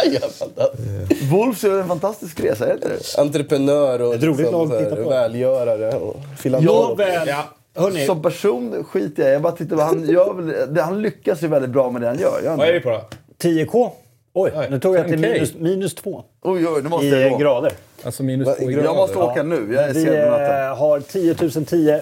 Wolves 1.31 1.65
gör 1.65 1.81
en 1.81 1.89
fantastisk 1.89 2.41
resa, 2.41 2.65
är 2.65 2.69
det 2.69 2.75
inte 2.75 2.89
det? 2.89 3.21
Entreprenör 3.21 4.03
och 4.03 4.15
att 4.15 4.21
så 4.21 4.29
här, 4.29 5.09
välgörare 5.09 5.97
och 5.97 6.17
filantrop. 6.39 6.89
Nåväl. 6.89 7.29
Hörni, 7.77 8.07
Som 8.07 8.23
person 8.23 8.85
skiter 8.85 9.23
jag 9.23 9.31
i. 9.31 9.33
Jag 9.33 9.43
bara 9.43 9.53
tittar 9.53 9.77
han, 9.77 10.09
gör 10.09 10.81
han 10.83 11.03
lyckas 11.03 11.43
ju 11.43 11.49
väldigt 11.49 11.71
bra 11.71 11.91
med 11.91 12.03
det 12.03 12.09
han 12.09 12.19
gör. 12.19 12.41
gör 12.43 12.49
han 12.51 12.59
Vad 12.59 12.69
är 12.69 12.73
vi 12.73 12.81
på 12.81 12.91
då? 12.91 13.03
10K. 13.39 13.91
Oj, 14.33 14.53
nu 14.71 14.81
tog 14.81 14.97
jag 14.97 15.09
till 15.09 15.19
5K. 15.19 15.33
minus, 15.33 15.55
minus 15.55 15.95
två 15.95 16.25
Oj, 16.43 16.67
oj, 16.69 16.83
nu 16.83 16.89
måste 16.89 17.07
i 17.07 17.23
jag 17.23 17.31
gå. 17.31 17.39
grader. 17.39 17.73
Alltså 18.05 18.23
minus 18.23 18.57
två 18.59 18.71
i 18.71 18.73
grader. 18.73 18.85
Jag 18.89 18.97
måste 18.97 19.19
åka 19.19 19.43
nu. 19.43 19.75
Jag 19.75 19.85
är 19.85 19.93
Vi 19.95 20.07
eh, 20.07 20.77
har 20.77 21.01
10 21.01 21.35
010 21.35 21.91
eh, 21.93 22.01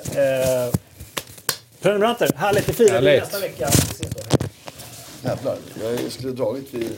prenumeranter. 1.82 2.30
Härligt, 2.36 2.66
det 2.66 2.72
firar 2.72 3.00
vi 3.00 3.20
nästa 3.20 3.38
vecka. 3.40 3.68
Jävlar, 5.24 5.56
jag 5.82 6.12
skulle 6.12 6.32
dragit 6.32 6.74
vid 6.74 6.90